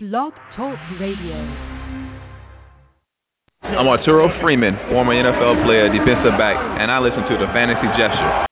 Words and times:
Blog 0.00 0.32
Talk 0.54 0.78
Radio. 1.00 1.34
I'm 3.64 3.88
Arturo 3.88 4.28
Freeman, 4.40 4.76
former 4.90 5.12
NFL 5.12 5.66
player, 5.66 5.88
defensive 5.88 6.38
back, 6.38 6.54
and 6.80 6.88
I 6.88 7.00
listen 7.00 7.24
to 7.24 7.36
the 7.36 7.52
Fantasy 7.52 7.88
Jester. 7.98 8.47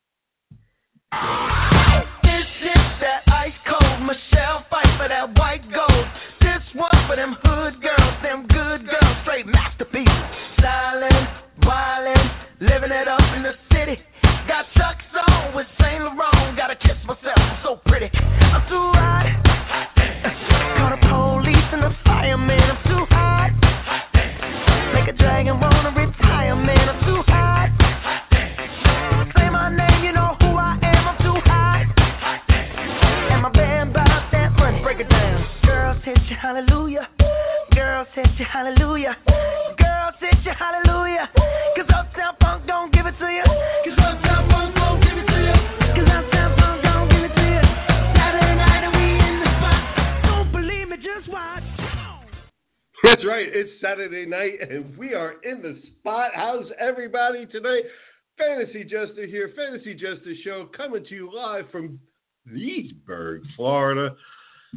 Saturday 54.36 54.58
night, 54.58 54.70
and 54.70 54.96
we 54.96 55.14
are 55.14 55.34
in 55.42 55.62
the 55.62 55.80
spot. 55.86 56.30
How's 56.34 56.66
everybody 56.78 57.46
tonight? 57.46 57.84
Fantasy 58.38 58.84
Jester 58.84 59.26
here, 59.26 59.52
Fantasy 59.56 59.94
Jester 59.94 60.34
Show, 60.44 60.68
coming 60.76 61.04
to 61.04 61.14
you 61.14 61.30
live 61.34 61.64
from 61.70 61.98
Leesburg, 62.50 63.42
Florida. 63.56 64.14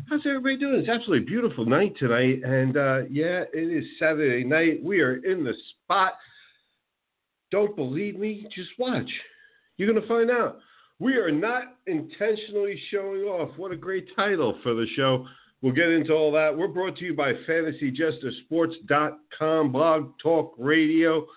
How's 0.09 0.21
everybody 0.25 0.57
doing? 0.57 0.79
It's 0.79 0.89
absolutely 0.89 1.25
a 1.25 1.27
beautiful 1.27 1.65
night 1.65 1.93
tonight, 1.99 2.41
and 2.43 2.77
uh, 2.77 3.01
yeah, 3.09 3.43
it 3.53 3.77
is 3.77 3.83
Saturday 3.99 4.43
night. 4.45 4.81
We 4.83 5.01
are 5.01 5.17
in 5.17 5.43
the 5.43 5.53
spot. 5.83 6.13
Don't 7.51 7.75
believe 7.75 8.17
me? 8.17 8.47
Just 8.55 8.69
watch. 8.77 9.09
You're 9.77 9.91
going 9.91 10.01
to 10.01 10.07
find 10.07 10.31
out. 10.31 10.59
We 10.99 11.15
are 11.15 11.31
not 11.31 11.63
intentionally 11.87 12.79
showing 12.91 13.21
off. 13.21 13.57
What 13.57 13.71
a 13.71 13.77
great 13.77 14.07
title 14.15 14.57
for 14.63 14.73
the 14.73 14.85
show. 14.95 15.25
We'll 15.61 15.73
get 15.73 15.89
into 15.89 16.13
all 16.13 16.31
that. 16.31 16.57
We're 16.57 16.69
brought 16.69 16.95
to 16.97 17.05
you 17.05 17.13
by 17.13 17.33
FantasyJesterSports.com, 17.33 19.71
Blog 19.73 20.13
Talk 20.23 20.55
Radio, 20.57 21.27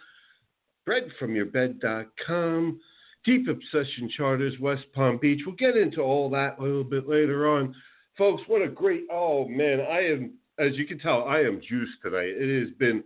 BreadFromYourBed.com, 0.89 2.81
Deep 3.25 3.48
Obsession 3.48 4.09
Charters, 4.17 4.55
West 4.61 4.84
Palm 4.95 5.19
Beach. 5.20 5.41
We'll 5.45 5.56
get 5.56 5.77
into 5.77 6.03
all 6.03 6.31
that 6.31 6.61
a 6.61 6.62
little 6.62 6.84
bit 6.84 7.09
later 7.09 7.50
on. 7.50 7.75
Folks, 8.17 8.45
what 8.47 8.62
a 8.62 8.69
great, 8.69 9.06
oh 9.11 9.48
man, 9.48 9.81
I 9.81 10.06
am, 10.06 10.34
as 10.59 10.77
you 10.77 10.87
can 10.87 11.00
tell, 11.00 11.25
I 11.25 11.41
am 11.41 11.61
juiced 11.69 12.00
tonight. 12.03 12.34
It 12.37 12.61
has 12.61 12.70
been 12.78 13.03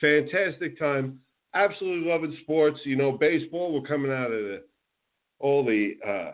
fantastic 0.00 0.78
time. 0.78 1.18
Absolutely 1.54 2.10
loving 2.10 2.36
sports. 2.42 2.78
You 2.84 2.96
know, 2.96 3.12
baseball, 3.12 3.72
we're 3.72 3.88
coming 3.88 4.12
out 4.12 4.32
of 4.32 4.42
the, 4.42 4.64
all 5.38 5.64
the, 5.64 5.96
uh, 6.06 6.32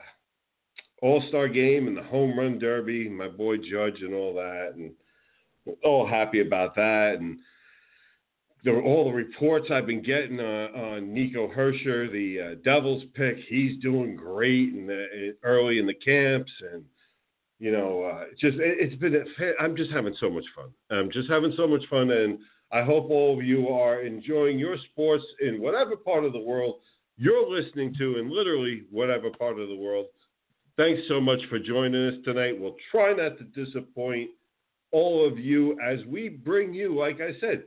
all 1.05 1.23
Star 1.29 1.49
game 1.49 1.87
and 1.87 1.95
the 1.95 2.03
home 2.03 2.39
run 2.39 2.59
derby, 2.59 3.11
my 3.11 3.29
boy 3.29 3.59
Judge 3.59 4.01
and 4.01 4.15
all 4.15 4.33
that, 4.35 4.73
and 4.75 4.91
we're 5.67 5.75
all 5.85 6.07
happy 6.07 6.41
about 6.41 6.75
that. 6.77 7.17
And 7.21 7.37
all 8.67 9.05
the 9.05 9.13
reports 9.13 9.67
I've 9.71 9.87
been 9.87 10.03
getting 10.03 10.41
uh, 10.41 10.69
on 10.75 11.13
Nico 11.13 11.49
Hischier, 11.49 12.11
the 12.11 12.41
uh, 12.41 12.55
Devils 12.65 13.03
pick, 13.13 13.37
he's 13.51 13.79
doing 13.83 14.17
great 14.17 14.71
in 14.71 14.87
the, 14.87 15.37
early 15.43 15.79
in 15.79 15.87
the 15.87 15.93
camps, 15.93 16.51
and 16.73 16.83
you 17.59 17.71
know, 17.71 18.05
uh, 18.05 18.25
just 18.41 18.57
it, 18.57 18.79
it's 18.81 18.97
been. 18.97 19.15
A, 19.15 19.63
I'm 19.63 19.77
just 19.77 19.91
having 19.91 20.17
so 20.19 20.31
much 20.31 20.47
fun. 20.57 20.71
I'm 20.91 21.11
just 21.11 21.29
having 21.29 21.53
so 21.55 21.67
much 21.67 21.85
fun, 21.91 22.11
and 22.13 22.39
I 22.73 22.83
hope 22.83 23.11
all 23.11 23.39
of 23.39 23.45
you 23.45 23.69
are 23.69 24.01
enjoying 24.01 24.59
your 24.59 24.79
sports 24.91 25.25
in 25.43 25.61
whatever 25.61 25.97
part 25.97 26.25
of 26.25 26.33
the 26.33 26.41
world 26.41 26.77
you're 27.19 27.47
listening 27.47 27.95
to, 27.99 28.19
in 28.19 28.35
literally 28.35 28.85
whatever 28.91 29.29
part 29.39 29.61
of 29.61 29.69
the 29.69 29.77
world. 29.77 30.07
Thanks 30.77 31.03
so 31.07 31.21
much 31.21 31.39
for 31.49 31.59
joining 31.61 32.09
us 32.09 32.15
tonight. 32.25 32.59
We'll 32.59 32.77
try 32.91 33.13
not 33.13 33.39
to 33.39 33.45
disappoint 33.45 34.31
all 34.91 35.27
of 35.27 35.39
you 35.39 35.79
as 35.81 36.05
we 36.07 36.29
bring 36.29 36.75
you, 36.75 36.99
like 36.99 37.21
I 37.21 37.39
said, 37.41 37.65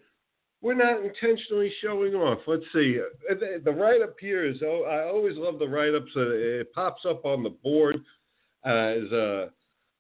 we're 0.62 0.74
not 0.74 1.04
intentionally 1.04 1.72
showing 1.82 2.16
off. 2.16 2.40
Let's 2.48 2.64
see. 2.74 3.00
Uh, 3.30 3.36
The, 3.64 3.72
write 3.72 4.02
up 4.02 4.16
here 4.20 4.46
is, 4.46 4.58
oh, 4.62 4.84
I 4.84 5.08
always 5.08 5.38
love 5.38 5.60
the 5.60 5.68
write 5.68 5.94
ups. 5.94 6.12
Uh, 6.16 6.32
it 6.32 6.74
pops 6.74 7.06
up 7.06 7.26
on 7.26 7.44
the 7.44 7.50
board 7.50 7.96
as, 8.66 9.12
uh, 9.14 9.48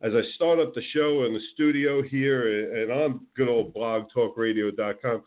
as 0.02 0.14
I 0.14 0.22
start 0.36 0.60
up 0.60 0.74
the 0.74 0.82
show 0.94 1.26
in 1.26 1.34
the 1.34 1.40
studio 1.54 2.02
here 2.02 2.82
and 2.82 2.92
on 2.92 3.22
good 3.36 3.48
old 3.48 3.74
blogtalkradio.com. 3.74 5.24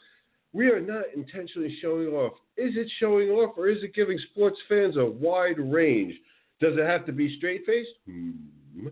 We 0.52 0.68
are 0.68 0.80
not 0.80 1.04
intentionally 1.14 1.78
showing 1.80 2.08
off. 2.08 2.32
Is 2.56 2.76
it 2.76 2.90
showing 2.98 3.28
off 3.30 3.56
or 3.56 3.68
is 3.68 3.82
it 3.82 3.94
giving 3.94 4.18
sports 4.32 4.58
fans 4.68 4.96
a 4.96 5.04
wide 5.04 5.58
range? 5.58 6.14
Does 6.60 6.74
it 6.76 6.86
have 6.86 7.06
to 7.06 7.12
be 7.12 7.36
straight 7.36 7.64
faced? 7.66 7.90
Hmm. 8.06 8.88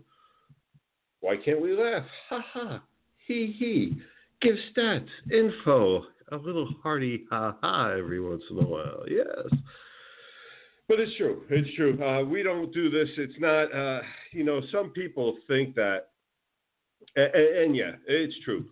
Why 1.21 1.35
can't 1.37 1.61
we 1.61 1.73
laugh? 1.73 2.05
Ha 2.29 2.43
ha. 2.53 2.81
He 3.27 3.55
he. 3.57 3.95
Give 4.41 4.55
stats, 4.73 5.07
info, 5.31 6.05
a 6.31 6.37
little 6.37 6.69
hearty 6.81 7.25
ha 7.29 7.55
ha 7.61 7.91
every 7.91 8.21
once 8.21 8.43
in 8.49 8.57
a 8.57 8.65
while. 8.65 9.03
Yes. 9.07 9.59
But 10.87 10.99
it's 10.99 11.15
true. 11.17 11.43
It's 11.49 11.75
true. 11.75 12.03
Uh, 12.03 12.23
we 12.23 12.41
don't 12.41 12.73
do 12.73 12.89
this. 12.89 13.09
It's 13.17 13.39
not, 13.39 13.65
uh, 13.65 14.01
you 14.31 14.43
know, 14.43 14.61
some 14.71 14.89
people 14.89 15.37
think 15.47 15.75
that, 15.75 16.07
and, 17.15 17.35
and 17.35 17.75
yeah, 17.75 17.91
it's 18.07 18.33
true. 18.43 18.65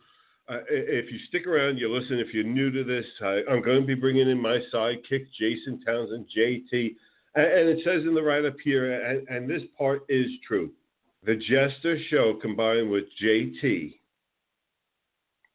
Uh, 0.50 0.60
if 0.70 1.12
you 1.12 1.20
stick 1.28 1.46
around, 1.46 1.78
you 1.78 1.94
listen. 1.94 2.20
If 2.20 2.34
you're 2.34 2.44
new 2.44 2.72
to 2.72 2.84
this, 2.84 3.06
I, 3.22 3.42
I'm 3.52 3.62
going 3.62 3.82
to 3.82 3.86
be 3.86 3.94
bringing 3.94 4.30
in 4.30 4.42
my 4.42 4.60
sidekick, 4.74 5.28
Jason 5.38 5.82
Townsend, 5.86 6.26
JT. 6.36 6.96
And, 7.38 7.70
it 7.70 7.78
says 7.86 8.02
in 8.02 8.16
the 8.16 8.22
write 8.22 8.46
up 8.46 8.56
here, 8.64 8.92
and, 9.00 9.28
and 9.30 9.48
this 9.48 9.62
part 9.78 10.02
is 10.10 10.26
true. 10.48 10.72
The 11.24 11.36
Jester 11.36 12.00
Show 12.10 12.40
combined 12.42 12.90
with 12.90 13.04
JT 13.24 13.94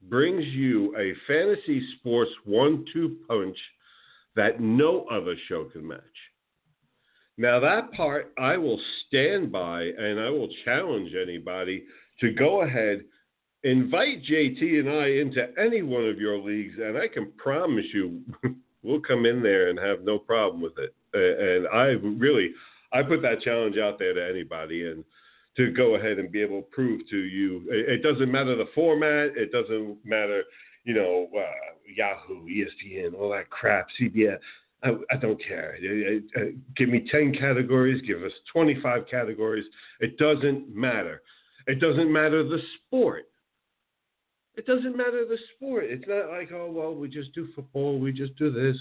brings 0.08 0.44
you 0.46 0.96
a 0.96 1.12
fantasy 1.26 1.84
sports 1.98 2.30
one 2.44 2.84
two 2.92 3.16
punch 3.26 3.56
that 4.36 4.60
no 4.60 5.06
other 5.10 5.34
show 5.48 5.64
can 5.64 5.86
match. 5.86 5.98
Now, 7.36 7.58
that 7.58 7.92
part 7.92 8.32
I 8.38 8.56
will 8.56 8.80
stand 9.06 9.50
by 9.50 9.82
and 9.82 10.20
I 10.20 10.30
will 10.30 10.48
challenge 10.64 11.12
anybody 11.20 11.84
to 12.20 12.30
go 12.30 12.62
ahead, 12.62 13.02
invite 13.64 14.22
JT 14.22 14.78
and 14.78 14.88
I 14.88 15.06
into 15.20 15.48
any 15.58 15.82
one 15.82 16.04
of 16.04 16.20
your 16.20 16.38
leagues, 16.38 16.74
and 16.78 16.96
I 16.96 17.08
can 17.08 17.32
promise 17.38 17.86
you 17.92 18.20
we'll 18.84 19.00
come 19.00 19.26
in 19.26 19.42
there 19.42 19.68
and 19.70 19.78
have 19.80 20.04
no 20.04 20.18
problem 20.18 20.62
with 20.62 20.78
it. 20.78 20.94
And 21.14 21.68
I 21.68 21.96
really, 22.18 22.50
I 22.92 23.02
put 23.02 23.22
that 23.22 23.40
challenge 23.42 23.76
out 23.78 23.98
there 23.98 24.14
to 24.14 24.28
anybody 24.28 24.90
and 24.90 25.04
to 25.56 25.70
go 25.70 25.96
ahead 25.96 26.18
and 26.18 26.32
be 26.32 26.40
able 26.40 26.62
to 26.62 26.68
prove 26.70 27.02
to 27.10 27.18
you. 27.18 27.62
It, 27.68 28.02
doesn't 28.02 28.30
matter 28.30 28.56
the 28.56 28.68
format. 28.74 29.36
It 29.36 29.52
doesn't 29.52 29.98
matter, 30.04 30.44
you 30.84 30.94
know, 30.94 31.28
uh, 31.36 31.76
Yahoo, 31.94 32.46
ESPN, 32.46 33.14
all 33.18 33.30
that 33.30 33.50
crap, 33.50 33.86
CBS. 34.00 34.38
I, 34.82 34.92
I 35.10 35.16
don't 35.16 35.40
care. 35.46 35.76
Uh, 35.82 36.40
uh, 36.40 36.44
give 36.76 36.88
me 36.88 37.06
10 37.10 37.34
categories, 37.34 38.02
give 38.06 38.22
us 38.22 38.32
25 38.52 39.02
categories. 39.10 39.66
It 40.00 40.16
doesn't 40.16 40.74
matter. 40.74 41.22
It 41.66 41.80
doesn't 41.80 42.12
matter 42.12 42.42
the 42.42 42.58
sport. 42.86 43.28
It 44.54 44.66
doesn't 44.66 44.96
matter 44.96 45.24
the 45.26 45.38
sport. 45.54 45.84
It's 45.86 46.04
not 46.06 46.28
like, 46.28 46.50
oh, 46.52 46.70
well, 46.70 46.94
we 46.94 47.08
just 47.08 47.32
do 47.32 47.48
football, 47.54 47.98
we 47.98 48.12
just 48.12 48.36
do 48.36 48.50
this. 48.50 48.76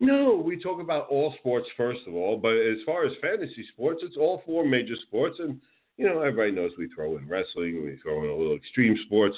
No, 0.00 0.36
we 0.36 0.60
talk 0.60 0.80
about 0.80 1.08
all 1.08 1.34
sports, 1.38 1.68
first 1.76 2.00
of 2.06 2.14
all. 2.14 2.36
But 2.36 2.54
as 2.54 2.78
far 2.86 3.04
as 3.04 3.12
fantasy 3.20 3.66
sports, 3.72 4.02
it's 4.04 4.16
all 4.16 4.42
four 4.46 4.64
major 4.64 4.94
sports. 5.06 5.36
And, 5.40 5.60
you 5.96 6.06
know, 6.06 6.20
everybody 6.20 6.52
knows 6.52 6.70
we 6.78 6.88
throw 6.94 7.16
in 7.16 7.28
wrestling, 7.28 7.84
we 7.84 7.98
throw 8.02 8.22
in 8.22 8.30
a 8.30 8.34
little 8.34 8.56
extreme 8.56 8.96
sports, 9.06 9.36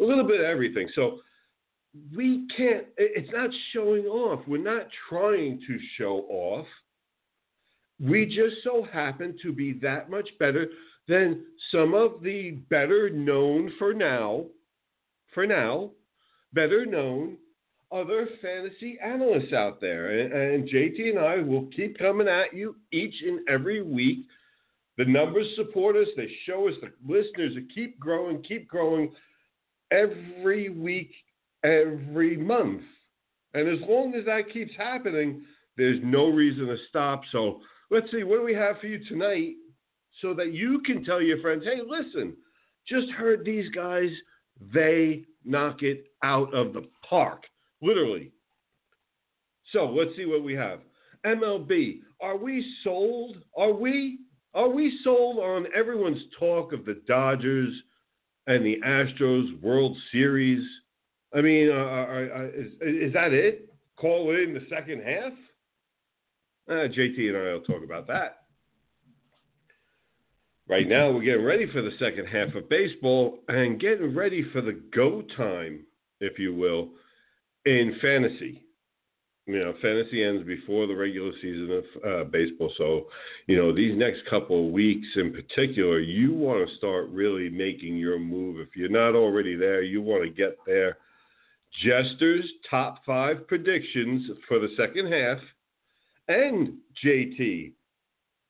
a 0.00 0.04
little 0.04 0.26
bit 0.26 0.40
of 0.40 0.46
everything. 0.46 0.88
So 0.94 1.20
we 2.14 2.46
can't, 2.56 2.86
it's 2.96 3.32
not 3.32 3.50
showing 3.72 4.04
off. 4.04 4.46
We're 4.46 4.58
not 4.58 4.86
trying 5.08 5.60
to 5.66 5.78
show 5.96 6.26
off. 6.28 6.66
We 7.98 8.26
just 8.26 8.62
so 8.62 8.86
happen 8.92 9.36
to 9.42 9.52
be 9.52 9.72
that 9.82 10.10
much 10.10 10.28
better 10.38 10.68
than 11.08 11.44
some 11.72 11.94
of 11.94 12.22
the 12.22 12.52
better 12.68 13.08
known 13.10 13.72
for 13.78 13.94
now, 13.94 14.44
for 15.32 15.46
now, 15.46 15.90
better 16.52 16.84
known 16.84 17.38
other 17.92 18.28
fantasy 18.42 18.98
analysts 19.02 19.52
out 19.52 19.80
there. 19.80 20.18
And, 20.20 20.32
and 20.32 20.68
JT 20.68 21.10
and 21.10 21.18
I 21.18 21.36
will 21.38 21.68
keep 21.74 21.98
coming 21.98 22.28
at 22.28 22.54
you 22.54 22.76
each 22.92 23.14
and 23.26 23.40
every 23.48 23.82
week. 23.82 24.26
The 24.98 25.04
numbers 25.04 25.46
support 25.56 25.96
us, 25.96 26.08
they 26.16 26.30
show 26.46 26.68
us 26.68 26.74
the 26.80 26.90
listeners 27.06 27.54
that 27.54 27.68
keep 27.74 27.98
growing, 28.00 28.42
keep 28.42 28.66
growing. 28.66 29.12
every 29.90 30.68
week, 30.68 31.12
every 31.64 32.36
month. 32.36 32.82
And 33.54 33.68
as 33.68 33.86
long 33.88 34.14
as 34.14 34.24
that 34.26 34.52
keeps 34.52 34.72
happening, 34.76 35.42
there's 35.76 36.00
no 36.02 36.28
reason 36.28 36.66
to 36.66 36.76
stop. 36.88 37.22
So 37.32 37.60
let's 37.90 38.10
see, 38.10 38.22
what 38.24 38.38
do 38.38 38.44
we 38.44 38.54
have 38.54 38.78
for 38.80 38.86
you 38.86 39.04
tonight 39.06 39.54
so 40.22 40.34
that 40.34 40.52
you 40.52 40.80
can 40.84 41.04
tell 41.04 41.20
your 41.20 41.40
friends, 41.40 41.64
hey, 41.64 41.80
listen, 41.86 42.34
just 42.88 43.10
heard 43.10 43.44
these 43.44 43.70
guys, 43.70 44.10
they 44.72 45.24
knock 45.44 45.82
it 45.82 46.06
out 46.24 46.52
of 46.54 46.72
the 46.72 46.88
park, 47.08 47.44
literally. 47.82 48.32
So 49.72 49.86
let's 49.86 50.16
see 50.16 50.26
what 50.26 50.42
we 50.42 50.54
have. 50.54 50.80
MLB, 51.24 52.00
are 52.20 52.36
we 52.36 52.64
sold? 52.84 53.38
Are 53.56 53.72
we? 53.72 54.18
Are 54.54 54.68
we 54.68 54.98
sold 55.04 55.38
on 55.38 55.66
everyone's 55.74 56.22
talk 56.38 56.72
of 56.72 56.84
the 56.84 57.02
Dodgers 57.06 57.74
and 58.46 58.64
the 58.64 58.76
Astros 58.86 59.60
World 59.60 59.96
Series? 60.12 60.64
I 61.34 61.42
mean, 61.42 61.68
uh, 61.68 61.74
are, 61.74 62.32
are, 62.32 62.48
is, 62.48 62.72
is 62.80 63.12
that 63.12 63.32
it? 63.32 63.74
Call 63.96 64.30
in 64.30 64.54
the 64.54 64.66
second 64.70 65.02
half? 65.02 65.32
Uh, 66.68 66.88
JT 66.88 67.28
and 67.28 67.36
I 67.36 67.52
will 67.52 67.60
talk 67.60 67.84
about 67.84 68.06
that. 68.08 68.42
Right 70.68 70.88
now, 70.88 71.12
we're 71.12 71.22
getting 71.22 71.44
ready 71.44 71.70
for 71.70 71.80
the 71.80 71.92
second 71.98 72.26
half 72.26 72.54
of 72.54 72.68
baseball 72.68 73.38
and 73.48 73.78
getting 73.78 74.14
ready 74.14 74.44
for 74.52 74.60
the 74.60 74.80
go 74.94 75.22
time, 75.36 75.80
if 76.20 76.38
you 76.38 76.54
will, 76.54 76.90
in 77.66 77.96
fantasy. 78.00 78.62
You 79.48 79.60
know, 79.60 79.74
fantasy 79.80 80.24
ends 80.24 80.44
before 80.44 80.88
the 80.88 80.96
regular 80.96 81.30
season 81.40 81.70
of 81.70 81.84
uh, 82.04 82.24
baseball. 82.24 82.72
So, 82.78 83.06
you 83.46 83.56
know, 83.56 83.72
these 83.72 83.96
next 83.96 84.22
couple 84.28 84.66
of 84.66 84.72
weeks 84.72 85.06
in 85.14 85.32
particular, 85.32 86.00
you 86.00 86.34
want 86.34 86.68
to 86.68 86.76
start 86.76 87.08
really 87.10 87.48
making 87.48 87.96
your 87.96 88.18
move. 88.18 88.58
If 88.58 88.74
you're 88.74 88.88
not 88.88 89.14
already 89.14 89.54
there, 89.54 89.82
you 89.82 90.02
want 90.02 90.24
to 90.24 90.30
get 90.30 90.56
there. 90.66 90.96
Jester's 91.84 92.44
top 92.68 93.04
five 93.04 93.46
predictions 93.46 94.30
for 94.48 94.58
the 94.58 94.70
second 94.76 95.12
half, 95.12 95.38
and 96.26 96.74
JT 97.04 97.72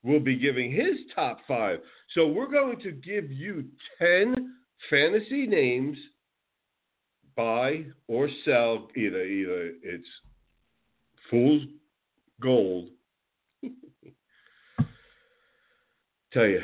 will 0.02 0.20
be 0.20 0.36
giving 0.36 0.70
his 0.70 0.96
top 1.14 1.40
five. 1.46 1.80
So 2.14 2.26
we're 2.26 2.50
going 2.50 2.80
to 2.80 2.92
give 2.92 3.30
you 3.30 3.64
10 3.98 4.54
fantasy 4.88 5.46
names, 5.46 5.98
buy 7.36 7.84
or 8.08 8.28
sell. 8.44 8.88
Either 8.96 9.24
either 9.24 9.72
it's 9.82 10.08
fool's 11.30 11.62
gold. 12.40 12.88
Tell 16.32 16.46
you, 16.46 16.60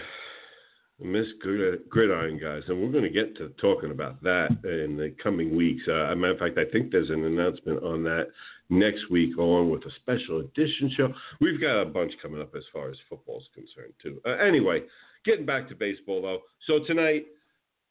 I 1.02 1.06
miss 1.06 1.26
gridiron 1.40 2.38
guys, 2.38 2.62
and 2.68 2.80
we're 2.80 2.92
going 2.92 3.04
to 3.04 3.10
get 3.10 3.36
to 3.38 3.48
talking 3.60 3.90
about 3.90 4.22
that 4.22 4.50
in 4.64 4.96
the 4.96 5.14
coming 5.22 5.56
weeks. 5.56 5.82
Uh, 5.88 6.14
matter 6.14 6.32
of 6.32 6.38
fact, 6.38 6.58
I 6.58 6.70
think 6.70 6.92
there's 6.92 7.10
an 7.10 7.24
announcement 7.24 7.82
on 7.82 8.02
that 8.04 8.28
next 8.68 9.10
week, 9.10 9.36
along 9.36 9.70
with 9.70 9.82
a 9.84 9.90
special 9.96 10.40
edition 10.40 10.92
show. 10.96 11.12
We've 11.40 11.60
got 11.60 11.80
a 11.82 11.86
bunch 11.86 12.12
coming 12.22 12.40
up 12.40 12.54
as 12.56 12.64
far 12.72 12.90
as 12.90 12.96
football 13.08 13.40
is 13.40 13.48
concerned 13.54 13.94
too. 14.02 14.20
Uh, 14.26 14.36
anyway, 14.36 14.82
getting 15.24 15.46
back 15.46 15.68
to 15.68 15.74
baseball 15.74 16.22
though. 16.22 16.40
So 16.66 16.84
tonight, 16.86 17.26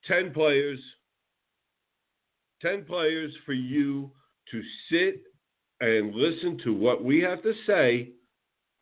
ten 0.08 0.32
players, 0.34 0.80
ten 2.62 2.86
players 2.86 3.34
for 3.46 3.54
you 3.54 4.12
to 4.52 4.62
sit 4.90 5.24
and 5.80 6.14
listen 6.14 6.60
to 6.64 6.74
what 6.74 7.04
we 7.04 7.22
have 7.22 7.42
to 7.44 7.54
say. 7.66 8.12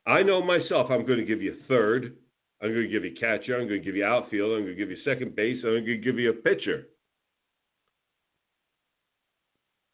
I 0.05 0.23
know 0.23 0.41
myself. 0.41 0.89
I'm 0.89 1.05
going 1.05 1.19
to 1.19 1.25
give 1.25 1.41
you 1.41 1.55
third. 1.67 2.15
I'm 2.61 2.73
going 2.73 2.83
to 2.83 2.89
give 2.89 3.05
you 3.05 3.15
catcher. 3.19 3.57
I'm 3.57 3.67
going 3.67 3.79
to 3.81 3.85
give 3.85 3.95
you 3.95 4.05
outfield. 4.05 4.57
I'm 4.57 4.63
going 4.65 4.75
to 4.75 4.79
give 4.79 4.89
you 4.89 4.97
second 5.05 5.35
base. 5.35 5.59
I'm 5.63 5.71
going 5.71 5.85
to 5.85 5.97
give 5.97 6.19
you 6.19 6.31
a 6.31 6.33
pitcher. 6.33 6.87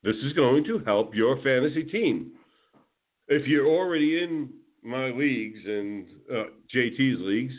This 0.03 0.15
is 0.17 0.33
going 0.33 0.63
to 0.65 0.79
help 0.79 1.15
your 1.15 1.41
fantasy 1.41 1.83
team. 1.83 2.31
If 3.27 3.47
you're 3.47 3.67
already 3.67 4.23
in 4.23 4.49
my 4.83 5.09
leagues 5.09 5.59
and 5.65 6.05
uh, 6.31 6.43
JT's 6.73 7.19
leagues, 7.19 7.53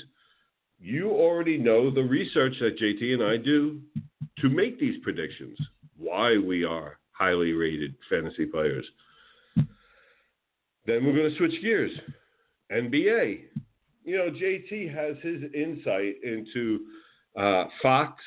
you 0.79 1.11
already 1.11 1.58
know 1.58 1.90
the 1.90 2.02
research 2.02 2.55
that 2.61 2.79
JT 2.79 3.14
and 3.14 3.22
I 3.22 3.37
do 3.37 3.81
to 4.38 4.49
make 4.49 4.79
these 4.79 5.02
predictions. 5.02 5.58
Why 5.98 6.38
we 6.38 6.64
are 6.64 6.98
highly 7.12 7.52
rated 7.52 7.94
fantasy 8.10 8.46
players. 8.46 8.87
Then 9.56 11.04
we're 11.04 11.16
going 11.16 11.31
to 11.31 11.37
switch 11.37 11.60
gears. 11.62 11.90
NBA 12.70 13.40
you 14.06 14.16
know, 14.16 14.31
JT 14.31 14.94
has 14.94 15.16
his 15.20 15.43
insight 15.52 16.14
into 16.22 16.87
uh, 17.37 17.64
Fox 17.82 18.22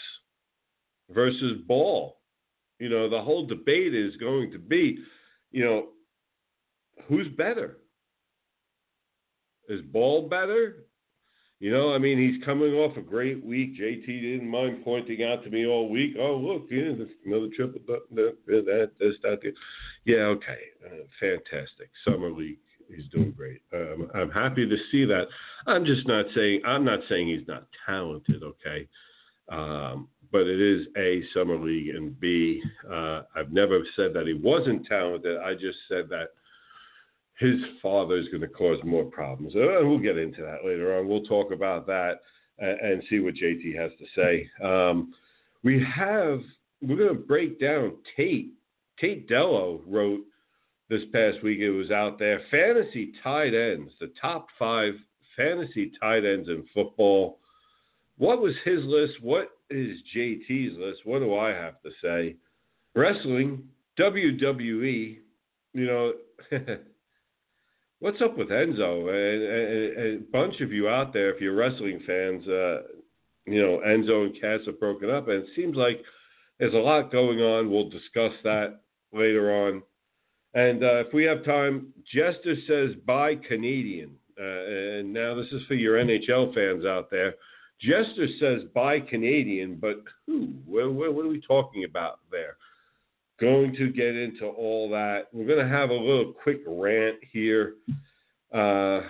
versus 1.10 1.62
Ball. 1.66 2.18
You 2.80 2.89
know, 2.89 3.10
the 3.10 3.21
whole 3.21 3.48
debate 3.48 3.95
is 3.95 4.16
going 4.18 4.51
to 4.51 4.60
be, 4.60 4.98
you 5.51 5.63
know, 5.63 5.88
who's 7.07 7.27
better? 7.30 7.77
Is 9.69 9.81
Ball 9.94 10.27
better? 10.27 10.83
You 11.60 11.72
know, 11.72 11.94
I 11.94 11.98
mean, 11.98 12.18
he's 12.18 12.42
coming 12.46 12.74
off 12.74 12.96
a 12.96 13.02
great 13.02 13.44
week. 13.44 13.78
JT 13.78 14.06
didn't 14.06 14.50
mind 14.50 14.82
pointing 14.84 15.24
out 15.24 15.44
to 15.44 15.50
me 15.50 15.66
all 15.66 15.90
week. 15.90 16.16
Oh, 16.18 16.38
look, 16.38 16.68
yeah, 16.72 16.94
another 17.26 17.50
triple, 17.54 17.82
that, 17.88 18.38
that, 18.46 18.92
this, 18.98 19.16
that. 19.24 19.40
Yeah, 20.06 20.24
okay, 20.38 20.60
uh, 20.86 21.04
fantastic. 21.20 21.90
Summer 22.06 22.32
league 22.32 22.60
he's 22.96 23.08
doing 23.12 23.32
great. 23.32 23.62
Um, 23.74 24.10
I'm 24.14 24.32
happy 24.32 24.68
to 24.68 24.78
see 24.92 25.06
that. 25.06 25.26
I'm 25.68 25.86
just 25.86 26.08
not 26.08 26.26
saying 26.36 26.62
I'm 26.66 26.84
not 26.84 27.00
saying 27.10 27.28
he's 27.28 27.48
not 27.48 27.68
talented. 27.86 28.44
Okay, 28.44 28.88
um, 29.50 30.08
but 30.32 30.42
it 30.42 30.60
is 30.62 30.88
a 30.98 31.22
summer 31.34 31.58
league, 31.58 31.96
and 31.96 32.20
B. 32.20 32.62
Uh, 32.90 33.24
I've 33.36 33.52
never 33.52 33.80
said 33.96 34.14
that 34.14 34.28
he 34.28 34.34
wasn't 34.34 34.86
talented. 34.86 35.38
I 35.40 35.54
just 35.54 35.78
said 35.88 36.10
that 36.10 36.30
his 37.40 37.56
father 37.82 38.18
is 38.18 38.28
going 38.28 38.42
to 38.42 38.48
cause 38.48 38.80
more 38.84 39.06
problems, 39.06 39.56
and 39.56 39.90
we'll 39.90 39.98
get 39.98 40.18
into 40.18 40.42
that 40.42 40.66
later 40.66 40.98
on. 40.98 41.08
We'll 41.08 41.24
talk 41.24 41.52
about 41.52 41.88
that 41.88 42.20
and, 42.60 42.80
and 42.80 43.04
see 43.10 43.20
what 43.20 43.36
JT 43.36 43.76
has 43.78 43.92
to 43.98 44.06
say. 44.16 44.50
Um, 44.64 45.14
we 45.64 45.84
have 45.96 46.42
we're 46.82 46.98
going 46.98 47.10
to 47.10 47.14
break 47.14 47.60
down 47.60 47.94
Tate. 48.16 48.52
Tate 49.00 49.28
Dello 49.28 49.82
wrote 49.88 50.22
this 50.90 51.02
past 51.14 51.44
week. 51.44 51.60
It 51.60 51.72
was 51.72 51.92
out 51.92 52.20
there. 52.20 52.42
Fantasy 52.52 53.14
tight 53.24 53.54
ends, 53.54 53.92
the 54.00 54.12
top 54.22 54.48
five 54.58 54.94
fantasy 55.38 55.92
tight 56.00 56.26
ends 56.26 56.50
in 56.50 56.66
football. 56.74 57.40
What 58.18 58.42
was 58.42 58.54
his 58.66 58.84
list? 58.84 59.14
What 59.22 59.52
is 59.70 59.98
JT's 60.16 60.78
list? 60.78 61.00
What 61.06 61.20
do 61.20 61.36
I 61.36 61.50
have 61.50 61.82
to 61.84 61.90
say? 62.02 62.36
Wrestling, 62.96 63.64
WWE, 63.98 65.19
you 65.74 65.86
know, 65.86 66.14
what's 68.00 68.22
up 68.22 68.38
with 68.38 68.50
Enzo? 68.50 69.08
A, 69.08 70.02
a, 70.02 70.16
a, 70.16 70.18
bunch 70.32 70.62
of 70.62 70.72
you 70.72 70.88
out 70.90 71.14
there, 71.14 71.34
if 71.34 71.42
you're 71.42 71.56
wrestling 71.56 72.02
fans, 72.06 72.48
uh, 72.48 72.82
you 73.46 73.62
know, 73.62 73.82
Enzo 73.86 74.26
and 74.26 74.40
Cass 74.40 74.62
have 74.66 74.80
broken 74.80 75.10
up, 75.10 75.28
and 75.28 75.44
it 75.44 75.50
seems 75.56 75.76
like 75.76 76.02
there's 76.60 76.74
a 76.74 76.78
lot 76.78 77.12
going 77.12 77.40
on. 77.40 77.70
We'll 77.70 77.90
discuss 77.90 78.34
that 78.44 78.82
later 79.14 79.68
on. 79.68 79.84
And 80.54 80.84
uh, 80.84 81.06
if 81.06 81.14
we 81.14 81.24
have 81.26 81.46
time, 81.46 81.94
Jester 82.12 82.56
says 82.68 82.96
buy 83.06 83.36
Canadian. 83.36 84.12
Uh, 84.40 85.00
and 85.00 85.14
now 85.14 85.36
this 85.36 85.48
is 85.52 85.62
for 85.68 85.76
your 85.76 86.04
NHL 86.04 86.54
fans 86.54 86.86
out 86.86 87.12
there. 87.12 87.36
Jester 87.82 88.28
says 88.40 88.68
buy 88.74 89.00
Canadian, 89.00 89.76
but 89.76 90.04
who? 90.26 90.54
What, 90.66 90.94
what, 90.94 91.14
what, 91.14 91.26
are 91.26 91.30
we 91.30 91.42
talking 91.42 91.86
about 91.86 92.20
there? 92.32 92.58
Going 93.42 93.74
to 93.76 93.90
get 93.90 94.16
into 94.16 94.46
all 94.46 94.90
that. 94.90 95.28
We're 95.31 95.48
going 95.48 95.66
to 95.66 95.72
have 95.72 95.90
a 95.90 95.94
little 95.94 96.34
quick 96.34 96.62
rant 96.68 97.18
here. 97.31 97.76
Uh, 98.54 99.02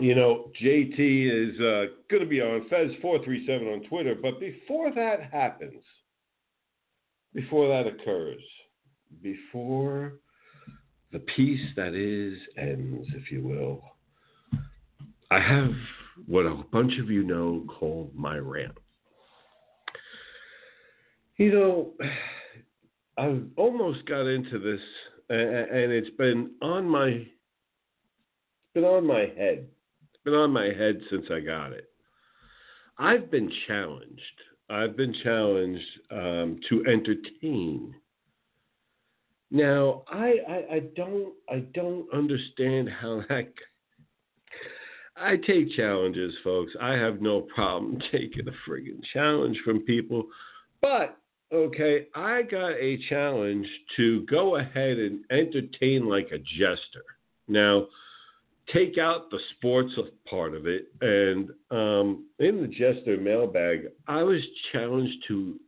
you 0.00 0.14
know, 0.14 0.50
JT 0.62 0.98
is 0.98 1.60
uh, 1.60 1.92
going 2.10 2.22
to 2.22 2.28
be 2.28 2.40
on 2.40 2.68
Fez437 2.70 3.74
on 3.74 3.88
Twitter, 3.88 4.14
but 4.20 4.38
before 4.38 4.92
that 4.94 5.30
happens, 5.32 5.82
before 7.34 7.68
that 7.68 7.86
occurs, 7.86 8.42
before 9.22 10.14
the 11.12 11.18
peace 11.20 11.66
that 11.76 11.94
is 11.94 12.38
ends, 12.56 13.08
if 13.14 13.30
you 13.30 13.42
will, 13.42 13.82
I 15.30 15.40
have 15.40 15.70
what 16.26 16.46
a 16.46 16.62
bunch 16.72 16.98
of 16.98 17.10
you 17.10 17.22
know 17.22 17.64
called 17.68 18.14
my 18.14 18.36
rant. 18.36 18.76
You 21.38 21.52
know, 21.52 21.92
I've 23.18 23.44
almost 23.56 24.06
got 24.06 24.26
into 24.26 24.58
this, 24.58 24.80
and 25.28 25.92
it's 25.92 26.14
been 26.16 26.52
on 26.62 26.88
my, 26.88 27.08
it's 27.08 27.28
been 28.74 28.84
on 28.84 29.06
my 29.06 29.32
head. 29.36 29.66
It's 30.14 30.22
been 30.24 30.34
on 30.34 30.50
my 30.52 30.66
head 30.66 31.00
since 31.10 31.26
I 31.32 31.40
got 31.40 31.72
it. 31.72 31.90
I've 32.98 33.30
been 33.30 33.50
challenged. 33.66 34.20
I've 34.70 34.96
been 34.96 35.14
challenged 35.24 35.82
um, 36.10 36.60
to 36.68 36.84
entertain 36.86 37.94
now, 39.50 40.02
I, 40.08 40.34
I, 40.46 40.74
I 40.74 40.80
don't 40.94 41.32
I 41.48 41.60
don't 41.74 42.06
understand 42.12 42.88
how 42.88 43.22
that. 43.28 43.52
I 45.16 45.36
take 45.36 45.74
challenges, 45.74 46.32
folks. 46.44 46.72
I 46.80 46.92
have 46.92 47.20
no 47.20 47.40
problem 47.40 47.98
taking 48.12 48.46
a 48.46 48.70
friggin' 48.70 49.00
challenge 49.12 49.58
from 49.64 49.80
people, 49.80 50.26
But 50.80 51.16
okay, 51.52 52.06
I 52.14 52.42
got 52.42 52.72
a 52.72 52.98
challenge 53.08 53.66
to 53.96 54.26
go 54.26 54.56
ahead 54.56 54.98
and 54.98 55.24
entertain 55.30 56.08
like 56.08 56.28
a 56.32 56.38
jester. 56.38 57.04
Now, 57.48 57.86
take 58.72 58.98
out 58.98 59.30
the 59.30 59.38
sports 59.56 59.92
part 60.28 60.54
of 60.54 60.66
it, 60.66 60.92
and 61.00 61.50
um, 61.70 62.26
in 62.38 62.60
the 62.60 62.68
jester 62.68 63.16
mailbag, 63.16 63.88
I 64.06 64.22
was 64.22 64.40
challenged 64.72 65.24
to 65.28 65.58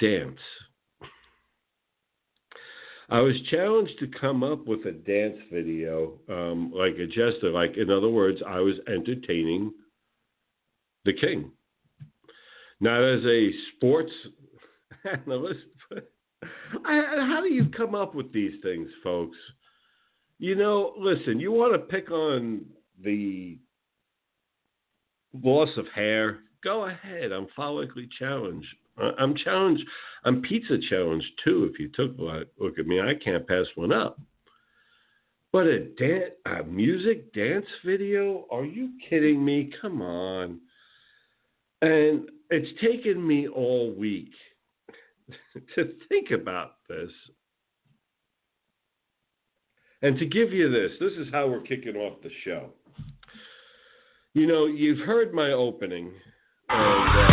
dance. 0.00 0.40
I 3.10 3.20
was 3.20 3.34
challenged 3.50 3.98
to 3.98 4.06
come 4.06 4.42
up 4.42 4.66
with 4.66 4.86
a 4.86 4.92
dance 4.92 5.36
video, 5.52 6.14
um, 6.30 6.72
like 6.74 6.94
a 6.94 7.06
jester. 7.06 7.50
Like, 7.50 7.76
in 7.76 7.90
other 7.90 8.08
words, 8.08 8.40
I 8.46 8.60
was 8.60 8.76
entertaining 8.88 9.72
the 11.04 11.12
king. 11.12 11.50
Not 12.80 13.02
as 13.02 13.22
a 13.26 13.50
sports 13.76 14.12
I, 16.84 17.02
how 17.28 17.40
do 17.42 17.52
you 17.52 17.66
come 17.76 17.94
up 17.94 18.14
with 18.14 18.32
these 18.32 18.54
things, 18.62 18.88
folks? 19.02 19.36
You 20.38 20.54
know, 20.54 20.94
listen, 20.98 21.38
you 21.38 21.52
want 21.52 21.74
to 21.74 21.78
pick 21.78 22.10
on 22.10 22.62
the 23.02 23.58
loss 25.42 25.68
of 25.76 25.86
hair, 25.94 26.40
go 26.62 26.86
ahead. 26.86 27.32
I'm 27.32 27.46
follically 27.56 28.08
challenged. 28.18 28.66
I'm 29.18 29.34
challenged. 29.36 29.84
I'm 30.24 30.42
pizza 30.42 30.76
challenged 30.90 31.26
too. 31.44 31.70
If 31.72 31.80
you 31.80 31.88
took 31.94 32.18
a 32.18 32.44
look 32.62 32.78
at 32.78 32.86
me, 32.86 33.00
I 33.00 33.14
can't 33.22 33.46
pass 33.46 33.66
one 33.74 33.92
up. 33.92 34.20
But 35.52 35.66
a 35.66 35.80
dance, 35.80 36.32
a 36.46 36.62
music 36.64 37.32
dance 37.34 37.66
video? 37.84 38.46
Are 38.50 38.64
you 38.64 38.92
kidding 39.08 39.44
me? 39.44 39.70
Come 39.80 40.02
on. 40.02 40.60
And 41.82 42.28
it's 42.50 42.80
taken 42.80 43.26
me 43.26 43.48
all 43.48 43.94
week 43.94 44.30
to 45.74 45.92
think 46.08 46.30
about 46.30 46.76
this. 46.88 47.10
And 50.02 50.18
to 50.18 50.26
give 50.26 50.52
you 50.52 50.70
this, 50.70 50.90
this 50.98 51.12
is 51.12 51.32
how 51.32 51.46
we're 51.46 51.60
kicking 51.60 51.96
off 51.96 52.20
the 52.22 52.30
show. 52.44 52.70
You 54.34 54.46
know, 54.46 54.66
you've 54.66 55.06
heard 55.06 55.32
my 55.32 55.52
opening. 55.52 56.12
And, 56.68 57.18
uh, 57.18 57.31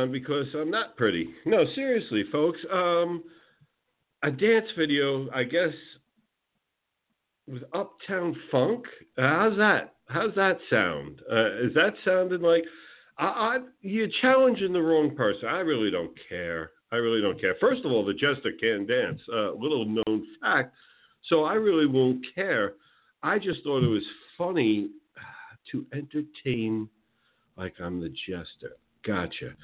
time 0.00 0.12
because 0.12 0.46
I'm 0.54 0.70
not 0.70 0.96
pretty. 0.96 1.30
No, 1.44 1.64
seriously, 1.74 2.24
folks. 2.32 2.58
Um, 2.72 3.22
a 4.22 4.30
dance 4.30 4.66
video, 4.76 5.28
I 5.34 5.44
guess, 5.44 5.72
with 7.46 7.62
Uptown 7.74 8.36
Funk. 8.50 8.84
Uh, 9.18 9.22
how's 9.22 9.56
that? 9.56 9.94
How's 10.08 10.34
that 10.34 10.58
sound? 10.68 11.20
Uh, 11.30 11.66
is 11.66 11.74
that 11.74 11.94
sounding 12.04 12.42
like? 12.42 12.64
I, 13.18 13.24
I, 13.24 13.58
you're 13.82 14.08
challenging 14.20 14.72
the 14.72 14.82
wrong 14.82 15.14
person. 15.14 15.48
I 15.48 15.60
really 15.60 15.90
don't 15.90 16.12
care. 16.28 16.72
I 16.92 16.96
really 16.96 17.20
don't 17.20 17.40
care. 17.40 17.54
First 17.60 17.84
of 17.84 17.92
all, 17.92 18.04
the 18.04 18.12
jester 18.12 18.52
can 18.60 18.86
dance. 18.86 19.20
Uh, 19.32 19.52
little 19.52 19.84
known 19.86 20.26
fact. 20.40 20.74
So 21.28 21.44
I 21.44 21.54
really 21.54 21.86
won't 21.86 22.24
care. 22.34 22.74
I 23.22 23.38
just 23.38 23.62
thought 23.62 23.84
it 23.84 23.88
was 23.88 24.02
funny 24.38 24.88
to 25.70 25.86
entertain 25.92 26.88
like 27.56 27.74
I'm 27.78 28.00
the 28.00 28.08
jester. 28.08 28.76
Gotcha. 29.06 29.54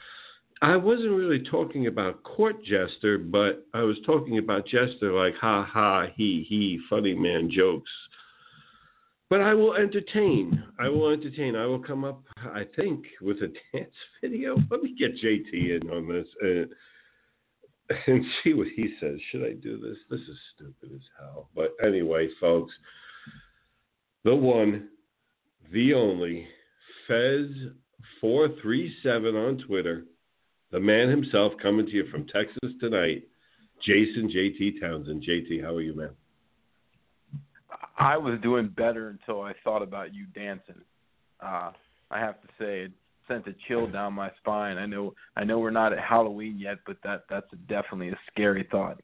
I 0.62 0.76
wasn't 0.76 1.12
really 1.12 1.42
talking 1.50 1.86
about 1.86 2.22
court 2.22 2.64
jester, 2.64 3.18
but 3.18 3.66
I 3.74 3.82
was 3.82 3.96
talking 4.06 4.38
about 4.38 4.66
jester 4.66 5.12
like 5.12 5.34
ha 5.40 5.64
ha 5.64 6.06
he 6.14 6.46
he 6.48 6.80
funny 6.88 7.14
man 7.14 7.50
jokes. 7.50 7.90
But 9.28 9.40
I 9.40 9.54
will 9.54 9.74
entertain. 9.74 10.62
I 10.78 10.88
will 10.88 11.10
entertain. 11.10 11.56
I 11.56 11.66
will 11.66 11.80
come 11.80 12.04
up, 12.04 12.22
I 12.38 12.62
think, 12.76 13.04
with 13.20 13.38
a 13.38 13.52
dance 13.72 13.92
video. 14.22 14.56
Let 14.70 14.82
me 14.82 14.94
get 14.96 15.16
JT 15.16 15.52
in 15.52 15.90
on 15.90 16.08
this 16.08 16.28
uh, 16.42 16.66
and, 17.88 17.98
and 18.06 18.24
see 18.44 18.54
what 18.54 18.68
he 18.74 18.94
says. 19.00 19.18
Should 19.30 19.44
I 19.44 19.52
do 19.54 19.78
this? 19.78 19.96
This 20.10 20.20
is 20.20 20.38
stupid 20.54 20.92
as 20.94 21.02
hell. 21.18 21.48
But 21.54 21.76
anyway, 21.84 22.28
folks, 22.40 22.72
the 24.24 24.34
one, 24.34 24.88
the 25.72 25.94
only, 25.94 26.46
Fez437 27.08 27.74
on 29.34 29.58
Twitter, 29.66 30.04
the 30.72 30.80
man 30.80 31.08
himself 31.08 31.52
coming 31.62 31.86
to 31.86 31.92
you 31.92 32.06
from 32.10 32.26
Texas 32.26 32.72
tonight, 32.80 33.24
Jason 33.84 34.30
JT 34.34 34.80
Townsend. 34.80 35.24
JT, 35.28 35.62
how 35.62 35.74
are 35.74 35.80
you, 35.80 35.94
man? 35.94 36.10
I 37.98 38.16
was 38.16 38.38
doing 38.42 38.68
better 38.68 39.08
until 39.08 39.42
I 39.42 39.52
thought 39.64 39.82
about 39.82 40.14
you 40.14 40.26
dancing. 40.34 40.80
Uh, 41.40 41.70
I 42.10 42.18
have 42.18 42.40
to 42.42 42.48
say, 42.58 42.80
it 42.82 42.92
sent 43.28 43.46
a 43.46 43.54
chill 43.66 43.86
down 43.90 44.12
my 44.12 44.30
spine. 44.38 44.78
I 44.78 44.86
know, 44.86 45.14
I 45.36 45.44
know 45.44 45.58
we're 45.58 45.70
not 45.70 45.92
at 45.92 46.00
Halloween 46.00 46.58
yet, 46.58 46.78
but 46.86 46.96
that 47.04 47.24
that's 47.30 47.50
definitely 47.68 48.08
a 48.08 48.18
scary 48.30 48.66
thought. 48.70 49.00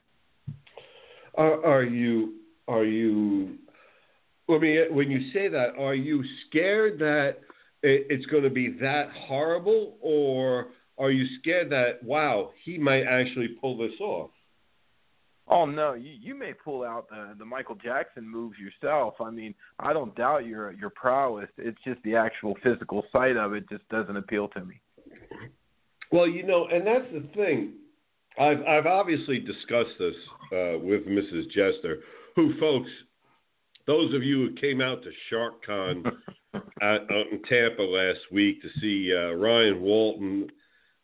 Are, 1.35 1.65
are 1.65 1.85
you? 1.85 2.35
Are 2.69 2.85
you? 2.85 3.57
Let 4.49 4.61
me. 4.61 4.79
When 4.91 5.11
you 5.11 5.33
say 5.33 5.49
that, 5.49 5.71
are 5.79 5.95
you 5.95 6.23
scared 6.49 6.99
that 6.99 7.39
it, 7.83 8.07
it's 8.11 8.27
going 8.27 8.43
to 8.43 8.51
be 8.51 8.77
that 8.81 9.09
horrible, 9.27 9.97
or 10.01 10.69
are 10.99 11.11
you 11.11 11.27
scared 11.39 11.71
that 11.71 12.03
wow, 12.03 12.51
he 12.65 12.79
might 12.79 13.05
actually 13.05 13.49
pull 13.61 13.77
this 13.77 13.99
off? 14.01 14.31
Oh 15.49 15.67
no, 15.67 15.95
you 15.95 16.13
you 16.21 16.35
may 16.35 16.53
pull 16.53 16.85
out 16.85 17.09
the 17.09 17.35
the 17.39 17.45
Michael 17.45 17.75
Jackson 17.75 18.29
moves 18.29 18.57
yourself. 18.59 19.15
I 19.21 19.31
mean, 19.31 19.55
I 19.79 19.93
don't 19.93 20.15
doubt 20.15 20.47
your 20.47 20.73
your 20.73 20.91
prowess. 20.91 21.49
It's 21.59 21.79
just 21.85 22.03
the 22.05 22.17
actual 22.17 22.55
physical 22.63 23.05
sight 23.13 23.37
of 23.37 23.53
it 23.55 23.69
just 23.69 23.89
doesn't 23.89 24.17
appeal 24.17 24.49
to 24.49 24.65
me. 24.65 24.81
Well, 26.11 26.29
you 26.29 26.45
know, 26.45 26.67
and 26.67 26.87
that's 26.87 27.11
the 27.13 27.29
thing. 27.35 27.73
I've 28.39 28.63
I've 28.67 28.87
obviously 28.87 29.41
discussed 29.41 29.99
this 29.99 30.15
uh, 30.53 30.79
with 30.79 31.07
Mrs. 31.07 31.47
Jester, 31.51 31.99
who, 32.37 32.59
folks, 32.61 32.91
those 33.87 34.15
of 34.15 34.23
you 34.23 34.49
who 34.49 34.55
came 34.55 34.81
out 34.81 35.03
to 35.03 35.11
SharkCon 35.31 36.07
out 36.83 37.11
in 37.11 37.43
Tampa 37.49 37.83
last 37.83 38.21
week 38.31 38.63
to 38.63 38.69
see 38.81 39.13
uh, 39.15 39.35
Ryan 39.35 39.83
Walton 39.83 40.49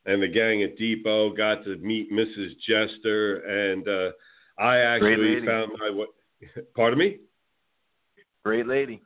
and 0.08 0.22
the 0.22 0.28
gang 0.28 0.62
at 0.62 0.76
Depot, 0.78 1.34
got 1.34 1.62
to 1.64 1.76
meet 1.76 2.10
Mrs. 2.10 2.52
Jester, 2.66 3.40
and 3.40 3.86
uh, 3.86 4.10
I 4.58 4.78
actually 4.78 5.44
found 5.46 5.72
my 5.78 5.90
what. 5.90 6.08
Pardon 6.74 6.98
me. 6.98 7.18
Great 8.44 8.66
lady. 8.66 9.02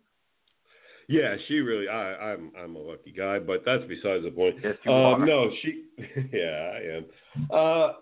Yeah, 1.08 1.34
she 1.48 1.54
really. 1.54 1.88
I, 1.88 2.32
I'm 2.32 2.52
I'm 2.56 2.76
a 2.76 2.78
lucky 2.78 3.10
guy, 3.10 3.40
but 3.40 3.62
that's 3.66 3.82
besides 3.88 4.24
the 4.24 4.30
point. 4.30 4.56
Yes, 4.62 4.76
you 4.84 4.92
um, 4.92 5.22
are. 5.22 5.26
no, 5.26 5.50
she. 5.62 5.84
Yeah, 6.32 6.72
I 6.72 6.96
am. 6.96 7.50
Uh, 7.50 7.92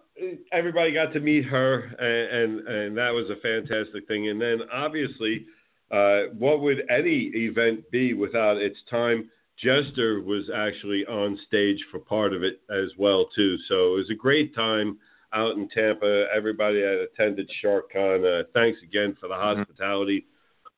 everybody 0.52 0.92
got 0.92 1.12
to 1.14 1.20
meet 1.20 1.46
her, 1.46 1.84
and, 1.98 2.60
and 2.60 2.68
and 2.68 2.96
that 2.98 3.10
was 3.10 3.30
a 3.30 3.40
fantastic 3.40 4.06
thing. 4.08 4.28
And 4.28 4.40
then 4.40 4.58
obviously, 4.72 5.46
uh, 5.90 6.34
what 6.38 6.60
would 6.60 6.82
any 6.90 7.30
event 7.34 7.90
be 7.90 8.12
without 8.12 8.58
its 8.58 8.78
time? 8.90 9.30
Jester 9.62 10.22
was 10.22 10.48
actually 10.54 11.04
on 11.06 11.38
stage 11.46 11.78
for 11.90 11.98
part 11.98 12.32
of 12.32 12.42
it 12.42 12.60
as 12.70 12.90
well 12.98 13.26
too. 13.36 13.56
So 13.68 13.94
it 13.94 13.98
was 13.98 14.10
a 14.10 14.14
great 14.14 14.54
time 14.54 14.98
out 15.32 15.56
in 15.56 15.68
Tampa. 15.68 16.26
Everybody 16.34 16.80
that 16.80 17.06
attended 17.12 17.50
SharkCon, 17.62 18.40
uh, 18.40 18.44
thanks 18.54 18.78
again 18.82 19.16
for 19.20 19.28
the 19.28 19.34
hospitality, 19.34 20.26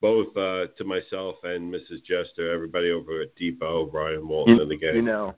both 0.00 0.36
uh, 0.36 0.66
to 0.76 0.84
myself 0.84 1.36
and 1.44 1.72
Mrs. 1.72 2.04
Jester, 2.06 2.52
everybody 2.52 2.90
over 2.90 3.22
at 3.22 3.34
Depot, 3.36 3.86
Brian 3.86 4.26
Walton, 4.26 4.60
and 4.60 4.70
the 4.70 4.76
gang. 4.76 4.96
you 4.96 5.02
know, 5.02 5.34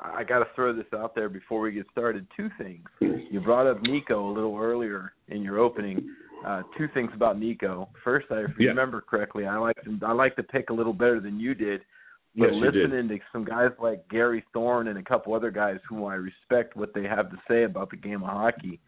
I 0.00 0.22
got 0.22 0.38
to 0.38 0.46
throw 0.54 0.72
this 0.72 0.86
out 0.94 1.14
there 1.16 1.28
before 1.28 1.60
we 1.60 1.72
get 1.72 1.86
started. 1.90 2.26
Two 2.36 2.50
things. 2.56 2.86
You 3.00 3.40
brought 3.40 3.66
up 3.66 3.82
Nico 3.82 4.30
a 4.30 4.32
little 4.32 4.56
earlier 4.56 5.12
in 5.26 5.42
your 5.42 5.58
opening. 5.58 6.08
Uh, 6.46 6.62
two 6.76 6.86
things 6.94 7.10
about 7.14 7.36
Nico. 7.36 7.88
First, 8.04 8.28
I 8.30 8.42
if 8.42 8.50
you 8.58 8.66
Yeah. 8.66 8.70
remember 8.70 9.00
correctly, 9.00 9.44
I 9.44 9.56
like 9.56 9.82
to, 9.82 9.98
I 10.06 10.12
like 10.12 10.36
to 10.36 10.44
pick 10.44 10.70
a 10.70 10.72
little 10.72 10.92
better 10.92 11.18
than 11.18 11.40
you 11.40 11.52
did. 11.52 11.80
But 12.38 12.52
Yes, 12.52 12.62
listening 12.72 13.08
to 13.08 13.18
some 13.32 13.44
guys 13.44 13.70
like 13.82 14.08
Gary 14.08 14.44
Thorne 14.52 14.86
and 14.86 14.98
a 14.98 15.02
couple 15.02 15.34
other 15.34 15.50
guys 15.50 15.78
whom 15.88 16.04
I 16.04 16.14
respect 16.14 16.76
what 16.76 16.94
they 16.94 17.02
have 17.02 17.30
to 17.30 17.36
say 17.48 17.64
about 17.64 17.90
the 17.90 17.96
game 17.96 18.22
of 18.22 18.28
hockey, 18.28 18.78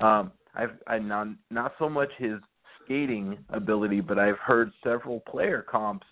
um, 0.00 0.32
I've 0.54 0.70
I 0.86 0.98
not 0.98 1.28
not 1.50 1.74
so 1.78 1.90
much 1.90 2.08
his 2.16 2.38
skating 2.82 3.36
ability, 3.50 4.00
but 4.00 4.18
I've 4.18 4.38
heard 4.38 4.72
several 4.82 5.20
player 5.20 5.60
comps 5.70 6.06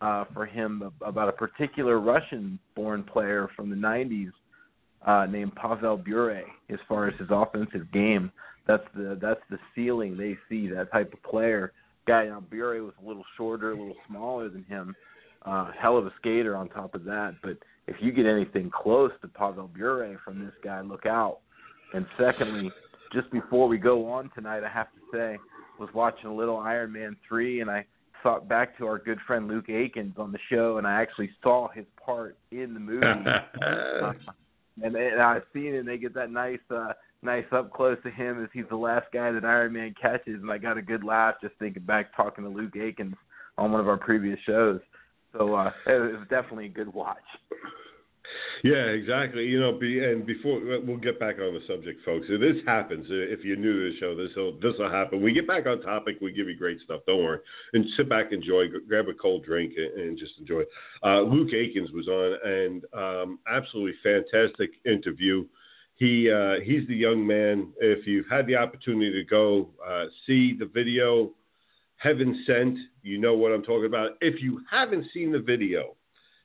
uh, 0.00 0.24
for 0.32 0.46
him 0.46 0.90
about 1.02 1.28
a 1.28 1.32
particular 1.32 2.00
Russian-born 2.00 3.02
player 3.04 3.50
from 3.54 3.68
the 3.68 3.76
'90s 3.76 4.30
uh, 5.06 5.26
named 5.26 5.54
Pavel 5.56 5.98
Bure. 5.98 6.42
As 6.70 6.78
far 6.88 7.08
as 7.08 7.18
his 7.18 7.28
offensive 7.30 7.92
game, 7.92 8.32
that's 8.66 8.84
the 8.94 9.18
that's 9.20 9.42
the 9.50 9.58
ceiling 9.74 10.16
they 10.16 10.38
see. 10.48 10.68
That 10.68 10.90
type 10.90 11.12
of 11.12 11.22
player. 11.22 11.72
Guy 12.06 12.24
now 12.24 12.40
Bure 12.40 12.82
was 12.82 12.94
a 13.04 13.06
little 13.06 13.24
shorter, 13.36 13.72
a 13.72 13.76
little 13.76 13.96
smaller 14.08 14.48
than 14.48 14.64
him, 14.64 14.96
uh, 15.42 15.70
hell 15.78 15.96
of 15.96 16.06
a 16.06 16.12
skater 16.18 16.56
on 16.56 16.68
top 16.68 16.94
of 16.94 17.04
that. 17.04 17.36
But 17.42 17.58
if 17.86 17.96
you 18.00 18.12
get 18.12 18.26
anything 18.26 18.70
close 18.70 19.12
to 19.22 19.28
Pavel 19.28 19.68
Bure 19.68 20.18
from 20.24 20.44
this 20.44 20.54
guy, 20.62 20.80
look 20.80 21.06
out. 21.06 21.38
And 21.94 22.06
secondly, 22.18 22.70
just 23.12 23.30
before 23.30 23.68
we 23.68 23.78
go 23.78 24.10
on 24.10 24.30
tonight, 24.34 24.62
I 24.64 24.68
have 24.68 24.88
to 24.92 25.00
say, 25.16 25.38
was 25.78 25.88
watching 25.94 26.28
a 26.28 26.34
little 26.34 26.58
Iron 26.58 26.92
Man 26.92 27.16
three, 27.26 27.60
and 27.60 27.70
I 27.70 27.86
thought 28.22 28.48
back 28.48 28.76
to 28.78 28.86
our 28.86 28.98
good 28.98 29.18
friend 29.26 29.48
Luke 29.48 29.68
Aikins 29.68 30.18
on 30.18 30.32
the 30.32 30.38
show, 30.50 30.78
and 30.78 30.86
I 30.86 31.00
actually 31.00 31.30
saw 31.42 31.68
his 31.68 31.86
part 32.04 32.36
in 32.50 32.74
the 32.74 32.80
movie. 32.80 33.06
uh, 33.62 34.12
and, 34.82 34.96
and 34.96 35.20
I've 35.20 35.42
seen 35.52 35.74
it. 35.74 35.78
And 35.78 35.88
they 35.88 35.98
get 35.98 36.14
that 36.14 36.30
nice, 36.30 36.58
uh, 36.70 36.92
nice 37.22 37.44
up 37.52 37.72
close 37.72 37.98
to 38.04 38.10
him 38.10 38.42
as 38.42 38.50
he's 38.52 38.68
the 38.70 38.76
last 38.76 39.06
guy 39.12 39.30
that 39.30 39.44
Iron 39.44 39.72
Man 39.72 39.94
catches, 40.00 40.40
and 40.42 40.50
I 40.50 40.58
got 40.58 40.78
a 40.78 40.82
good 40.82 41.04
laugh 41.04 41.36
just 41.42 41.54
thinking 41.58 41.84
back 41.84 42.14
talking 42.16 42.44
to 42.44 42.50
Luke 42.50 42.74
Aikins 42.74 43.14
on 43.56 43.72
one 43.72 43.80
of 43.80 43.88
our 43.88 43.96
previous 43.96 44.38
shows. 44.46 44.80
So 45.32 45.54
uh, 45.54 45.72
it 45.86 46.18
was 46.18 46.26
definitely 46.28 46.66
a 46.66 46.70
good 46.70 46.92
watch. 46.92 47.18
Yeah, 48.62 48.86
exactly. 48.92 49.44
You 49.44 49.60
know, 49.60 49.72
be, 49.72 50.04
and 50.04 50.26
before 50.26 50.60
we'll 50.60 50.96
get 50.96 51.20
back 51.20 51.36
on 51.36 51.54
the 51.54 51.60
subject, 51.66 52.04
folks. 52.04 52.26
If 52.28 52.40
this 52.40 52.62
happens, 52.66 53.06
if 53.08 53.44
you're 53.44 53.56
new 53.56 53.72
to 53.72 53.92
the 53.92 53.98
show, 53.98 54.16
this 54.16 54.34
will 54.36 54.52
this 54.60 54.78
will 54.78 54.90
happen. 54.90 55.22
We 55.22 55.32
get 55.32 55.46
back 55.46 55.66
on 55.66 55.80
topic. 55.80 56.16
We 56.20 56.32
give 56.32 56.48
you 56.48 56.56
great 56.56 56.78
stuff. 56.84 57.00
Don't 57.06 57.22
worry, 57.22 57.38
and 57.72 57.84
sit 57.96 58.08
back, 58.08 58.32
enjoy, 58.32 58.66
grab 58.86 59.08
a 59.08 59.14
cold 59.14 59.44
drink, 59.44 59.74
and 59.76 60.18
just 60.18 60.32
enjoy. 60.38 60.62
Uh, 61.04 61.20
Luke 61.22 61.50
Aikins 61.52 61.92
was 61.92 62.08
on, 62.08 62.38
and 62.44 62.84
um, 62.92 63.38
absolutely 63.50 63.94
fantastic 64.02 64.70
interview. 64.84 65.46
He 65.94 66.30
uh, 66.30 66.60
he's 66.64 66.86
the 66.88 66.96
young 66.96 67.26
man. 67.26 67.72
If 67.80 68.06
you've 68.06 68.28
had 68.30 68.46
the 68.46 68.56
opportunity 68.56 69.12
to 69.12 69.24
go 69.24 69.70
uh, 69.86 70.06
see 70.26 70.56
the 70.58 70.66
video, 70.66 71.30
Heaven 71.98 72.44
Sent, 72.46 72.78
you 73.02 73.18
know 73.18 73.34
what 73.34 73.52
I'm 73.52 73.62
talking 73.62 73.86
about. 73.86 74.12
If 74.20 74.42
you 74.42 74.60
haven't 74.70 75.06
seen 75.12 75.32
the 75.32 75.38
video, 75.38 75.96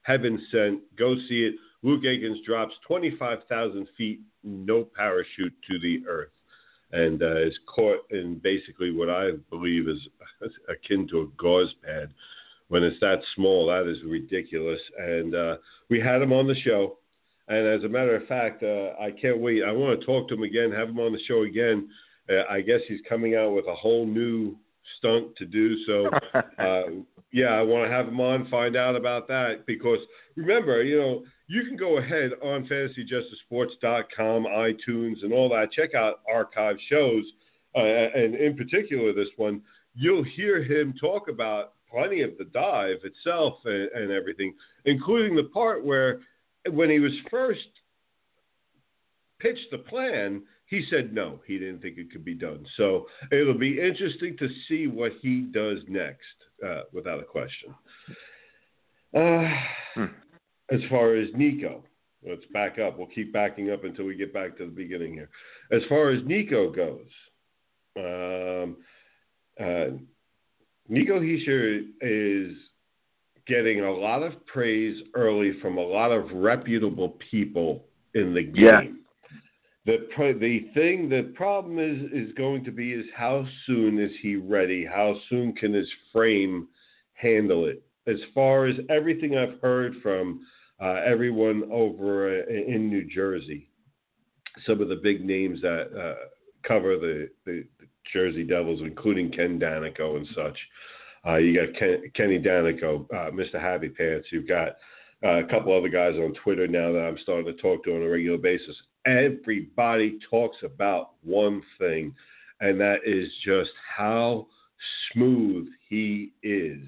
Heaven 0.04 0.42
Sent, 0.52 0.82
go 0.98 1.16
see 1.28 1.46
it 1.46 1.56
Luke 1.84 2.04
Aikins 2.04 2.44
drops 2.46 2.74
25,000 2.88 3.88
feet, 3.98 4.22
no 4.44 4.86
parachute 4.96 5.54
to 5.70 5.80
the 5.80 6.02
earth, 6.08 6.32
and 6.94 7.22
uh, 7.22 7.42
is 7.42 7.58
caught 7.76 8.00
in 8.10 8.40
basically 8.42 8.92
what 8.92 9.10
I 9.10 9.32
believe 9.50 9.90
is 9.90 10.00
akin 10.70 11.08
to 11.10 11.22
a 11.22 11.28
gauze 11.38 11.74
pad. 11.84 12.10
When 12.70 12.84
it's 12.84 13.00
that 13.02 13.20
small, 13.36 13.68
that 13.68 13.88
is 13.88 13.98
ridiculous. 14.06 14.80
And 14.98 15.36
uh, 15.36 15.58
we 15.90 16.00
had 16.00 16.22
him 16.22 16.32
on 16.32 16.48
the 16.48 16.56
show. 16.56 16.98
And 17.50 17.68
as 17.68 17.84
a 17.84 17.90
matter 17.90 18.16
of 18.16 18.26
fact, 18.28 18.64
uh, 18.64 18.94
I 19.00 19.12
can't 19.12 19.40
wait. 19.40 19.64
I 19.64 19.74
want 19.74 20.00
to 20.00 20.06
talk 20.06 20.30
to 20.30 20.36
him 20.36 20.44
again, 20.44 20.72
have 20.72 20.88
him 20.88 21.00
on 21.00 21.12
the 21.12 21.20
show 21.28 21.44
again. 21.44 21.90
Uh, 22.30 22.44
I 22.50 22.62
guess 22.62 22.80
he's 22.88 23.02
coming 23.08 23.36
out 23.36 23.54
with 23.54 23.66
a 23.68 23.76
whole 23.76 24.08
new 24.08 24.56
stunt 24.98 25.36
to 25.38 25.46
do. 25.46 25.76
So, 25.86 26.10
uh, 26.60 27.04
yeah, 27.32 27.48
I 27.48 27.62
want 27.62 27.90
to 27.90 27.96
have 27.96 28.08
him 28.08 28.20
on, 28.20 28.48
find 28.50 28.76
out 28.76 28.96
about 28.96 29.28
that. 29.28 29.66
Because 29.66 30.00
remember, 30.36 30.84
you 30.84 31.00
know, 31.00 31.24
you 31.48 31.64
can 31.66 31.76
go 31.76 31.98
ahead 31.98 32.32
on 32.42 32.68
fantasyjestersports.com, 32.68 34.46
iTunes, 34.46 35.24
and 35.24 35.34
all 35.34 35.50
that. 35.50 35.72
Check 35.72 35.94
out 35.94 36.22
archive 36.32 36.78
shows, 36.90 37.24
uh, 37.76 37.80
and 37.80 38.36
in 38.36 38.56
particular 38.56 39.14
this 39.14 39.30
one. 39.38 39.62
You'll 39.96 40.24
hear 40.24 40.64
him 40.64 40.96
talk 41.00 41.28
about 41.28 41.74
plenty 41.92 42.24
of 42.24 42.32
the 42.40 42.46
dive 42.46 42.98
itself 43.04 43.60
and, 43.66 43.90
and 43.92 44.12
everything, 44.12 44.56
including 44.86 45.36
the 45.36 45.44
part 45.44 45.86
where, 45.86 46.22
when 46.72 46.90
he 46.90 47.00
was 47.00 47.12
first 47.30 47.68
pitched 49.44 49.70
the 49.70 49.78
plan, 49.78 50.42
he 50.66 50.84
said 50.90 51.14
no, 51.14 51.40
he 51.46 51.60
didn't 51.60 51.82
think 51.82 52.00
it 52.00 52.12
could 52.12 52.26
be 52.26 52.34
done. 52.34 52.66
So 52.78 53.06
it'll 53.32 53.58
be 53.58 53.80
interesting 53.80 54.36
to 54.38 54.48
see 54.68 54.88
what 54.88 55.12
he 55.22 55.42
does 55.42 55.80
next, 55.88 56.26
uh, 56.66 56.82
without 56.92 57.20
a 57.20 57.24
question. 57.24 57.76
Uh, 59.16 59.48
hmm 59.94 60.06
as 60.72 60.80
far 60.90 61.16
as 61.16 61.30
Nico. 61.36 61.84
Let's 62.28 62.46
back 62.54 62.80
up. 62.80 62.98
We'll 62.98 63.08
keep 63.08 63.34
backing 63.34 63.72
up 63.72 63.84
until 63.84 64.06
we 64.06 64.16
get 64.16 64.34
back 64.34 64.58
to 64.58 64.66
the 64.66 64.72
beginning 64.72 65.14
here. 65.14 65.30
As 65.72 65.82
far 65.90 66.10
as 66.12 66.24
Nico 66.26 66.72
goes, 66.72 67.08
um, 67.98 68.78
uh, 69.60 69.98
Nico 70.88 71.20
Hischier 71.20 71.86
is 72.02 72.56
getting 73.46 73.82
a 73.82 73.92
lot 73.92 74.24
of 74.24 74.46
praise 74.46 75.02
early 75.16 75.60
from 75.62 75.78
a 75.78 75.82
lot 75.82 76.12
of 76.12 76.32
reputable 76.32 77.18
people 77.30 77.86
in 78.16 78.34
the 78.34 78.44
game. 78.44 78.56
Yeah. 78.56 78.82
The 79.86 80.08
the 80.18 80.70
thing, 80.74 81.10
the 81.10 81.34
problem 81.36 81.78
is 81.78 82.12
is 82.12 82.34
going 82.36 82.64
to 82.64 82.72
be 82.72 82.94
is 82.94 83.06
how 83.16 83.46
soon 83.66 84.00
is 84.00 84.12
he 84.22 84.38
ready? 84.38 84.86
How 84.86 85.16
soon 85.30 85.54
can 85.54 85.74
his 85.74 85.90
frame 86.12 86.68
handle 87.16 87.66
it? 87.66 87.84
As 88.08 88.20
far 88.34 88.66
as 88.66 88.78
everything 88.90 89.38
I've 89.38 89.60
heard 89.62 89.96
from 90.02 90.46
uh, 90.82 91.02
everyone 91.06 91.64
over 91.72 92.42
uh, 92.42 92.46
in 92.50 92.90
New 92.90 93.06
Jersey, 93.14 93.70
some 94.66 94.82
of 94.82 94.90
the 94.90 95.00
big 95.04 95.26
names 95.26 95.62
that 95.62 95.88
uh, 95.98 96.28
cover 96.68 96.98
the, 96.98 97.30
the, 97.46 97.66
the, 97.80 97.88
Jersey 98.12 98.44
Devils, 98.44 98.82
including 98.82 99.32
Ken 99.32 99.58
Danico 99.60 100.18
and 100.18 100.28
such. 100.36 100.58
Uh, 101.26 101.38
you 101.38 101.56
got 101.56 101.80
Ken, 101.80 102.04
Kenny 102.16 102.38
Danico, 102.38 103.06
uh, 103.14 103.32
Mr. 103.32 103.60
Happy 103.62 103.88
Pants. 103.88 104.28
You've 104.30 104.48
got 104.48 104.76
uh, 105.24 105.40
a 105.40 105.44
couple 105.46 105.76
other 105.76 105.88
guys 105.88 106.16
on 106.16 106.34
Twitter 106.44 106.68
now 106.68 106.92
that 106.92 107.00
I'm 107.00 107.18
starting 107.24 107.46
to 107.46 107.62
talk 107.62 107.84
to 107.86 107.96
on 107.96 108.04
a 108.04 108.10
regular 108.10 108.38
basis. 108.38 108.76
Everybody 109.06 110.20
talks 110.30 110.58
about 110.64 111.12
one 111.24 111.62
thing, 111.78 112.14
and 112.62 112.80
that 112.80 113.00
is 113.06 113.30
just 113.46 113.72
how 113.96 114.48
smooth 115.12 115.68
he 115.90 116.32
is 116.42 116.82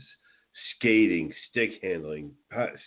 skating, 0.75 1.33
stick 1.49 1.71
handling, 1.81 2.31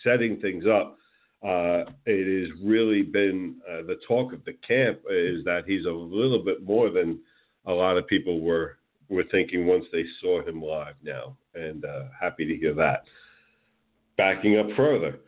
setting 0.03 0.39
things 0.39 0.65
up. 0.65 0.97
Uh, 1.43 1.85
it 2.05 2.49
has 2.49 2.59
really 2.63 3.01
been 3.01 3.55
uh, 3.69 3.81
the 3.83 3.97
talk 4.07 4.33
of 4.33 4.43
the 4.45 4.53
camp 4.67 4.99
is 5.09 5.43
that 5.45 5.63
he's 5.65 5.85
a 5.85 5.91
little 5.91 6.43
bit 6.43 6.63
more 6.63 6.89
than 6.89 7.19
a 7.65 7.71
lot 7.71 7.97
of 7.97 8.07
people 8.07 8.41
were 8.41 8.77
were 9.09 9.23
thinking 9.31 9.65
once 9.65 9.85
they 9.91 10.03
saw 10.21 10.45
him 10.47 10.61
live 10.61 10.93
now, 11.03 11.35
and 11.55 11.83
uh, 11.83 12.03
happy 12.19 12.45
to 12.45 12.55
hear 12.55 12.75
that. 12.75 13.03
Backing 14.17 14.59
up 14.59 14.67
further, 14.75 15.19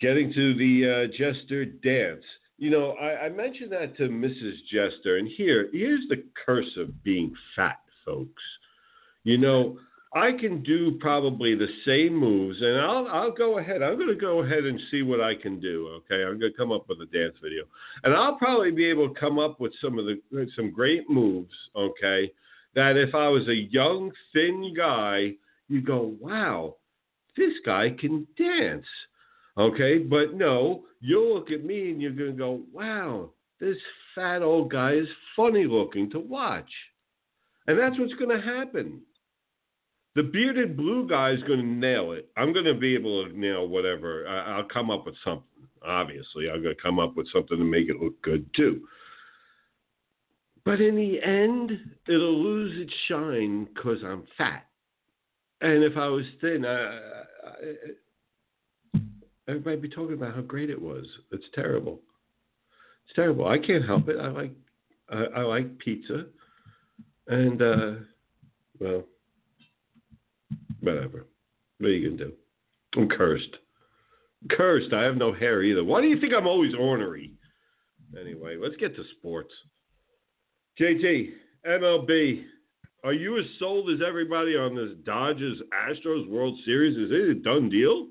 getting 0.00 0.32
to 0.32 0.54
the 0.54 1.08
uh, 1.10 1.16
Jester 1.18 1.64
dance. 1.66 2.24
You 2.60 2.68
know, 2.68 2.90
I, 2.92 3.24
I 3.24 3.28
mentioned 3.30 3.72
that 3.72 3.96
to 3.96 4.08
Mrs. 4.08 4.52
Jester, 4.70 5.16
and 5.16 5.26
here 5.26 5.68
here's 5.72 6.06
the 6.08 6.22
curse 6.44 6.76
of 6.76 7.02
being 7.02 7.34
fat, 7.56 7.80
folks. 8.04 8.42
You 9.24 9.38
know 9.38 9.78
I 10.12 10.32
can 10.32 10.62
do 10.62 10.98
probably 11.00 11.54
the 11.54 11.68
same 11.86 12.14
moves, 12.16 12.58
and 12.60 12.78
I'll 12.80 13.06
I'll 13.08 13.30
go 13.32 13.58
ahead. 13.58 13.80
I'm 13.82 13.96
going 13.96 14.08
to 14.08 14.14
go 14.14 14.42
ahead 14.42 14.64
and 14.64 14.80
see 14.90 15.02
what 15.02 15.20
I 15.20 15.36
can 15.36 15.60
do. 15.60 15.88
Okay, 15.98 16.24
I'm 16.24 16.38
going 16.38 16.52
to 16.52 16.58
come 16.58 16.72
up 16.72 16.88
with 16.88 17.00
a 17.00 17.06
dance 17.06 17.36
video, 17.42 17.62
and 18.02 18.12
I'll 18.12 18.36
probably 18.36 18.72
be 18.72 18.86
able 18.86 19.08
to 19.08 19.18
come 19.18 19.38
up 19.38 19.60
with 19.60 19.72
some 19.80 19.98
of 19.98 20.06
the 20.06 20.20
some 20.56 20.70
great 20.72 21.08
moves. 21.08 21.54
Okay, 21.76 22.30
that 22.74 22.96
if 22.96 23.14
I 23.14 23.28
was 23.28 23.46
a 23.48 23.54
young 23.54 24.10
thin 24.32 24.74
guy, 24.76 25.34
you 25.68 25.80
go, 25.80 26.14
wow, 26.20 26.74
this 27.36 27.54
guy 27.64 27.94
can 27.98 28.26
dance. 28.36 28.86
Okay, 29.58 29.98
but 29.98 30.34
no, 30.34 30.84
you'll 31.00 31.34
look 31.34 31.50
at 31.50 31.64
me 31.64 31.90
and 31.90 32.00
you're 32.00 32.12
going 32.12 32.32
to 32.32 32.36
go, 32.36 32.62
wow, 32.72 33.30
this 33.58 33.76
fat 34.14 34.42
old 34.42 34.70
guy 34.70 34.92
is 34.92 35.08
funny 35.36 35.66
looking 35.66 36.10
to 36.10 36.18
watch, 36.18 36.70
and 37.66 37.78
that's 37.78 37.98
what's 37.98 38.14
going 38.14 38.36
to 38.36 38.44
happen 38.44 39.02
the 40.16 40.22
bearded 40.22 40.76
blue 40.76 41.08
guy 41.08 41.30
is 41.30 41.42
going 41.42 41.60
to 41.60 41.66
nail 41.66 42.12
it. 42.12 42.28
I'm 42.36 42.52
going 42.52 42.64
to 42.64 42.74
be 42.74 42.94
able 42.94 43.26
to 43.26 43.38
nail 43.38 43.68
whatever. 43.68 44.26
I, 44.26 44.56
will 44.56 44.64
come 44.64 44.90
up 44.90 45.06
with 45.06 45.14
something. 45.24 45.44
Obviously, 45.86 46.50
I'm 46.50 46.62
going 46.62 46.74
to 46.74 46.82
come 46.82 46.98
up 46.98 47.16
with 47.16 47.26
something 47.32 47.56
to 47.56 47.64
make 47.64 47.88
it 47.88 48.00
look 48.00 48.20
good 48.22 48.44
too. 48.54 48.82
But 50.64 50.80
in 50.80 50.94
the 50.94 51.22
end, 51.22 51.72
it'll 52.06 52.42
lose 52.42 52.76
its 52.76 52.92
shine 53.08 53.66
because 53.72 53.98
I'm 54.04 54.24
fat. 54.36 54.66
And 55.62 55.84
if 55.84 55.96
I 55.96 56.08
was 56.08 56.24
thin, 56.40 56.66
I, 56.66 56.72
I, 56.72 57.54
everybody'd 59.50 59.82
be 59.82 59.88
talking 59.88 60.14
about 60.14 60.34
how 60.34 60.42
great 60.42 60.70
it 60.70 60.80
was. 60.80 61.04
It's 61.32 61.44
terrible. 61.54 62.00
It's 63.06 63.14
terrible. 63.14 63.48
I 63.48 63.58
can't 63.58 63.84
help 63.84 64.08
it. 64.08 64.16
I 64.18 64.28
like 64.28 64.52
I, 65.10 65.24
I 65.36 65.40
like 65.42 65.78
pizza, 65.78 66.26
and 67.26 67.60
uh, 67.60 67.92
well, 68.78 69.04
whatever. 70.80 71.26
What 71.78 71.88
are 71.88 71.92
you 71.92 72.10
to 72.10 72.16
do? 72.16 72.32
I'm 72.96 73.08
cursed. 73.08 73.56
Cursed. 74.50 74.92
I 74.92 75.02
have 75.02 75.16
no 75.16 75.32
hair 75.32 75.62
either. 75.62 75.84
Why 75.84 76.00
do 76.00 76.08
you 76.08 76.20
think 76.20 76.32
I'm 76.34 76.46
always 76.46 76.72
ornery? 76.74 77.32
Anyway, 78.18 78.56
let's 78.60 78.76
get 78.76 78.94
to 78.96 79.02
sports. 79.18 79.52
JT, 80.80 81.30
MLB. 81.66 82.44
Are 83.02 83.12
you 83.14 83.38
as 83.38 83.44
sold 83.58 83.90
as 83.90 84.00
everybody 84.06 84.56
on 84.56 84.74
this 84.74 84.90
Dodgers 85.04 85.58
Astros 85.88 86.28
World 86.28 86.58
Series? 86.64 86.98
Is 86.98 87.10
it 87.10 87.30
a 87.30 87.34
done 87.34 87.70
deal? 87.70 88.08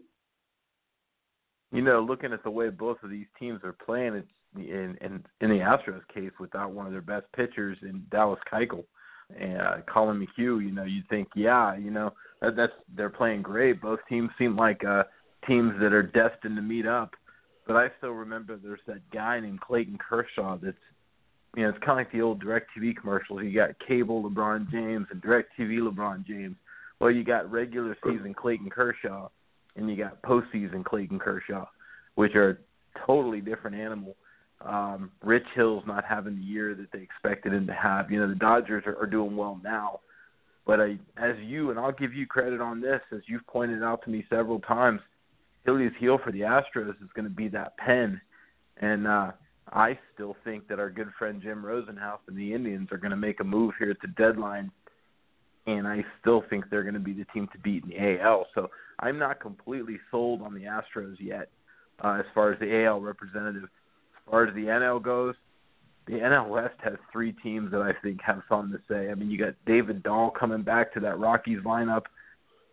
You 1.71 1.81
know, 1.81 1.99
looking 2.01 2.33
at 2.33 2.43
the 2.43 2.49
way 2.49 2.69
both 2.69 2.97
of 3.03 3.09
these 3.09 3.27
teams 3.37 3.61
are 3.63 3.73
playing, 3.73 4.15
it's 4.15 4.27
in 4.55 4.97
in, 5.01 5.23
in 5.41 5.49
the 5.49 5.63
Astros 5.63 6.01
case 6.13 6.31
without 6.39 6.71
one 6.71 6.85
of 6.85 6.91
their 6.91 7.01
best 7.01 7.25
pitchers 7.35 7.77
in 7.81 8.03
Dallas 8.11 8.39
Keuchel. 8.51 8.83
uh, 9.39 9.81
Collin 9.87 10.19
McHugh, 10.19 10.63
you 10.63 10.71
know, 10.71 10.83
you'd 10.83 11.07
think, 11.09 11.27
yeah, 11.35 11.75
you 11.75 11.91
know, 11.91 12.11
that, 12.41 12.55
that's 12.55 12.73
they're 12.95 13.09
playing 13.09 13.43
great. 13.43 13.81
Both 13.81 13.99
teams 14.09 14.29
seem 14.39 14.55
like 14.55 14.83
uh, 14.83 15.03
teams 15.47 15.73
that 15.79 15.93
are 15.93 16.03
destined 16.03 16.55
to 16.55 16.61
meet 16.61 16.87
up. 16.87 17.11
But 17.67 17.75
I 17.75 17.89
still 17.99 18.11
remember 18.11 18.57
there's 18.57 18.79
that 18.87 19.07
guy 19.13 19.39
named 19.39 19.61
Clayton 19.61 19.99
Kershaw 19.99 20.57
that's 20.57 20.77
you 21.55 21.63
know, 21.63 21.69
it's 21.69 21.79
kind 21.79 21.91
of 21.91 21.97
like 21.97 22.11
the 22.11 22.21
old 22.21 22.43
DirecTV 22.43 22.95
commercials. 22.99 23.41
You 23.43 23.53
got 23.53 23.71
cable 23.87 24.23
LeBron 24.23 24.69
James 24.71 25.07
and 25.11 25.21
DirecTV 25.21 25.79
LeBron 25.79 26.25
James. 26.25 26.55
Well, 26.99 27.11
you 27.11 27.23
got 27.23 27.49
regular 27.51 27.97
season 28.03 28.33
Clayton 28.33 28.69
Kershaw, 28.69 29.29
and 29.79 29.89
you 29.89 29.95
got 29.95 30.21
postseason 30.21 30.83
Clayton 30.83 31.19
Kershaw, 31.19 31.65
which 32.15 32.35
are 32.35 32.59
totally 33.05 33.41
different 33.41 33.75
animal. 33.77 34.15
Um, 34.65 35.11
Rich 35.23 35.45
Hill's 35.55 35.83
not 35.87 36.03
having 36.03 36.35
the 36.35 36.43
year 36.43 36.75
that 36.75 36.91
they 36.91 36.99
expected 36.99 37.53
him 37.53 37.65
to 37.67 37.73
have. 37.73 38.11
You 38.11 38.19
know, 38.19 38.27
the 38.27 38.35
Dodgers 38.35 38.83
are, 38.85 38.97
are 38.97 39.07
doing 39.07 39.37
well 39.37 39.59
now, 39.63 40.01
but 40.65 40.81
I, 40.81 40.97
as 41.17 41.35
you 41.41 41.69
and 41.69 41.79
I'll 41.79 41.93
give 41.93 42.13
you 42.13 42.27
credit 42.27 42.59
on 42.59 42.81
this, 42.81 42.99
as 43.13 43.21
you've 43.27 43.47
pointed 43.47 43.83
out 43.83 44.03
to 44.03 44.09
me 44.09 44.25
several 44.29 44.59
times, 44.59 44.99
Achilles 45.63 45.91
heel 45.99 46.19
for 46.23 46.31
the 46.31 46.41
Astros 46.41 46.89
is 46.89 47.09
going 47.15 47.27
to 47.27 47.33
be 47.33 47.47
that 47.49 47.77
pen, 47.77 48.19
and 48.81 49.07
uh, 49.07 49.31
I 49.71 49.97
still 50.13 50.35
think 50.43 50.67
that 50.67 50.79
our 50.79 50.89
good 50.89 51.09
friend 51.17 51.41
Jim 51.41 51.63
Rosenhaus 51.63 52.19
and 52.27 52.37
the 52.37 52.53
Indians 52.53 52.89
are 52.91 52.97
going 52.97 53.11
to 53.11 53.17
make 53.17 53.39
a 53.39 53.43
move 53.43 53.73
here 53.79 53.91
at 53.91 54.01
the 54.01 54.07
deadline, 54.09 54.71
and 55.67 55.87
I 55.87 56.03
still 56.19 56.43
think 56.49 56.65
they're 56.69 56.83
going 56.83 56.95
to 56.95 56.99
be 56.99 57.13
the 57.13 57.25
team 57.33 57.47
to 57.53 57.59
beat 57.59 57.83
in 57.83 57.89
the 57.89 58.21
AL. 58.21 58.47
So 58.55 58.69
I'm 58.99 59.17
not 59.17 59.39
completely 59.39 59.97
sold 60.11 60.41
on 60.41 60.53
the 60.53 60.61
Astros 60.61 61.15
yet, 61.19 61.49
uh, 62.03 62.17
as 62.19 62.25
far 62.33 62.51
as 62.51 62.59
the 62.59 62.85
AL 62.85 63.01
representative. 63.01 63.63
As 63.63 64.31
far 64.31 64.45
as 64.45 64.53
the 64.53 64.65
NL 64.65 65.01
goes, 65.01 65.35
the 66.07 66.13
NL 66.13 66.49
West 66.49 66.75
has 66.83 66.95
three 67.11 67.33
teams 67.43 67.71
that 67.71 67.81
I 67.81 67.93
think 68.01 68.19
have 68.21 68.41
something 68.49 68.77
to 68.77 68.81
say. 68.87 69.09
I 69.11 69.15
mean, 69.15 69.29
you 69.29 69.37
got 69.37 69.53
David 69.65 70.03
Dahl 70.03 70.31
coming 70.31 70.63
back 70.63 70.93
to 70.93 70.99
that 71.01 71.19
Rockies 71.19 71.59
lineup. 71.59 72.03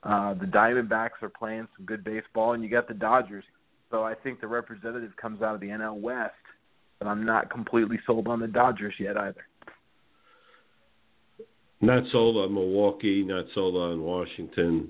Uh, 0.03 0.35
the 0.35 0.47
Diamondbacks 0.47 1.23
are 1.23 1.29
playing 1.29 1.69
some 1.77 1.87
good 1.87 2.05
baseball, 2.05 2.53
and 2.53 2.63
you 2.63 2.71
got 2.71 2.89
the 2.89 2.95
Dodgers. 2.95 3.45
So 3.91 4.03
I 4.05 4.15
think 4.15 4.41
the 4.41 4.47
representative 4.47 5.17
comes 5.17 5.43
out 5.43 5.55
of 5.55 5.61
the 5.61 5.69
NL 5.69 6.01
West 6.01 6.35
but 6.99 7.09
I'm 7.09 7.25
not 7.25 7.51
completely 7.51 7.99
sold 8.07 8.29
on 8.29 8.41
the 8.41 8.47
Dodgers 8.47 8.95
yet 8.99 9.17
either. 9.17 9.47
Not 11.81 12.05
sold 12.11 12.37
on 12.39 12.55
Milwaukee, 12.55 13.23
not 13.23 13.45
sold 13.55 13.77
on 13.77 14.03
Washington. 14.03 14.89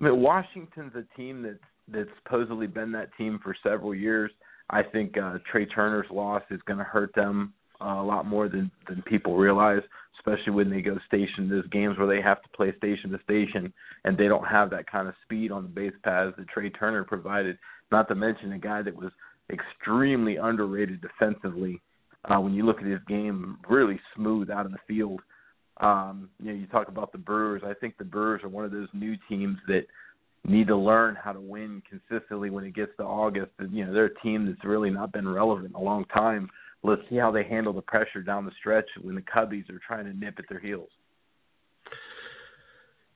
I 0.00 0.04
mean, 0.04 0.20
Washington's 0.20 0.94
a 0.94 1.04
team 1.16 1.42
that's 1.42 1.58
that's 1.92 2.10
supposedly 2.22 2.66
been 2.66 2.92
that 2.92 3.10
team 3.16 3.40
for 3.42 3.54
several 3.62 3.94
years. 3.94 4.30
I 4.70 4.82
think 4.82 5.18
uh, 5.18 5.38
Trea 5.50 5.66
Turner's 5.66 6.06
loss 6.10 6.42
is 6.50 6.60
going 6.66 6.78
to 6.78 6.84
hurt 6.84 7.12
them 7.14 7.52
uh, 7.80 8.00
a 8.00 8.04
lot 8.04 8.26
more 8.26 8.48
than 8.48 8.70
than 8.88 9.02
people 9.02 9.36
realize, 9.36 9.82
especially 10.18 10.52
when 10.52 10.70
they 10.70 10.80
go 10.80 10.98
station. 11.06 11.48
There's 11.48 11.66
games 11.66 11.98
where 11.98 12.06
they 12.06 12.22
have 12.22 12.42
to 12.42 12.48
play 12.50 12.72
station 12.78 13.10
to 13.10 13.20
station, 13.24 13.72
and 14.04 14.16
they 14.16 14.28
don't 14.28 14.46
have 14.46 14.70
that 14.70 14.90
kind 14.90 15.08
of 15.08 15.14
speed 15.24 15.50
on 15.50 15.64
the 15.64 15.68
base 15.68 15.92
paths 16.04 16.34
that 16.38 16.48
Trea 16.48 16.70
Turner 16.70 17.04
provided. 17.04 17.58
Not 17.90 18.08
to 18.08 18.14
mention 18.14 18.52
a 18.52 18.58
guy 18.58 18.82
that 18.82 18.94
was 18.94 19.10
extremely 19.52 20.36
underrated 20.36 21.00
defensively. 21.02 21.80
Uh, 22.26 22.38
when 22.38 22.54
you 22.54 22.64
look 22.64 22.78
at 22.78 22.86
his 22.86 23.00
game, 23.08 23.58
really 23.68 23.98
smooth 24.14 24.50
out 24.50 24.66
of 24.66 24.72
the 24.72 24.78
field. 24.86 25.20
Um, 25.80 26.28
you 26.38 26.52
know, 26.52 26.58
you 26.58 26.66
talk 26.66 26.88
about 26.88 27.12
the 27.12 27.18
Brewers. 27.18 27.62
I 27.64 27.74
think 27.74 27.96
the 27.96 28.04
Brewers 28.04 28.42
are 28.44 28.48
one 28.48 28.64
of 28.64 28.70
those 28.70 28.88
new 28.92 29.16
teams 29.28 29.58
that 29.66 29.86
need 30.46 30.68
to 30.68 30.76
learn 30.76 31.16
how 31.16 31.32
to 31.32 31.40
win 31.40 31.82
consistently 31.88 32.50
when 32.50 32.64
it 32.64 32.74
gets 32.74 32.92
to 32.98 33.02
August. 33.02 33.52
And, 33.58 33.72
you 33.72 33.84
know, 33.84 33.92
they're 33.92 34.06
a 34.06 34.20
team 34.20 34.46
that's 34.46 34.64
really 34.64 34.90
not 34.90 35.12
been 35.12 35.28
relevant 35.28 35.68
in 35.68 35.74
a 35.74 35.80
long 35.80 36.04
time. 36.06 36.48
Let's 36.82 37.02
see 37.10 37.16
how 37.16 37.30
they 37.30 37.44
handle 37.44 37.72
the 37.72 37.82
pressure 37.82 38.22
down 38.22 38.46
the 38.46 38.52
stretch 38.58 38.88
when 39.02 39.14
the 39.14 39.22
Cubbies 39.22 39.68
are 39.70 39.80
trying 39.86 40.06
to 40.06 40.14
nip 40.14 40.36
at 40.38 40.46
their 40.48 40.60
heels. 40.60 40.88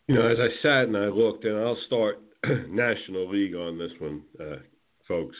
You 0.06 0.16
know, 0.16 0.26
as 0.26 0.36
I 0.38 0.48
sat 0.62 0.84
and 0.84 0.96
I 0.96 1.06
looked, 1.06 1.44
and 1.44 1.56
I'll 1.56 1.78
start 1.86 2.20
National 2.68 3.30
League 3.30 3.54
on 3.54 3.78
this 3.78 3.92
one, 3.98 4.22
uh, 4.38 4.56
folks. 5.08 5.36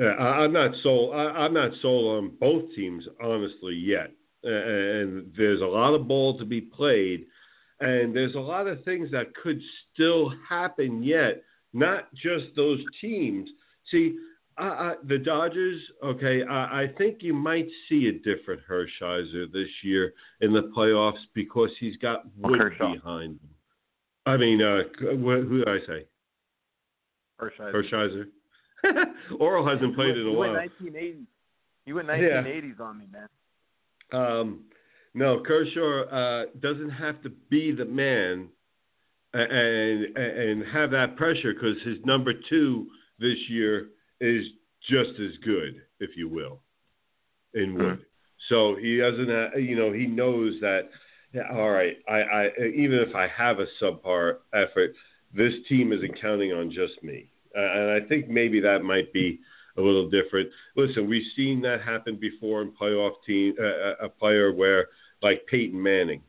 Uh, 0.00 0.06
I'm 0.06 0.52
not 0.52 0.70
sold. 0.82 1.14
I, 1.14 1.44
am 1.44 1.52
not 1.52 1.72
sold 1.82 2.24
on 2.24 2.32
both 2.40 2.74
teams 2.74 3.04
honestly 3.22 3.74
yet, 3.74 4.10
and 4.42 5.32
there's 5.36 5.60
a 5.60 5.66
lot 5.66 5.94
of 5.94 6.08
ball 6.08 6.38
to 6.38 6.44
be 6.44 6.60
played, 6.60 7.26
and 7.80 8.14
there's 8.14 8.34
a 8.34 8.40
lot 8.40 8.66
of 8.66 8.84
things 8.84 9.10
that 9.12 9.34
could 9.34 9.60
still 9.92 10.32
happen 10.48 11.02
yet. 11.02 11.42
Not 11.72 12.12
just 12.14 12.46
those 12.56 12.80
teams. 13.00 13.48
See, 13.90 14.16
I, 14.58 14.64
I, 14.64 14.94
the 15.04 15.18
Dodgers. 15.18 15.80
Okay, 16.04 16.42
I, 16.42 16.82
I 16.82 16.86
think 16.98 17.18
you 17.20 17.32
might 17.32 17.68
see 17.88 18.08
a 18.08 18.12
different 18.12 18.60
Hershiser 18.68 19.50
this 19.52 19.68
year 19.82 20.12
in 20.40 20.52
the 20.52 20.70
playoffs 20.76 21.20
because 21.34 21.70
he's 21.78 21.96
got 21.96 22.24
wood 22.36 22.72
behind 22.78 23.32
him. 23.34 23.50
I 24.26 24.36
mean, 24.36 24.60
uh, 24.62 24.82
who 24.98 25.64
did 25.64 25.68
I 25.68 25.78
say? 25.86 26.06
Hershiser. 27.40 27.72
Hershiser. 27.72 28.24
Orel 29.40 29.70
hasn't 29.70 29.94
played 29.94 30.16
in 30.16 30.26
a 30.26 30.32
while. 30.32 30.48
You 30.48 30.54
went 30.54 30.94
1980s. 30.96 31.26
You 31.86 31.94
went 31.94 32.08
1980s 32.08 32.74
yeah. 32.78 32.84
on 32.84 32.98
me, 32.98 33.06
man. 33.10 33.28
Um, 34.12 34.64
no, 35.14 35.40
Kershaw 35.40 36.04
uh, 36.04 36.44
doesn't 36.60 36.90
have 36.90 37.22
to 37.22 37.30
be 37.50 37.72
the 37.72 37.84
man 37.84 38.48
and 39.32 40.16
and 40.16 40.64
have 40.72 40.90
that 40.90 41.16
pressure 41.16 41.54
because 41.54 41.76
his 41.84 41.98
number 42.04 42.32
two 42.48 42.86
this 43.18 43.38
year 43.48 43.90
is 44.20 44.44
just 44.88 45.10
as 45.20 45.36
good, 45.44 45.82
if 46.00 46.16
you 46.16 46.28
will, 46.28 46.60
in 47.54 47.74
Wood. 47.74 47.84
Mm-hmm. 47.84 48.02
So 48.48 48.76
he 48.76 48.96
doesn't, 48.96 49.28
have, 49.28 49.60
you 49.60 49.76
know, 49.76 49.92
he 49.92 50.06
knows 50.06 50.54
that. 50.60 50.88
Yeah, 51.32 51.42
all 51.52 51.70
right. 51.70 51.96
I, 52.08 52.22
I 52.22 52.46
even 52.74 52.98
if 52.98 53.14
I 53.14 53.28
have 53.28 53.58
a 53.60 53.66
subpar 53.80 54.38
effort, 54.52 54.94
this 55.32 55.52
team 55.68 55.92
isn't 55.92 56.20
counting 56.20 56.52
on 56.52 56.70
just 56.70 57.02
me. 57.02 57.30
Uh, 57.56 57.60
and 57.60 58.02
I 58.02 58.08
think 58.08 58.28
maybe 58.28 58.60
that 58.60 58.82
might 58.82 59.12
be 59.12 59.40
a 59.80 59.84
little 59.84 60.08
different. 60.08 60.50
Listen, 60.76 61.08
we've 61.08 61.26
seen 61.36 61.60
that 61.62 61.82
happen 61.82 62.16
before 62.16 62.62
in 62.62 62.72
playoff 62.72 63.14
team, 63.26 63.54
uh, 63.58 63.64
uh, 63.64 64.06
a 64.06 64.08
player 64.08 64.52
where 64.52 64.88
like 65.22 65.46
Peyton 65.50 65.80
Manning, 65.80 66.22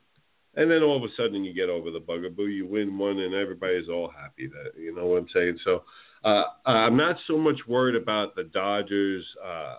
and 0.55 0.69
then 0.69 0.83
all 0.83 0.97
of 0.97 1.03
a 1.03 1.13
sudden 1.15 1.43
you 1.43 1.53
get 1.53 1.69
over 1.69 1.91
the 1.91 1.99
bugaboo, 1.99 2.47
you 2.47 2.65
win 2.65 2.97
one, 2.97 3.19
and 3.19 3.33
everybody's 3.33 3.89
all 3.89 4.09
happy. 4.09 4.47
That 4.47 4.79
you 4.79 4.95
know 4.95 5.07
what 5.07 5.19
I'm 5.19 5.27
saying. 5.33 5.57
So 5.63 5.83
uh, 6.23 6.43
I'm 6.65 6.97
not 6.97 7.17
so 7.27 7.37
much 7.37 7.59
worried 7.67 7.95
about 7.95 8.35
the 8.35 8.43
Dodgers 8.43 9.25
uh, 9.43 9.75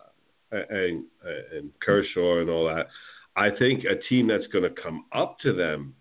and 0.50 1.04
and 1.52 1.70
Kershaw 1.80 2.40
and 2.40 2.50
all 2.50 2.66
that. 2.66 2.86
I 3.36 3.48
think 3.58 3.84
a 3.84 3.96
team 4.08 4.28
that's 4.28 4.46
going 4.48 4.64
to 4.64 4.82
come 4.82 5.06
up 5.12 5.38
to 5.40 5.52
them, 5.52 5.94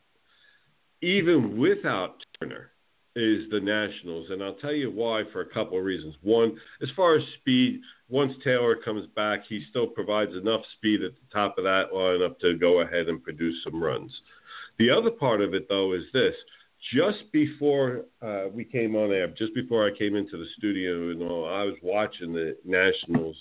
even 1.01 1.57
without 1.57 2.15
Turner, 2.39 2.70
is 3.15 3.49
the 3.51 3.59
Nationals, 3.59 4.27
and 4.29 4.41
I'll 4.41 4.55
tell 4.55 4.73
you 4.73 4.89
why 4.89 5.23
for 5.33 5.41
a 5.41 5.53
couple 5.53 5.77
of 5.77 5.83
reasons. 5.83 6.15
One, 6.21 6.57
as 6.81 6.87
far 6.95 7.15
as 7.15 7.23
speed, 7.39 7.81
once 8.09 8.31
Taylor 8.43 8.75
comes 8.75 9.05
back, 9.15 9.41
he 9.49 9.65
still 9.69 9.87
provides 9.87 10.31
enough 10.31 10.61
speed 10.77 11.03
at 11.03 11.11
the 11.15 11.33
top 11.33 11.57
of 11.57 11.65
that 11.65 11.91
lineup 11.93 12.39
to 12.39 12.57
go 12.57 12.81
ahead 12.81 13.09
and 13.09 13.21
produce 13.21 13.55
some 13.63 13.83
runs. 13.83 14.11
The 14.79 14.89
other 14.89 15.11
part 15.11 15.41
of 15.41 15.53
it, 15.53 15.67
though, 15.67 15.93
is 15.93 16.03
this. 16.13 16.33
Just 16.93 17.31
before 17.33 18.05
uh, 18.21 18.45
we 18.51 18.63
came 18.63 18.95
on 18.95 19.11
air, 19.11 19.27
just 19.27 19.53
before 19.53 19.85
I 19.85 19.95
came 19.95 20.15
into 20.15 20.37
the 20.37 20.47
studio 20.57 21.11
and 21.11 21.21
all, 21.21 21.47
I 21.47 21.63
was 21.63 21.75
watching 21.83 22.31
the 22.31 22.57
Nationals 22.65 23.35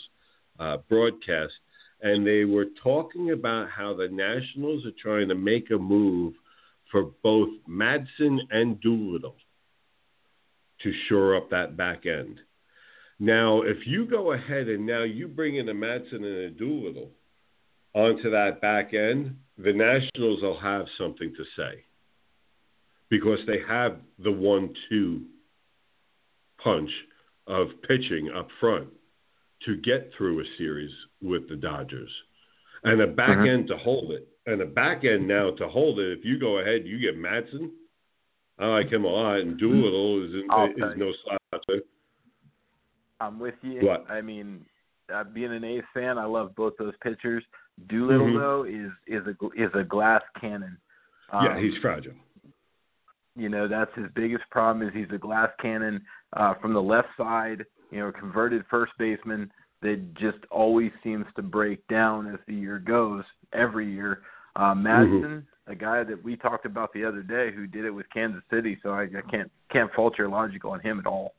uh, 0.59 0.79
broadcast, 0.89 1.55
and 2.03 2.27
they 2.27 2.45
were 2.45 2.67
talking 2.83 3.31
about 3.31 3.71
how 3.71 3.95
the 3.95 4.09
Nationals 4.09 4.85
are 4.85 4.93
trying 5.01 5.29
to 5.29 5.35
make 5.37 5.71
a 5.71 5.79
move 5.79 6.35
for 6.91 7.13
both 7.23 7.49
Madson 7.69 8.39
and 8.51 8.81
Doolittle 8.81 9.37
to 10.83 10.93
shore 11.09 11.37
up 11.37 11.51
that 11.51 11.77
back 11.77 12.07
end. 12.07 12.41
Now, 13.19 13.63
if 13.63 13.87
you 13.87 14.07
go 14.07 14.33
ahead 14.33 14.69
and 14.69 14.87
now 14.87 15.03
you 15.03 15.29
bring 15.29 15.57
in 15.57 15.69
a 15.69 15.75
Madson 15.75 16.15
and 16.15 16.25
a 16.25 16.51
Doolittle 16.51 17.11
onto 17.95 18.31
that 18.31 18.61
back 18.63 18.95
end, 18.95 19.37
the 19.59 19.73
Nationals 19.73 20.43
will 20.43 20.59
have 20.59 20.87
something 20.97 21.33
to 21.37 21.45
say 21.57 21.85
because 23.11 23.41
they 23.47 23.59
have 23.69 23.99
the 24.23 24.33
one-two 24.33 25.23
punch 26.63 26.91
of 27.47 27.69
pitching 27.87 28.31
up 28.35 28.49
front 28.61 28.89
to 29.67 29.77
get 29.77 30.11
through 30.17 30.41
a 30.41 30.45
series 30.57 30.93
with 31.21 31.49
the 31.49 31.57
Dodgers, 31.57 32.11
and 32.85 33.01
a 33.03 33.07
back 33.07 33.31
mm-hmm. 33.31 33.49
end 33.49 33.69
to 33.69 33.77
hold 33.77 34.13
it, 34.13 34.29
and 34.47 34.63
a 34.63 34.67
back 34.67 35.05
end 35.05 35.29
now 35.29 35.51
to 35.51 35.69
hold 35.69 35.99
it. 35.99 36.19
If 36.19 36.25
you 36.25 36.39
go 36.39 36.59
ahead, 36.59 36.87
you 36.87 36.99
get 36.99 37.19
Madson 37.19 37.71
I 38.61 38.67
like 38.67 38.93
him 38.93 39.05
a 39.05 39.09
lot, 39.09 39.41
and 39.41 39.59
Doolittle 39.59 40.25
is, 40.25 40.35
in, 40.35 40.85
is 40.85 40.97
no 40.97 41.13
slouch. 41.25 41.81
I'm 43.21 43.39
with 43.39 43.55
you. 43.63 43.87
What? 43.87 44.11
I 44.11 44.21
mean, 44.21 44.65
uh, 45.13 45.25
being 45.25 45.53
an 45.53 45.65
A's 45.65 45.83
fan, 45.95 46.19
I 46.19 46.25
love 46.25 46.55
both 46.57 46.75
those 46.79 46.95
pitchers. 47.03 47.43
Doolittle 47.89 48.27
mm-hmm. 48.27 48.39
though 48.39 48.65
is 48.65 48.91
is 49.07 49.27
a 49.27 49.63
is 49.63 49.71
a 49.75 49.83
glass 49.83 50.23
cannon. 50.41 50.77
Um, 51.33 51.45
yeah, 51.45 51.61
he's 51.61 51.73
fragile. 51.81 52.13
You 53.37 53.49
know 53.49 53.69
that's 53.69 53.91
his 53.97 54.07
biggest 54.15 54.45
problem 54.51 54.87
is 54.87 54.93
he's 54.95 55.15
a 55.15 55.19
glass 55.19 55.49
cannon 55.63 56.03
uh, 56.37 56.55
from 56.61 56.75
the 56.75 56.83
left 56.83 57.09
side. 57.17 57.65
You 57.91 58.01
know, 58.01 58.13
converted 58.13 58.65
first 58.71 58.93
baseman 58.99 59.51
that 59.83 60.15
just 60.15 60.39
always 60.51 60.93
seems 61.03 61.25
to 61.37 61.43
break 61.43 61.87
down 61.89 62.27
as 62.27 62.39
the 62.47 62.55
year 62.55 62.79
goes 62.79 63.25
every 63.53 63.91
year. 63.91 64.21
Uh, 64.57 64.75
Madson, 64.75 65.45
a 65.67 65.75
guy 65.75 66.05
that 66.05 66.23
we 66.23 66.37
talked 66.37 66.67
about 66.67 66.93
the 66.93 67.05
other 67.05 67.23
day, 67.23 67.51
who 67.55 67.67
did 67.67 67.85
it 67.85 67.91
with 67.91 68.07
Kansas 68.13 68.43
City, 68.51 68.79
so 68.83 68.91
I, 68.91 69.03
I 69.03 69.23
can't 69.31 69.51
can't 69.71 69.93
fault 69.93 70.15
your 70.19 70.29
logic 70.29 70.65
on 70.65 70.81
him 70.81 70.99
at 70.99 71.07
all. 71.07 71.35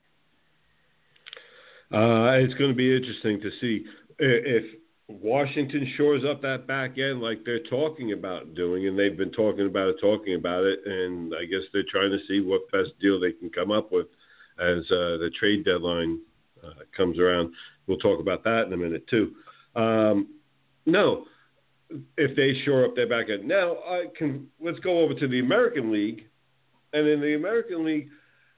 Uh, 1.93 2.39
it's 2.39 2.53
going 2.53 2.71
to 2.71 2.75
be 2.75 2.95
interesting 2.95 3.41
to 3.41 3.49
see 3.59 3.85
if 4.19 4.63
Washington 5.09 5.91
shores 5.97 6.23
up 6.29 6.41
that 6.41 6.65
back 6.67 6.97
end 6.97 7.21
like 7.21 7.43
they're 7.43 7.63
talking 7.63 8.13
about 8.13 8.55
doing, 8.55 8.87
and 8.87 8.97
they've 8.97 9.17
been 9.17 9.31
talking 9.31 9.65
about 9.65 9.89
it, 9.89 9.97
talking 9.99 10.35
about 10.35 10.63
it, 10.63 10.79
and 10.85 11.33
I 11.35 11.45
guess 11.45 11.61
they're 11.73 11.83
trying 11.91 12.11
to 12.11 12.19
see 12.27 12.39
what 12.39 12.71
best 12.71 12.91
deal 13.01 13.19
they 13.19 13.33
can 13.33 13.49
come 13.49 13.71
up 13.71 13.91
with 13.91 14.07
as 14.59 14.83
uh, 14.91 15.17
the 15.17 15.31
trade 15.37 15.65
deadline 15.65 16.19
uh, 16.63 16.83
comes 16.95 17.19
around. 17.19 17.51
We'll 17.87 17.97
talk 17.97 18.19
about 18.19 18.43
that 18.45 18.63
in 18.67 18.73
a 18.73 18.77
minute 18.77 19.05
too. 19.07 19.33
Um, 19.75 20.27
no, 20.85 21.25
if 22.17 22.35
they 22.35 22.53
shore 22.63 22.85
up 22.85 22.95
their 22.95 23.07
back 23.07 23.27
end. 23.29 23.47
Now, 23.47 23.77
I 23.87 24.05
can 24.17 24.47
let's 24.59 24.79
go 24.79 24.99
over 24.99 25.13
to 25.13 25.27
the 25.27 25.39
American 25.39 25.91
League, 25.91 26.25
and 26.93 27.07
in 27.07 27.21
the 27.21 27.35
American 27.35 27.85
League, 27.85 28.09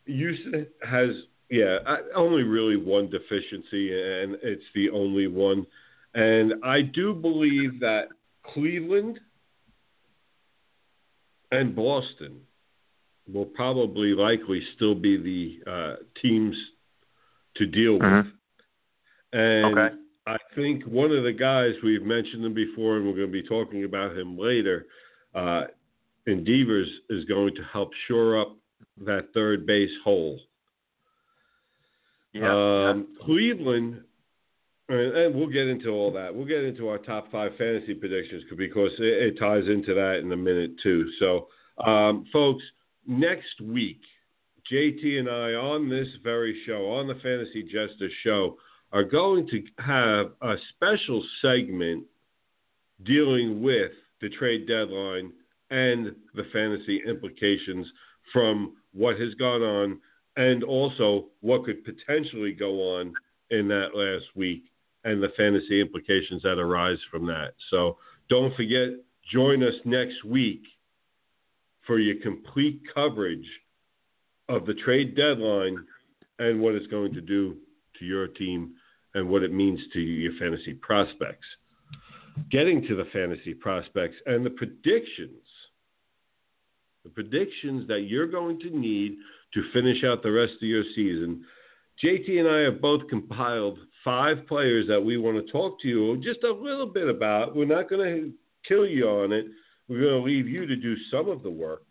Houston 0.06 0.68
has 0.88 1.10
yeah 1.50 1.78
only 2.16 2.44
really 2.44 2.78
one 2.78 3.10
deficiency, 3.10 3.92
and 3.92 4.38
it's 4.42 4.64
the 4.76 4.90
only 4.90 5.28
one. 5.28 5.66
And 6.16 6.54
I 6.64 6.82
do 6.82 7.14
believe 7.14 7.80
that 7.80 8.10
Cleveland 8.44 9.20
and 11.52 11.76
Boston 11.76 12.42
will 13.32 13.46
probably 13.46 14.14
likely 14.14 14.62
still 14.76 14.96
be 14.96 15.18
the 15.18 15.72
uh, 15.72 15.96
teams 16.22 16.56
to 17.56 17.66
deal 17.66 18.00
mm-hmm. 18.00 18.18
with. 18.18 18.26
And 19.34 19.78
okay. 19.78 19.96
I 20.26 20.38
think 20.56 20.84
one 20.86 21.12
of 21.12 21.24
the 21.24 21.34
guys 21.34 21.74
we've 21.84 22.04
mentioned 22.04 22.46
him 22.46 22.54
before, 22.54 22.98
and 22.98 23.06
we're 23.06 23.16
going 23.16 23.28
to 23.28 23.42
be 23.42 23.48
talking 23.48 23.84
about 23.84 24.18
him 24.18 24.38
later. 24.38 24.86
Uh, 25.36 25.64
in 26.26 26.44
Devers 26.44 26.88
is 27.10 27.26
going 27.26 27.56
to 27.56 27.64
help 27.72 27.92
shore 28.08 28.40
up 28.40 28.56
that 29.06 29.30
third 29.34 29.66
base 29.66 29.92
hole. 30.04 30.40
Yeah. 32.34 32.90
Um, 32.90 33.08
Cleveland, 33.26 34.02
and, 34.90 35.18
and, 35.18 35.36
we'll 35.36 35.50
get 35.50 35.68
into 35.68 35.90
all 35.90 36.12
that. 36.14 36.34
We'll 36.34 36.46
get 36.46 36.64
into 36.64 36.88
our 36.88 36.98
top 36.98 37.32
five 37.32 37.52
fantasy 37.58 37.94
predictions 37.94 38.44
because 38.58 38.92
it, 39.00 39.36
it 39.36 39.40
ties 39.40 39.64
into 39.68 39.94
that 39.94 40.20
in 40.24 40.32
a 40.32 40.38
minute 40.38 40.72
too. 40.82 41.10
So, 41.20 41.48
um, 41.86 42.26
folks, 42.32 42.64
next 43.06 43.62
week, 43.62 44.02
JT 44.72 45.20
and 45.20 45.30
I 45.30 45.54
on 45.54 45.90
this 45.90 46.08
very 46.24 46.62
show, 46.66 46.92
on 46.92 47.08
the 47.08 47.16
Fantasy 47.16 47.64
Jester 47.64 48.10
show, 48.24 48.58
are 48.94 49.04
going 49.04 49.48
to 49.48 49.64
have 49.84 50.34
a 50.42 50.56
special 50.76 51.24
segment 51.42 52.06
dealing 53.04 53.62
with 53.62 53.92
the 54.22 54.30
trade 54.30 54.68
deadline 54.68 55.34
and 55.72 56.16
the 56.36 56.44
fantasy 56.54 57.02
implications 57.08 57.88
from 58.32 58.74
what 58.94 59.20
has 59.20 59.34
gone 59.34 59.64
on 59.64 60.00
and 60.38 60.64
also 60.64 61.26
what 61.42 61.66
could 61.66 61.84
potentially 61.84 62.54
go 62.54 62.98
on 62.98 63.12
in 63.50 63.68
that 63.68 63.90
last 63.96 64.26
week 64.36 64.64
and 65.04 65.22
the 65.22 65.34
fantasy 65.36 65.82
implications 65.82 66.44
that 66.44 66.60
arise 66.60 67.00
from 67.12 67.26
that. 67.26 67.54
So 67.72 67.98
don't 68.30 68.56
forget, 68.56 68.90
join 69.32 69.64
us 69.64 69.74
next 69.86 70.24
week 70.24 70.62
for 71.86 72.00
your 72.00 72.22
complete 72.22 72.82
coverage 72.94 73.46
of 74.50 74.66
the 74.68 74.76
trade 74.76 75.16
deadline 75.16 75.78
and 76.38 76.62
what 76.62 76.76
it's 76.76 76.88
going 76.88 77.14
to 77.14 77.22
do 77.22 77.58
to 78.00 78.06
your 78.06 78.28
team 78.28 78.74
and 79.14 79.30
what 79.30 79.44
it 79.44 79.54
means 79.54 79.80
to 79.94 80.00
your 80.00 80.34
fantasy 80.40 80.74
prospects. 80.74 81.46
Getting 82.50 82.82
to 82.88 82.96
the 82.96 83.06
fantasy 83.14 83.54
prospects 83.54 84.16
and 84.26 84.46
the 84.46 84.50
predictions, 84.50 85.46
the 87.04 87.10
predictions 87.10 87.88
that 87.88 88.02
you're 88.08 88.28
going 88.28 88.60
to 88.62 88.70
need 88.70 89.18
to 89.54 89.64
finish 89.72 90.04
out 90.04 90.24
the 90.24 90.32
rest 90.32 90.54
of 90.56 90.68
your 90.68 90.84
season. 90.96 91.46
JT 92.04 92.40
and 92.40 92.48
I 92.48 92.60
have 92.62 92.82
both 92.82 93.08
compiled 93.08 93.78
five 94.04 94.48
players 94.48 94.88
that 94.88 95.00
we 95.00 95.18
want 95.18 95.46
to 95.46 95.52
talk 95.52 95.80
to 95.82 95.88
you 95.88 96.18
just 96.24 96.44
a 96.44 96.52
little 96.52 96.88
bit 96.88 97.08
about. 97.08 97.56
We're 97.56 97.66
not 97.66 97.90
going 97.90 98.04
to 98.04 98.32
kill 98.68 98.88
you 98.88 99.08
on 99.08 99.32
it. 99.32 99.46
We're 99.88 100.02
going 100.02 100.22
to 100.22 100.26
leave 100.26 100.48
you 100.48 100.66
to 100.66 100.76
do 100.76 100.96
some 101.12 101.30
of 101.30 101.44
the 101.44 101.52
work 101.52 101.84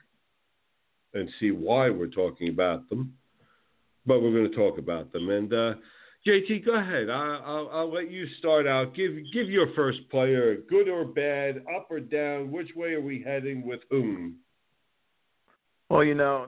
and 1.14 1.28
see 1.38 1.50
why 1.50 1.90
we're 1.90 2.06
talking 2.06 2.48
about 2.48 2.88
them. 2.88 3.14
But 4.06 4.22
we're 4.22 4.32
going 4.32 4.50
to 4.50 4.56
talk 4.56 4.78
about 4.78 5.12
them. 5.12 5.30
And 5.30 5.52
uh, 5.52 5.74
JT, 6.26 6.64
go 6.64 6.76
ahead. 6.76 7.10
I, 7.10 7.40
will 7.44 7.70
I'll 7.72 7.92
let 7.92 8.10
you 8.10 8.26
start 8.38 8.66
out. 8.66 8.94
Give 8.94 9.12
give 9.32 9.50
your 9.50 9.74
first 9.74 9.98
player, 10.08 10.58
good 10.70 10.88
or 10.88 11.04
bad, 11.04 11.64
up 11.74 11.88
or 11.90 11.98
down. 11.98 12.52
Which 12.52 12.68
way 12.76 12.92
are 12.92 13.00
we 13.00 13.22
heading 13.22 13.66
with 13.66 13.80
whom? 13.90 14.36
Well, 15.90 16.04
you 16.04 16.14
know, 16.14 16.46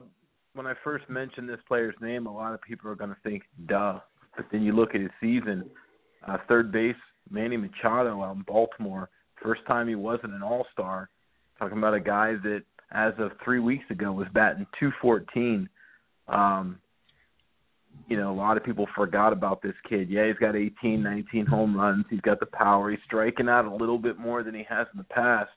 when 0.53 0.65
I 0.65 0.73
first 0.81 1.09
mentioned 1.09 1.49
this 1.49 1.59
player's 1.67 1.95
name, 2.01 2.25
a 2.25 2.33
lot 2.33 2.53
of 2.53 2.61
people 2.61 2.89
are 2.89 2.95
going 2.95 3.09
to 3.09 3.17
think, 3.21 3.43
"Duh." 3.67 3.99
But 4.37 4.45
then 4.51 4.63
you 4.63 4.71
look 4.71 4.95
at 4.95 5.01
his 5.01 5.11
season. 5.19 5.69
Uh, 6.25 6.37
third 6.47 6.71
base, 6.71 6.95
Manny 7.29 7.57
Machado 7.57 8.23
out 8.23 8.35
in 8.37 8.43
Baltimore. 8.43 9.09
First 9.43 9.61
time 9.67 9.89
he 9.89 9.95
wasn't 9.95 10.33
an 10.33 10.41
All 10.41 10.65
Star. 10.71 11.09
Talking 11.59 11.77
about 11.77 11.93
a 11.93 11.99
guy 11.99 12.35
that, 12.43 12.63
as 12.91 13.13
of 13.17 13.31
three 13.43 13.59
weeks 13.59 13.85
ago, 13.89 14.13
was 14.13 14.27
batting 14.33 14.65
214. 14.79 15.67
Um, 16.27 16.79
you 18.07 18.17
know, 18.17 18.31
a 18.31 18.35
lot 18.35 18.57
of 18.57 18.63
people 18.63 18.87
forgot 18.95 19.33
about 19.33 19.61
this 19.61 19.73
kid. 19.87 20.09
Yeah, 20.09 20.27
he's 20.27 20.37
got 20.37 20.55
18, 20.55 21.01
19 21.01 21.45
home 21.45 21.75
runs. 21.75 22.05
He's 22.09 22.21
got 22.21 22.39
the 22.39 22.45
power. 22.45 22.91
He's 22.91 22.99
striking 23.05 23.49
out 23.49 23.65
a 23.65 23.75
little 23.75 23.97
bit 23.97 24.19
more 24.19 24.43
than 24.43 24.53
he 24.53 24.63
has 24.69 24.87
in 24.93 24.97
the 24.97 25.05
past. 25.05 25.49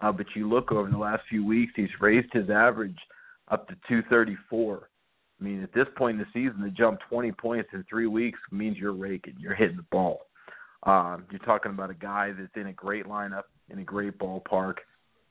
Uh, 0.00 0.10
but 0.10 0.26
you 0.34 0.48
look 0.48 0.72
over 0.72 0.90
the 0.90 0.96
last 0.96 1.22
few 1.28 1.44
weeks, 1.44 1.72
he's 1.76 1.88
raised 2.00 2.32
his 2.32 2.50
average 2.50 2.96
up 3.50 3.68
to 3.68 3.74
234. 3.88 4.88
I 5.40 5.44
mean, 5.44 5.62
at 5.62 5.74
this 5.74 5.86
point 5.96 6.18
in 6.18 6.26
the 6.26 6.26
season, 6.32 6.62
to 6.62 6.70
jump 6.70 7.00
20 7.08 7.32
points 7.32 7.68
in 7.72 7.84
three 7.88 8.06
weeks 8.06 8.38
means 8.50 8.78
you're 8.78 8.92
raking, 8.92 9.34
you're 9.38 9.54
hitting 9.54 9.76
the 9.76 9.84
ball. 9.90 10.22
Um, 10.84 11.24
you're 11.30 11.40
talking 11.40 11.72
about 11.72 11.90
a 11.90 11.94
guy 11.94 12.32
that's 12.36 12.50
in 12.56 12.68
a 12.68 12.72
great 12.72 13.06
lineup, 13.06 13.44
in 13.70 13.78
a 13.78 13.84
great 13.84 14.18
ballpark. 14.18 14.74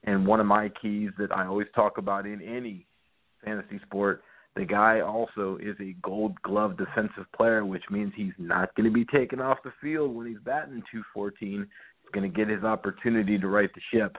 And 0.03 0.25
one 0.25 0.39
of 0.39 0.45
my 0.45 0.69
keys 0.81 1.11
that 1.17 1.31
I 1.31 1.45
always 1.45 1.67
talk 1.73 1.97
about 1.97 2.25
in 2.25 2.41
any 2.41 2.85
fantasy 3.43 3.79
sport 3.85 4.23
the 4.55 4.65
guy 4.65 4.99
also 5.01 5.57
is 5.61 5.75
a 5.79 5.95
gold 6.03 6.39
glove 6.43 6.77
defensive 6.77 7.25
player, 7.35 7.65
which 7.65 7.83
means 7.89 8.13
he's 8.15 8.33
not 8.37 8.73
going 8.75 8.85
to 8.85 8.93
be 8.93 9.05
taken 9.05 9.41
off 9.41 9.57
the 9.63 9.73
field 9.81 10.15
when 10.15 10.27
he's 10.27 10.37
batting 10.45 10.83
214. 10.91 11.67
He's 12.01 12.11
going 12.13 12.31
to 12.31 12.35
get 12.35 12.49
his 12.49 12.63
opportunity 12.63 13.39
to 13.39 13.47
right 13.47 13.69
the 13.73 13.81
ship. 13.91 14.17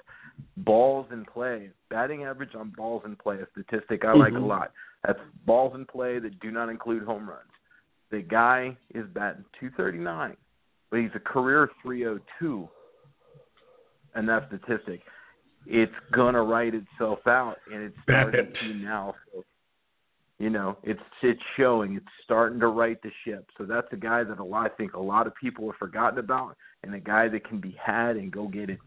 Balls 0.57 1.07
in 1.13 1.25
play, 1.25 1.71
batting 1.89 2.25
average 2.25 2.57
on 2.57 2.73
balls 2.77 3.03
in 3.05 3.15
play, 3.15 3.37
a 3.37 3.47
statistic 3.53 4.05
I 4.05 4.09
mm-hmm. 4.09 4.21
like 4.21 4.33
a 4.33 4.37
mm-hmm. 4.37 4.47
lot. 4.47 4.73
That's 5.07 5.21
balls 5.47 5.75
in 5.77 5.87
play 5.87 6.19
that 6.19 6.41
do 6.41 6.51
not 6.51 6.69
include 6.69 7.05
home 7.05 7.29
runs. 7.29 7.43
The 8.11 8.23
guy 8.23 8.77
is 8.93 9.07
batting 9.15 9.45
239, 9.61 10.37
but 10.91 11.01
he's 11.01 11.11
a 11.15 11.21
career 11.21 11.71
302, 11.83 12.69
and 14.15 14.29
that 14.29 14.49
statistic. 14.49 15.01
It's 15.67 15.93
gonna 16.13 16.43
write 16.43 16.75
itself 16.75 17.21
out, 17.27 17.57
and 17.73 17.83
it's 17.83 17.97
starting 18.03 18.53
to 18.61 18.75
now. 18.75 19.15
So 19.33 19.45
you 20.39 20.51
know, 20.51 20.77
it's 20.83 21.01
it's 21.23 21.41
showing. 21.57 21.97
It's 21.97 22.07
starting 22.25 22.59
to 22.61 22.67
right 22.67 23.01
the 23.03 23.11
ship. 23.25 23.49
So 23.57 23.65
that's 23.65 23.87
a 23.93 23.97
guy 23.97 24.25
that 24.25 24.39
a 24.39 24.45
lot 24.45 24.71
I 24.73 24.75
think 24.75 24.95
a 24.95 25.01
lot 25.01 25.27
of 25.27 25.35
people 25.37 25.71
have 25.71 25.79
forgotten 25.79 26.19
about, 26.19 26.57
and 26.83 26.95
a 26.95 27.01
guy 27.01 27.29
that 27.29 27.49
can 27.49 27.61
be 27.61 27.77
had 27.83 28.17
and 28.17 28.33
go 28.33 28.49
get 28.49 28.71
it. 28.71 28.79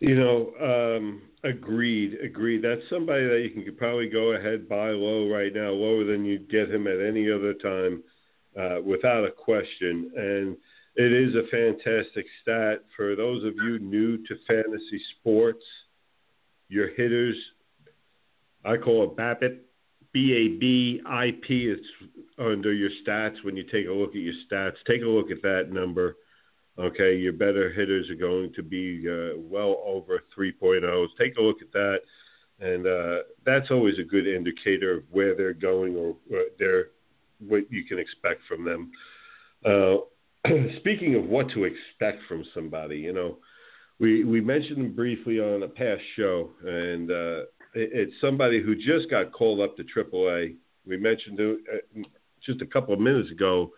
You 0.00 0.16
know, 0.16 0.96
um, 0.96 1.22
agreed, 1.44 2.14
agreed. 2.24 2.62
That's 2.62 2.80
somebody 2.88 3.28
that 3.28 3.42
you 3.42 3.50
can 3.50 3.76
probably 3.76 4.08
go 4.08 4.32
ahead 4.32 4.68
buy 4.68 4.90
low 4.90 5.28
right 5.28 5.52
now, 5.54 5.70
lower 5.70 6.04
than 6.04 6.24
you'd 6.24 6.50
get 6.50 6.70
him 6.70 6.86
at 6.86 7.00
any 7.00 7.30
other 7.30 7.52
time, 7.54 8.02
uh, 8.58 8.80
without 8.82 9.24
a 9.24 9.30
question. 9.30 10.10
And 10.16 10.56
it 10.96 11.12
is 11.12 11.34
a 11.34 11.46
fantastic 11.50 12.26
stat 12.42 12.82
for 12.96 13.14
those 13.14 13.44
of 13.44 13.54
you 13.56 13.78
new 13.78 14.16
to 14.26 14.34
fantasy 14.48 15.00
sports. 15.18 15.64
Your 16.68 16.88
hitters 16.88 17.36
I 18.64 18.76
call 18.76 19.04
it 19.04 19.16
BABIP, 19.16 19.58
B 20.12 20.32
A 20.32 20.58
B 20.58 21.00
I 21.06 21.32
P. 21.46 21.68
It's 21.68 22.10
under 22.38 22.72
your 22.72 22.90
stats. 23.06 23.44
When 23.44 23.56
you 23.56 23.64
take 23.64 23.86
a 23.86 23.92
look 23.92 24.10
at 24.10 24.16
your 24.16 24.34
stats, 24.50 24.76
take 24.86 25.02
a 25.02 25.06
look 25.06 25.30
at 25.30 25.42
that 25.42 25.70
number. 25.72 26.16
Okay, 26.78 27.16
your 27.16 27.32
better 27.32 27.70
hitters 27.70 28.08
are 28.10 28.14
going 28.14 28.52
to 28.54 28.62
be 28.62 29.04
uh, 29.06 29.38
well 29.38 29.82
over 29.84 30.22
3.0s. 30.36 31.08
Take 31.18 31.36
a 31.36 31.42
look 31.42 31.60
at 31.60 31.72
that, 31.72 31.98
and 32.60 32.86
uh, 32.86 33.22
that's 33.44 33.70
always 33.70 33.98
a 33.98 34.04
good 34.04 34.26
indicator 34.26 34.98
of 34.98 35.04
where 35.10 35.34
they're 35.34 35.52
going 35.52 35.96
or 35.96 36.16
they're 36.58 36.88
what 37.46 37.70
you 37.70 37.84
can 37.84 37.98
expect 37.98 38.42
from 38.48 38.64
them. 38.64 38.92
Uh, 39.64 39.96
speaking 40.78 41.14
of 41.16 41.24
what 41.24 41.50
to 41.50 41.64
expect 41.64 42.22
from 42.28 42.44
somebody, 42.54 42.96
you 42.96 43.12
know, 43.12 43.38
we 43.98 44.24
we 44.24 44.40
mentioned 44.40 44.78
them 44.78 44.94
briefly 44.94 45.38
on 45.38 45.62
a 45.62 45.68
past 45.68 46.02
show, 46.16 46.50
and 46.64 47.10
uh, 47.10 47.40
it's 47.74 48.12
somebody 48.20 48.62
who 48.62 48.74
just 48.74 49.10
got 49.10 49.32
called 49.32 49.60
up 49.60 49.76
to 49.76 49.84
AAA. 49.84 50.56
We 50.86 50.96
mentioned 50.96 51.40
uh, 51.40 52.00
just 52.44 52.62
a 52.62 52.66
couple 52.66 52.94
of 52.94 53.00
minutes 53.00 53.30
ago 53.30 53.72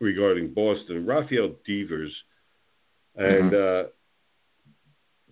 regarding 0.00 0.54
Boston, 0.54 1.06
Rafael 1.06 1.54
Devers, 1.66 2.14
and 3.16 3.52
mm-hmm. 3.52 3.86
uh, 3.86 3.90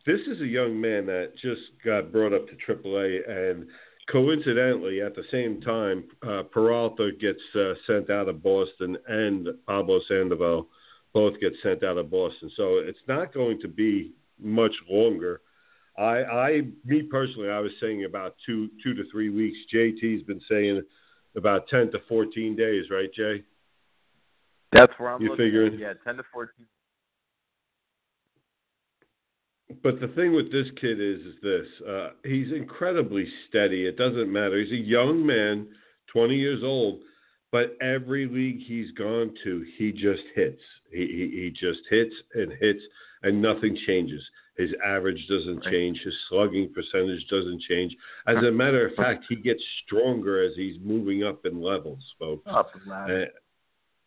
this 0.06 0.20
is 0.26 0.40
a 0.40 0.46
young 0.46 0.80
man 0.80 1.06
that 1.06 1.32
just 1.40 1.62
got 1.84 2.12
brought 2.12 2.32
up 2.32 2.46
to 2.48 2.54
AAA, 2.72 3.28
and 3.28 3.66
coincidentally, 4.10 5.02
at 5.02 5.14
the 5.14 5.24
same 5.30 5.60
time, 5.60 6.04
uh, 6.26 6.42
Peralta 6.44 7.10
gets 7.20 7.40
uh, 7.54 7.74
sent 7.86 8.10
out 8.10 8.28
of 8.28 8.42
Boston, 8.42 8.96
and 9.08 9.48
Pablo 9.66 10.00
Sandoval 10.08 10.68
both 11.12 11.38
get 11.40 11.52
sent 11.62 11.82
out 11.82 11.98
of 11.98 12.10
Boston. 12.10 12.50
So 12.56 12.78
it's 12.78 12.98
not 13.08 13.34
going 13.34 13.60
to 13.60 13.68
be 13.68 14.12
much 14.38 14.74
longer. 14.88 15.40
I, 15.98 16.02
I, 16.24 16.62
me 16.84 17.02
personally, 17.02 17.48
I 17.48 17.58
was 17.60 17.72
saying 17.80 18.04
about 18.04 18.34
two, 18.44 18.68
two 18.82 18.94
to 18.94 19.04
three 19.10 19.30
weeks. 19.30 19.56
JT's 19.74 20.22
been 20.24 20.40
saying 20.48 20.82
about 21.36 21.68
ten 21.68 21.90
to 21.92 21.98
fourteen 22.08 22.54
days, 22.56 22.84
right, 22.90 23.12
Jay? 23.14 23.42
That's 24.72 24.92
where 24.98 25.10
I'm 25.10 25.22
You 25.22 25.30
looking. 25.30 25.46
figuring? 25.46 25.74
At. 25.74 25.80
Yeah, 25.80 25.92
ten 26.04 26.16
to 26.16 26.22
fourteen. 26.32 26.66
But 29.82 30.00
the 30.00 30.08
thing 30.08 30.34
with 30.34 30.52
this 30.52 30.66
kid 30.80 31.00
is, 31.00 31.20
is 31.20 31.34
this: 31.42 31.66
uh, 31.88 32.08
he's 32.24 32.52
incredibly 32.52 33.26
steady. 33.48 33.86
It 33.86 33.96
doesn't 33.96 34.32
matter. 34.32 34.60
He's 34.62 34.72
a 34.72 34.76
young 34.76 35.26
man, 35.26 35.66
20 36.12 36.36
years 36.36 36.62
old, 36.62 37.00
but 37.52 37.76
every 37.80 38.26
league 38.26 38.60
he's 38.66 38.90
gone 38.92 39.34
to, 39.44 39.64
he 39.78 39.92
just 39.92 40.22
hits. 40.34 40.60
He 40.90 40.98
he, 40.98 41.42
he 41.42 41.50
just 41.50 41.80
hits 41.90 42.14
and 42.34 42.52
hits, 42.60 42.80
and 43.22 43.40
nothing 43.40 43.78
changes. 43.86 44.22
His 44.56 44.70
average 44.84 45.22
doesn't 45.28 45.64
change. 45.64 46.00
His 46.02 46.14
slugging 46.28 46.72
percentage 46.72 47.26
doesn't 47.28 47.60
change. 47.68 47.94
As 48.26 48.36
a 48.36 48.50
matter 48.50 48.86
of 48.86 48.94
fact, 48.94 49.26
he 49.28 49.36
gets 49.36 49.62
stronger 49.84 50.42
as 50.42 50.52
he's 50.56 50.76
moving 50.82 51.24
up 51.24 51.44
in 51.44 51.60
levels, 51.60 52.02
folks. 52.18 52.42
Up 52.50 52.70
the 52.72 52.90
ladder. 52.90 53.22
Uh, 53.22 53.26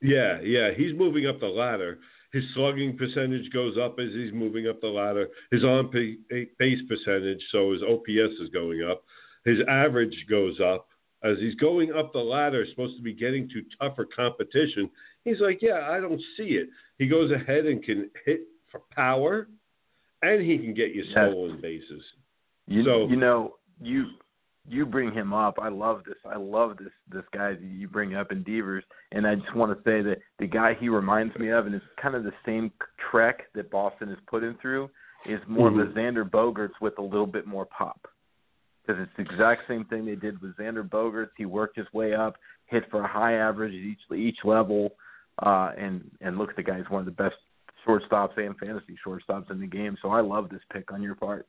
yeah, 0.02 0.40
yeah, 0.42 0.72
he's 0.76 0.98
moving 0.98 1.28
up 1.28 1.40
the 1.40 1.48
ladder. 1.48 2.00
His 2.32 2.44
slugging 2.54 2.98
percentage 2.98 3.52
goes 3.52 3.76
up 3.78 3.98
as 4.00 4.10
he's 4.14 4.34
moving 4.34 4.68
up 4.68 4.82
the 4.82 4.88
ladder. 4.88 5.28
His 5.52 5.64
on 5.64 5.92
base 5.92 6.80
percentage, 6.88 7.42
so 7.52 7.74
his 7.74 7.82
OPS 7.82 8.40
is 8.40 8.50
going 8.54 8.84
up. 8.84 9.04
His 9.46 9.58
average 9.68 10.26
goes 10.30 10.60
up 10.60 10.88
as 11.24 11.38
he's 11.40 11.56
going 11.56 11.92
up 11.94 12.14
the 12.14 12.20
ladder. 12.20 12.66
Supposed 12.70 12.98
to 12.98 13.04
be 13.04 13.14
getting 13.14 13.50
to 13.50 13.62
tougher 13.80 14.06
competition. 14.06 14.90
He's 15.26 15.40
like, 15.42 15.62
yeah, 15.62 15.90
I 15.90 16.00
don't 16.00 16.22
see 16.38 16.56
it. 16.56 16.70
He 16.98 17.08
goes 17.08 17.32
ahead 17.32 17.66
and 17.66 17.84
can 17.84 18.10
hit 18.26 18.42
for 18.72 18.82
power, 18.92 19.48
and 20.22 20.42
he 20.42 20.58
can 20.58 20.74
get 20.74 20.94
you 20.94 21.04
Yes. 21.04 21.12
stolen 21.12 21.60
bases. 21.62 22.04
You 22.68 22.84
So- 22.84 23.08
you 23.08 23.16
know 23.16 23.58
you 23.82 24.08
you 24.68 24.86
bring 24.86 25.12
him 25.12 25.34
up. 25.34 25.58
I 25.60 25.70
love 25.70 26.04
this. 26.04 26.18
I 26.26 26.38
love 26.38 26.78
this 26.78 26.94
this 27.08 27.26
guy 27.32 27.54
that 27.54 27.62
you 27.64 27.88
bring 27.88 28.14
up 28.14 28.32
in 28.32 28.44
Devers, 28.44 28.84
and 29.14 29.26
I 29.26 29.34
just 29.34 29.56
want 29.56 29.76
to 29.76 29.84
say 29.84 30.02
that 30.04 30.20
the 30.38 30.46
guy 30.46 30.76
he 30.76 30.90
reminds 30.90 31.36
me 31.40 31.50
of, 31.50 31.66
and 31.66 31.74
it's 31.74 31.86
kind 31.98 32.14
of 32.14 32.24
the 32.24 32.34
same 32.46 32.72
trek 33.10 33.52
that 33.54 33.72
Boston 33.72 34.10
has 34.10 34.20
put 34.28 34.44
him 34.44 34.56
through, 34.62 34.92
is 35.26 35.40
more 35.48 35.72
Mhm. 35.72 35.82
of 35.82 35.90
a 35.90 35.94
Xander 35.94 36.30
Bogaerts 36.30 36.80
with 36.82 37.00
a 37.00 37.02
little 37.02 37.26
bit 37.26 37.48
more 37.48 37.66
pop. 37.66 38.08
Because 38.90 39.04
it's 39.04 39.12
the 39.18 39.34
exact 39.34 39.68
same 39.68 39.86
thing 39.86 40.04
they 40.04 40.16
did 40.16 40.42
with 40.42 40.58
Xander 40.58 40.88
Bogaerts. 40.88 41.30
He 41.38 41.46
worked 41.46 41.78
his 41.78 41.86
way 41.94 42.16
up, 42.16 42.38
hit 42.66 42.86
for 42.90 43.02
a 43.02 43.08
high 43.08 43.34
average 43.34 43.72
at 43.72 43.80
each 43.80 44.00
each 44.20 44.40
level, 44.44 44.96
uh, 45.44 45.74
and 45.78 46.10
and 46.22 46.40
look, 46.40 46.56
the 46.56 46.64
guy's 46.64 46.90
one 46.90 47.02
of 47.02 47.06
the 47.06 47.12
best 47.12 47.36
shortstops 47.88 48.36
and 48.38 48.58
fantasy 48.58 48.98
shortstops 49.06 49.52
in 49.52 49.60
the 49.60 49.68
game. 49.68 49.96
So 50.02 50.10
I 50.10 50.22
love 50.22 50.50
this 50.50 50.62
pick 50.74 50.92
on 50.92 51.04
your 51.04 51.14
part. 51.14 51.46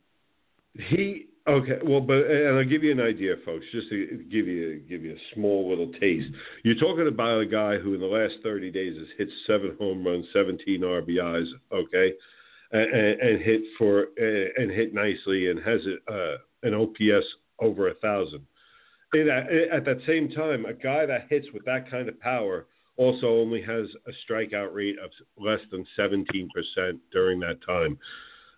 He 0.74 1.28
okay, 1.48 1.78
well, 1.82 2.02
but 2.02 2.18
and 2.26 2.58
I'll 2.58 2.64
give 2.68 2.84
you 2.84 2.92
an 2.92 3.00
idea, 3.00 3.36
folks, 3.46 3.64
just 3.72 3.88
to 3.88 4.22
give 4.30 4.46
you 4.46 4.82
give 4.86 5.02
you 5.02 5.12
a 5.12 5.34
small 5.34 5.70
little 5.70 5.90
taste. 5.98 6.28
You're 6.62 6.74
talking 6.74 7.08
about 7.08 7.40
a 7.40 7.46
guy 7.46 7.78
who, 7.78 7.94
in 7.94 8.00
the 8.00 8.06
last 8.06 8.34
30 8.42 8.70
days, 8.70 8.98
has 8.98 9.08
hit 9.16 9.28
seven 9.46 9.76
home 9.80 10.06
runs, 10.06 10.26
17 10.34 10.82
RBIs, 10.82 11.46
okay, 11.72 12.12
and, 12.72 13.18
and, 13.18 13.42
hit 13.42 13.62
for 13.78 14.08
and 14.18 14.70
hit 14.70 14.92
nicely, 14.92 15.50
and 15.50 15.58
has 15.60 15.80
a, 15.86 16.12
uh, 16.12 16.36
an 16.62 16.74
OPS 16.74 17.26
over 17.58 17.88
a 17.88 17.94
thousand. 17.94 18.46
At, 19.14 19.28
at 19.28 19.84
that 19.84 20.00
same 20.06 20.30
time, 20.30 20.66
a 20.66 20.72
guy 20.72 21.06
that 21.06 21.26
hits 21.28 21.46
with 21.52 21.64
that 21.64 21.90
kind 21.90 22.08
of 22.08 22.20
power 22.20 22.66
also 22.96 23.26
only 23.26 23.60
has 23.62 23.86
a 24.06 24.32
strikeout 24.32 24.72
rate 24.74 24.96
of 25.02 25.10
less 25.38 25.60
than 25.70 25.86
17% 25.98 26.48
during 27.12 27.40
that 27.40 27.58
time 27.66 27.98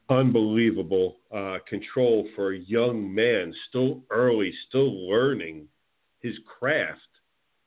unbelievable 0.09 1.17
uh, 1.35 1.59
control 1.69 2.29
for 2.35 2.53
a 2.53 2.59
young 2.59 3.13
man, 3.13 3.55
still 3.69 4.01
early, 4.11 4.53
still 4.69 5.09
learning 5.09 5.67
his 6.21 6.35
craft 6.59 7.01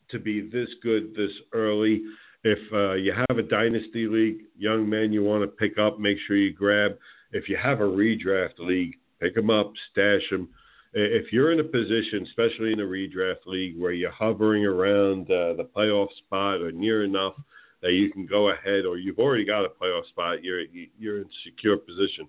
to 0.10 0.20
be 0.20 0.42
this 0.42 0.70
good 0.84 1.14
this 1.16 1.32
early. 1.54 2.04
If 2.44 2.60
uh, 2.72 2.94
you 2.94 3.14
have 3.14 3.38
a 3.38 3.44
dynasty 3.44 4.08
league, 4.08 4.44
young 4.58 4.88
men 4.88 5.12
you 5.12 5.24
want 5.24 5.44
to 5.44 5.48
pick 5.48 5.80
up, 5.80 6.00
make 6.00 6.18
sure 6.28 6.38
you 6.38 6.54
grab. 6.54 6.98
If 7.32 7.50
you 7.50 7.58
have 7.62 7.80
a 7.80 7.84
redraft 7.84 8.60
league, 8.60 8.96
pick 9.20 9.36
them 9.36 9.50
up, 9.50 9.72
stash 9.92 10.22
them. 10.30 10.50
If 10.94 11.34
you're 11.34 11.52
in 11.52 11.60
a 11.60 11.64
position, 11.64 12.24
especially 12.24 12.72
in 12.72 12.80
a 12.80 12.84
redraft 12.84 13.46
league, 13.46 13.78
where 13.78 13.92
you're 13.92 14.12
hovering 14.12 14.66
around 14.66 15.24
uh, 15.30 15.54
the 15.54 15.68
playoff 15.76 16.08
spot 16.26 16.62
or 16.62 16.72
near 16.72 17.04
enough 17.04 17.34
that 17.82 17.92
you 17.92 18.12
can 18.12 18.26
go 18.26 18.50
ahead, 18.50 18.86
or 18.86 18.98
you've 18.98 19.20
already 19.20 19.46
got 19.46 19.66
a 19.66 19.70
playoff 19.70 20.08
spot, 20.08 20.44
you're 20.44 20.62
you're 20.98 21.18
in 21.18 21.26
a 21.26 21.38
secure 21.44 21.78
position. 21.78 22.28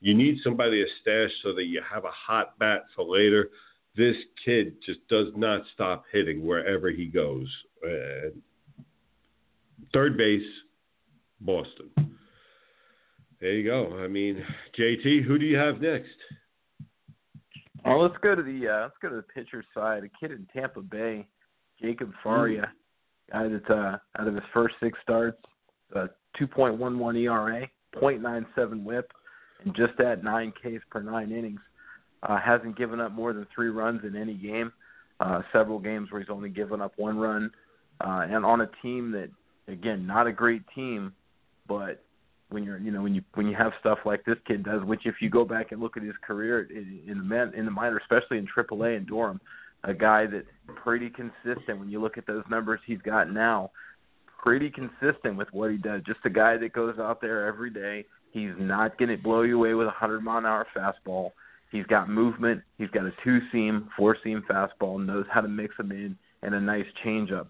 You 0.00 0.14
need 0.14 0.38
somebody 0.42 0.84
to 0.84 0.90
stash 1.00 1.30
so 1.42 1.54
that 1.54 1.64
you 1.64 1.80
have 1.88 2.04
a 2.04 2.10
hot 2.10 2.58
bat 2.58 2.86
for 2.94 3.04
later. 3.04 3.50
This 3.96 4.16
kid 4.44 4.74
just 4.84 5.00
does 5.08 5.28
not 5.36 5.62
stop 5.74 6.04
hitting 6.12 6.44
wherever 6.44 6.90
he 6.90 7.06
goes. 7.06 7.48
Uh, 7.84 8.30
third 9.92 10.16
base, 10.16 10.42
Boston. 11.40 11.90
There 13.40 13.52
you 13.52 13.64
go. 13.64 13.98
I 14.02 14.08
mean, 14.08 14.44
JT, 14.78 15.24
who 15.24 15.38
do 15.38 15.46
you 15.46 15.56
have 15.56 15.80
next? 15.80 16.08
Well, 17.84 18.02
let's 18.02 18.16
go 18.22 18.34
to 18.34 18.42
the 18.42 18.68
uh, 18.68 18.82
let's 18.82 18.96
go 19.00 19.08
to 19.08 19.16
the 19.16 19.22
pitcher 19.22 19.64
side. 19.72 20.02
A 20.04 20.08
kid 20.20 20.32
in 20.32 20.46
Tampa 20.52 20.80
Bay, 20.80 21.26
Jacob 21.80 22.12
Faria, 22.22 22.72
guy 23.32 23.48
that's 23.48 23.70
uh, 23.70 23.98
out 24.18 24.26
of 24.26 24.34
his 24.34 24.42
first 24.52 24.74
six 24.82 24.98
starts, 25.02 25.38
uh, 25.94 26.08
2.11 26.40 27.16
ERA, 27.22 27.68
0.97 27.94 28.82
WHIP, 28.82 29.12
and 29.64 29.74
just 29.74 29.98
at 30.00 30.24
nine 30.24 30.52
Ks 30.52 30.82
per 30.90 31.00
nine 31.00 31.30
innings. 31.30 31.60
Uh, 32.24 32.36
hasn't 32.40 32.76
given 32.76 33.00
up 33.00 33.12
more 33.12 33.32
than 33.32 33.46
three 33.54 33.68
runs 33.68 34.00
in 34.04 34.16
any 34.16 34.34
game. 34.34 34.72
Uh, 35.20 35.40
several 35.52 35.78
games 35.78 36.10
where 36.10 36.20
he's 36.20 36.30
only 36.30 36.48
given 36.48 36.80
up 36.80 36.92
one 36.96 37.16
run, 37.16 37.48
uh, 38.00 38.26
and 38.28 38.44
on 38.44 38.60
a 38.60 38.70
team 38.82 39.12
that, 39.12 39.30
again, 39.72 40.04
not 40.04 40.26
a 40.26 40.32
great 40.32 40.62
team, 40.74 41.12
but 41.68 42.04
when 42.50 42.64
you're 42.64 42.78
you 42.78 42.90
know 42.90 43.02
when 43.02 43.14
you 43.14 43.22
when 43.34 43.46
you 43.46 43.54
have 43.54 43.72
stuff 43.80 43.98
like 44.04 44.24
this 44.24 44.36
kid 44.46 44.64
does, 44.64 44.82
which 44.84 45.02
if 45.04 45.16
you 45.20 45.30
go 45.30 45.44
back 45.44 45.72
and 45.72 45.80
look 45.80 45.96
at 45.96 46.02
his 46.02 46.14
career 46.26 46.66
in, 46.70 47.00
in 47.06 47.18
the 47.18 47.24
men 47.24 47.52
in 47.54 47.64
the 47.64 47.70
minor, 47.70 47.98
especially 47.98 48.38
in 48.38 48.46
AAA 48.46 48.96
in 48.96 49.04
Durham, 49.04 49.40
a 49.84 49.94
guy 49.94 50.26
that's 50.26 50.46
pretty 50.82 51.10
consistent. 51.10 51.78
When 51.78 51.88
you 51.88 52.00
look 52.00 52.18
at 52.18 52.26
those 52.26 52.44
numbers 52.50 52.80
he's 52.86 53.02
got 53.02 53.30
now, 53.30 53.70
pretty 54.42 54.70
consistent 54.70 55.36
with 55.36 55.48
what 55.52 55.70
he 55.70 55.76
does. 55.76 56.02
Just 56.06 56.20
a 56.24 56.30
guy 56.30 56.56
that 56.56 56.72
goes 56.72 56.98
out 56.98 57.20
there 57.20 57.46
every 57.46 57.70
day. 57.70 58.04
He's 58.30 58.52
not 58.58 58.98
going 58.98 59.10
to 59.10 59.16
blow 59.16 59.42
you 59.42 59.56
away 59.56 59.74
with 59.74 59.88
a 59.88 59.92
hundred 59.92 60.22
mile 60.22 60.38
an 60.38 60.46
hour 60.46 60.66
fastball. 60.76 61.32
He's 61.70 61.86
got 61.86 62.08
movement. 62.08 62.62
He's 62.78 62.90
got 62.90 63.04
a 63.04 63.12
two 63.24 63.40
seam, 63.52 63.88
four 63.96 64.16
seam 64.24 64.42
fastball. 64.50 65.04
Knows 65.04 65.26
how 65.30 65.40
to 65.40 65.48
mix 65.48 65.76
them 65.76 65.92
in, 65.92 66.16
and 66.42 66.54
a 66.54 66.60
nice 66.60 66.86
changeup. 67.04 67.48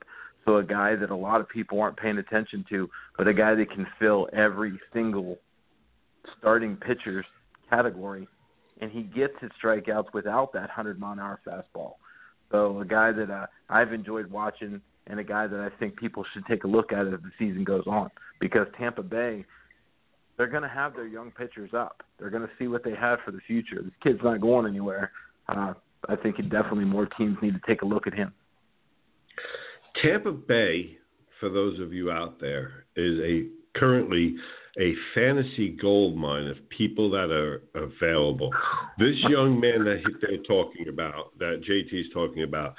So 0.48 0.56
a 0.56 0.64
guy 0.64 0.96
that 0.96 1.10
a 1.10 1.14
lot 1.14 1.42
of 1.42 1.48
people 1.50 1.78
aren't 1.78 1.98
paying 1.98 2.16
attention 2.16 2.64
to, 2.70 2.88
but 3.18 3.28
a 3.28 3.34
guy 3.34 3.54
that 3.54 3.70
can 3.70 3.86
fill 3.98 4.30
every 4.32 4.80
single 4.94 5.36
starting 6.38 6.74
pitcher's 6.74 7.26
category, 7.68 8.26
and 8.80 8.90
he 8.90 9.02
gets 9.02 9.34
his 9.42 9.50
strikeouts 9.62 10.14
without 10.14 10.54
that 10.54 10.70
hundred 10.70 10.98
mile 10.98 11.12
an 11.12 11.18
hour 11.18 11.38
fastball. 11.46 11.96
So 12.50 12.80
a 12.80 12.86
guy 12.86 13.12
that 13.12 13.30
uh, 13.30 13.44
I've 13.68 13.92
enjoyed 13.92 14.30
watching, 14.30 14.80
and 15.06 15.20
a 15.20 15.24
guy 15.24 15.46
that 15.48 15.60
I 15.60 15.68
think 15.78 15.96
people 15.96 16.24
should 16.32 16.46
take 16.46 16.64
a 16.64 16.66
look 16.66 16.92
at 16.94 17.06
as 17.06 17.12
the 17.12 17.30
season 17.38 17.62
goes 17.62 17.84
on, 17.86 18.08
because 18.40 18.66
Tampa 18.78 19.02
Bay, 19.02 19.44
they're 20.38 20.46
going 20.46 20.62
to 20.62 20.68
have 20.70 20.94
their 20.94 21.08
young 21.08 21.30
pitchers 21.30 21.74
up. 21.74 22.02
They're 22.18 22.30
going 22.30 22.44
to 22.44 22.50
see 22.58 22.68
what 22.68 22.84
they 22.84 22.94
have 22.94 23.18
for 23.22 23.32
the 23.32 23.40
future. 23.46 23.82
This 23.82 23.92
kid's 24.02 24.20
not 24.24 24.40
going 24.40 24.66
anywhere. 24.66 25.12
Uh, 25.46 25.74
I 26.08 26.16
think 26.16 26.36
definitely 26.36 26.86
more 26.86 27.04
teams 27.04 27.36
need 27.42 27.52
to 27.52 27.60
take 27.66 27.82
a 27.82 27.86
look 27.86 28.06
at 28.06 28.14
him. 28.14 28.32
Tampa 30.02 30.32
Bay, 30.32 30.98
for 31.40 31.48
those 31.48 31.80
of 31.80 31.92
you 31.92 32.10
out 32.10 32.40
there, 32.40 32.84
is 32.96 33.18
a 33.20 33.48
currently 33.78 34.36
a 34.78 34.94
fantasy 35.14 35.70
gold 35.70 36.16
mine 36.16 36.46
of 36.46 36.56
people 36.68 37.10
that 37.10 37.30
are 37.30 37.62
available. 37.74 38.50
This 38.98 39.16
young 39.28 39.58
man 39.58 39.84
that 39.84 40.02
they're 40.20 40.42
talking 40.44 40.88
about, 40.88 41.36
that 41.38 41.62
JT's 41.68 42.12
talking 42.12 42.44
about, 42.44 42.74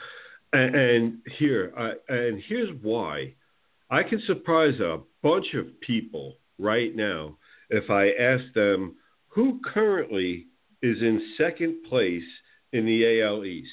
and, 0.54 0.76
and 0.76 1.18
here, 1.38 1.74
I, 1.78 1.92
and 2.14 2.42
here's 2.48 2.70
why. 2.82 3.34
I 3.92 4.04
can 4.04 4.22
surprise 4.28 4.80
a 4.80 5.00
bunch 5.22 5.48
of 5.56 5.80
people 5.82 6.38
right 6.58 6.96
now 6.96 7.38
if 7.70 7.90
I 7.90 8.12
ask 8.12 8.44
them 8.54 8.96
who 9.28 9.60
currently 9.66 10.48
is 10.82 10.98
in 11.02 11.34
second 11.38 11.84
place 11.90 12.24
in 12.72 12.86
the 12.86 13.22
AL 13.22 13.46
East. 13.46 13.70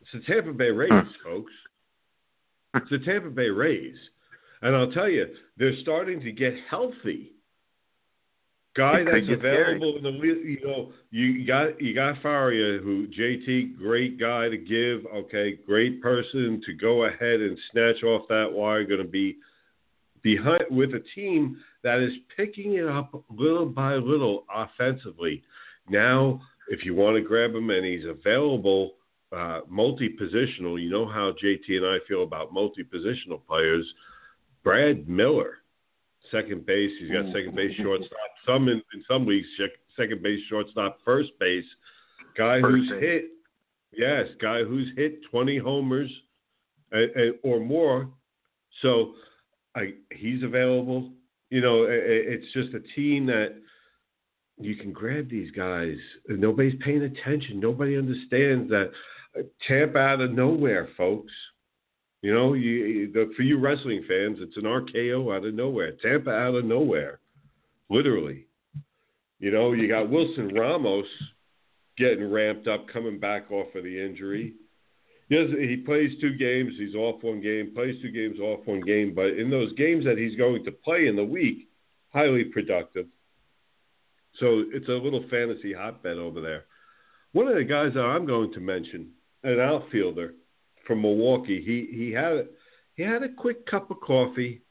It's 0.00 0.10
the 0.12 0.32
Tampa 0.32 0.52
Bay 0.52 0.70
Rays, 0.70 0.90
hmm. 0.92 1.28
folks. 1.28 1.52
It's 2.74 2.90
the 2.90 2.98
Tampa 2.98 3.30
Bay 3.30 3.48
Rays. 3.48 3.96
And 4.62 4.74
I'll 4.74 4.90
tell 4.92 5.08
you, 5.08 5.26
they're 5.58 5.76
starting 5.82 6.20
to 6.20 6.32
get 6.32 6.54
healthy. 6.70 7.32
guy 8.76 9.04
that's 9.04 9.26
available 9.30 9.96
in 9.98 10.02
the. 10.02 10.10
You 10.10 10.58
know, 10.64 10.92
you 11.10 11.46
got 11.46 11.80
you 11.80 11.94
got 11.94 12.20
Faria, 12.22 12.80
who 12.80 13.06
JT, 13.08 13.76
great 13.78 14.18
guy 14.18 14.48
to 14.48 14.56
give. 14.56 15.04
Okay, 15.14 15.58
great 15.66 16.02
person 16.02 16.62
to 16.66 16.72
go 16.72 17.04
ahead 17.04 17.40
and 17.40 17.58
snatch 17.72 18.02
off 18.02 18.26
that 18.28 18.50
wire. 18.50 18.84
Going 18.84 19.02
to 19.02 19.08
be 19.08 19.36
behind 20.22 20.64
with 20.70 20.90
a 20.94 21.02
team 21.14 21.58
that 21.82 22.00
is 22.00 22.12
picking 22.36 22.74
it 22.74 22.86
up 22.86 23.12
little 23.30 23.66
by 23.66 23.94
little 23.94 24.44
offensively. 24.52 25.42
Now, 25.88 26.40
if 26.68 26.84
you 26.84 26.94
want 26.94 27.16
to 27.16 27.20
grab 27.20 27.54
him 27.54 27.68
and 27.70 27.84
he's 27.84 28.06
available, 28.06 28.94
uh, 29.34 29.60
multi-positional. 29.68 30.80
You 30.82 30.90
know 30.90 31.06
how 31.06 31.32
JT 31.42 31.68
and 31.68 31.86
I 31.86 31.98
feel 32.06 32.22
about 32.22 32.52
multi-positional 32.52 33.44
players. 33.46 33.86
Brad 34.62 35.08
Miller, 35.08 35.58
second 36.30 36.64
base. 36.66 36.90
He's 37.00 37.10
got 37.10 37.26
second 37.32 37.54
base, 37.54 37.76
shortstop. 37.76 38.18
Some 38.46 38.68
in, 38.68 38.82
in 38.94 39.04
some 39.08 39.26
sec- 39.58 39.70
second 39.96 40.22
base, 40.22 40.40
shortstop, 40.48 40.98
first 41.04 41.30
base. 41.38 41.64
Guy 42.36 42.60
First 42.60 42.76
who's 42.76 42.90
base. 42.90 43.00
hit, 43.00 43.24
yes, 43.92 44.26
guy 44.40 44.62
who's 44.64 44.88
hit 44.96 45.20
20 45.30 45.58
homers 45.58 46.10
or 47.42 47.60
more. 47.60 48.08
So 48.82 49.12
I, 49.74 49.94
he's 50.12 50.42
available. 50.42 51.10
You 51.50 51.60
know, 51.60 51.86
it's 51.88 52.52
just 52.52 52.74
a 52.74 52.80
team 52.94 53.26
that 53.26 53.56
you 54.58 54.76
can 54.76 54.92
grab 54.92 55.28
these 55.28 55.50
guys. 55.52 55.96
Nobody's 56.28 56.80
paying 56.84 57.02
attention. 57.02 57.60
Nobody 57.60 57.96
understands 57.96 58.70
that 58.70 58.90
Tampa 59.66 59.98
out 59.98 60.20
of 60.20 60.32
nowhere, 60.32 60.88
folks. 60.96 61.32
You 62.22 62.32
know, 62.32 62.54
you, 62.54 63.12
the, 63.12 63.32
for 63.36 63.42
you 63.42 63.58
wrestling 63.58 64.04
fans, 64.08 64.38
it's 64.40 64.56
an 64.56 64.62
RKO 64.62 65.36
out 65.36 65.44
of 65.44 65.54
nowhere. 65.54 65.92
Tampa 66.02 66.30
out 66.30 66.54
of 66.54 66.64
nowhere, 66.64 67.20
literally. 67.90 68.46
You 69.40 69.50
know, 69.50 69.72
you 69.72 69.88
got 69.88 70.08
Wilson 70.08 70.54
Ramos 70.54 71.06
getting 71.98 72.32
ramped 72.32 72.66
up, 72.66 72.88
coming 72.88 73.18
back 73.18 73.50
off 73.50 73.74
of 73.74 73.84
the 73.84 74.04
injury. 74.04 74.54
Yes, 75.28 75.48
he 75.58 75.76
plays 75.76 76.10
two 76.20 76.34
games. 76.36 76.74
He's 76.78 76.94
off 76.94 77.22
one 77.22 77.40
game. 77.40 77.72
Plays 77.74 78.00
two 78.02 78.10
games, 78.10 78.38
off 78.40 78.60
one 78.66 78.80
game. 78.80 79.14
But 79.14 79.38
in 79.38 79.50
those 79.50 79.72
games 79.74 80.04
that 80.04 80.18
he's 80.18 80.36
going 80.36 80.64
to 80.64 80.72
play 80.72 81.06
in 81.06 81.16
the 81.16 81.24
week, 81.24 81.68
highly 82.12 82.44
productive. 82.44 83.06
So 84.40 84.64
it's 84.72 84.88
a 84.88 84.92
little 84.92 85.24
fantasy 85.30 85.72
hotbed 85.72 86.18
over 86.18 86.40
there. 86.40 86.64
One 87.32 87.48
of 87.48 87.56
the 87.56 87.64
guys 87.64 87.92
that 87.94 88.00
I'm 88.00 88.26
going 88.26 88.52
to 88.52 88.60
mention, 88.60 89.10
an 89.44 89.60
outfielder 89.60 90.34
from 90.86 91.02
Milwaukee, 91.02 91.62
he 91.64 91.96
he 91.96 92.10
had 92.12 92.48
he 92.94 93.02
had 93.02 93.22
a 93.22 93.28
quick 93.28 93.66
cup 93.66 93.90
of 93.90 94.00
coffee, 94.00 94.62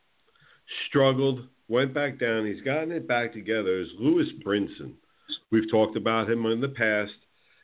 struggled, 0.87 1.47
went 1.67 1.93
back 1.93 2.19
down. 2.19 2.45
He's 2.45 2.61
gotten 2.61 2.91
it 2.91 3.07
back 3.07 3.33
together. 3.33 3.79
Is 3.81 3.89
Lewis 3.99 4.27
Brinson? 4.45 4.93
We've 5.51 5.69
talked 5.69 5.97
about 5.97 6.29
him 6.29 6.45
in 6.45 6.61
the 6.61 6.69
past. 6.69 7.13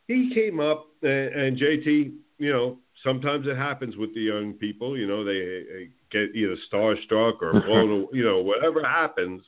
He 0.08 0.32
came 0.34 0.60
up 0.60 0.88
and, 1.02 1.12
and 1.12 1.58
JT, 1.58 2.14
you 2.40 2.52
know, 2.52 2.78
sometimes 3.04 3.46
it 3.48 3.56
happens 3.58 3.96
with 3.96 4.14
the 4.16 4.22
young 4.22 4.54
people. 4.54 4.98
You 4.98 5.08
know, 5.08 5.24
they, 5.24 5.34
they 5.72 5.90
get 6.12 6.36
either 6.36 6.56
starstruck 6.72 7.42
or 7.42 7.62
blown, 7.68 8.08
you 8.12 8.24
know, 8.24 8.42
whatever 8.42 8.84
happens. 8.84 9.42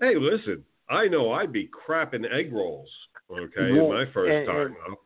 Hey, 0.00 0.14
listen, 0.18 0.64
I 0.90 1.06
know 1.06 1.32
I'd 1.32 1.52
be 1.52 1.68
crapping 1.68 2.24
egg 2.32 2.52
rolls. 2.52 2.88
Okay, 3.30 3.72
Well, 3.72 3.88
my 3.92 4.04
first 4.12 4.32
and- 4.32 4.46
time 4.46 4.66
and- 4.84 4.92
up. 4.92 4.98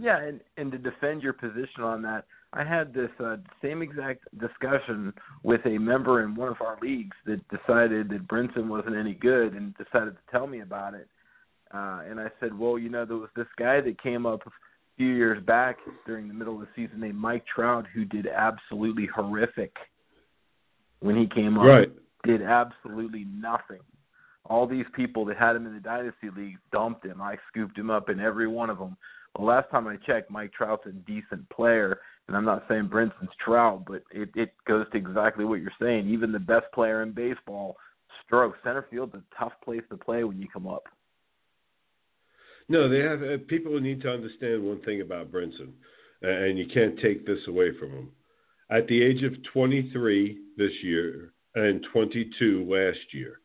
Yeah, 0.00 0.18
and 0.18 0.40
and 0.56 0.72
to 0.72 0.78
defend 0.78 1.22
your 1.22 1.34
position 1.34 1.82
on 1.82 2.00
that, 2.02 2.24
I 2.54 2.64
had 2.64 2.94
this 2.94 3.10
uh, 3.22 3.36
same 3.62 3.82
exact 3.82 4.26
discussion 4.38 5.12
with 5.42 5.60
a 5.66 5.78
member 5.78 6.24
in 6.24 6.34
one 6.34 6.48
of 6.48 6.62
our 6.62 6.78
leagues 6.80 7.16
that 7.26 7.40
decided 7.48 8.08
that 8.08 8.26
Brinson 8.26 8.68
wasn't 8.68 8.96
any 8.96 9.12
good 9.12 9.52
and 9.52 9.74
decided 9.76 10.14
to 10.16 10.30
tell 10.30 10.46
me 10.46 10.60
about 10.60 10.94
it. 10.94 11.06
Uh, 11.72 12.00
and 12.08 12.18
I 12.18 12.28
said, 12.40 12.58
well, 12.58 12.78
you 12.78 12.88
know, 12.88 13.04
there 13.04 13.18
was 13.18 13.28
this 13.36 13.46
guy 13.58 13.80
that 13.82 14.02
came 14.02 14.24
up 14.26 14.40
a 14.46 14.50
few 14.96 15.08
years 15.08 15.42
back 15.44 15.76
during 16.06 16.28
the 16.28 16.34
middle 16.34 16.54
of 16.54 16.60
the 16.60 16.68
season 16.74 17.00
named 17.00 17.16
Mike 17.16 17.44
Trout 17.46 17.86
who 17.94 18.04
did 18.04 18.26
absolutely 18.26 19.06
horrific 19.14 19.74
when 21.00 21.16
he 21.16 21.26
came 21.26 21.58
up. 21.58 21.66
Right. 21.66 21.92
Did 22.24 22.42
absolutely 22.42 23.26
nothing. 23.32 23.80
All 24.46 24.66
these 24.66 24.86
people 24.96 25.24
that 25.26 25.36
had 25.36 25.56
him 25.56 25.66
in 25.66 25.74
the 25.74 25.80
dynasty 25.80 26.30
league 26.34 26.58
dumped 26.72 27.04
him. 27.04 27.22
I 27.22 27.36
scooped 27.48 27.78
him 27.78 27.90
up 27.90 28.08
in 28.08 28.18
every 28.18 28.48
one 28.48 28.70
of 28.70 28.78
them. 28.78 28.96
Well, 29.36 29.46
last 29.46 29.70
time 29.70 29.86
I 29.86 29.96
checked, 29.96 30.30
Mike 30.30 30.52
Trout's 30.52 30.86
a 30.86 30.92
decent 30.92 31.48
player, 31.50 32.00
and 32.26 32.36
I'm 32.36 32.44
not 32.44 32.64
saying 32.68 32.88
Brinson's 32.88 33.30
Trout, 33.44 33.84
but 33.86 34.02
it, 34.10 34.30
it 34.34 34.52
goes 34.66 34.86
to 34.92 34.98
exactly 34.98 35.44
what 35.44 35.60
you're 35.60 35.70
saying. 35.80 36.08
Even 36.08 36.32
the 36.32 36.38
best 36.38 36.66
player 36.74 37.02
in 37.02 37.12
baseball 37.12 37.76
strokes. 38.24 38.58
Center 38.64 38.86
field's 38.90 39.14
a 39.14 39.22
tough 39.38 39.52
place 39.64 39.82
to 39.90 39.96
play 39.96 40.24
when 40.24 40.40
you 40.40 40.48
come 40.52 40.66
up. 40.66 40.84
No, 42.68 42.88
they 42.88 43.00
have 43.00 43.22
uh, 43.22 43.42
people 43.48 43.78
need 43.80 44.00
to 44.02 44.10
understand 44.10 44.62
one 44.62 44.80
thing 44.82 45.00
about 45.00 45.32
Brinson, 45.32 45.72
and 46.22 46.58
you 46.58 46.66
can't 46.72 46.98
take 47.00 47.26
this 47.26 47.40
away 47.48 47.70
from 47.78 47.90
him. 47.90 48.08
At 48.70 48.86
the 48.86 49.02
age 49.02 49.24
of 49.24 49.32
23 49.52 50.38
this 50.56 50.70
year 50.82 51.32
and 51.56 51.84
22 51.92 52.64
last 52.68 53.12
year, 53.12 53.40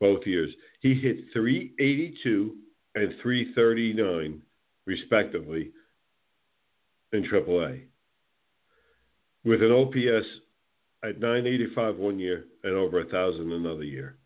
both 0.00 0.26
years, 0.26 0.50
he 0.80 0.94
hit 0.94 1.18
382 1.32 2.56
and 2.96 3.14
339 3.22 4.42
respectively 4.88 5.70
in 7.12 7.22
AAA, 7.22 7.82
with 9.44 9.62
an 9.62 9.70
OPS 9.70 10.26
at 11.04 11.20
985 11.20 11.96
one 11.96 12.18
year 12.18 12.46
and 12.64 12.74
over 12.74 13.00
a 13.00 13.04
thousand 13.04 13.52
another 13.52 13.84
year. 13.84 14.16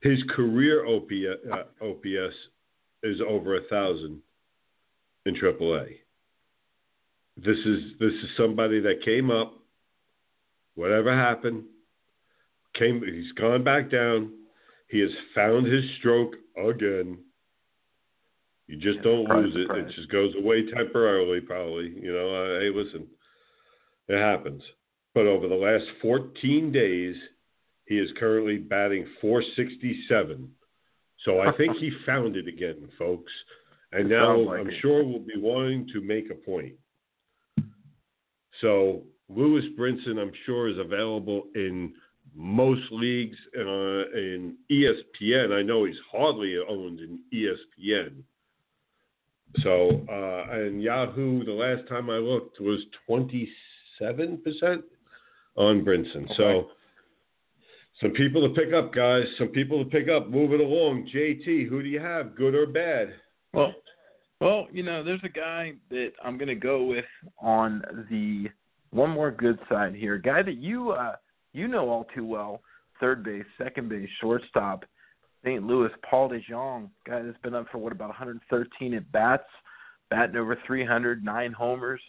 His 0.00 0.22
career 0.34 0.86
OPS, 0.86 1.44
uh, 1.52 1.84
OPS 1.84 2.34
is 3.02 3.20
over 3.28 3.56
a 3.56 3.64
thousand 3.68 4.20
in 5.26 5.34
AAA. 5.34 5.96
This 7.36 7.58
is 7.58 7.80
this 7.98 8.12
is 8.12 8.28
somebody 8.36 8.80
that 8.80 9.04
came 9.04 9.30
up. 9.30 9.54
Whatever 10.74 11.14
happened, 11.14 11.64
came. 12.78 13.02
He's 13.04 13.32
gone 13.32 13.64
back 13.64 13.90
down. 13.90 14.32
He 14.88 15.00
has 15.00 15.10
found 15.34 15.66
his 15.66 15.84
stroke 15.98 16.34
again. 16.56 17.18
You 18.70 18.76
just 18.76 18.96
Yeah, 18.98 19.02
don't 19.02 19.24
surprise, 19.24 19.44
lose 19.46 19.56
it. 19.56 19.62
surprise. 19.66 19.84
It 19.88 19.94
just 19.96 20.08
goes 20.10 20.32
away 20.36 20.70
temporarily, 20.70 21.40
probably. 21.40 21.88
You 22.00 22.12
know, 22.12 22.28
uh, 22.34 22.60
hey, 22.60 22.70
listen, 22.72 23.06
it 24.08 24.16
happens. 24.18 24.62
But 25.12 25.26
over 25.26 25.48
the 25.48 25.56
last 25.56 25.84
14 26.00 26.70
days, 26.70 27.16
he 27.86 27.98
is 27.98 28.08
currently 28.16 28.58
batting 28.58 29.06
467. 29.20 30.48
So 31.24 31.40
I 31.40 31.50
think 31.56 31.76
he 31.78 31.90
found 32.06 32.36
it 32.36 32.46
again, 32.46 32.88
folks. 32.96 33.32
And 33.92 34.06
It 34.10 34.14
now 34.16 34.36
like 34.38 34.60
I'm 34.60 34.68
it. 34.70 34.74
sure 34.80 35.02
we'll 35.04 35.18
be 35.18 35.36
wanting 35.36 35.88
to 35.92 36.00
make 36.00 36.30
a 36.30 36.34
point. 36.36 36.74
So 38.60 39.02
Lewis 39.28 39.64
Brinson, 39.78 40.18
I'm 40.20 40.32
sure, 40.46 40.68
is 40.68 40.78
available 40.78 41.44
in 41.56 41.92
most 42.34 42.82
leagues 42.92 43.36
uh, 43.58 44.10
in 44.12 44.56
ESPN. 44.70 45.52
I 45.52 45.62
know 45.62 45.84
he's 45.86 45.96
hardly 46.12 46.56
owned 46.68 47.00
in 47.00 47.18
ESPN. 47.34 48.22
So 49.58 50.06
uh, 50.08 50.52
and 50.54 50.82
Yahoo, 50.82 51.44
the 51.44 51.52
last 51.52 51.88
time 51.88 52.08
I 52.08 52.16
looked, 52.16 52.60
was 52.60 52.80
27 53.06 54.38
percent 54.38 54.84
on 55.56 55.84
Brinson. 55.84 56.28
So 56.36 56.68
some 58.00 58.12
people 58.12 58.48
to 58.48 58.54
pick 58.54 58.72
up, 58.72 58.94
guys. 58.94 59.24
Some 59.38 59.48
people 59.48 59.84
to 59.84 59.90
pick 59.90 60.08
up. 60.08 60.30
Move 60.30 60.52
it 60.52 60.60
along. 60.60 61.08
JT, 61.14 61.68
who 61.68 61.82
do 61.82 61.88
you 61.88 62.00
have, 62.00 62.34
good 62.34 62.54
or 62.54 62.66
bad? 62.66 63.14
Well, 63.52 63.74
well, 64.40 64.68
you 64.72 64.82
know, 64.82 65.04
there's 65.04 65.20
a 65.22 65.28
guy 65.28 65.72
that 65.90 66.12
I'm 66.24 66.38
going 66.38 66.48
to 66.48 66.54
go 66.54 66.84
with 66.84 67.04
on 67.42 67.82
the 68.08 68.46
one 68.90 69.10
more 69.10 69.30
good 69.30 69.58
side 69.68 69.94
here. 69.94 70.14
A 70.14 70.22
guy 70.22 70.42
that 70.42 70.56
you 70.56 70.92
uh, 70.92 71.16
you 71.52 71.68
know 71.68 71.90
all 71.90 72.06
too 72.14 72.24
well. 72.24 72.62
Third 73.00 73.22
base, 73.22 73.44
second 73.58 73.88
base, 73.88 74.08
shortstop, 74.20 74.84
St. 75.44 75.64
Louis, 75.64 75.90
Paul 76.08 76.30
DeJong, 76.30 76.90
guy 77.06 77.22
that's 77.22 77.38
been 77.42 77.54
up 77.54 77.66
for 77.70 77.78
what 77.78 77.92
about 77.92 78.08
113 78.08 78.94
at 78.94 79.12
bats, 79.12 79.44
batting 80.10 80.36
over 80.36 80.58
300, 80.66 81.24
nine 81.24 81.52
homers, 81.52 82.00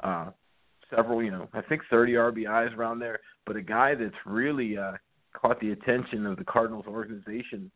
uh, 0.00 0.30
several, 0.94 1.22
you 1.22 1.30
know, 1.30 1.48
I 1.54 1.62
think 1.62 1.82
30 1.90 2.12
RBIs 2.12 2.76
around 2.76 2.98
there. 2.98 3.20
But 3.46 3.56
a 3.56 3.62
guy 3.62 3.94
that's 3.94 4.14
really 4.26 4.76
uh, 4.76 4.92
caught 5.32 5.60
the 5.60 5.72
attention 5.72 6.26
of 6.26 6.36
the 6.36 6.44
Cardinals 6.44 6.86
organization 6.86 7.70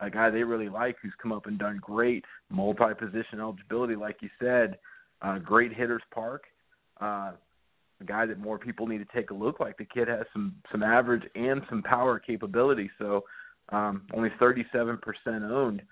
a 0.00 0.10
guy 0.10 0.30
they 0.30 0.42
really 0.42 0.68
like 0.68 0.96
who's 1.00 1.14
come 1.22 1.32
up 1.32 1.46
and 1.46 1.58
done 1.58 1.78
great 1.80 2.24
multi-position 2.50 3.40
eligibility, 3.40 3.94
like 3.94 4.16
you 4.20 4.28
said, 4.40 4.78
uh, 5.22 5.38
great 5.38 5.72
hitters 5.72 6.02
park. 6.12 6.44
Uh, 7.00 7.32
a 8.00 8.04
guy 8.04 8.26
that 8.26 8.38
more 8.38 8.58
people 8.58 8.86
need 8.86 8.98
to 8.98 9.14
take 9.14 9.30
a 9.30 9.34
look. 9.34 9.60
Like 9.60 9.78
the 9.78 9.84
kid 9.84 10.08
has 10.08 10.26
some 10.32 10.56
some 10.72 10.82
average 10.82 11.22
and 11.34 11.62
some 11.68 11.82
power 11.82 12.18
capability. 12.18 12.90
So 12.98 13.24
um, 13.70 14.02
only 14.14 14.30
37% 14.40 14.98
owned. 15.50 15.82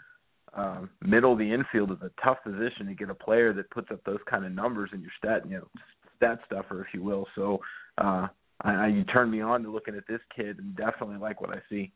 Um, 0.55 0.91
middle 1.01 1.33
of 1.33 1.39
the 1.39 1.51
infield 1.51 1.93
is 1.93 1.99
a 2.03 2.11
tough 2.23 2.39
position 2.45 2.87
to 2.87 2.95
get 2.95 3.09
a 3.09 3.15
player 3.15 3.53
that 3.55 3.71
puts 3.71 3.91
up 3.91 4.01
those 4.05 4.21
kind 4.29 4.45
of 4.45 4.53
numbers 4.53 4.91
in 4.93 5.01
your 5.01 5.11
stat, 5.19 5.49
you 5.49 5.57
know, 5.57 5.69
stat 6.17 6.41
stuffer, 6.47 6.83
if 6.83 6.89
you 6.93 7.03
will. 7.03 7.27
So 7.35 7.61
uh, 7.99 8.29
I, 8.61 8.75
I, 8.75 8.87
you 8.89 9.05
turned 9.05 9.33
me 9.33 9.41
on 9.41 9.63
to 9.63 9.71
looking 9.71 9.97
at 9.97 10.07
this 10.07 10.21
kid, 10.35 10.59
and 10.59 10.77
definitely 10.77 11.17
like 11.17 11.41
what 11.41 11.51
I 11.51 11.63
see. 11.71 11.91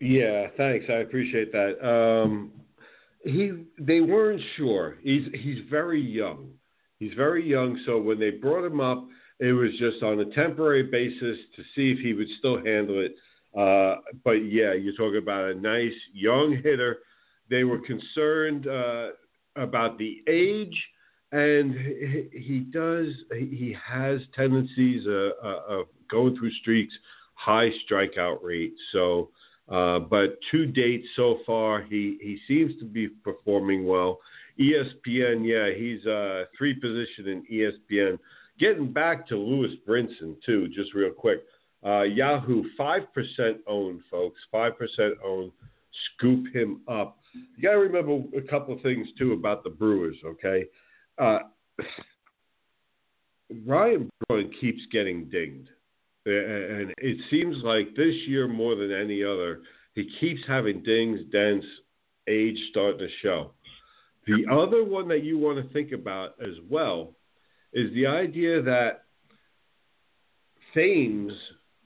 Yeah, 0.00 0.46
thanks. 0.56 0.86
I 0.88 0.94
appreciate 0.94 1.52
that. 1.52 1.86
Um, 1.86 2.52
he 3.22 3.64
they 3.78 4.00
weren't 4.00 4.40
sure. 4.56 4.96
He's 5.02 5.28
he's 5.34 5.58
very 5.68 6.00
young. 6.00 6.48
He's 6.98 7.12
very 7.14 7.46
young. 7.46 7.78
So 7.84 8.00
when 8.00 8.18
they 8.18 8.30
brought 8.30 8.64
him 8.64 8.80
up, 8.80 9.06
it 9.40 9.52
was 9.52 9.70
just 9.78 10.02
on 10.02 10.20
a 10.20 10.26
temporary 10.34 10.82
basis 10.82 11.38
to 11.56 11.62
see 11.74 11.90
if 11.90 11.98
he 11.98 12.12
would 12.12 12.28
still 12.38 12.58
handle 12.62 13.00
it. 13.04 13.14
Uh, 13.58 14.00
but 14.22 14.32
yeah, 14.32 14.74
you're 14.74 14.94
talking 14.94 15.20
about 15.20 15.50
a 15.50 15.54
nice 15.54 15.96
young 16.12 16.60
hitter. 16.62 16.98
They 17.48 17.64
were 17.64 17.80
concerned 17.80 18.68
uh, 18.68 19.08
about 19.56 19.98
the 19.98 20.22
age, 20.28 20.76
and 21.32 21.74
he, 22.32 22.66
does. 22.70 23.08
He 23.32 23.74
has 23.84 24.20
tendencies 24.36 25.06
uh, 25.06 25.30
uh, 25.42 25.62
of 25.68 25.86
going 26.10 26.36
through 26.36 26.52
streaks, 26.60 26.94
high 27.34 27.70
strikeout 27.90 28.42
rate. 28.42 28.74
So, 28.92 29.30
uh, 29.68 30.00
but 30.00 30.38
to 30.50 30.66
date 30.66 31.04
so 31.16 31.38
far, 31.46 31.82
he 31.82 32.18
he 32.20 32.38
seems 32.46 32.78
to 32.78 32.84
be 32.84 33.08
performing 33.08 33.86
well. 33.86 34.18
ESPN, 34.60 35.46
yeah, 35.46 35.74
he's 35.74 36.04
uh, 36.06 36.44
three 36.56 36.74
position 36.74 37.26
in 37.26 37.44
ESPN. 37.50 38.18
Getting 38.60 38.92
back 38.92 39.26
to 39.28 39.38
Lewis 39.38 39.72
Brinson 39.88 40.36
too, 40.44 40.68
just 40.68 40.92
real 40.92 41.10
quick. 41.10 41.44
Uh, 41.84 42.02
Yahoo, 42.02 42.64
five 42.76 43.02
percent 43.14 43.56
owned, 43.66 44.02
folks. 44.10 44.38
Five 44.52 44.76
percent 44.78 45.14
owned. 45.24 45.50
Scoop 46.14 46.54
him 46.54 46.82
up. 46.86 47.18
You 47.56 47.62
got 47.62 47.72
to 47.72 47.78
remember 47.78 48.20
a 48.36 48.42
couple 48.42 48.74
of 48.74 48.82
things 48.82 49.08
too 49.18 49.32
about 49.32 49.64
the 49.64 49.70
Brewers. 49.70 50.16
Okay, 50.26 50.66
uh, 51.16 51.38
Ryan 53.66 54.10
Braun 54.28 54.52
keeps 54.60 54.82
getting 54.92 55.30
dinged, 55.30 55.70
and 56.26 56.92
it 56.98 57.16
seems 57.30 57.56
like 57.64 57.96
this 57.96 58.14
year 58.26 58.46
more 58.46 58.74
than 58.74 58.92
any 58.92 59.24
other, 59.24 59.62
he 59.94 60.10
keeps 60.20 60.42
having 60.46 60.82
dings, 60.82 61.20
dents, 61.32 61.66
age 62.28 62.58
starting 62.68 62.98
to 62.98 63.08
show. 63.22 63.52
The 64.26 64.44
other 64.52 64.84
one 64.84 65.08
that 65.08 65.24
you 65.24 65.38
want 65.38 65.56
to 65.56 65.72
think 65.72 65.92
about 65.92 66.34
as 66.42 66.54
well 66.68 67.14
is 67.72 67.92
the 67.94 68.06
idea 68.06 68.62
that 68.62 69.04
Thames 70.74 71.32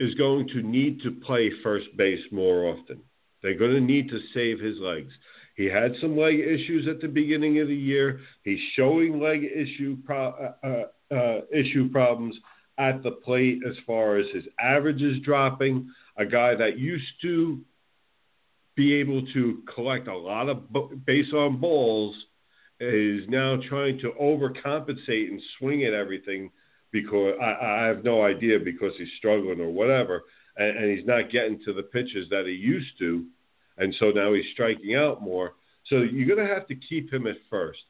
is 0.01 0.15
going 0.15 0.49
to 0.49 0.63
need 0.63 1.01
to 1.03 1.11
play 1.11 1.51
first 1.63 1.87
base 1.97 2.21
more 2.31 2.67
often. 2.67 3.01
They're 3.43 3.59
going 3.59 3.75
to 3.75 3.81
need 3.81 4.09
to 4.09 4.21
save 4.33 4.59
his 4.59 4.79
legs. 4.79 5.13
He 5.57 5.67
had 5.67 5.93
some 6.01 6.17
leg 6.17 6.41
issues 6.41 6.89
at 6.89 7.01
the 7.01 7.09
beginning 7.09 7.61
of 7.61 7.69
the 7.69 7.77
year. 7.77 8.21
He's 8.43 8.59
showing 8.75 9.21
leg 9.21 9.45
issue 9.45 9.97
pro- 10.05 10.53
uh, 10.65 10.67
uh, 10.67 11.15
uh 11.15 11.41
issue 11.53 11.91
problems 11.91 12.37
at 12.79 13.03
the 13.03 13.13
plate 13.13 13.61
as 13.69 13.77
far 13.87 14.17
as 14.17 14.27
his 14.35 14.45
average 14.59 15.03
is 15.03 15.21
dropping. 15.23 15.89
A 16.17 16.27
guy 16.27 16.55
that 16.57 16.79
used 16.79 17.05
to 17.23 17.61
be 18.75 18.95
able 18.95 19.25
to 19.33 19.63
collect 19.73 20.09
a 20.09 20.17
lot 20.17 20.49
of 20.49 20.65
base 21.05 21.33
on 21.33 21.61
balls 21.61 22.17
is 22.85 23.29
now 23.29 23.59
trying 23.69 23.99
to 24.01 24.13
overcompensate 24.21 25.29
and 25.29 25.41
swing 25.59 25.85
at 25.85 25.93
everything 25.93 26.51
because 26.93 27.35
I, 27.41 27.83
I 27.83 27.87
have 27.87 28.05
no 28.05 28.25
idea 28.25 28.59
because 28.59 28.93
he's 28.99 29.09
struggling 29.19 29.61
or 29.61 29.71
whatever, 29.71 30.23
and, 30.57 30.77
and 30.77 30.97
he's 30.97 31.07
not 31.07 31.31
getting 31.31 31.61
to 31.65 31.73
the 31.73 31.83
pitches 31.83 32.29
that 32.31 32.45
he 32.47 32.53
used 32.53 32.99
to, 32.99 33.25
and 33.79 33.95
so 33.99 34.11
now 34.11 34.33
he's 34.33 34.45
striking 34.53 34.95
out 34.95 35.23
more. 35.23 35.55
So 35.89 35.97
you're 35.97 36.35
going 36.35 36.47
to 36.47 36.55
have 36.55 36.67
to 36.69 36.75
keep 36.75 37.13
him 37.13 37.27
at 37.27 37.37
first. 37.51 37.81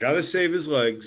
Got 0.00 0.12
to 0.12 0.22
save 0.32 0.52
his 0.52 0.66
legs, 0.66 1.04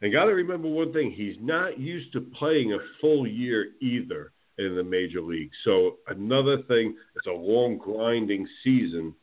and 0.00 0.12
got 0.12 0.24
to 0.24 0.32
remember 0.32 0.68
one 0.68 0.92
thing: 0.92 1.10
he's 1.10 1.36
not 1.40 1.78
used 1.78 2.12
to 2.12 2.20
playing 2.20 2.72
a 2.72 2.78
full 3.00 3.26
year 3.26 3.70
either 3.80 4.32
in 4.58 4.76
the 4.76 4.84
major 4.84 5.20
league. 5.20 5.50
So 5.64 5.96
another 6.08 6.62
thing, 6.68 6.94
it's 7.16 7.26
a 7.26 7.30
long 7.30 7.78
grinding 7.78 8.46
season. 8.62 9.14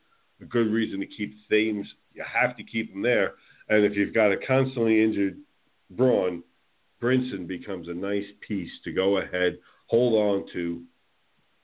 A 0.42 0.46
good 0.46 0.72
reason 0.72 1.00
to 1.00 1.06
keep 1.06 1.36
Thames 1.50 1.88
you 2.14 2.24
have 2.24 2.56
to 2.58 2.64
keep 2.64 2.94
him 2.94 3.02
there. 3.02 3.34
And 3.70 3.86
if 3.86 3.96
you've 3.96 4.14
got 4.14 4.32
a 4.32 4.38
constantly 4.38 5.04
injured 5.04 5.38
Braun, 5.92 6.44
Brinson 7.02 7.48
becomes 7.48 7.88
a 7.88 7.94
nice 7.94 8.26
piece 8.46 8.72
to 8.84 8.92
go 8.92 9.18
ahead, 9.18 9.58
hold 9.88 10.14
on 10.14 10.54
to, 10.54 10.82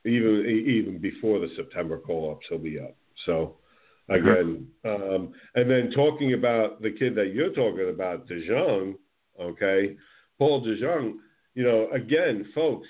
even 0.05 0.45
even 0.45 0.99
before 0.99 1.39
the 1.39 1.49
September 1.55 1.99
call 1.99 2.31
ups, 2.31 2.45
he'll 2.49 2.59
be 2.59 2.79
up. 2.79 2.95
So 3.25 3.55
again, 4.09 4.67
um, 4.85 5.33
and 5.55 5.69
then 5.69 5.91
talking 5.91 6.33
about 6.33 6.81
the 6.81 6.91
kid 6.91 7.15
that 7.15 7.33
you're 7.33 7.53
talking 7.53 7.89
about, 7.89 8.27
DeJong, 8.27 8.95
okay, 9.41 9.97
Paul 10.37 10.65
DeJong, 10.65 11.15
you 11.55 11.63
know, 11.63 11.89
again, 11.91 12.45
folks, 12.53 12.87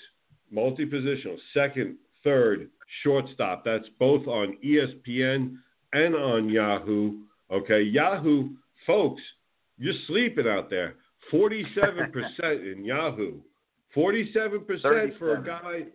multi-positional, 0.51 1.37
second, 1.53 1.95
third, 2.23 2.69
shortstop. 3.03 3.63
That's 3.63 3.87
both 3.97 4.27
on 4.27 4.57
ESPN 4.63 5.55
and 5.95 6.13
on 6.13 6.49
Yahoo. 6.49 7.13
Okay, 7.51 7.81
Yahoo, 7.81 8.49
folks, 8.85 9.21
you're 9.77 9.93
sleeping 10.07 10.47
out 10.47 10.69
there. 10.69 10.95
47% 11.33 12.11
in 12.43 12.83
Yahoo. 12.83 13.39
47% 13.95 15.17
for 15.17 15.37
a 15.37 15.43
guy. 15.43 15.85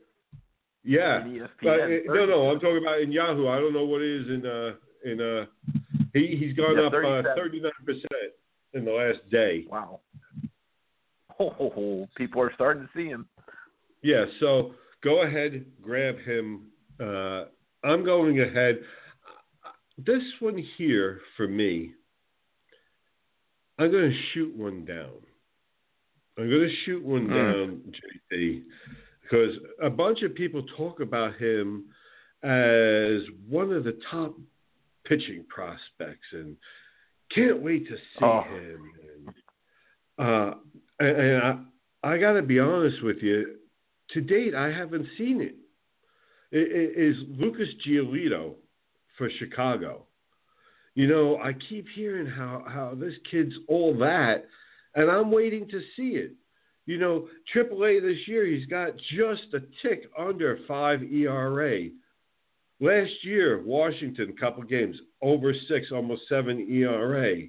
Yeah. 0.82 1.22
But, 1.62 1.76
no, 2.06 2.24
no, 2.24 2.50
I'm 2.50 2.58
talking 2.60 2.82
about 2.82 3.00
in 3.00 3.12
Yahoo. 3.12 3.48
I 3.48 3.60
don't 3.60 3.74
know 3.74 3.84
what 3.84 4.00
it 4.00 4.22
is 4.22 4.28
in 4.28 4.46
uh 4.46 4.72
in 5.04 5.20
uh 5.20 5.44
he 6.14 6.36
he's 6.38 6.56
gone 6.56 6.76
yeah, 6.76 6.86
up 6.86 6.92
uh, 6.94 7.38
39% 7.38 7.70
in 8.72 8.84
the 8.84 8.90
last 8.90 9.18
day. 9.30 9.66
Wow. 9.70 10.00
Oh, 11.38 12.08
people 12.16 12.40
are 12.40 12.52
starting 12.54 12.82
to 12.82 12.88
see 12.94 13.08
him. 13.08 13.26
Yeah, 14.02 14.24
so 14.40 14.72
go 15.02 15.22
ahead, 15.22 15.64
grab 15.82 16.18
him. 16.20 16.62
Uh, 16.98 17.44
I'm 17.84 18.04
going 18.04 18.40
ahead 18.40 18.80
this 20.06 20.22
one 20.40 20.64
here 20.76 21.20
for 21.36 21.48
me, 21.48 21.92
I'm 23.78 23.90
going 23.90 24.10
to 24.10 24.18
shoot 24.32 24.54
one 24.56 24.84
down. 24.84 25.10
I'm 26.38 26.48
going 26.48 26.68
to 26.68 26.74
shoot 26.84 27.04
one 27.04 27.28
mm. 27.28 27.30
down, 27.30 27.94
JT, 28.32 28.62
because 29.22 29.54
a 29.82 29.90
bunch 29.90 30.22
of 30.22 30.34
people 30.34 30.62
talk 30.76 31.00
about 31.00 31.36
him 31.36 31.86
as 32.42 33.22
one 33.48 33.72
of 33.72 33.84
the 33.84 33.98
top 34.10 34.34
pitching 35.04 35.44
prospects 35.48 36.26
and 36.32 36.56
can't 37.34 37.62
wait 37.62 37.86
to 37.88 37.96
see 37.96 38.24
oh. 38.24 38.42
him. 38.42 38.92
And, 40.18 40.26
uh, 40.26 40.54
and, 40.98 41.16
and 41.16 41.42
I, 41.42 42.12
I 42.14 42.18
got 42.18 42.32
to 42.34 42.42
be 42.42 42.58
honest 42.58 43.02
with 43.02 43.18
you. 43.22 43.56
To 44.12 44.20
date, 44.20 44.54
I 44.54 44.72
haven't 44.72 45.06
seen 45.16 45.40
it. 45.40 45.54
it, 46.50 46.96
it 46.96 47.00
is 47.00 47.16
Lucas 47.28 47.68
Giolito 47.86 48.54
for 49.20 49.30
Chicago. 49.38 50.06
You 50.94 51.06
know, 51.06 51.36
I 51.36 51.52
keep 51.68 51.86
hearing 51.94 52.26
how 52.26 52.64
how 52.66 52.96
this 52.98 53.12
kid's 53.30 53.52
all 53.68 53.96
that, 53.98 54.46
and 54.94 55.10
I'm 55.10 55.30
waiting 55.30 55.68
to 55.68 55.80
see 55.94 56.16
it. 56.16 56.32
You 56.86 56.96
know, 56.96 57.28
AAA 57.54 58.00
this 58.00 58.26
year 58.26 58.46
he's 58.46 58.66
got 58.66 58.96
just 59.14 59.54
a 59.54 59.60
tick 59.82 60.10
under 60.18 60.58
five 60.66 61.02
ERA. 61.02 61.90
Last 62.80 63.12
year, 63.22 63.62
Washington, 63.62 64.34
couple 64.40 64.62
games 64.62 64.96
over 65.20 65.52
six, 65.68 65.88
almost 65.92 66.22
seven 66.30 66.66
ERA. 66.70 67.42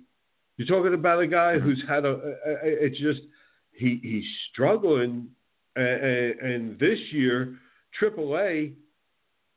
You're 0.57 0.67
talking 0.67 0.93
about 0.93 1.21
a 1.21 1.27
guy 1.27 1.55
mm-hmm. 1.55 1.65
who's 1.65 1.81
had 1.87 2.03
a 2.03 2.19
it's 2.63 2.99
just 2.99 3.21
he 3.71 3.97
he's 4.03 4.25
struggling, 4.51 5.29
and, 5.77 6.39
and 6.41 6.79
this 6.79 6.99
year, 7.11 7.55
AAA 7.99 8.73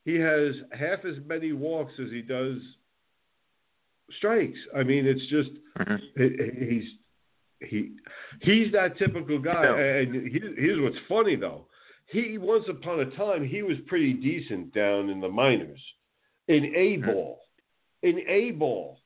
he 0.05 0.15
has 0.15 0.53
half 0.71 1.03
as 1.03 1.15
many 1.25 1.51
walks 1.51 1.93
as 1.99 2.11
he 2.11 2.21
does 2.21 2.57
strikes. 4.17 4.59
I 4.75 4.83
mean, 4.83 5.05
it's 5.05 5.27
just 5.29 5.49
mm-hmm. 5.79 6.73
he's 6.73 6.83
he 7.59 7.91
he's 8.41 8.71
that 8.71 8.97
typical 8.97 9.39
guy. 9.39 9.65
And 9.65 10.31
here's 10.31 10.79
what's 10.81 11.03
funny 11.09 11.35
though. 11.35 11.67
He 12.07 12.37
once 12.37 12.65
upon 12.69 12.99
a 12.99 13.09
time 13.17 13.43
he 13.47 13.63
was 13.63 13.77
pretty 13.87 14.13
decent 14.13 14.73
down 14.73 15.09
in 15.09 15.19
the 15.19 15.27
minors, 15.27 15.81
in 16.47 16.65
A 16.65 16.97
mm-hmm. 16.97 17.11
ball, 17.11 17.39
in 18.03 18.19
A 18.29 18.51
ball. 18.51 18.99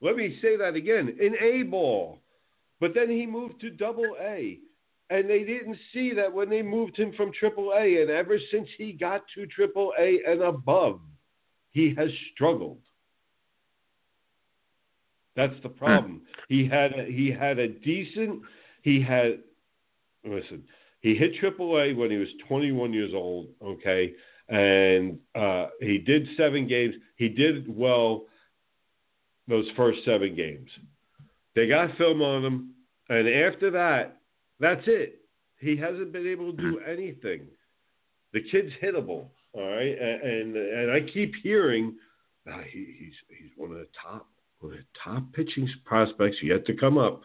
Let 0.00 0.16
me 0.16 0.38
say 0.40 0.56
that 0.56 0.74
again, 0.74 1.16
in 1.20 1.34
A 1.40 1.64
ball. 1.64 2.18
But 2.80 2.92
then 2.94 3.08
he 3.08 3.26
moved 3.26 3.60
to 3.62 3.70
Double 3.70 4.16
A. 4.20 4.58
And 5.08 5.30
they 5.30 5.44
didn't 5.44 5.78
see 5.92 6.12
that 6.14 6.32
when 6.32 6.50
they 6.50 6.62
moved 6.62 6.96
him 6.96 7.12
from 7.16 7.30
Triple 7.32 7.72
A. 7.76 8.02
And 8.02 8.10
ever 8.10 8.38
since 8.50 8.68
he 8.76 8.92
got 8.92 9.22
to 9.34 9.46
Triple 9.46 9.92
A 9.98 10.20
and 10.26 10.42
above, 10.42 11.00
he 11.70 11.94
has 11.96 12.10
struggled. 12.34 12.80
That's 15.36 15.54
the 15.62 15.68
hmm. 15.68 15.78
problem. 15.78 16.22
He 16.48 16.66
had 16.66 16.92
a, 16.98 17.04
he 17.04 17.30
had 17.30 17.58
a 17.58 17.68
decent. 17.68 18.40
He 18.82 19.00
had 19.02 19.40
listen. 20.24 20.64
He 21.00 21.14
hit 21.14 21.36
Triple 21.38 21.78
A 21.78 21.92
when 21.92 22.10
he 22.10 22.16
was 22.16 22.28
21 22.48 22.92
years 22.92 23.12
old. 23.14 23.48
Okay, 23.62 24.14
and 24.48 25.18
uh, 25.34 25.66
he 25.80 25.98
did 25.98 26.26
seven 26.36 26.66
games. 26.66 26.94
He 27.16 27.28
did 27.28 27.66
well 27.68 28.24
those 29.46 29.66
first 29.76 30.00
seven 30.04 30.34
games. 30.34 30.68
They 31.54 31.68
got 31.68 31.96
film 31.96 32.22
on 32.22 32.44
him, 32.44 32.70
and 33.08 33.28
after 33.28 33.70
that, 33.72 34.18
that's 34.60 34.82
it. 34.86 35.20
He 35.58 35.76
hasn't 35.76 36.12
been 36.12 36.26
able 36.26 36.52
to 36.52 36.56
do 36.62 36.80
anything. 36.80 37.42
The 38.32 38.40
kid's 38.50 38.72
hittable. 38.82 39.28
All 39.52 39.66
right, 39.70 39.96
and 39.98 40.22
and, 40.22 40.56
and 40.56 40.90
I 40.90 41.00
keep 41.12 41.32
hearing 41.42 41.94
uh, 42.50 42.58
he, 42.70 42.94
he's 42.98 43.14
he's 43.38 43.50
one 43.56 43.70
of 43.70 43.78
the 43.78 43.88
top 44.02 44.28
one 44.60 44.72
of 44.72 44.78
the 44.78 44.84
top 45.02 45.32
pitching 45.32 45.68
prospects 45.84 46.36
yet 46.42 46.66
to 46.66 46.74
come 46.74 46.98
up. 46.98 47.22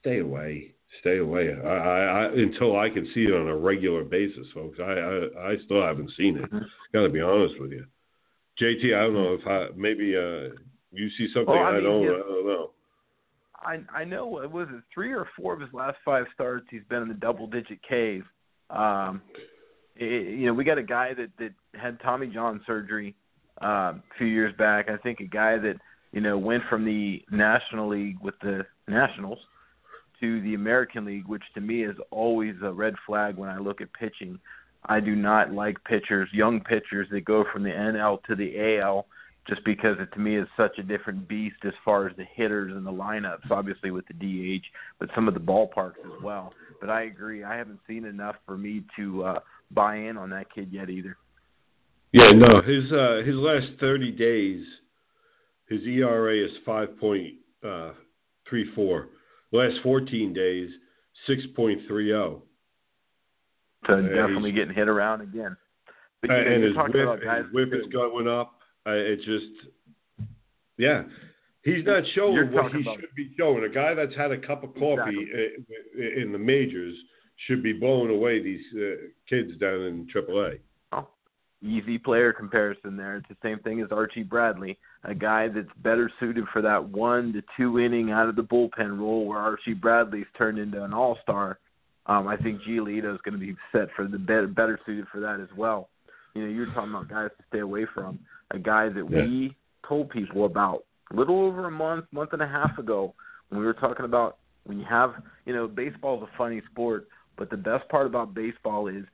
Stay 0.00 0.20
away, 0.20 0.72
stay 1.00 1.18
away. 1.18 1.50
I, 1.52 1.68
I, 1.68 2.00
I 2.24 2.24
until 2.32 2.78
I 2.78 2.88
can 2.88 3.06
see 3.14 3.24
it 3.24 3.34
on 3.34 3.48
a 3.48 3.56
regular 3.56 4.02
basis, 4.04 4.46
folks. 4.54 4.78
I 4.80 4.84
I, 4.92 5.50
I 5.52 5.56
still 5.66 5.82
haven't 5.82 6.10
seen 6.16 6.38
it. 6.38 6.50
Got 6.94 7.02
to 7.02 7.08
be 7.10 7.20
honest 7.20 7.60
with 7.60 7.72
you, 7.72 7.84
JT. 8.60 8.94
I 8.96 9.00
don't 9.02 9.14
know 9.14 9.34
if 9.38 9.46
I, 9.46 9.66
maybe 9.76 10.16
uh, 10.16 10.54
you 10.92 11.10
see 11.18 11.28
something 11.34 11.52
Well, 11.54 11.64
I 11.64 11.68
I, 11.68 11.74
mean, 11.74 11.84
don't. 11.84 12.02
his- 12.04 12.12
I 12.14 12.18
don't 12.28 12.46
know. 12.46 12.70
I 13.64 13.80
I 13.94 14.04
know 14.04 14.26
what 14.26 14.50
was 14.50 14.68
it 14.70 14.82
three 14.92 15.12
or 15.12 15.26
four 15.36 15.54
of 15.54 15.60
his 15.60 15.72
last 15.72 15.96
five 16.04 16.24
starts 16.34 16.66
he's 16.70 16.82
been 16.88 17.02
in 17.02 17.08
the 17.08 17.14
double 17.14 17.46
digit 17.46 17.80
Ks. 17.82 18.26
Um, 18.70 19.22
it, 19.96 20.38
you 20.38 20.46
know 20.46 20.54
we 20.54 20.64
got 20.64 20.78
a 20.78 20.82
guy 20.82 21.14
that 21.14 21.30
that 21.38 21.52
had 21.80 22.00
Tommy 22.00 22.26
John 22.26 22.60
surgery 22.66 23.14
um, 23.60 23.68
a 23.68 24.02
few 24.18 24.26
years 24.26 24.54
back. 24.56 24.88
I 24.88 24.96
think 24.96 25.20
a 25.20 25.24
guy 25.24 25.58
that 25.58 25.76
you 26.12 26.20
know 26.20 26.38
went 26.38 26.62
from 26.68 26.84
the 26.84 27.22
National 27.30 27.88
League 27.88 28.18
with 28.20 28.34
the 28.42 28.66
Nationals 28.88 29.38
to 30.20 30.40
the 30.42 30.54
American 30.54 31.04
League, 31.04 31.26
which 31.26 31.42
to 31.54 31.60
me 31.60 31.84
is 31.84 31.96
always 32.10 32.54
a 32.62 32.72
red 32.72 32.94
flag 33.06 33.36
when 33.36 33.50
I 33.50 33.58
look 33.58 33.80
at 33.80 33.92
pitching. 33.92 34.38
I 34.86 35.00
do 35.00 35.14
not 35.14 35.52
like 35.52 35.82
pitchers, 35.84 36.28
young 36.32 36.60
pitchers 36.60 37.08
that 37.10 37.24
go 37.24 37.44
from 37.52 37.62
the 37.62 37.70
NL 37.70 38.22
to 38.24 38.34
the 38.34 38.78
AL 38.80 39.06
just 39.48 39.64
because 39.64 39.96
it 39.98 40.12
to 40.12 40.20
me 40.20 40.36
is 40.36 40.46
such 40.56 40.78
a 40.78 40.82
different 40.82 41.26
beast 41.28 41.56
as 41.64 41.72
far 41.84 42.06
as 42.08 42.16
the 42.16 42.24
hitters 42.34 42.72
and 42.74 42.86
the 42.86 42.92
lineups, 42.92 43.50
obviously 43.50 43.90
with 43.90 44.04
the 44.06 44.14
DH, 44.14 44.62
but 45.00 45.08
some 45.14 45.26
of 45.26 45.34
the 45.34 45.40
ballparks 45.40 45.98
as 46.04 46.22
well. 46.22 46.52
But 46.80 46.90
I 46.90 47.02
agree, 47.02 47.42
I 47.42 47.56
haven't 47.56 47.80
seen 47.86 48.04
enough 48.04 48.36
for 48.46 48.56
me 48.56 48.84
to 48.96 49.24
uh, 49.24 49.40
buy 49.70 49.96
in 49.96 50.16
on 50.16 50.30
that 50.30 50.52
kid 50.54 50.68
yet 50.72 50.90
either. 50.90 51.16
Yeah, 52.12 52.30
no, 52.32 52.60
his 52.60 52.92
uh, 52.92 53.22
his 53.24 53.34
last 53.36 53.66
thirty 53.80 54.10
days, 54.12 54.64
his 55.68 55.80
ERA 55.86 56.44
is 56.44 56.50
five 56.64 56.98
point 57.00 57.34
uh, 57.66 57.92
three 58.48 58.70
four. 58.74 59.08
Last 59.50 59.76
fourteen 59.82 60.32
days, 60.34 60.68
six 61.26 61.42
point 61.56 61.80
three 61.88 62.08
zero. 62.08 62.42
So 63.86 63.96
Yeah, 63.96 64.08
definitely 64.08 64.52
getting 64.52 64.74
hit 64.74 64.88
around 64.88 65.22
again. 65.22 65.56
But 66.20 66.30
you 66.30 66.36
know, 66.36 66.42
Uh, 66.42 66.54
and 66.54 66.62
his 66.64 66.76
whip, 66.76 66.94
about 66.94 67.22
guys. 67.24 67.44
his 67.44 67.52
whip 67.54 67.72
is 67.72 67.90
going 67.92 68.28
up. 68.28 68.54
Uh, 68.86 68.90
it 68.92 69.16
just, 69.18 70.26
yeah, 70.78 71.02
he's 71.64 71.84
not 71.84 72.02
showing 72.14 72.34
You're 72.34 72.50
what 72.50 72.72
he 72.72 72.80
about- 72.82 73.00
should 73.00 73.14
be 73.14 73.32
showing. 73.38 73.64
A 73.64 73.68
guy 73.68 73.94
that's 73.94 74.14
had 74.16 74.32
a 74.32 74.38
cup 74.38 74.64
of 74.64 74.74
coffee 74.74 75.26
i 75.34 76.20
in 76.20 76.32
the 76.32 76.38
majors 76.38 76.96
should 77.46 77.62
be 77.62 77.72
blowing 77.72 78.10
away 78.10 78.42
these 78.42 78.60
uh, 78.76 79.06
kids 79.28 79.56
down 79.58 79.80
in 79.82 80.06
AAA. 80.14 80.58
easy 81.62 81.96
player 81.96 82.32
comparison 82.32 82.96
there. 82.96 83.16
It's 83.16 83.28
the 83.28 83.36
same 83.42 83.60
thing 83.60 83.80
as 83.80 83.92
Archie 83.92 84.24
Bradley, 84.24 84.78
a 85.04 85.14
guy 85.14 85.46
that's 85.48 85.68
better 85.82 86.10
suited 86.18 86.44
for 86.52 86.60
that 86.62 86.82
one 86.82 87.32
to 87.34 87.42
two 87.56 87.78
inning 87.78 88.10
out 88.10 88.28
of 88.28 88.34
the 88.34 88.42
bullpen 88.42 88.98
role 88.98 89.26
where 89.26 89.38
Archie 89.38 89.74
Bradley's 89.74 90.26
turned 90.36 90.58
into 90.58 90.82
an 90.82 90.92
all 90.92 91.18
star. 91.22 91.58
Um, 92.06 92.26
I 92.26 92.36
think 92.36 92.62
Giolito 92.62 93.14
is 93.14 93.20
going 93.24 93.38
to 93.38 93.44
be 93.46 93.54
set 93.70 93.86
for 93.94 94.08
the 94.08 94.18
better, 94.18 94.48
better 94.48 94.78
suited 94.84 95.06
for 95.12 95.20
that 95.20 95.38
as 95.38 95.48
well. 95.56 95.88
You 96.34 96.42
know, 96.42 96.48
you're 96.48 96.66
talking 96.74 96.90
about 96.90 97.08
guys 97.08 97.30
to 97.38 97.44
stay 97.48 97.60
away 97.60 97.86
from. 97.94 98.18
A 98.52 98.58
guy 98.58 98.88
that 98.88 99.10
Yeah. 99.10 99.22
we 99.22 99.56
told 99.82 100.10
people 100.10 100.44
about 100.44 100.84
a 101.10 101.16
little 101.16 101.40
over 101.40 101.66
a 101.66 101.70
month, 101.70 102.06
month 102.12 102.32
and 102.32 102.42
a 102.42 102.46
half 102.46 102.78
ago 102.78 103.14
when 103.48 103.60
we 103.60 103.66
were 103.66 103.74
talking 103.74 104.04
about 104.04 104.38
when 104.64 104.78
you 104.78 104.84
have, 104.84 105.14
you 105.44 105.52
know, 105.52 105.66
baseball's 105.66 106.22
a 106.22 106.36
funny 106.36 106.60
sport, 106.70 107.08
but 107.36 107.50
the 107.50 107.56
best 107.56 107.88
part 107.88 108.06
about 108.06 108.34
baseball 108.34 108.86
is 108.86 109.04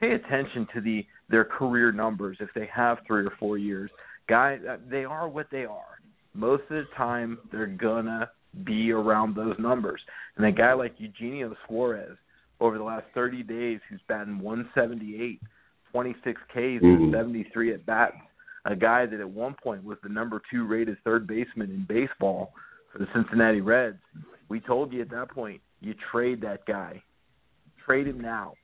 pay 0.00 0.12
attention 0.12 0.66
to 0.72 0.80
the 0.80 1.06
their 1.28 1.44
career 1.44 1.90
numbers 1.92 2.36
if 2.40 2.52
they 2.54 2.66
have 2.66 2.98
three 3.06 3.24
or 3.24 3.30
four 3.38 3.58
years. 3.58 3.90
Guys, 4.28 4.60
uh, 4.64 4.76
they 4.88 5.04
are 5.04 5.28
what 5.28 5.50
they 5.50 5.64
are. 5.64 5.98
Most 6.34 6.62
of 6.62 6.68
the 6.70 6.86
time, 6.96 7.38
they're 7.50 7.66
gonna 7.66 8.30
be 8.64 8.92
around 8.92 9.34
those 9.34 9.58
numbers. 9.58 10.04
And 10.36 10.46
a 10.46 10.52
guy 10.52 10.72
like 10.72 11.00
Eugenio 11.00 11.56
Suarez, 11.66 12.16
over 12.60 12.78
the 12.78 12.84
last 12.84 13.06
30 13.14 13.42
days, 13.42 13.80
who's 13.88 14.00
batting 14.02 14.38
178, 14.38 15.40
26 15.90 16.40
Ks, 16.42 16.82
Mhm. 16.82 16.94
and 16.94 17.12
73 17.12 17.72
at 17.72 17.84
bats. 17.84 18.16
A 18.66 18.74
guy 18.74 19.06
that 19.06 19.20
at 19.20 19.28
one 19.28 19.54
point 19.62 19.84
was 19.84 19.98
the 20.02 20.08
number 20.08 20.40
two 20.50 20.66
rated 20.66 20.96
third 21.04 21.26
baseman 21.26 21.70
in 21.70 21.84
baseball 21.88 22.52
for 22.92 22.98
the 22.98 23.06
Cincinnati 23.14 23.60
Reds. 23.60 23.98
We 24.48 24.60
told 24.60 24.92
you 24.92 25.02
at 25.02 25.10
that 25.10 25.30
point, 25.30 25.60
you 25.80 25.94
trade 26.10 26.40
that 26.42 26.64
guy. 26.66 27.02
Trade 27.84 28.06
him 28.06 28.20
now 28.20 28.54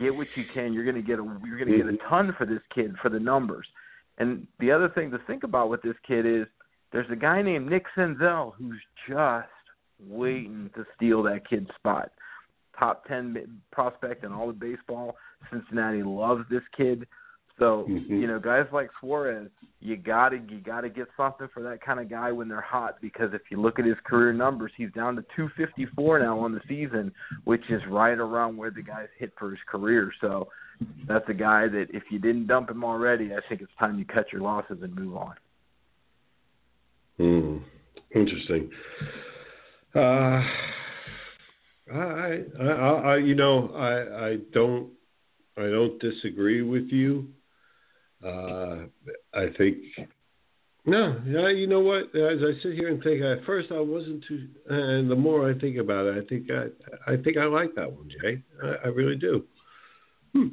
get 0.00 0.14
what 0.14 0.26
you 0.34 0.44
can. 0.52 0.72
You're 0.72 0.84
going 0.84 0.96
to 0.96 1.02
get 1.02 1.18
a 1.18 1.24
you're 1.46 1.58
going 1.58 1.70
to 1.70 1.76
get 1.76 1.86
a 1.86 1.92
mm-hmm. 1.92 2.08
ton 2.08 2.34
for 2.36 2.46
this 2.46 2.60
kid 2.74 2.94
for 3.00 3.08
the 3.08 3.20
numbers. 3.20 3.66
And 4.18 4.46
the 4.60 4.70
other 4.70 4.88
thing 4.88 5.10
to 5.10 5.18
think 5.26 5.44
about 5.44 5.70
with 5.70 5.82
this 5.82 5.96
kid 6.06 6.26
is 6.26 6.46
there's 6.92 7.10
a 7.10 7.16
guy 7.16 7.42
named 7.42 7.68
Nick 7.68 7.84
Senzel 7.96 8.52
who's 8.56 8.80
just 9.08 9.48
waiting 10.08 10.70
to 10.76 10.84
steal 10.94 11.22
that 11.24 11.48
kid's 11.48 11.68
spot. 11.76 12.10
Top 12.78 13.06
10 13.06 13.60
prospect 13.72 14.24
in 14.24 14.32
all 14.32 14.50
of 14.50 14.58
baseball. 14.58 15.16
Cincinnati 15.50 16.02
loves 16.02 16.44
this 16.50 16.62
kid. 16.76 17.06
So, 17.58 17.84
Mhm. 17.88 18.20
you 18.20 18.26
know, 18.26 18.40
guys 18.40 18.66
like 18.72 18.90
Suarez, 18.98 19.48
you 19.80 19.96
got 19.96 20.30
to 20.30 20.38
you 20.38 20.60
got 20.60 20.80
to 20.80 20.88
get 20.88 21.08
something 21.16 21.46
for 21.48 21.62
that 21.62 21.80
kind 21.80 22.00
of 22.00 22.08
guy 22.08 22.32
when 22.32 22.48
they're 22.48 22.60
hot 22.60 23.00
because 23.00 23.32
if 23.32 23.42
you 23.50 23.60
look 23.60 23.78
at 23.78 23.84
his 23.84 23.98
career 24.00 24.32
numbers, 24.32 24.72
he's 24.76 24.90
down 24.92 25.14
to 25.16 25.24
254 25.36 26.18
now 26.18 26.38
on 26.38 26.52
the 26.52 26.60
season, 26.66 27.12
which 27.44 27.70
is 27.70 27.80
right 27.86 28.18
around 28.18 28.56
where 28.56 28.70
the 28.70 28.82
guy's 28.82 29.08
hit 29.18 29.32
for 29.38 29.50
his 29.50 29.60
career. 29.66 30.12
So, 30.20 30.48
that's 31.06 31.28
a 31.28 31.34
guy 31.34 31.68
that 31.68 31.90
if 31.90 32.02
you 32.10 32.18
didn't 32.18 32.46
dump 32.48 32.70
him 32.70 32.84
already, 32.84 33.32
I 33.34 33.40
think 33.48 33.60
it's 33.60 33.74
time 33.78 33.98
you 33.98 34.04
cut 34.04 34.32
your 34.32 34.42
losses 34.42 34.82
and 34.82 34.94
move 34.94 35.16
on. 35.16 35.34
Hmm. 37.18 37.58
Interesting. 38.10 38.70
Uh, 39.94 40.42
I, 41.92 42.44
I, 42.60 42.64
I, 42.64 43.16
you 43.16 43.34
know, 43.34 43.70
I, 43.74 44.26
I 44.26 44.36
don't, 44.52 44.90
I 45.56 45.62
don't 45.62 46.00
disagree 46.00 46.62
with 46.62 46.88
you. 46.88 47.28
Uh, 48.24 48.86
I 49.34 49.46
think, 49.58 49.76
no, 50.86 51.20
yeah, 51.26 51.48
you 51.48 51.66
know 51.66 51.80
what? 51.80 52.04
As 52.14 52.40
I 52.40 52.52
sit 52.62 52.74
here 52.74 52.88
and 52.88 53.02
think, 53.02 53.22
at 53.22 53.44
first 53.44 53.70
I 53.70 53.80
wasn't 53.80 54.24
too, 54.26 54.48
and 54.68 55.10
the 55.10 55.16
more 55.16 55.48
I 55.50 55.58
think 55.58 55.76
about 55.76 56.06
it, 56.06 56.24
I 56.24 56.26
think 56.26 56.48
I, 56.50 57.12
I 57.12 57.16
think 57.22 57.36
I 57.36 57.44
like 57.44 57.74
that 57.74 57.92
one, 57.92 58.08
Jay. 58.08 58.42
I, 58.62 58.86
I 58.86 58.88
really 58.88 59.16
do. 59.16 59.44
Hmm. 60.34 60.48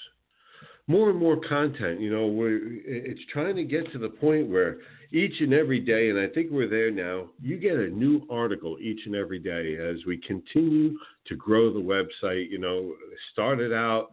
More 0.88 1.10
and 1.10 1.20
more 1.20 1.38
content, 1.38 2.00
you 2.00 2.10
know, 2.10 2.34
it's 2.40 3.20
trying 3.32 3.58
to 3.58 3.66
get 3.66 3.92
to 3.92 4.00
the 4.00 4.08
point 4.08 4.48
where 4.48 4.78
each 5.12 5.42
and 5.42 5.54
every 5.54 5.82
day, 5.82 6.10
and 6.10 6.18
I 6.18 6.28
think 6.28 6.50
we're 6.50 6.70
there 6.70 6.92
now, 6.92 7.28
you 7.42 7.58
get 7.58 7.76
a 7.76 7.88
new 7.88 8.26
article 8.30 8.78
each 8.80 9.02
and 9.06 9.14
every 9.14 9.40
day 9.40 9.76
as 9.78 10.06
we 10.06 10.18
continue 10.18 10.98
to 11.26 11.36
grow 11.36 11.74
the 11.74 11.80
website. 11.80 12.50
You 12.50 12.60
know, 12.60 12.94
started 13.34 13.74
out 13.74 14.12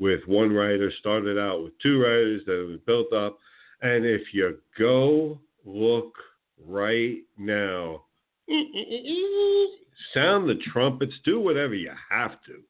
with 0.00 0.20
one 0.26 0.52
writer, 0.52 0.92
started 0.98 1.38
out 1.38 1.62
with 1.62 1.72
two 1.80 2.02
writers, 2.02 2.42
then 2.46 2.56
it 2.56 2.68
was 2.68 2.80
built 2.86 3.12
up. 3.12 3.38
And 3.82 4.04
if 4.04 4.22
you 4.32 4.58
go 4.78 5.38
look 5.66 6.14
right 6.64 7.18
now, 7.36 8.04
sound 10.14 10.48
the 10.48 10.54
trumpets, 10.72 11.12
do 11.24 11.40
whatever 11.40 11.74
you 11.74 11.90
have 12.10 12.40
to. 12.46 12.62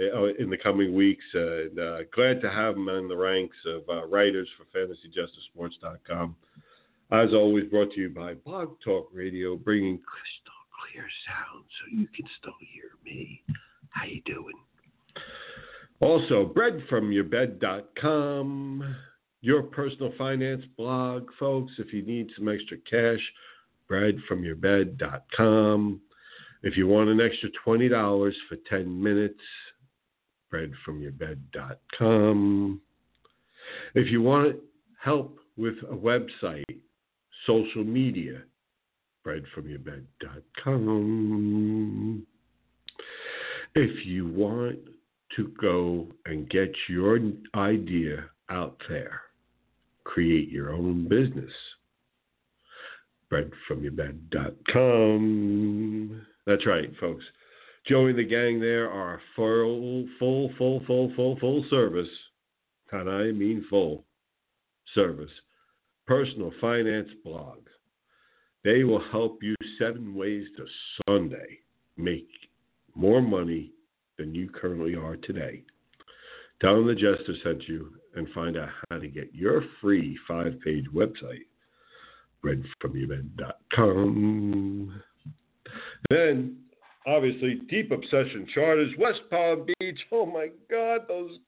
uh, 0.00 0.24
in 0.38 0.48
the 0.50 0.56
coming 0.56 0.94
weeks. 0.94 1.24
and 1.34 1.78
uh, 1.78 1.98
glad 2.14 2.40
to 2.40 2.50
have 2.50 2.76
him 2.76 2.88
in 2.88 3.06
the 3.08 3.16
ranks 3.16 3.56
of 3.66 3.82
uh, 3.88 4.06
writers 4.06 4.48
for 4.56 4.64
FantasyJesterSports.com. 4.76 6.34
As 7.10 7.34
always, 7.34 7.68
brought 7.68 7.92
to 7.92 8.00
you 8.00 8.08
by 8.08 8.32
Blog 8.34 8.80
Talk 8.82 9.10
Radio, 9.12 9.54
bringing 9.56 9.98
crystal 9.98 10.54
clear 10.80 11.04
sound 11.26 11.64
so 11.68 11.84
you 11.94 12.08
can 12.16 12.24
still 12.40 12.54
hear 12.58 12.92
me. 13.04 13.42
How 13.90 14.06
you 14.06 14.22
doing? 14.24 14.56
Also, 16.00 16.46
breadfromyourbed.com, 16.56 18.96
your 19.42 19.62
personal 19.62 20.12
finance 20.16 20.64
blog, 20.76 21.28
folks. 21.38 21.72
If 21.78 21.92
you 21.92 22.00
need 22.02 22.30
some 22.36 22.48
extra 22.48 22.78
cash, 22.78 23.20
breadfromyourbed.com. 23.90 26.00
If 26.62 26.76
you 26.76 26.86
want 26.86 27.10
an 27.10 27.20
extra 27.20 27.48
$20 27.66 28.32
for 28.48 28.56
10 28.68 29.02
minutes, 29.02 29.40
breadfromyourbed.com. 30.52 32.80
If 33.94 34.10
you 34.10 34.22
want 34.22 34.56
help 35.02 35.38
with 35.56 35.76
a 35.90 35.94
website, 35.94 36.64
social 37.46 37.84
media, 37.84 38.42
breadfromyourbed.com. 39.26 42.26
If 43.74 44.06
you 44.06 44.28
want 44.28 44.78
to 45.36 45.52
go 45.60 46.06
and 46.26 46.48
get 46.50 46.72
your 46.88 47.18
idea 47.54 48.24
out 48.50 48.76
there, 48.88 49.20
create 50.04 50.50
your 50.50 50.72
own 50.72 51.08
business, 51.08 51.52
breadfromyourbed.com. 53.32 56.22
That's 56.46 56.66
right, 56.66 56.90
folks. 57.00 57.24
Joey 57.86 58.12
the 58.12 58.24
gang 58.24 58.60
there 58.60 58.90
are 58.90 59.20
full, 59.34 60.06
full, 60.18 60.52
full, 60.58 60.82
full, 60.86 61.10
full, 61.16 61.38
full 61.40 61.64
service. 61.70 62.10
And 62.92 63.08
I 63.08 63.32
mean 63.32 63.64
full 63.70 64.04
service. 64.94 65.30
Personal 66.06 66.52
finance 66.60 67.08
blog. 67.24 67.60
They 68.64 68.84
will 68.84 69.02
help 69.10 69.42
you 69.42 69.56
seven 69.78 70.14
ways 70.14 70.46
to 70.56 70.66
Sunday 71.08 71.60
make 71.96 72.28
more 72.94 73.22
money 73.22 73.72
than 74.18 74.34
you 74.34 74.48
currently 74.48 74.94
are 74.94 75.16
today. 75.16 75.64
Tell 76.60 76.76
them 76.76 76.86
the 76.86 76.94
Jester 76.94 77.34
sent 77.42 77.66
you 77.66 77.92
and 78.14 78.28
find 78.30 78.56
out 78.56 78.68
how 78.90 78.98
to 78.98 79.08
get 79.08 79.34
your 79.34 79.64
free 79.80 80.16
five 80.28 80.60
page 80.64 80.86
website, 80.94 81.46
breadfromyourbed.com. 82.44 85.02
Then, 86.10 86.56
obviously, 87.06 87.60
Deep 87.68 87.92
Obsession 87.92 88.46
Charters, 88.54 88.92
West 88.98 89.20
Palm 89.30 89.66
Beach. 89.78 90.00
Oh 90.10 90.26
my 90.26 90.48
God, 90.70 91.02
those 91.08 91.38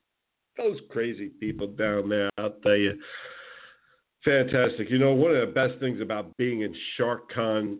those 0.56 0.78
crazy 0.88 1.30
people 1.40 1.66
down 1.66 2.08
there, 2.08 2.30
I'll 2.38 2.54
tell 2.62 2.76
you. 2.76 2.96
Fantastic. 4.24 4.88
You 4.88 4.98
know, 4.98 5.12
one 5.12 5.34
of 5.34 5.46
the 5.46 5.52
best 5.52 5.78
things 5.80 6.00
about 6.00 6.36
being 6.36 6.62
in 6.62 6.74
SharkCon 6.98 7.78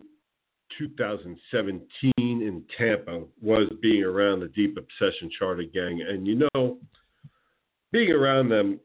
2017 0.78 2.12
in 2.16 2.62
Tampa 2.76 3.22
was 3.40 3.68
being 3.80 4.02
around 4.02 4.40
the 4.40 4.48
Deep 4.48 4.76
Obsession 4.76 5.30
Charter 5.38 5.62
Gang. 5.62 6.04
And 6.06 6.26
you 6.26 6.48
know, 6.54 6.78
being 7.92 8.10
around 8.10 8.48
them 8.48 8.80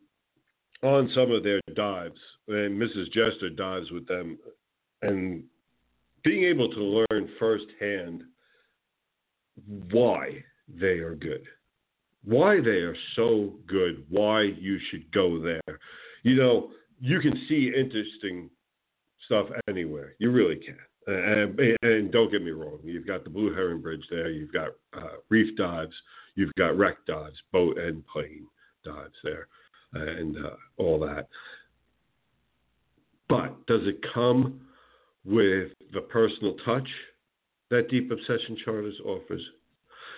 on 0.83 1.11
some 1.13 1.31
of 1.31 1.43
their 1.43 1.61
dives, 1.75 2.19
and 2.47 2.79
Mrs. 2.79 3.07
Jester 3.07 3.49
dives 3.49 3.91
with 3.91 4.07
them, 4.07 4.37
and 5.01 5.43
being 6.23 6.43
able 6.45 6.69
to 6.69 7.05
learn 7.11 7.29
firsthand 7.37 8.23
why 9.91 10.43
they 10.67 10.99
are 10.99 11.15
good, 11.15 11.43
why 12.23 12.61
they 12.61 12.81
are 12.81 12.95
so 13.15 13.53
good, 13.67 14.05
why 14.09 14.41
you 14.41 14.79
should 14.89 15.11
go 15.11 15.41
there. 15.41 15.79
You 16.23 16.35
know, 16.35 16.71
you 16.99 17.19
can 17.19 17.33
see 17.47 17.71
interesting 17.75 18.49
stuff 19.25 19.47
anywhere. 19.67 20.15
You 20.19 20.31
really 20.31 20.57
can. 20.57 20.77
And, 21.07 21.59
and, 21.81 22.11
don't 22.11 22.31
get 22.31 22.43
me 22.43 22.51
wrong, 22.51 22.79
you've 22.83 23.07
got 23.07 23.23
the 23.23 23.31
Blue 23.31 23.51
Heron 23.51 23.81
Bridge 23.81 24.03
there, 24.11 24.29
you've 24.29 24.53
got 24.53 24.69
uh, 24.95 25.17
reef 25.29 25.55
dives, 25.57 25.95
you've 26.35 26.53
got 26.55 26.77
wreck 26.77 26.97
dives, 27.07 27.37
boat 27.51 27.79
and 27.79 28.05
plane 28.05 28.45
dives 28.85 29.15
there, 29.23 29.47
and 29.93 30.37
uh, 30.37 30.55
all 30.77 30.99
that. 30.99 31.27
But 33.27 33.65
does 33.67 33.81
it 33.83 34.03
come 34.13 34.61
with 35.25 35.71
the 35.93 36.01
personal 36.01 36.55
touch 36.65 36.87
that 37.69 37.89
Deep 37.89 38.11
Obsession 38.11 38.57
Charters 38.63 38.99
offers? 39.05 39.41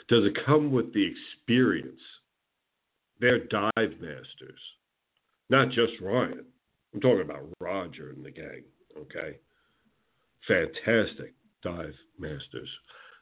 Does 0.07 0.26
it 0.26 0.38
come 0.45 0.72
with 0.72 0.93
the 0.93 1.05
experience? 1.05 2.01
They're 3.19 3.45
dive 3.45 3.99
masters, 3.99 4.59
not 5.49 5.69
just 5.69 5.93
Ryan. 6.01 6.45
I'm 6.93 6.99
talking 6.99 7.22
about 7.22 7.47
Roger 7.59 8.09
and 8.09 8.26
the 8.26 8.32
gang, 8.32 8.63
okay? 8.97 9.38
fantastic 10.47 11.34
dive 11.63 11.93
masters 12.19 12.69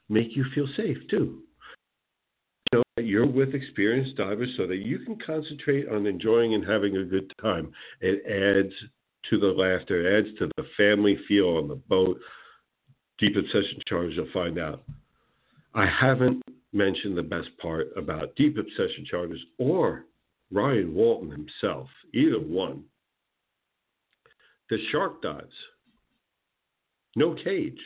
make 0.08 0.34
you 0.34 0.44
feel 0.54 0.66
safe 0.76 0.96
too. 1.08 1.42
Know 2.72 2.82
that 2.96 3.04
you're 3.04 3.26
with 3.26 3.54
experienced 3.54 4.16
divers 4.16 4.50
so 4.56 4.66
that 4.66 4.76
you 4.76 5.00
can 5.00 5.18
concentrate 5.24 5.88
on 5.88 6.06
enjoying 6.06 6.54
and 6.54 6.64
having 6.64 6.96
a 6.96 7.04
good 7.04 7.32
time. 7.40 7.72
It 8.00 8.22
adds 8.26 8.72
to 9.30 9.38
the 9.38 9.48
laughter, 9.48 10.06
it 10.06 10.26
adds 10.26 10.38
to 10.38 10.50
the 10.56 10.64
family 10.76 11.18
feel 11.26 11.56
on 11.56 11.68
the 11.68 11.74
boat. 11.74 12.18
Deep 13.18 13.36
Obsession 13.36 13.80
Charters, 13.86 14.14
you'll 14.16 14.32
find 14.32 14.58
out. 14.58 14.82
I 15.74 15.86
haven't 15.86 16.42
mentioned 16.72 17.16
the 17.16 17.22
best 17.22 17.48
part 17.60 17.88
about 17.96 18.34
Deep 18.36 18.56
Obsession 18.56 19.04
Charters 19.10 19.42
or 19.58 20.06
Ryan 20.50 20.94
Walton 20.94 21.30
himself, 21.30 21.88
either 22.14 22.40
one. 22.40 22.84
The 24.70 24.78
shark 24.90 25.20
dives 25.22 25.52
no 27.16 27.34
cage. 27.34 27.78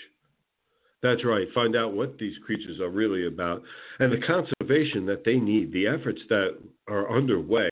That's 1.04 1.22
right. 1.22 1.46
Find 1.54 1.76
out 1.76 1.92
what 1.92 2.16
these 2.16 2.34
creatures 2.46 2.80
are 2.80 2.88
really 2.88 3.26
about 3.26 3.62
and 3.98 4.10
the 4.10 4.26
conservation 4.26 5.04
that 5.04 5.22
they 5.22 5.36
need, 5.36 5.70
the 5.70 5.86
efforts 5.86 6.20
that 6.30 6.56
are 6.88 7.14
underway. 7.14 7.68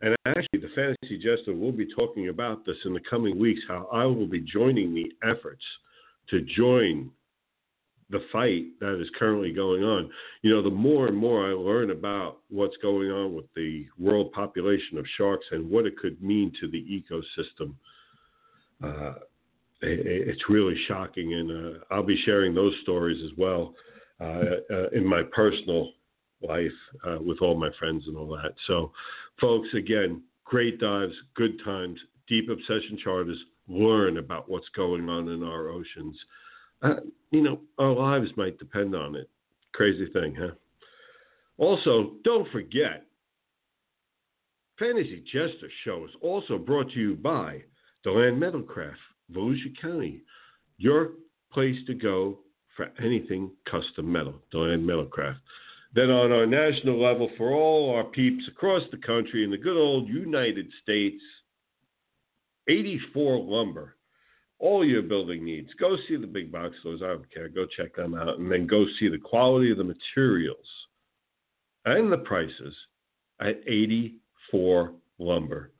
And 0.00 0.16
actually, 0.24 0.60
the 0.60 0.70
Fantasy 0.74 1.18
Jester 1.18 1.54
will 1.54 1.70
be 1.70 1.86
talking 1.94 2.30
about 2.30 2.64
this 2.64 2.78
in 2.86 2.94
the 2.94 3.02
coming 3.10 3.38
weeks 3.38 3.60
how 3.68 3.88
I 3.92 4.06
will 4.06 4.26
be 4.26 4.40
joining 4.40 4.94
the 4.94 5.12
efforts 5.22 5.62
to 6.30 6.40
join 6.40 7.10
the 8.08 8.24
fight 8.32 8.64
that 8.80 8.98
is 8.98 9.08
currently 9.18 9.52
going 9.52 9.84
on. 9.84 10.10
You 10.40 10.54
know, 10.54 10.62
the 10.62 10.70
more 10.70 11.08
and 11.08 11.16
more 11.16 11.46
I 11.46 11.52
learn 11.52 11.90
about 11.90 12.38
what's 12.48 12.76
going 12.78 13.10
on 13.10 13.34
with 13.34 13.52
the 13.54 13.86
world 13.98 14.32
population 14.32 14.96
of 14.96 15.04
sharks 15.18 15.44
and 15.50 15.68
what 15.68 15.84
it 15.84 15.98
could 15.98 16.22
mean 16.22 16.50
to 16.58 16.70
the 16.70 16.82
ecosystem, 16.82 17.74
uh, 18.82 19.18
it's 19.82 20.48
really 20.48 20.76
shocking, 20.86 21.34
and 21.34 21.50
uh, 21.50 21.78
I'll 21.90 22.02
be 22.02 22.20
sharing 22.24 22.54
those 22.54 22.74
stories 22.82 23.22
as 23.24 23.36
well 23.36 23.74
uh, 24.20 24.42
uh, 24.70 24.88
in 24.92 25.04
my 25.04 25.22
personal 25.34 25.90
life 26.40 26.70
uh, 27.06 27.18
with 27.20 27.38
all 27.40 27.56
my 27.56 27.70
friends 27.78 28.04
and 28.06 28.16
all 28.16 28.28
that. 28.28 28.54
So, 28.66 28.92
folks, 29.40 29.68
again, 29.74 30.22
great 30.44 30.78
dives, 30.78 31.14
good 31.34 31.60
times, 31.64 31.98
deep 32.28 32.48
obsession 32.48 32.98
charters. 33.02 33.38
Learn 33.68 34.18
about 34.18 34.48
what's 34.50 34.68
going 34.76 35.08
on 35.08 35.28
in 35.28 35.42
our 35.42 35.68
oceans. 35.68 36.16
You 37.30 37.42
know, 37.42 37.60
our 37.78 37.92
lives 37.92 38.28
might 38.36 38.58
depend 38.58 38.94
on 38.94 39.14
it. 39.14 39.30
Crazy 39.72 40.06
thing, 40.12 40.34
huh? 40.38 40.50
Also, 41.58 42.14
don't 42.24 42.50
forget, 42.50 43.06
Fantasy 44.78 45.22
Jester 45.32 45.70
Show 45.84 46.04
is 46.04 46.10
also 46.20 46.58
brought 46.58 46.90
to 46.90 46.98
you 46.98 47.14
by 47.14 47.62
Deland 48.02 48.42
Metalcraft 48.42 48.96
Volusia 49.30 49.78
County, 49.80 50.20
your 50.78 51.10
place 51.52 51.76
to 51.86 51.94
go 51.94 52.38
for 52.76 52.88
anything 53.02 53.50
custom 53.70 54.10
metal, 54.10 54.34
Deland 54.50 54.88
Metalcraft. 54.88 55.36
Then 55.94 56.10
on 56.10 56.32
our 56.32 56.46
national 56.46 57.00
level, 57.00 57.30
for 57.36 57.52
all 57.52 57.94
our 57.94 58.04
peeps 58.04 58.44
across 58.48 58.82
the 58.90 58.96
country 58.96 59.44
in 59.44 59.50
the 59.50 59.58
good 59.58 59.76
old 59.76 60.08
United 60.08 60.66
States, 60.82 61.22
84 62.68 63.38
Lumber. 63.40 63.96
All 64.58 64.84
your 64.84 65.02
building 65.02 65.44
needs. 65.44 65.70
Go 65.78 65.96
see 66.08 66.16
the 66.16 66.26
big 66.26 66.52
box 66.52 66.76
stores. 66.80 67.02
I 67.02 67.08
don't 67.08 67.34
care. 67.34 67.48
Go 67.48 67.66
check 67.66 67.96
them 67.96 68.14
out. 68.14 68.38
And 68.38 68.50
then 68.50 68.66
go 68.66 68.86
see 68.98 69.08
the 69.08 69.18
quality 69.18 69.72
of 69.72 69.78
the 69.78 69.84
materials 69.84 70.66
and 71.84 72.12
the 72.12 72.18
prices 72.18 72.74
at 73.40 73.60
84 73.66 74.92
Lumber. 75.18 75.72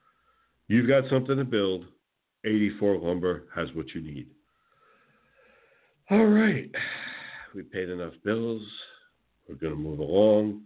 You've 0.67 0.89
got 0.89 1.09
something 1.09 1.37
to 1.37 1.45
build. 1.45 1.85
84 2.45 2.99
Lumber 2.99 3.45
has 3.55 3.69
what 3.75 3.87
you 3.95 4.01
need. 4.01 4.27
All 6.11 6.27
right. 6.27 6.71
We 7.55 7.63
paid 7.63 7.89
enough 7.89 8.15
bills. 8.25 8.63
We're 9.49 9.55
going 9.57 9.75
to 9.75 9.79
move 9.79 9.99
along. 9.99 10.63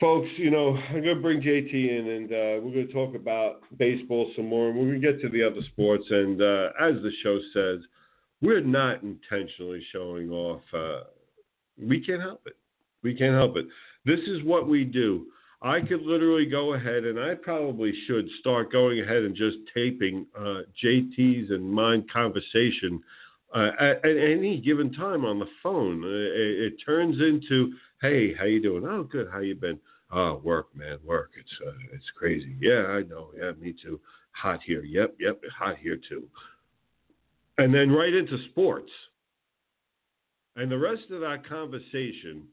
Folks, 0.00 0.28
you 0.36 0.50
know, 0.50 0.76
I'm 0.76 1.02
going 1.02 1.16
to 1.16 1.22
bring 1.22 1.40
JT 1.40 1.72
in 1.72 2.08
and 2.08 2.32
uh, 2.32 2.64
we're 2.64 2.74
going 2.74 2.86
to 2.88 2.92
talk 2.92 3.14
about 3.14 3.60
baseball 3.78 4.32
some 4.34 4.46
more 4.48 4.68
and 4.68 4.78
we're 4.78 4.86
going 4.86 5.00
to 5.00 5.12
get 5.12 5.20
to 5.22 5.28
the 5.28 5.44
other 5.44 5.60
sports. 5.72 6.04
And 6.10 6.40
uh, 6.40 6.70
as 6.80 6.94
the 7.02 7.12
show 7.22 7.38
says, 7.52 7.84
we're 8.40 8.60
not 8.60 9.02
intentionally 9.02 9.82
showing 9.92 10.30
off. 10.30 10.62
Uh, 10.74 11.04
we 11.80 12.04
can't 12.04 12.20
help 12.20 12.42
it. 12.46 12.56
We 13.02 13.14
can't 13.14 13.34
help 13.34 13.56
it. 13.56 13.66
This 14.04 14.20
is 14.26 14.42
what 14.44 14.68
we 14.68 14.84
do. 14.84 15.26
I 15.62 15.80
could 15.80 16.02
literally 16.02 16.46
go 16.46 16.74
ahead, 16.74 17.04
and 17.04 17.20
I 17.20 17.34
probably 17.36 17.92
should 18.06 18.28
start 18.40 18.72
going 18.72 19.00
ahead 19.00 19.22
and 19.22 19.34
just 19.34 19.58
taping 19.72 20.26
uh, 20.36 20.62
JT's 20.82 21.50
and 21.50 21.70
mine 21.70 22.04
conversation 22.12 23.00
uh, 23.54 23.70
at, 23.78 24.04
at, 24.04 24.16
any 24.16 24.60
given 24.60 24.92
time 24.92 25.24
on 25.24 25.38
the 25.38 25.46
phone. 25.62 26.02
Uh, 26.02 26.08
it, 26.08 26.72
it, 26.72 26.74
turns 26.84 27.20
into, 27.20 27.74
"Hey, 28.00 28.34
how 28.34 28.44
you 28.44 28.60
doing? 28.60 28.84
Oh, 28.84 29.04
good. 29.04 29.28
How 29.30 29.38
you 29.38 29.54
been? 29.54 29.78
Oh, 30.10 30.40
work, 30.42 30.74
man, 30.74 30.98
work. 31.04 31.30
It's 31.38 31.50
uh, 31.64 31.72
it's 31.92 32.10
crazy. 32.16 32.56
Yeah, 32.60 32.86
I 32.86 33.02
know. 33.02 33.28
Yeah, 33.38 33.52
me 33.52 33.72
too. 33.80 34.00
Hot 34.32 34.60
here. 34.64 34.82
Yep, 34.82 35.16
yep, 35.20 35.40
hot 35.56 35.76
here 35.78 35.98
too. 36.08 36.24
And 37.58 37.72
then 37.72 37.92
right 37.92 38.12
into 38.12 38.36
sports. 38.50 38.90
And 40.56 40.70
the 40.70 40.78
rest 40.78 41.04
of 41.10 41.20
that 41.20 41.48
conversation, 41.48 42.44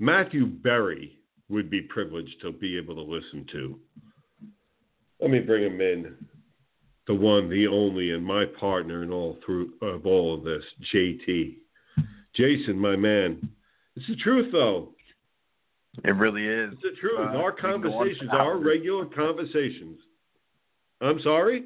Matthew 0.00 0.46
Berry 0.46 1.21
would 1.52 1.70
be 1.70 1.82
privileged 1.82 2.40
to 2.40 2.50
be 2.50 2.76
able 2.76 2.94
to 2.94 3.02
listen 3.02 3.46
to. 3.52 3.78
Let 5.20 5.30
me 5.30 5.38
bring 5.38 5.62
him 5.62 5.80
in. 5.80 6.16
The 7.06 7.14
one, 7.14 7.48
the 7.48 7.66
only, 7.66 8.12
and 8.12 8.24
my 8.24 8.44
partner 8.58 9.02
in 9.02 9.12
all 9.12 9.38
through 9.44 9.72
of 9.82 10.06
all 10.06 10.34
of 10.34 10.44
this, 10.44 10.62
JT. 10.92 11.56
Jason, 12.34 12.78
my 12.78 12.96
man. 12.96 13.48
It's 13.96 14.06
the 14.06 14.16
truth 14.16 14.50
though. 14.52 14.90
It 16.04 16.12
really 16.12 16.46
is. 16.46 16.72
It's 16.72 16.82
the 16.82 17.00
truth. 17.00 17.18
Uh, 17.18 17.38
our 17.38 17.52
conversations, 17.52 18.30
our 18.32 18.56
regular 18.56 19.04
conversations. 19.04 19.98
I'm 21.00 21.20
sorry? 21.22 21.64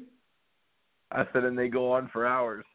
I 1.11 1.23
said, 1.31 1.45
and 1.45 1.57
they 1.57 1.69
go 1.69 1.91
on 1.91 2.09
for 2.11 2.25
hours. 2.25 2.65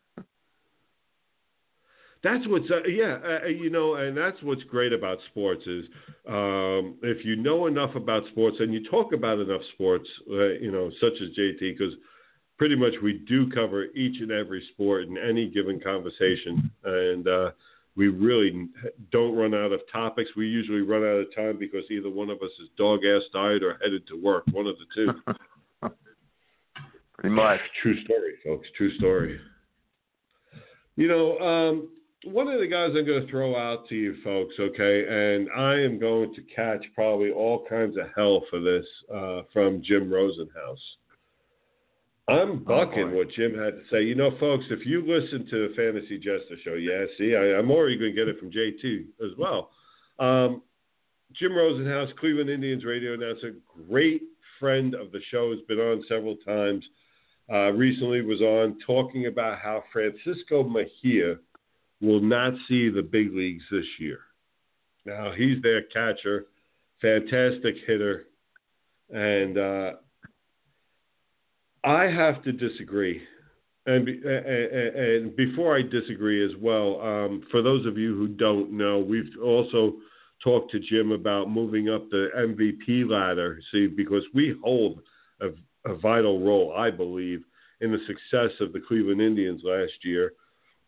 That's 2.22 2.46
what's 2.46 2.70
uh, 2.70 2.86
yeah 2.88 3.18
uh, 3.24 3.44
uh, 3.44 3.48
you 3.48 3.70
know 3.70 3.96
and 3.96 4.16
that's 4.16 4.36
what's 4.42 4.62
great 4.64 4.92
about 4.92 5.18
sports 5.30 5.62
is 5.66 5.84
um, 6.28 6.96
if 7.02 7.24
you 7.24 7.36
know 7.36 7.66
enough 7.66 7.94
about 7.94 8.22
sports 8.30 8.56
and 8.60 8.72
you 8.72 8.88
talk 8.88 9.12
about 9.12 9.38
enough 9.40 9.62
sports 9.74 10.08
uh, 10.30 10.54
you 10.60 10.70
know 10.70 10.90
such 11.00 11.14
as 11.20 11.36
JT 11.36 11.58
because 11.60 11.94
pretty 12.62 12.76
much 12.76 12.92
we 13.02 13.14
do 13.26 13.50
cover 13.50 13.86
each 13.86 14.20
and 14.20 14.30
every 14.30 14.64
sport 14.72 15.08
in 15.08 15.18
any 15.18 15.48
given 15.50 15.80
conversation. 15.80 16.70
And 16.84 17.26
uh, 17.26 17.50
we 17.96 18.06
really 18.06 18.68
don't 19.10 19.34
run 19.34 19.52
out 19.52 19.72
of 19.72 19.80
topics. 19.92 20.30
We 20.36 20.46
usually 20.46 20.82
run 20.82 21.02
out 21.02 21.18
of 21.18 21.34
time 21.34 21.58
because 21.58 21.82
either 21.90 22.08
one 22.08 22.30
of 22.30 22.38
us 22.38 22.52
is 22.62 22.68
dog 22.78 23.00
ass 23.04 23.22
tired 23.32 23.64
or 23.64 23.78
headed 23.82 24.06
to 24.06 24.14
work 24.14 24.44
one 24.52 24.68
of 24.68 24.76
the 24.78 24.84
two. 24.94 25.90
Pretty 27.14 27.34
much. 27.34 27.58
True 27.82 28.00
story 28.04 28.34
folks 28.44 28.68
true 28.76 28.96
story. 28.96 29.40
You 30.94 31.08
know, 31.08 31.38
um, 31.40 31.88
one 32.24 32.48
of 32.48 32.60
the 32.60 32.66
guys 32.66 32.90
I'm 32.96 33.06
going 33.06 33.26
to 33.26 33.30
throw 33.30 33.56
out 33.56 33.88
to 33.88 33.94
you 33.94 34.16
folks, 34.22 34.54
okay, 34.58 35.04
and 35.08 35.48
I 35.56 35.74
am 35.80 35.98
going 35.98 36.34
to 36.34 36.42
catch 36.54 36.84
probably 36.94 37.30
all 37.30 37.66
kinds 37.68 37.96
of 37.96 38.04
hell 38.14 38.44
for 38.48 38.60
this 38.60 38.86
uh, 39.12 39.42
from 39.52 39.82
Jim 39.82 40.08
Rosenhaus. 40.08 40.78
I'm 42.28 42.50
oh, 42.50 42.54
bucking 42.54 43.10
oh 43.12 43.16
what 43.16 43.30
Jim 43.30 43.58
had 43.58 43.74
to 43.74 43.82
say. 43.90 44.02
You 44.02 44.14
know, 44.14 44.30
folks, 44.38 44.64
if 44.70 44.86
you 44.86 45.00
listen 45.00 45.46
to 45.50 45.68
the 45.68 45.74
Fantasy 45.74 46.16
Jester 46.18 46.56
show, 46.64 46.74
yeah, 46.74 47.04
see, 47.18 47.34
I, 47.34 47.58
am 47.58 47.70
already 47.70 47.98
going 47.98 48.14
to 48.14 48.16
get 48.16 48.28
it 48.28 48.38
from 48.38 48.52
JT 48.52 49.06
as 49.24 49.36
well. 49.36 49.70
Um, 50.20 50.62
Jim 51.32 51.52
Rosenhaus, 51.52 52.14
Cleveland 52.18 52.50
Indians 52.50 52.84
radio 52.84 53.14
announcer, 53.14 53.54
great 53.88 54.22
friend 54.60 54.94
of 54.94 55.10
the 55.10 55.20
show, 55.30 55.50
has 55.50 55.60
been 55.66 55.78
on 55.78 56.04
several 56.08 56.36
times. 56.36 56.84
Uh, 57.52 57.72
recently 57.72 58.22
was 58.22 58.40
on 58.40 58.78
talking 58.86 59.26
about 59.26 59.58
how 59.58 59.82
Francisco 59.92 60.62
Mejia– 60.62 61.36
will 62.02 62.20
not 62.20 62.52
see 62.68 62.90
the 62.90 63.02
big 63.02 63.32
leagues 63.32 63.64
this 63.70 63.86
year. 63.98 64.18
Now, 65.06 65.32
he's 65.36 65.62
their 65.62 65.82
catcher, 65.82 66.46
fantastic 67.00 67.76
hitter, 67.86 68.24
and 69.10 69.56
uh, 69.56 69.92
I 71.84 72.04
have 72.04 72.42
to 72.44 72.52
disagree. 72.52 73.22
And, 73.86 74.06
and, 74.08 74.96
and 74.96 75.36
before 75.36 75.76
I 75.76 75.82
disagree 75.82 76.44
as 76.44 76.52
well, 76.60 77.00
um, 77.00 77.42
for 77.50 77.62
those 77.62 77.84
of 77.86 77.98
you 77.98 78.16
who 78.16 78.28
don't 78.28 78.72
know, 78.72 78.98
we've 79.00 79.30
also 79.42 79.94
talked 80.42 80.70
to 80.72 80.80
Jim 80.80 81.12
about 81.12 81.50
moving 81.50 81.88
up 81.88 82.08
the 82.10 82.28
MVP 82.36 83.08
ladder. 83.10 83.60
See, 83.72 83.86
because 83.88 84.22
we 84.34 84.56
hold 84.62 85.00
a, 85.40 85.48
a 85.90 85.96
vital 85.96 86.44
role, 86.44 86.74
I 86.76 86.90
believe, 86.90 87.42
in 87.80 87.90
the 87.90 87.98
success 88.06 88.52
of 88.60 88.72
the 88.72 88.80
Cleveland 88.80 89.20
Indians 89.20 89.62
last 89.64 89.92
year. 90.04 90.34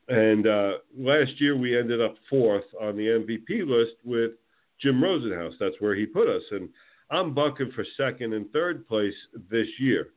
And 0.08 0.46
uh, 0.46 0.72
last 0.96 1.40
year 1.40 1.56
we 1.56 1.78
ended 1.78 2.00
up 2.00 2.16
fourth 2.28 2.64
on 2.80 2.96
the 2.96 3.06
MVP 3.06 3.66
list 3.66 3.96
with 4.04 4.32
Jim 4.80 5.00
Rosenhaus. 5.00 5.54
That's 5.58 5.76
where 5.80 5.94
he 5.94 6.04
put 6.04 6.28
us. 6.28 6.42
And 6.50 6.68
I'm 7.10 7.34
bucking 7.34 7.72
for 7.74 7.84
second 7.96 8.34
and 8.34 8.50
third 8.52 8.86
place 8.86 9.14
this 9.50 9.68
year. 9.78 10.08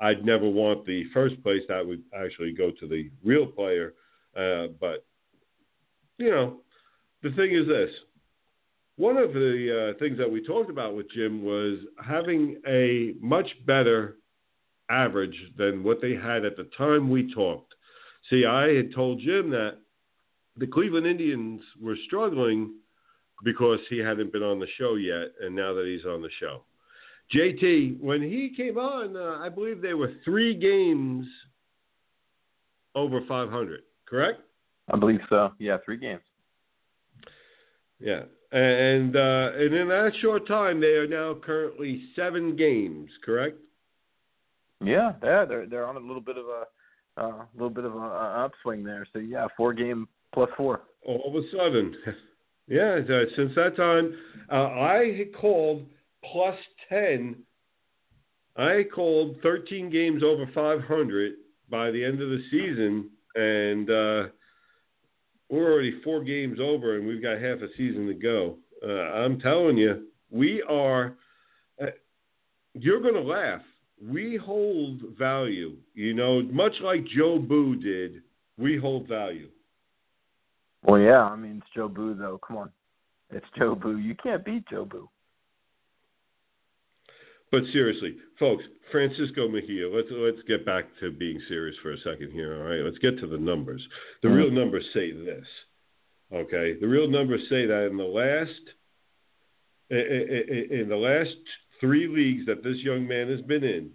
I'd 0.00 0.24
never 0.24 0.48
want 0.48 0.86
the 0.86 1.04
first 1.12 1.42
place. 1.42 1.62
That 1.68 1.86
would 1.86 2.02
actually 2.16 2.52
go 2.52 2.70
to 2.70 2.86
the 2.86 3.10
real 3.24 3.46
player. 3.46 3.94
Uh, 4.36 4.68
but, 4.80 5.04
you 6.18 6.30
know, 6.30 6.60
the 7.22 7.30
thing 7.32 7.52
is 7.52 7.66
this. 7.66 7.90
One 8.96 9.16
of 9.16 9.32
the 9.32 9.92
uh, 9.94 9.98
things 9.98 10.18
that 10.18 10.30
we 10.30 10.44
talked 10.44 10.70
about 10.70 10.96
with 10.96 11.10
Jim 11.10 11.44
was 11.44 11.78
having 12.04 12.60
a 12.66 13.14
much 13.20 13.48
better 13.66 14.16
average 14.90 15.36
than 15.56 15.84
what 15.84 16.00
they 16.00 16.14
had 16.14 16.44
at 16.44 16.56
the 16.56 16.68
time 16.76 17.10
we 17.10 17.32
talked. 17.32 17.74
See, 18.30 18.44
I 18.44 18.74
had 18.74 18.92
told 18.94 19.20
Jim 19.20 19.50
that 19.50 19.78
the 20.56 20.66
Cleveland 20.66 21.06
Indians 21.06 21.60
were 21.80 21.96
struggling 22.06 22.74
because 23.44 23.78
he 23.88 23.98
hadn't 23.98 24.32
been 24.32 24.42
on 24.42 24.58
the 24.58 24.66
show 24.76 24.96
yet, 24.96 25.28
and 25.40 25.54
now 25.54 25.72
that 25.74 25.86
he's 25.86 26.04
on 26.04 26.20
the 26.20 26.30
show. 26.40 26.62
JT, 27.34 28.00
when 28.00 28.22
he 28.22 28.52
came 28.56 28.78
on, 28.78 29.16
uh, 29.16 29.38
I 29.44 29.48
believe 29.48 29.80
they 29.80 29.94
were 29.94 30.14
three 30.24 30.54
games 30.54 31.26
over 32.94 33.20
500, 33.28 33.80
correct? 34.06 34.40
I 34.92 34.96
believe 34.96 35.20
so. 35.28 35.52
Yeah, 35.58 35.76
three 35.84 35.98
games. 35.98 36.22
Yeah, 38.00 38.22
and 38.52 39.16
uh, 39.16 39.50
and 39.56 39.74
in 39.74 39.88
that 39.88 40.12
short 40.22 40.46
time, 40.46 40.80
they 40.80 40.94
are 40.94 41.06
now 41.06 41.34
currently 41.34 42.02
seven 42.16 42.56
games, 42.56 43.10
correct? 43.24 43.58
Yeah, 44.82 45.12
yeah, 45.22 45.44
they're 45.44 45.66
they're 45.66 45.86
on 45.86 45.96
a 45.96 46.00
little 46.00 46.20
bit 46.20 46.38
of 46.38 46.46
a 46.46 46.64
uh, 47.18 47.22
a 47.22 47.48
little 47.54 47.70
bit 47.70 47.84
of 47.84 47.94
an 47.94 48.02
upswing 48.02 48.84
there. 48.84 49.06
So 49.12 49.18
yeah, 49.18 49.46
four 49.56 49.72
game 49.72 50.08
plus 50.32 50.50
four. 50.56 50.82
All 51.06 51.24
of 51.26 51.34
a 51.34 51.46
sudden, 51.50 51.94
yeah. 52.68 52.98
Since 53.36 53.52
that 53.56 53.76
time, 53.76 54.14
uh, 54.50 54.54
I 54.54 55.26
called 55.40 55.84
plus 56.24 56.56
ten. 56.88 57.36
I 58.56 58.82
called 58.92 59.36
13 59.44 59.88
games 59.88 60.24
over 60.24 60.50
500 60.52 61.34
by 61.70 61.92
the 61.92 62.04
end 62.04 62.20
of 62.20 62.28
the 62.28 62.42
season, 62.50 63.08
and 63.36 63.88
uh, 63.88 64.32
we're 65.48 65.72
already 65.72 66.00
four 66.02 66.24
games 66.24 66.58
over, 66.60 66.96
and 66.96 67.06
we've 67.06 67.22
got 67.22 67.40
half 67.40 67.58
a 67.58 67.68
season 67.76 68.08
to 68.08 68.14
go. 68.14 68.56
Uh, 68.84 69.12
I'm 69.14 69.38
telling 69.38 69.76
you, 69.76 70.08
we 70.30 70.62
are. 70.68 71.14
Uh, 71.80 71.86
you're 72.74 73.00
going 73.00 73.14
to 73.14 73.20
laugh 73.20 73.62
we 74.04 74.36
hold 74.36 75.02
value. 75.18 75.76
You 75.94 76.14
know, 76.14 76.42
much 76.42 76.74
like 76.82 77.04
Joe 77.16 77.38
Boo 77.38 77.76
did, 77.76 78.22
we 78.56 78.76
hold 78.76 79.08
value. 79.08 79.48
Well, 80.82 81.00
yeah, 81.00 81.22
I 81.22 81.36
mean, 81.36 81.58
it's 81.58 81.74
Joe 81.74 81.88
Boo, 81.88 82.14
though. 82.14 82.38
Come 82.46 82.56
on. 82.56 82.70
It's 83.30 83.46
Joe 83.58 83.78
You 83.84 84.14
can't 84.22 84.44
beat 84.44 84.64
Joe 84.68 84.84
Boo. 84.84 85.08
But 87.50 87.62
seriously, 87.72 88.16
folks, 88.38 88.64
Francisco 88.90 89.48
Mejia, 89.48 89.88
let's 89.88 90.08
let's 90.10 90.42
get 90.46 90.66
back 90.66 90.84
to 91.00 91.10
being 91.10 91.40
serious 91.48 91.76
for 91.82 91.92
a 91.92 91.98
second 91.98 92.30
here, 92.32 92.56
all 92.56 92.68
right? 92.68 92.84
Let's 92.84 92.98
get 92.98 93.18
to 93.20 93.26
the 93.26 93.38
numbers. 93.38 93.82
The 94.22 94.28
real 94.28 94.46
mm-hmm. 94.46 94.56
numbers 94.56 94.84
say 94.92 95.12
this. 95.12 95.46
Okay? 96.32 96.74
The 96.78 96.86
real 96.86 97.08
numbers 97.08 97.40
say 97.48 97.66
that 97.66 97.86
in 97.90 97.96
the 97.96 98.04
last 98.04 98.50
in 99.90 100.86
the 100.88 100.96
last 100.96 101.36
three 101.80 102.08
leagues 102.08 102.46
that 102.46 102.62
this 102.62 102.78
young 102.78 103.06
man 103.06 103.30
has 103.30 103.40
been 103.42 103.64
in, 103.64 103.90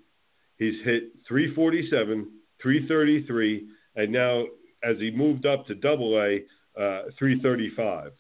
he's 0.58 0.84
hit 0.84 1.12
347, 1.28 2.32
333, 2.62 3.68
and 3.96 4.12
now 4.12 4.46
as 4.84 4.98
he 5.00 5.12
moved 5.12 5.46
up 5.46 5.66
to 5.68 5.76
double 5.76 6.18
A, 6.18 6.44
uh, 6.80 7.04
335. 7.18 8.12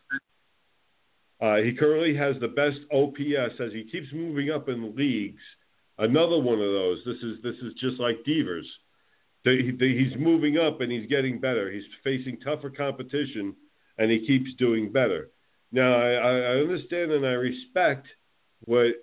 Uh, 1.41 1.57
he 1.57 1.73
currently 1.73 2.15
has 2.15 2.35
the 2.39 2.47
best 2.47 2.79
OPS 2.93 3.59
as 3.59 3.73
he 3.73 3.83
keeps 3.91 4.07
moving 4.13 4.49
up 4.49 4.69
in 4.69 4.95
leagues. 4.95 5.41
Another 5.97 6.39
one 6.39 6.59
of 6.61 6.71
those. 6.71 6.99
This 7.05 7.17
is 7.17 7.41
this 7.43 7.55
is 7.61 7.73
just 7.79 7.99
like 7.99 8.23
Devers. 8.25 8.67
He's 9.43 10.15
moving 10.17 10.57
up 10.57 10.79
and 10.79 10.89
he's 10.89 11.09
getting 11.09 11.39
better. 11.39 11.69
He's 11.69 11.83
facing 12.01 12.39
tougher 12.39 12.69
competition 12.69 13.55
and 13.97 14.09
he 14.09 14.25
keeps 14.25 14.53
doing 14.57 14.91
better. 14.91 15.31
Now, 15.71 15.95
I, 15.95 16.11
I 16.13 16.55
understand 16.61 17.11
and 17.11 17.25
I 17.25 17.31
respect 17.31 18.07
what 18.61 18.93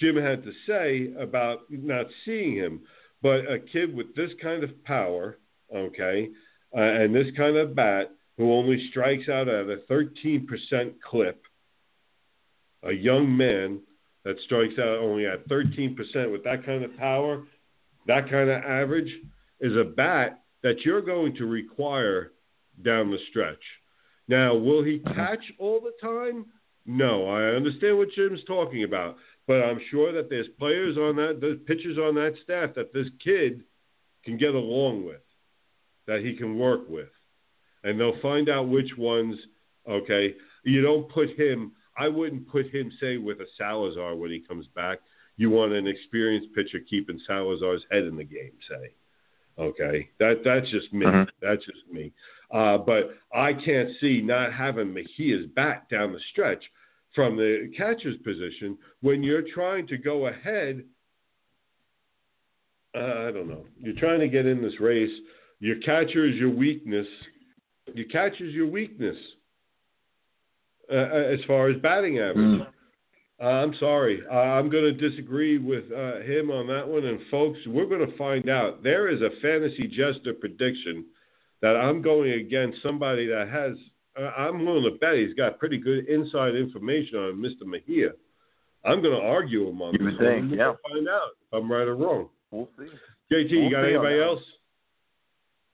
Jim 0.00 0.16
had 0.16 0.42
to 0.44 0.52
say 0.66 1.12
about 1.20 1.60
not 1.70 2.06
seeing 2.24 2.54
him, 2.54 2.80
but 3.22 3.50
a 3.50 3.58
kid 3.58 3.94
with 3.94 4.14
this 4.14 4.30
kind 4.40 4.62
of 4.62 4.84
power, 4.84 5.38
okay, 5.74 6.28
uh, 6.76 6.80
and 6.80 7.14
this 7.14 7.26
kind 7.36 7.56
of 7.56 7.74
bat 7.74 8.10
who 8.36 8.52
only 8.52 8.88
strikes 8.90 9.28
out 9.28 9.48
at 9.48 9.68
a 9.68 9.78
13% 9.90 10.46
clip, 11.02 11.42
a 12.84 12.92
young 12.92 13.36
man 13.36 13.80
that 14.24 14.36
strikes 14.44 14.78
out 14.78 14.98
only 14.98 15.26
at 15.26 15.48
13% 15.48 15.96
with 16.30 16.44
that 16.44 16.64
kind 16.64 16.84
of 16.84 16.96
power, 16.96 17.44
that 18.06 18.30
kind 18.30 18.48
of 18.48 18.62
average, 18.62 19.12
is 19.60 19.76
a 19.76 19.84
bat 19.84 20.42
that 20.62 20.80
you're 20.84 21.02
going 21.02 21.34
to 21.34 21.46
require 21.46 22.32
down 22.84 23.10
the 23.10 23.18
stretch. 23.30 23.62
Now, 24.28 24.54
will 24.54 24.84
he 24.84 25.00
catch 25.00 25.42
all 25.58 25.80
the 25.80 25.92
time? 26.00 26.46
No, 26.86 27.26
I 27.26 27.56
understand 27.56 27.98
what 27.98 28.10
Jim's 28.14 28.44
talking 28.46 28.84
about, 28.84 29.16
but 29.48 29.62
I'm 29.62 29.80
sure 29.90 30.12
that 30.12 30.28
there's 30.28 30.46
players 30.58 30.96
on 30.98 31.16
that, 31.16 31.38
there's 31.40 31.58
pitchers 31.66 31.96
on 31.98 32.14
that 32.16 32.34
staff 32.44 32.74
that 32.76 32.92
this 32.92 33.08
kid 33.24 33.64
can 34.24 34.36
get 34.36 34.54
along 34.54 35.06
with, 35.06 35.22
that 36.06 36.20
he 36.20 36.36
can 36.36 36.58
work 36.58 36.88
with, 36.88 37.08
and 37.82 37.98
they'll 37.98 38.20
find 38.20 38.48
out 38.48 38.68
which 38.68 38.96
ones. 38.96 39.36
Okay, 39.88 40.34
you 40.64 40.82
don't 40.82 41.10
put 41.10 41.30
him. 41.30 41.72
I 41.96 42.08
wouldn't 42.08 42.46
put 42.48 42.72
him, 42.72 42.92
say, 43.00 43.16
with 43.16 43.40
a 43.40 43.46
Salazar 43.56 44.14
when 44.14 44.30
he 44.30 44.38
comes 44.38 44.66
back. 44.76 44.98
You 45.38 45.50
want 45.50 45.72
an 45.72 45.86
experienced 45.86 46.54
pitcher 46.54 46.80
keeping 46.88 47.18
Salazar's 47.26 47.84
head 47.90 48.04
in 48.04 48.16
the 48.16 48.24
game, 48.24 48.52
say. 48.68 48.92
Okay, 49.58 50.10
that 50.18 50.42
that's 50.44 50.70
just 50.70 50.92
me. 50.92 51.06
Mhm. 51.06 51.28
That's 51.40 51.64
just 51.64 51.88
me. 51.90 52.12
Uh, 52.50 52.78
but 52.78 53.16
I 53.32 53.54
can't 53.54 53.90
see 54.00 54.20
not 54.20 54.52
having 54.52 54.92
Mejia's 54.92 55.46
bat 55.46 55.88
down 55.88 56.12
the 56.12 56.20
stretch 56.30 56.64
from 57.14 57.36
the 57.36 57.72
catcher's 57.76 58.16
position 58.18 58.76
when 59.00 59.22
you're 59.22 59.44
trying 59.54 59.86
to 59.88 59.96
go 59.96 60.26
ahead. 60.26 60.84
Uh, 62.96 63.28
I 63.28 63.32
don't 63.32 63.48
know. 63.48 63.64
You're 63.80 63.96
trying 63.96 64.20
to 64.20 64.28
get 64.28 64.46
in 64.46 64.62
this 64.62 64.80
race. 64.80 65.10
Your 65.60 65.76
catcher 65.80 66.26
is 66.26 66.36
your 66.36 66.50
weakness. 66.50 67.06
Your 67.94 68.06
catcher 68.06 68.44
is 68.44 68.54
your 68.54 68.66
weakness 68.66 69.16
uh, 70.90 70.96
as 70.96 71.40
far 71.46 71.68
as 71.68 71.80
batting 71.80 72.18
average. 72.18 72.60
Mm. 72.60 72.66
Uh, 73.40 73.44
I'm 73.44 73.74
sorry. 73.78 74.22
Uh, 74.30 74.34
I'm 74.34 74.68
going 74.68 74.84
to 74.84 75.08
disagree 75.10 75.58
with 75.58 75.84
uh, 75.92 76.20
him 76.20 76.50
on 76.50 76.66
that 76.68 76.86
one. 76.86 77.04
And, 77.04 77.20
folks, 77.30 77.58
we're 77.66 77.86
going 77.86 78.04
to 78.04 78.16
find 78.16 78.48
out. 78.48 78.82
There 78.82 79.08
is 79.08 79.22
a 79.22 79.30
fantasy 79.40 79.86
jester 79.86 80.34
prediction 80.34 81.04
that 81.62 81.76
I'm 81.76 82.02
going 82.02 82.32
against 82.32 82.82
somebody 82.82 83.26
that 83.26 83.48
has, 83.48 83.72
uh, 83.72 83.78
I'm 84.18 84.64
willing 84.64 84.84
to 84.84 84.98
bet 84.98 85.14
he's 85.16 85.34
got 85.34 85.58
pretty 85.58 85.78
good 85.78 86.06
inside 86.08 86.54
information 86.54 87.18
on 87.18 87.36
Mr. 87.36 87.66
Mejia. 87.66 88.10
I'm 88.84 89.02
going 89.02 89.20
to 89.20 89.26
argue 89.26 89.68
him 89.68 89.82
on 89.82 89.92
You 89.94 89.98
this 89.98 90.18
would 90.18 90.26
think, 90.26 90.52
yeah. 90.56 90.72
find 90.90 91.08
out 91.08 91.30
if 91.40 91.52
I'm 91.52 91.70
right 91.70 91.86
or 91.86 91.96
wrong. 91.96 92.28
We'll 92.50 92.68
see. 92.78 92.86
JT, 93.32 93.50
you 93.50 93.60
We'll 93.60 93.70
got 93.70 93.84
anybody 93.84 94.20
else? 94.20 94.40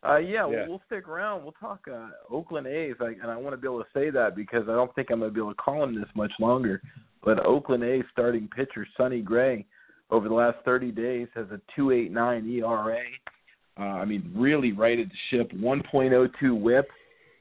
Uh, 0.07 0.19
yeah, 0.19 0.31
Yeah. 0.31 0.47
We'll, 0.47 0.69
we'll 0.71 0.83
stick 0.87 1.09
around. 1.09 1.43
We'll 1.43 1.53
talk 1.53 1.81
uh, 1.91 2.09
Oakland 2.31 2.67
A's, 2.67 2.95
I, 3.01 3.15
and 3.23 3.31
I 3.31 3.37
want 3.37 3.55
to 3.55 3.57
be 3.57 3.67
able 3.67 3.81
to 3.81 3.89
say 3.95 4.11
that 4.11 4.37
because 4.37 4.65
I 4.69 4.73
don't 4.73 4.95
think 4.95 5.11
I'm 5.11 5.21
going 5.21 5.31
to 5.31 5.35
be 5.35 5.41
able 5.41 5.55
to 5.55 5.57
call 5.57 5.83
him 5.85 5.95
this 5.95 6.09
much 6.15 6.33
longer. 6.41 6.83
But 7.25 7.45
Oakland 7.45 7.85
A's 7.85 8.05
starting 8.13 8.49
pitcher 8.49 8.87
Sonny 8.97 9.23
Gray, 9.23 9.65
over 10.11 10.29
the 10.29 10.35
last 10.35 10.59
30 10.65 10.91
days, 10.93 11.29
has 11.35 11.47
a 11.51 11.61
2.89 11.81 12.63
ERA. 12.63 12.99
Uh, 13.79 13.83
I 13.83 14.05
mean, 14.05 14.31
really 14.37 14.73
righted 14.73 15.11
the 15.11 15.37
ship. 15.37 15.51
1.02 15.53 16.61
WHIP, 16.61 16.89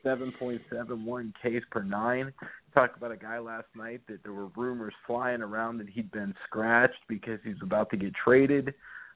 7.71 0.06 1.34
Ks 1.42 1.66
per 1.72 1.84
nine. 1.84 2.34
Talked 2.74 2.98
about 2.98 3.12
a 3.12 3.18
guy 3.18 3.40
last 3.40 3.68
night 3.76 4.02
that 4.08 4.24
there 4.24 4.34
were 4.34 4.48
rumors 4.56 4.94
flying 5.06 5.42
around 5.42 5.78
that 5.78 5.90
he'd 5.90 6.12
been 6.12 6.34
scratched 6.48 7.00
because 7.08 7.40
he's 7.44 7.62
about 7.62 7.90
to 7.92 7.98
get 7.98 8.14
traded 8.16 8.74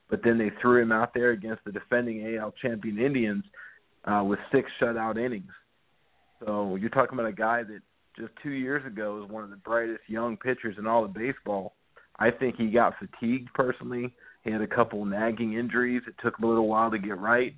but 0.09 0.21
then 0.23 0.37
they 0.37 0.51
threw 0.61 0.81
him 0.81 0.91
out 0.91 1.13
there 1.13 1.31
against 1.31 1.63
the 1.65 1.71
defending 1.71 2.37
AL 2.37 2.53
champion 2.61 2.97
Indians 2.97 3.43
uh, 4.05 4.23
with 4.25 4.39
six 4.51 4.69
shutout 4.81 5.17
innings. 5.23 5.51
So 6.45 6.75
you're 6.75 6.89
talking 6.89 7.17
about 7.17 7.29
a 7.29 7.35
guy 7.35 7.63
that 7.63 7.79
just 8.17 8.31
two 8.41 8.51
years 8.51 8.85
ago 8.85 9.19
was 9.19 9.29
one 9.29 9.43
of 9.43 9.49
the 9.49 9.57
brightest 9.57 10.01
young 10.07 10.37
pitchers 10.37 10.75
in 10.77 10.87
all 10.87 11.03
of 11.03 11.13
baseball. 11.13 11.73
I 12.19 12.31
think 12.31 12.55
he 12.55 12.67
got 12.67 12.93
fatigued 12.97 13.53
personally. 13.53 14.13
He 14.43 14.51
had 14.51 14.61
a 14.61 14.67
couple 14.67 15.03
nagging 15.05 15.53
injuries. 15.53 16.01
It 16.07 16.15
took 16.23 16.39
him 16.39 16.45
a 16.45 16.47
little 16.47 16.67
while 16.67 16.89
to 16.89 16.97
get 16.97 17.19
right. 17.19 17.53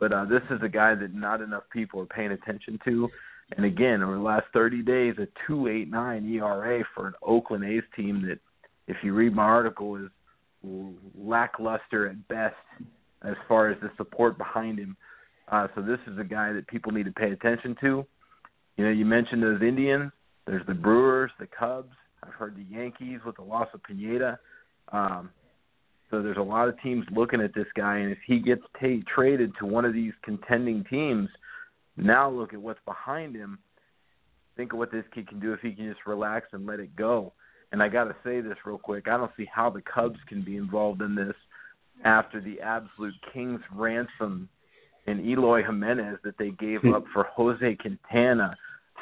But 0.00 0.12
uh, 0.12 0.24
this 0.24 0.42
is 0.50 0.58
a 0.62 0.68
guy 0.68 0.94
that 0.94 1.14
not 1.14 1.42
enough 1.42 1.64
people 1.70 2.00
are 2.00 2.06
paying 2.06 2.32
attention 2.32 2.80
to. 2.86 3.08
And 3.56 3.66
again, 3.66 4.02
over 4.02 4.14
the 4.14 4.22
last 4.22 4.46
30 4.52 4.82
days, 4.82 5.14
a 5.18 5.28
2.89 5.50 6.36
ERA 6.36 6.84
for 6.94 7.08
an 7.08 7.14
Oakland 7.22 7.64
A's 7.64 7.82
team 7.94 8.22
that, 8.26 8.38
if 8.88 8.96
you 9.02 9.12
read 9.12 9.34
my 9.34 9.42
article, 9.42 9.96
is 9.96 10.10
lackluster 11.16 12.08
at 12.08 12.28
best 12.28 12.56
as 13.22 13.34
far 13.46 13.70
as 13.70 13.78
the 13.80 13.90
support 13.96 14.38
behind 14.38 14.78
him. 14.78 14.96
Uh, 15.48 15.66
so 15.74 15.82
this 15.82 15.98
is 16.06 16.18
a 16.18 16.24
guy 16.24 16.52
that 16.52 16.66
people 16.68 16.92
need 16.92 17.04
to 17.04 17.12
pay 17.12 17.32
attention 17.32 17.76
to. 17.80 18.06
You 18.76 18.84
know, 18.84 18.90
you 18.90 19.04
mentioned 19.04 19.42
those 19.42 19.60
Indians. 19.62 20.12
There's 20.46 20.66
the 20.66 20.74
Brewers, 20.74 21.30
the 21.38 21.46
Cubs. 21.46 21.92
I've 22.22 22.32
heard 22.32 22.56
the 22.56 22.74
Yankees 22.74 23.20
with 23.26 23.36
the 23.36 23.42
loss 23.42 23.68
of 23.74 23.82
Pineda. 23.82 24.38
Um, 24.92 25.30
so 26.10 26.22
there's 26.22 26.36
a 26.36 26.42
lot 26.42 26.68
of 26.68 26.80
teams 26.82 27.06
looking 27.12 27.40
at 27.40 27.54
this 27.54 27.66
guy, 27.76 27.98
and 27.98 28.10
if 28.10 28.18
he 28.26 28.40
gets 28.40 28.62
ta 28.80 28.88
traded 29.12 29.52
to 29.58 29.66
one 29.66 29.84
of 29.84 29.92
these 29.92 30.12
contending 30.22 30.84
teams, 30.90 31.28
now 31.96 32.28
look 32.28 32.52
at 32.52 32.60
what's 32.60 32.80
behind 32.84 33.34
him. 33.34 33.58
Think 34.56 34.72
of 34.72 34.78
what 34.78 34.90
this 34.90 35.04
kid 35.14 35.28
can 35.28 35.40
do 35.40 35.52
if 35.52 35.60
he 35.60 35.72
can 35.72 35.88
just 35.88 36.06
relax 36.06 36.48
and 36.52 36.66
let 36.66 36.80
it 36.80 36.94
go. 36.96 37.32
And 37.72 37.82
I 37.82 37.88
got 37.88 38.04
to 38.04 38.16
say 38.24 38.40
this 38.40 38.56
real 38.64 38.78
quick. 38.78 39.06
I 39.06 39.16
don't 39.16 39.30
see 39.36 39.46
how 39.52 39.70
the 39.70 39.82
Cubs 39.82 40.18
can 40.28 40.42
be 40.42 40.56
involved 40.56 41.02
in 41.02 41.14
this 41.14 41.34
after 42.04 42.40
the 42.40 42.60
absolute 42.60 43.14
king's 43.32 43.60
ransom 43.72 44.48
in 45.06 45.24
Eloy 45.24 45.62
Jimenez 45.62 46.18
that 46.24 46.36
they 46.38 46.50
gave 46.50 46.84
up 46.84 47.04
for 47.12 47.24
Jose 47.34 47.76
Quintana. 47.76 48.56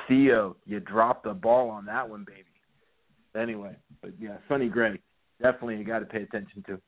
Theo, 0.06 0.56
you 0.66 0.80
dropped 0.80 1.24
the 1.24 1.34
ball 1.34 1.70
on 1.70 1.86
that 1.86 2.08
one, 2.08 2.24
baby. 2.24 2.44
Anyway, 3.40 3.74
but 4.02 4.12
yeah, 4.20 4.36
Sonny 4.48 4.68
Gray, 4.68 5.00
definitely 5.42 5.76
you 5.76 5.84
got 5.84 6.00
to 6.00 6.06
pay 6.06 6.22
attention 6.22 6.62
to. 6.66 6.80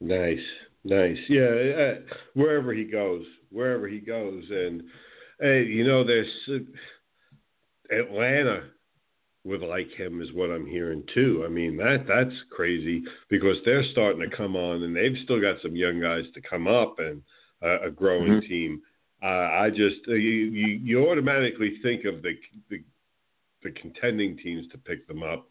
Nice, 0.00 0.38
nice. 0.84 1.16
Yeah, 1.28 1.42
uh, 1.42 1.94
wherever 2.34 2.72
he 2.74 2.84
goes, 2.84 3.24
wherever 3.50 3.88
he 3.88 4.00
goes, 4.00 4.44
and 4.50 4.82
hey, 5.40 5.64
you 5.64 5.86
know, 5.86 6.04
there's 6.04 6.28
uh, 6.48 6.58
Atlanta 7.94 8.64
would 9.44 9.60
like 9.62 9.90
him, 9.90 10.20
is 10.22 10.32
what 10.32 10.50
I'm 10.50 10.66
hearing 10.66 11.04
too. 11.14 11.44
I 11.46 11.48
mean, 11.48 11.76
that 11.76 12.04
that's 12.08 12.34
crazy 12.50 13.02
because 13.28 13.56
they're 13.64 13.84
starting 13.92 14.28
to 14.28 14.36
come 14.36 14.56
on, 14.56 14.82
and 14.82 14.94
they've 14.96 15.16
still 15.24 15.40
got 15.40 15.56
some 15.62 15.76
young 15.76 16.00
guys 16.00 16.24
to 16.34 16.40
come 16.40 16.66
up 16.66 16.98
and 16.98 17.22
uh, 17.62 17.80
a 17.86 17.90
growing 17.90 18.40
Mhm. 18.40 18.48
team. 18.48 18.82
Uh, 19.22 19.48
I 19.52 19.70
just 19.70 20.06
uh, 20.08 20.12
you, 20.12 20.30
you 20.50 20.66
you 20.82 21.10
automatically 21.10 21.78
think 21.82 22.04
of 22.04 22.20
the, 22.22 22.38
the 22.68 22.82
the 23.64 23.72
contending 23.72 24.36
teams 24.36 24.68
to 24.70 24.78
pick 24.78 25.08
them 25.08 25.22
up, 25.24 25.48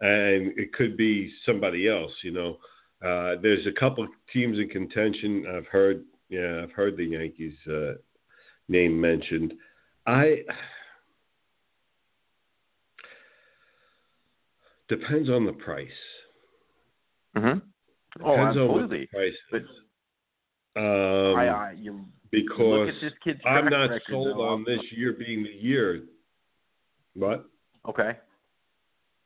and 0.00 0.52
it 0.58 0.72
could 0.72 0.96
be 0.96 1.32
somebody 1.46 1.88
else. 1.88 2.10
You 2.24 2.32
know, 2.32 2.58
uh, 3.06 3.40
there's 3.40 3.66
a 3.66 3.78
couple 3.78 4.02
of 4.02 4.10
teams 4.32 4.58
in 4.58 4.68
contention. 4.68 5.44
I've 5.54 5.66
heard, 5.66 6.02
yeah, 6.28 6.62
I've 6.64 6.72
heard 6.72 6.96
the 6.96 7.04
Yankees 7.04 7.54
uh, 7.70 7.92
name 8.68 9.00
mentioned. 9.00 9.54
I 10.06 10.42
depends 14.88 15.28
on 15.28 15.46
the 15.46 15.52
price. 15.52 15.88
Mm-hmm. 17.36 17.58
Oh, 18.24 18.36
Depends 18.36 18.56
on 18.58 18.68
what 18.68 18.90
the 18.90 19.02
absolutely. 19.02 19.06
price 19.06 19.34
But. 19.52 19.62
Um, 20.76 21.36
I, 21.36 21.48
I, 21.48 21.74
you 21.76 22.04
because 22.30 22.58
look 22.58 22.88
at 22.88 23.00
this 23.00 23.12
kid's 23.24 23.40
I'm 23.44 23.66
not 23.66 23.90
record, 23.90 24.02
sold 24.08 24.38
though. 24.38 24.48
on 24.48 24.64
this 24.64 24.80
year 24.96 25.12
being 25.12 25.42
the 25.42 25.50
year. 25.50 26.02
What? 27.14 27.49
Okay. 27.88 28.12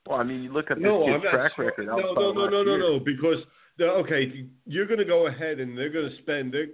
Well, 0.07 0.19
I 0.19 0.23
mean, 0.23 0.43
you 0.43 0.53
look 0.53 0.71
at 0.71 0.77
this 0.77 0.85
No, 0.85 1.07
kid's 1.07 1.25
track 1.31 1.53
so- 1.57 1.65
record. 1.65 1.87
no, 1.87 1.97
no, 1.97 2.33
no, 2.33 2.47
no, 2.49 2.63
no, 2.63 2.77
no. 2.77 2.99
Because 3.01 3.39
okay, 3.81 4.47
you're 4.67 4.87
going 4.87 4.99
to 4.99 5.05
go 5.05 5.27
ahead 5.27 5.61
and 5.61 5.77
they're 5.77 5.91
going 5.91 6.11
to 6.11 6.17
spend. 6.19 6.53
They're 6.53 6.67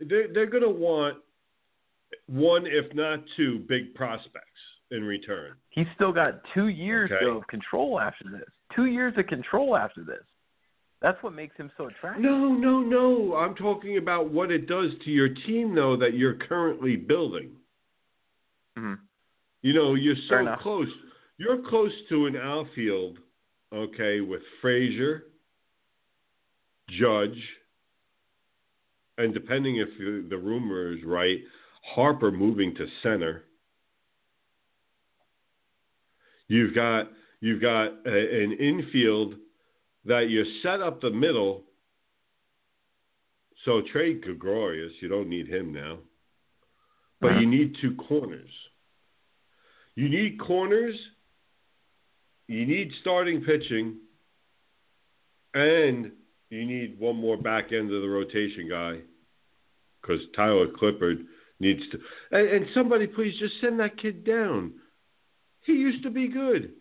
they're, 0.00 0.28
they're 0.32 0.46
going 0.50 0.64
to 0.64 0.68
want 0.68 1.18
one, 2.26 2.66
if 2.66 2.92
not 2.94 3.20
two, 3.36 3.60
big 3.68 3.94
prospects 3.94 4.46
in 4.90 5.04
return. 5.04 5.52
He's 5.70 5.86
still 5.94 6.12
got 6.12 6.40
two 6.54 6.68
years 6.68 7.10
Okay. 7.12 7.24
though, 7.24 7.38
of 7.38 7.46
control 7.46 8.00
after 8.00 8.24
this. 8.30 8.48
Two 8.74 8.86
years 8.86 9.14
of 9.16 9.26
control 9.28 9.76
after 9.76 10.02
this. 10.02 10.22
That's 11.00 11.20
what 11.22 11.32
makes 11.34 11.56
him 11.56 11.70
so 11.76 11.86
attractive. 11.86 12.22
No, 12.24 12.52
no, 12.52 12.80
no. 12.80 13.36
I'm 13.36 13.54
talking 13.54 13.96
about 13.96 14.30
what 14.30 14.50
it 14.50 14.66
does 14.66 14.90
to 15.04 15.10
your 15.10 15.28
team, 15.46 15.74
though, 15.74 15.96
that 15.96 16.14
you're 16.14 16.34
currently 16.34 16.96
building. 16.96 17.52
Mhm. 18.78 18.98
You 19.62 19.72
know, 19.74 19.94
you're 19.94 20.16
so 20.28 20.56
close. 20.60 20.88
You're 21.42 21.68
close 21.68 21.90
to 22.08 22.26
an 22.26 22.36
outfield, 22.36 23.18
okay, 23.74 24.20
with 24.20 24.42
Frazier, 24.60 25.24
Judge, 26.88 27.36
and 29.18 29.34
depending 29.34 29.78
if 29.78 29.88
the 30.30 30.36
rumor 30.36 30.92
is 30.92 31.02
right, 31.04 31.40
Harper 31.96 32.30
moving 32.30 32.76
to 32.76 32.86
center. 33.02 33.42
You've 36.46 36.76
got 36.76 37.10
you've 37.40 37.60
got 37.60 37.88
a, 38.06 38.44
an 38.44 38.52
infield 38.60 39.34
that 40.04 40.28
you 40.28 40.44
set 40.62 40.80
up 40.80 41.00
the 41.00 41.10
middle. 41.10 41.64
So 43.64 43.82
trade 43.92 44.22
Gregorius, 44.22 44.92
you 45.00 45.08
don't 45.08 45.28
need 45.28 45.48
him 45.48 45.72
now. 45.72 45.98
But 47.20 47.32
you 47.32 47.38
uh-huh. 47.38 47.46
need 47.46 47.76
two 47.80 47.96
corners. 47.96 48.50
You 49.96 50.08
need 50.08 50.38
corners, 50.38 50.94
you 52.52 52.66
need 52.66 52.90
starting 53.00 53.42
pitching, 53.42 53.96
and 55.54 56.12
you 56.50 56.66
need 56.66 56.98
one 56.98 57.16
more 57.16 57.36
back 57.36 57.72
end 57.72 57.92
of 57.92 58.02
the 58.02 58.08
rotation 58.08 58.68
guy 58.68 58.98
because 60.00 60.20
Tyler 60.36 60.66
Clippard 60.68 61.24
needs 61.60 61.80
to. 61.90 61.98
And, 62.30 62.48
and, 62.48 62.66
somebody 62.74 63.06
please 63.06 63.34
just 63.38 63.54
send 63.60 63.78
that 63.80 63.98
kid 63.98 64.24
down. 64.24 64.72
He 65.64 65.72
used 65.72 66.02
to 66.02 66.10
be 66.10 66.28
good. 66.28 66.72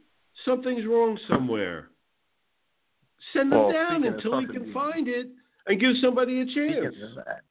Something's 0.45 0.85
wrong 0.85 1.19
somewhere. 1.29 1.89
Send 3.33 3.53
him 3.53 3.59
Well, 3.59 3.71
down 3.71 4.03
until 4.03 4.39
he 4.39 4.47
can 4.47 4.73
find 4.73 5.07
it 5.07 5.27
and 5.67 5.79
give 5.79 5.91
somebody 6.01 6.41
a 6.41 6.45
chance. 6.45 6.95
That, 7.15 7.41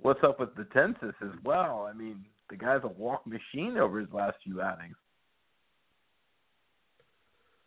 what's 0.00 0.20
up 0.22 0.38
with 0.38 0.50
Betances 0.54 1.14
as 1.20 1.36
well? 1.44 1.88
I 1.90 1.96
mean, 1.96 2.24
the 2.48 2.56
guy's 2.56 2.82
a 2.84 2.88
walk 2.88 3.26
machine 3.26 3.76
over 3.76 3.98
his 3.98 4.08
last 4.12 4.36
few 4.44 4.60
outings. 4.60 4.94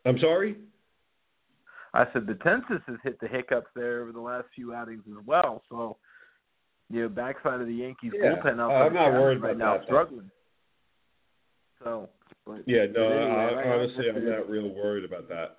I'm 0.08 0.20
sorry? 0.20 0.55
I 1.93 2.05
said 2.14 2.26
Betances 2.26 2.82
has 2.88 2.97
hit 3.03 3.20
the 3.20 3.28
hiccups 3.28 3.68
there 3.76 4.01
over 4.01 4.12
the 4.12 4.22
last 4.22 4.45
few 4.55 4.74
outings 4.74 5.03
as 5.10 5.26
well. 5.26 5.64
So, 5.70 5.97
you 6.89 7.01
know, 7.01 7.10
backside 7.10 7.60
of 7.60 7.68
the 7.68 7.74
Yankees 7.74 8.12
Yeah, 8.16 8.36
bullpen 8.36 8.60
out 8.60 8.72
I'm 8.72 8.93
not 8.93 9.12
worried 9.14 9.41
right 9.41 9.55
about 9.55 9.58
now 9.58 9.78
that, 9.78 9.86
struggling. 9.86 10.32
So, 11.84 12.10
but, 12.45 12.62
Yeah, 12.66 12.86
no, 12.93 13.08
anyway, 13.10 13.64
I, 13.64 13.70
honestly, 13.70 14.05
I'm 14.10 14.30
not 14.30 14.49
real 14.49 14.70
worried 14.70 15.05
about 15.05 15.28
that. 15.30 15.58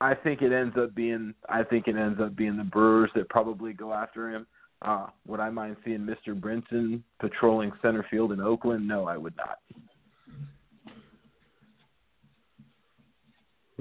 I 0.00 0.14
think 0.14 0.42
it 0.42 0.52
ends 0.52 0.76
up 0.78 0.94
being 0.94 1.34
I 1.48 1.62
think 1.62 1.88
it 1.88 1.96
ends 1.96 2.20
up 2.20 2.36
being 2.36 2.56
the 2.56 2.64
Brewers 2.64 3.10
that 3.14 3.28
probably 3.28 3.72
go 3.72 3.92
after 3.92 4.30
him. 4.30 4.46
Uh, 4.82 5.06
would 5.26 5.40
I 5.40 5.48
mind 5.48 5.76
seeing 5.84 6.00
Mr. 6.00 6.38
Brinson 6.38 7.00
patrolling 7.20 7.72
center 7.80 8.04
field 8.10 8.32
in 8.32 8.40
Oakland? 8.40 8.86
No, 8.86 9.06
I 9.06 9.16
would 9.16 9.36
not. 9.36 9.58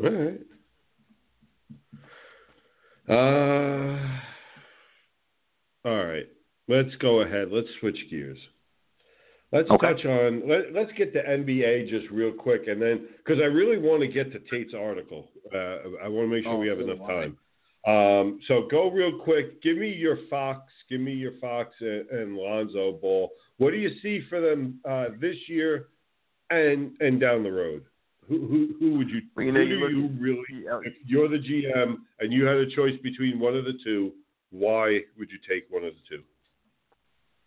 All 0.03 0.09
right. 0.09 0.39
Uh, 3.09 3.97
all 5.85 6.05
right. 6.05 6.27
Let's 6.67 6.95
go 6.99 7.21
ahead. 7.21 7.49
Let's 7.51 7.67
switch 7.79 7.97
gears. 8.09 8.37
Let's 9.51 9.69
Okay. 9.69 9.87
touch 9.93 10.05
on. 10.05 10.47
Let, 10.47 10.73
let's 10.73 10.91
get 10.93 11.13
the 11.13 11.19
NBA 11.19 11.89
just 11.89 12.09
real 12.09 12.31
quick, 12.31 12.67
and 12.67 12.81
then 12.81 13.07
because 13.17 13.39
I 13.41 13.45
really 13.45 13.77
want 13.77 14.01
to 14.01 14.07
get 14.07 14.31
to 14.31 14.39
Tate's 14.49 14.73
article. 14.73 15.29
Uh, 15.53 15.77
I 16.03 16.07
want 16.07 16.27
to 16.29 16.35
make 16.35 16.43
sure 16.43 16.53
Oh, 16.53 16.57
we 16.57 16.67
have 16.69 16.79
enough 16.79 17.05
time. 17.05 17.37
Um, 17.85 18.39
so 18.47 18.67
go 18.71 18.89
real 18.89 19.19
quick. 19.19 19.61
Give 19.61 19.77
me 19.77 19.89
your 19.93 20.17
Fox. 20.29 20.71
Give 20.89 21.01
me 21.01 21.11
your 21.13 21.33
Fox 21.41 21.75
and, 21.81 22.09
and 22.09 22.35
Lonzo 22.37 22.93
Ball. 22.93 23.29
What 23.57 23.71
do 23.71 23.77
you 23.77 23.91
see 24.01 24.21
for 24.29 24.39
them 24.41 24.79
uh, 24.89 25.07
this 25.19 25.35
year 25.47 25.87
and 26.49 26.95
and 27.01 27.19
down 27.19 27.43
the 27.43 27.51
road? 27.51 27.83
Who 28.27 28.47
who, 28.47 28.75
who 28.79 28.97
would 28.97 29.09
you? 29.09 29.21
Well, 29.35 29.45
you 29.45 29.51
know, 29.51 29.59
who 29.59 29.65
you 29.65 29.87
you 29.87 30.09
really? 30.19 30.63
Yeah, 30.65 30.79
If 30.83 30.93
you're 31.05 31.27
the 31.27 31.37
GM 31.37 31.95
and 32.19 32.31
you 32.31 32.45
had 32.45 32.57
a 32.57 32.69
choice 32.69 32.97
between 33.01 33.39
one 33.39 33.55
of 33.55 33.65
the 33.65 33.73
two, 33.83 34.11
why 34.51 34.99
would 35.17 35.29
you 35.29 35.39
take 35.47 35.65
one 35.69 35.83
of 35.83 35.93
the 35.93 35.99
two? 36.17 36.23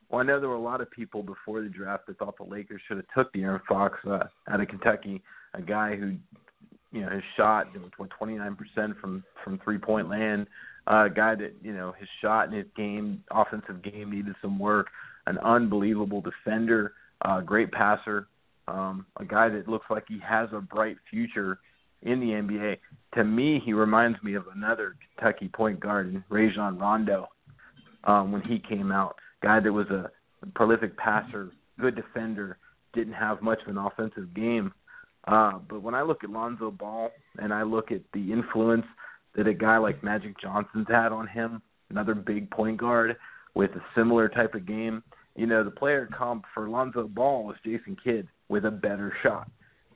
Well, 0.09 0.21
I 0.21 0.25
know 0.25 0.39
there 0.39 0.49
were 0.49 0.55
a 0.55 0.61
lot 0.61 0.81
of 0.81 0.91
people 0.91 1.23
before 1.23 1.63
the 1.63 1.69
draft 1.69 2.07
that 2.07 2.19
thought 2.19 2.37
the 2.37 2.45
Lakers 2.45 2.81
should 2.87 2.99
have 2.99 3.07
took 3.15 3.33
De'Aaron 3.33 3.61
Fox 3.69 3.99
uh, 4.07 4.25
out 4.49 4.61
of 4.61 4.69
Kentucky, 4.69 5.21
a 5.55 5.63
guy 5.63 5.97
who, 5.97 6.15
you 6.93 7.01
know, 7.01 7.09
his 7.09 7.25
shot 7.37 7.67
was 7.99 8.09
nine 8.21 8.57
percent 8.57 8.97
from 9.01 9.25
from 9.43 9.59
three 9.65 9.79
point 9.79 10.09
land, 10.09 10.47
uh, 10.87 11.07
a 11.07 11.11
guy 11.11 11.35
that 11.35 11.55
you 11.63 11.73
know 11.73 11.95
his 11.99 12.09
shot 12.21 12.49
and 12.49 12.57
his 12.57 12.67
game, 12.77 13.25
offensive 13.31 13.83
game 13.83 14.11
needed 14.11 14.35
some 14.41 14.59
work, 14.59 14.89
an 15.27 15.39
unbelievable 15.39 16.21
defender, 16.21 16.93
uh, 17.23 17.41
great 17.41 17.73
passer, 17.73 18.29
um, 18.69 19.07
a 19.19 19.25
guy 19.25 19.49
that 19.49 19.69
looks 19.69 19.87
like 19.91 20.05
he 20.09 20.19
has 20.27 20.49
a 20.53 20.61
bright 20.61 20.97
future 21.11 21.59
in 22.03 22.21
the 22.21 22.27
NBA. 22.27 22.79
To 23.15 23.25
me, 23.25 23.61
he 23.65 23.73
reminds 23.73 24.23
me 24.23 24.35
of 24.35 24.45
another 24.55 24.97
Kentucky 25.17 25.49
point 25.49 25.81
guard, 25.81 26.23
Rajon 26.29 26.79
Rondo, 26.79 27.29
um, 28.05 28.33
when 28.33 28.43
he 28.43 28.59
came 28.59 28.93
out 28.93 29.17
guy 29.43 29.61
that 29.61 29.73
was 29.73 29.89
a 29.91 30.11
prolific 30.55 30.97
passer, 30.97 31.51
good 31.79 31.95
defender, 31.95 32.59
didn't 32.95 33.13
have 33.13 33.43
much 33.43 33.61
of 33.63 33.69
an 33.69 33.79
offensive 33.79 34.35
game. 34.35 34.73
Uh, 35.29 35.59
but 35.69 35.83
when 35.83 35.95
I 35.95 36.03
look 36.03 36.25
at 36.25 36.31
Lonzo 36.31 36.71
Ball 36.71 37.11
and 37.39 37.53
I 37.53 37.63
look 37.63 37.91
at 37.91 38.03
the 38.13 38.33
influence 38.33 38.87
that 39.35 39.47
a 39.47 39.55
guy 39.55 39.79
like 39.79 40.03
Magic 40.03 40.41
Johnson's 40.41 40.87
had 40.89 41.13
on 41.13 41.27
him, 41.27 41.61
another 41.91 42.15
big 42.15 42.51
point 42.51 42.79
guard 42.79 43.17
with 43.55 43.71
a 43.73 43.85
similar 43.95 44.29
type 44.29 44.55
of 44.55 44.67
game, 44.67 45.03
you 45.35 45.47
know, 45.47 45.63
the 45.63 45.71
player 45.71 46.09
comp 46.17 46.45
for 46.55 46.69
Lonzo 46.69 47.09
Ball 47.09 47.51
is 47.51 47.59
Jason 47.65 47.97
Kidd 48.03 48.29
with 48.49 48.65
a 48.65 48.71
better 48.71 49.13
shot. 49.23 49.51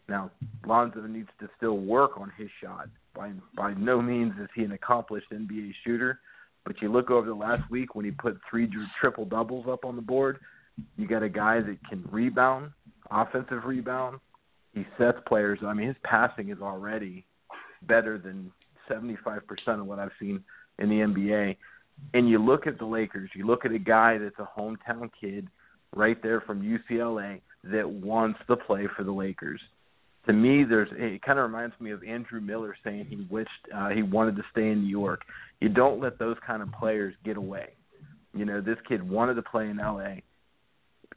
Now, 0.08 0.30
Lonzo 0.66 1.02
needs 1.02 1.28
to 1.38 1.48
still 1.56 1.78
work 1.78 2.18
on 2.18 2.32
his 2.36 2.48
shot. 2.62 2.88
By 3.14 3.32
by 3.56 3.74
no 3.74 4.02
means 4.02 4.32
is 4.40 4.48
he 4.54 4.64
an 4.64 4.72
accomplished 4.72 5.26
NBA 5.32 5.72
shooter, 5.84 6.20
but 6.64 6.80
you 6.82 6.90
look 6.90 7.10
over 7.10 7.26
the 7.26 7.34
last 7.34 7.68
week 7.70 7.94
when 7.94 8.04
he 8.04 8.10
put 8.10 8.38
three 8.48 8.68
triple 9.00 9.24
doubles 9.24 9.66
up 9.68 9.84
on 9.84 9.96
the 9.96 10.02
board, 10.02 10.38
you 10.96 11.06
got 11.06 11.22
a 11.22 11.28
guy 11.28 11.60
that 11.60 11.78
can 11.88 12.04
rebound, 12.10 12.70
offensive 13.10 13.64
rebound. 13.64 14.18
He 14.74 14.84
sets 14.98 15.18
players. 15.26 15.58
I 15.64 15.72
mean, 15.72 15.88
his 15.88 15.96
passing 16.04 16.50
is 16.50 16.58
already 16.60 17.24
better 17.82 18.18
than 18.18 18.52
75% 18.90 19.40
of 19.80 19.86
what 19.86 19.98
I've 19.98 20.10
seen 20.20 20.42
in 20.78 20.88
the 20.88 20.96
NBA. 20.96 21.56
And 22.14 22.28
you 22.28 22.38
look 22.38 22.66
at 22.66 22.78
the 22.78 22.84
Lakers, 22.84 23.30
you 23.34 23.46
look 23.46 23.64
at 23.64 23.72
a 23.72 23.78
guy 23.78 24.18
that's 24.18 24.38
a 24.38 24.48
hometown 24.58 25.10
kid 25.20 25.48
right 25.94 26.20
there 26.22 26.40
from 26.40 26.62
UCLA 26.62 27.40
that 27.64 27.88
wants 27.88 28.38
to 28.48 28.56
play 28.56 28.86
for 28.96 29.04
the 29.04 29.12
Lakers. 29.12 29.60
To 30.26 30.32
me, 30.32 30.64
there's 30.64 30.88
it 30.92 31.22
kind 31.22 31.38
of 31.38 31.44
reminds 31.44 31.74
me 31.80 31.92
of 31.92 32.02
Andrew 32.04 32.40
Miller 32.40 32.76
saying 32.84 33.06
he 33.08 33.26
wished 33.30 33.50
uh, 33.74 33.88
he 33.88 34.02
wanted 34.02 34.36
to 34.36 34.42
stay 34.52 34.68
in 34.68 34.82
New 34.82 34.90
York. 34.90 35.22
You 35.60 35.68
don't 35.68 36.00
let 36.00 36.18
those 36.18 36.36
kind 36.46 36.62
of 36.62 36.70
players 36.72 37.14
get 37.24 37.36
away. 37.36 37.70
You 38.34 38.44
know, 38.44 38.60
this 38.60 38.78
kid 38.88 39.08
wanted 39.08 39.34
to 39.34 39.42
play 39.42 39.68
in 39.68 39.78
LA. 39.78 40.16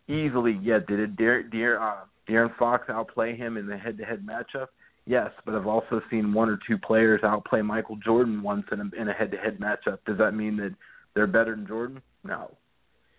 Easily, 0.07 0.59
yeah. 0.61 0.79
Did 0.87 0.99
it 0.99 1.15
Dear, 1.15 1.43
Dear, 1.43 1.79
uh, 1.79 2.05
De'Aaron 2.27 2.55
Fox 2.57 2.89
outplay 2.89 3.35
him 3.35 3.57
in 3.57 3.67
the 3.67 3.77
head-to-head 3.77 4.25
matchup? 4.25 4.67
Yes, 5.05 5.31
but 5.45 5.53
I've 5.53 5.67
also 5.67 6.01
seen 6.09 6.33
one 6.33 6.49
or 6.49 6.57
two 6.67 6.77
players 6.77 7.21
outplay 7.23 7.61
Michael 7.61 7.97
Jordan 7.97 8.41
once 8.41 8.65
in 8.71 8.79
a, 8.79 9.01
in 9.01 9.09
a 9.09 9.13
head-to-head 9.13 9.59
matchup. 9.59 9.99
Does 10.05 10.17
that 10.17 10.31
mean 10.31 10.57
that 10.57 10.73
they're 11.13 11.27
better 11.27 11.55
than 11.55 11.67
Jordan? 11.67 12.01
No. 12.23 12.51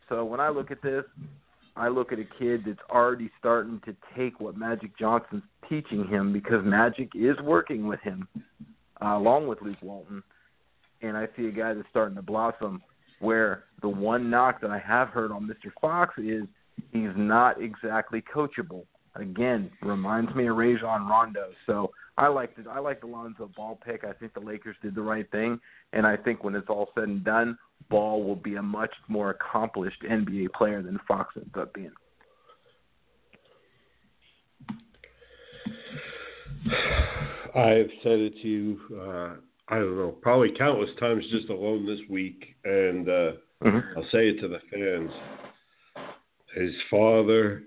So 0.09 0.24
when 0.24 0.40
I 0.40 0.48
look 0.48 0.70
at 0.70 0.82
this, 0.82 1.05
I 1.76 1.88
look 1.88 2.12
at 2.12 2.18
a 2.18 2.24
kid 2.38 2.62
that's 2.66 2.78
already 2.90 3.30
starting 3.38 3.80
to 3.84 3.96
take 4.16 4.38
what 4.40 4.56
Magic 4.56 4.96
Johnson's 4.98 5.42
teaching 5.68 6.06
him 6.06 6.32
because 6.32 6.64
Magic 6.64 7.10
is 7.14 7.36
working 7.42 7.86
with 7.86 8.01
him, 8.01 8.28
uh, 9.02 9.16
along 9.16 9.48
with 9.48 9.60
Luke 9.60 9.82
Walton, 9.82 10.22
and 11.02 11.16
I 11.16 11.26
see 11.36 11.46
a 11.46 11.51
guy 11.51 11.74
that's 11.74 11.88
starting 11.90 12.16
to 12.16 12.22
blossom. 12.22 12.82
Where 13.20 13.64
the 13.80 13.88
one 13.88 14.28
knock 14.28 14.60
that 14.60 14.70
I 14.70 14.78
have 14.78 15.09
heard 15.09 15.30
on 15.30 15.48
Mr. 15.48 15.70
Fox 15.80 16.14
is 16.18 16.44
he's 16.92 17.10
not 17.16 17.62
exactly 17.62 18.22
coachable. 18.22 18.84
Again, 19.14 19.70
reminds 19.82 20.34
me 20.34 20.48
of 20.48 20.56
Rajon 20.56 21.09
Rondo. 21.09 21.51
So 21.66 21.92
I 22.18 22.26
like 22.28 22.55
the 22.56 22.68
I 22.68 22.80
like 22.80 23.01
the 23.01 23.06
Lonzo 23.06 23.51
Ball 23.56 23.78
pick. 23.84 24.05
I 24.05 24.12
think 24.12 24.34
the 24.34 24.40
Lakers 24.40 24.76
did 24.82 24.94
the 24.94 25.02
right 25.02 25.30
thing, 25.30 25.60
and 25.92 26.06
I 26.06 26.16
think 26.16 26.44
when 26.44 26.55
it's 26.55 26.68
all 26.68 26.90
said 26.94 27.05
and 27.05 27.24
done, 27.24 27.56
Ball 27.90 28.23
will 28.23 28.36
be 28.36 28.56
a 28.56 28.62
much 28.62 28.93
more 29.09 29.31
accomplished 29.31 30.02
NBA 30.02 30.52
player 30.52 30.82
than 30.82 30.98
Fox 31.06 31.35
ends 31.36 31.55
up 31.59 31.73
being. 31.74 31.93
I've 37.55 37.90
said 38.02 38.19
it 38.19 38.35
to 38.43 38.48
you. 38.48 38.81
Uh, 38.93 39.35
I 39.69 39.78
don't 39.78 39.97
know, 39.97 40.15
probably 40.20 40.52
countless 40.59 40.90
times 40.98 41.24
just 41.31 41.48
alone 41.48 41.86
this 41.86 42.01
week, 42.11 42.56
and 42.65 43.09
uh, 43.09 43.32
Mm-hmm. 43.65 43.98
I'll 43.98 44.05
say 44.11 44.28
it 44.28 44.40
to 44.40 44.48
the 44.48 44.61
fans. 44.70 45.11
His 46.55 46.74
father 46.90 47.62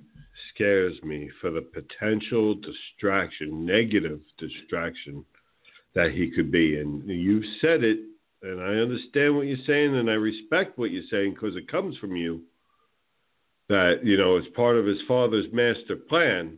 scares 0.53 0.93
me 1.03 1.29
for 1.41 1.49
the 1.49 1.61
potential 1.61 2.55
distraction, 2.55 3.65
negative 3.65 4.19
distraction 4.37 5.25
that 5.95 6.11
he 6.11 6.29
could 6.29 6.51
be. 6.51 6.79
And 6.79 7.07
you've 7.07 7.43
said 7.61 7.83
it, 7.83 7.99
and 8.43 8.61
I 8.61 8.75
understand 8.81 9.35
what 9.35 9.47
you're 9.47 9.57
saying, 9.65 9.95
and 9.95 10.09
I 10.09 10.13
respect 10.13 10.77
what 10.77 10.91
you're 10.91 11.03
saying 11.09 11.33
because 11.33 11.55
it 11.55 11.71
comes 11.71 11.97
from 11.97 12.15
you. 12.15 12.41
That, 13.69 13.99
you 14.03 14.15
know, 14.17 14.37
as 14.37 14.45
part 14.55 14.77
of 14.77 14.85
his 14.85 14.99
father's 15.07 15.47
master 15.51 15.97
plan, 15.97 16.57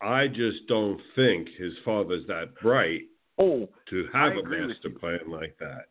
I 0.00 0.28
just 0.28 0.66
don't 0.66 0.98
think 1.14 1.48
his 1.58 1.74
father's 1.84 2.26
that 2.26 2.54
bright 2.62 3.02
Oh, 3.38 3.68
to 3.90 4.08
have 4.12 4.32
a 4.32 4.42
master 4.42 4.90
plan 4.90 5.20
like 5.28 5.56
that. 5.58 5.86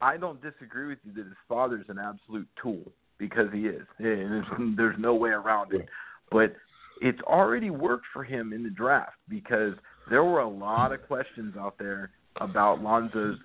I 0.00 0.16
don't 0.16 0.40
disagree 0.42 0.86
with 0.88 0.98
you 1.04 1.12
that 1.12 1.24
his 1.24 1.36
father's 1.48 1.84
an 1.88 1.98
absolute 1.98 2.48
tool. 2.62 2.92
because 3.18 3.48
he 3.52 3.66
is. 3.66 3.86
And 3.98 4.30
there's, 4.32 4.76
there's 4.76 4.96
no 4.98 5.14
way 5.14 5.30
around 5.30 5.72
it. 5.74 5.88
But 6.30 6.54
it's 7.02 7.20
already 7.22 7.70
worked 7.70 8.06
for 8.12 8.24
him 8.24 8.52
in 8.52 8.62
the 8.62 8.70
draft 8.70 9.16
because 9.28 9.74
there 10.08 10.24
were 10.24 10.40
a 10.40 10.48
lot 10.48 10.92
of 10.92 11.06
questions 11.06 11.54
out 11.58 11.76
there 11.78 12.10
about 12.36 12.82
Lonzo's 12.82 13.38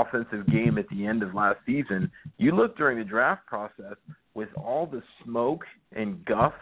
offensive 0.00 0.46
game 0.46 0.78
at 0.78 0.88
the 0.88 1.06
end 1.06 1.22
of 1.22 1.34
last 1.34 1.58
season. 1.66 2.10
You 2.38 2.54
look 2.54 2.76
during 2.76 2.98
the 2.98 3.04
draft 3.04 3.46
process 3.46 3.96
with 4.34 4.48
all 4.56 4.86
the 4.86 5.02
smoke 5.24 5.64
and 5.94 6.24
guff 6.24 6.54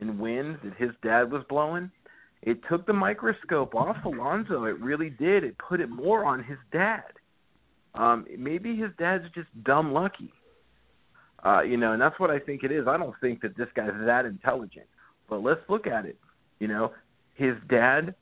and 0.00 0.18
wind 0.18 0.58
that 0.62 0.74
his 0.76 0.90
dad 1.02 1.32
was 1.32 1.42
blowing, 1.48 1.90
it 2.42 2.58
took 2.68 2.86
the 2.86 2.92
microscope 2.92 3.74
off 3.74 3.96
Alonzo. 4.04 4.64
It 4.64 4.78
really 4.80 5.10
did. 5.10 5.42
It 5.42 5.56
put 5.58 5.80
it 5.80 5.88
more 5.88 6.24
on 6.24 6.44
his 6.44 6.58
dad. 6.70 7.02
Um, 7.94 8.26
maybe 8.38 8.76
his 8.76 8.90
dad's 8.98 9.24
just 9.34 9.48
dumb 9.64 9.92
lucky. 9.92 10.32
Uh, 11.44 11.62
you 11.62 11.76
know, 11.76 11.92
and 11.92 12.02
that's 12.02 12.18
what 12.20 12.30
I 12.30 12.38
think 12.38 12.62
it 12.62 12.70
is. 12.70 12.86
I 12.86 12.96
don't 12.96 13.14
think 13.20 13.40
that 13.42 13.56
this 13.56 13.68
guy's 13.74 13.90
that 14.04 14.26
intelligent. 14.26 14.86
But 15.28 15.42
let's 15.42 15.60
look 15.68 15.86
at 15.86 16.04
it. 16.04 16.18
You 16.60 16.68
know, 16.68 16.92
his 17.34 17.54
dad 17.68 18.14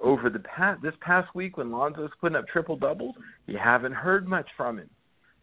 over 0.00 0.30
the 0.30 0.40
past 0.40 0.82
this 0.82 0.94
past 1.00 1.34
week 1.34 1.56
when 1.56 1.70
Lonzo's 1.70 2.10
putting 2.20 2.36
up 2.36 2.46
triple 2.48 2.76
doubles, 2.76 3.14
you 3.46 3.58
haven't 3.58 3.92
heard 3.92 4.26
much 4.26 4.46
from 4.56 4.78
him. 4.78 4.90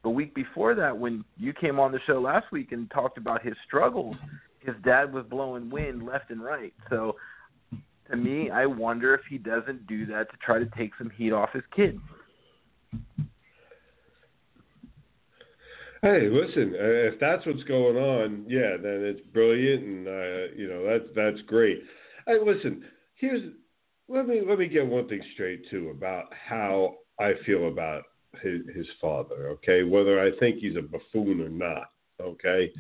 The 0.04 0.10
week 0.10 0.34
before 0.34 0.76
that, 0.76 0.98
when 0.98 1.26
you 1.38 1.54
came 1.54 1.80
on 1.80 1.92
the 1.92 2.00
show 2.08 2.22
last 2.22 2.52
week 2.52 2.72
and 2.72 2.90
talked 2.92 3.18
about 3.18 3.46
his 3.46 3.56
struggles, 3.68 4.16
his 4.60 4.76
dad 4.84 5.14
was 5.14 5.26
blowing 5.30 5.70
wind 5.70 6.06
left 6.06 6.32
and 6.32 6.42
right. 6.42 6.74
So, 6.90 7.16
to 8.10 8.16
me, 8.16 8.50
I 8.50 8.66
wonder 8.66 9.14
if 9.14 9.22
he 9.30 9.38
doesn't 9.38 9.88
do 9.88 10.06
that 10.08 10.32
to 10.32 10.38
try 10.44 10.60
to 10.60 10.70
take 10.78 10.92
some 10.98 11.10
heat 11.10 11.32
off 11.32 11.50
his 11.54 11.64
kid. 11.76 12.00
Hey, 16.02 16.30
listen, 16.30 16.76
uh, 16.76 17.12
if 17.12 17.20
that's 17.20 17.46
what's 17.46 17.64
going 17.64 17.98
on, 17.98 18.46
yeah, 18.48 18.78
then 18.82 19.04
it's 19.04 19.20
brilliant, 19.34 19.84
and 19.84 20.08
uh, 20.08 20.54
you 20.56 20.70
know 20.70 20.86
that's 20.88 21.12
that's 21.14 21.42
great. 21.46 21.84
Hey, 22.26 22.38
listen, 22.44 22.84
here's 23.16 23.52
let 24.10 24.28
me 24.28 24.42
let 24.46 24.60
me 24.60 24.68
get 24.68 24.86
one 24.86 25.08
thing 25.08 25.22
straight 25.34 25.70
too 25.70 25.94
about 25.96 26.26
how 26.34 26.96
I 27.20 27.34
feel 27.46 27.68
about 27.68 28.04
his, 28.42 28.62
his 28.76 28.88
father. 29.00 29.50
Okay, 29.50 29.84
whether 29.84 30.20
I 30.20 30.38
think 30.40 30.60
he's 30.60 30.76
a 30.76 30.82
buffoon 30.82 31.42
or 31.42 31.50
not. 31.50 31.90
Okay, 32.22 32.72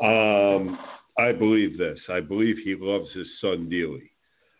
um, 0.00 0.78
I 1.18 1.32
believe 1.32 1.76
this. 1.76 1.98
I 2.08 2.20
believe 2.20 2.56
he 2.64 2.76
loves 2.78 3.12
his 3.12 3.26
son 3.40 3.68
dearly. 3.68 4.10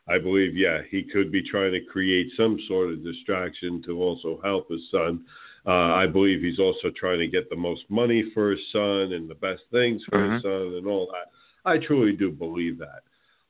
I 0.09 0.19
believe, 0.19 0.57
yeah, 0.57 0.81
he 0.91 1.03
could 1.03 1.31
be 1.31 1.43
trying 1.43 1.73
to 1.73 1.81
create 1.81 2.29
some 2.37 2.59
sort 2.67 2.93
of 2.93 3.05
distraction 3.05 3.83
to 3.85 4.03
also 4.03 4.41
help 4.43 4.71
his 4.71 4.81
son. 4.91 5.25
Uh, 5.67 5.93
I 5.95 6.07
believe 6.07 6.41
he's 6.41 6.59
also 6.59 6.91
trying 6.97 7.19
to 7.19 7.27
get 7.27 7.51
the 7.51 7.57
most 7.57 7.83
money 7.91 8.25
for 8.33 8.53
his 8.53 8.61
son 8.73 9.13
and 9.13 9.29
the 9.29 9.35
best 9.35 9.63
things 9.71 10.03
for 10.09 10.19
mm-hmm. 10.19 10.35
his 10.35 10.43
son 10.43 10.77
and 10.79 10.87
all 10.87 11.09
that. 11.13 11.31
I 11.71 11.77
truly 11.77 12.17
do 12.17 12.31
believe 12.31 12.79
that. 12.79 13.03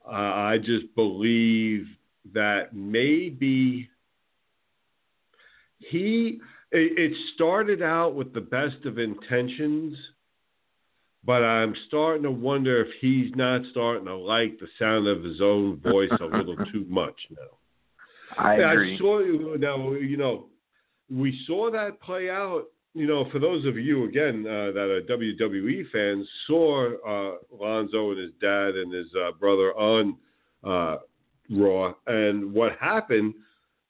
Uh, 0.05 0.11
I 0.11 0.59
just 0.59 0.93
believe 0.97 1.87
that 2.35 2.75
maybe 2.75 3.89
he 5.79 6.41
it, 6.71 6.99
it 6.99 7.17
started 7.35 7.83
out 7.83 8.15
with 8.15 8.33
the 8.35 8.41
best 8.41 8.85
of 8.85 8.99
intentions 8.99 9.97
but 11.29 11.45
I'm 11.45 11.75
starting 11.89 12.23
to 12.23 12.31
wonder 12.31 12.81
if 12.81 12.89
he's 13.01 13.31
not 13.35 13.61
starting 13.71 14.07
to 14.07 14.17
like 14.17 14.59
the 14.59 14.69
sound 14.79 15.07
of 15.07 15.23
his 15.23 15.43
own 15.43 15.77
voice 15.81 16.11
a 16.21 16.25
little 16.25 16.57
too 16.73 16.87
much 16.89 17.17
now. 17.31 18.43
I 18.43 18.55
agree. 18.55 18.95
I 18.95 18.99
saw 18.99 19.19
you 19.21 19.57
now. 19.59 19.93
You 19.93 20.17
know, 20.17 20.47
we 21.11 21.39
saw 21.47 21.71
that 21.71 22.01
play 22.01 22.31
out. 22.31 22.65
You 22.95 23.07
know, 23.07 23.29
for 23.31 23.39
those 23.39 23.67
of 23.67 23.77
you 23.77 24.05
again 24.05 24.47
uh, 24.47 24.73
that 24.73 24.89
are 24.89 25.03
WWE 25.03 25.91
fans, 25.93 26.27
saw 26.47 26.87
uh, 27.07 27.37
Lonzo 27.53 28.13
and 28.13 28.21
his 28.21 28.33
dad 28.41 28.77
and 28.77 28.93
his 28.93 29.09
uh, 29.15 29.33
brother 29.33 29.75
on 29.75 30.17
uh, 30.65 30.97
Raw, 31.51 31.95
and 32.07 32.53
what 32.53 32.73
happened 32.79 33.35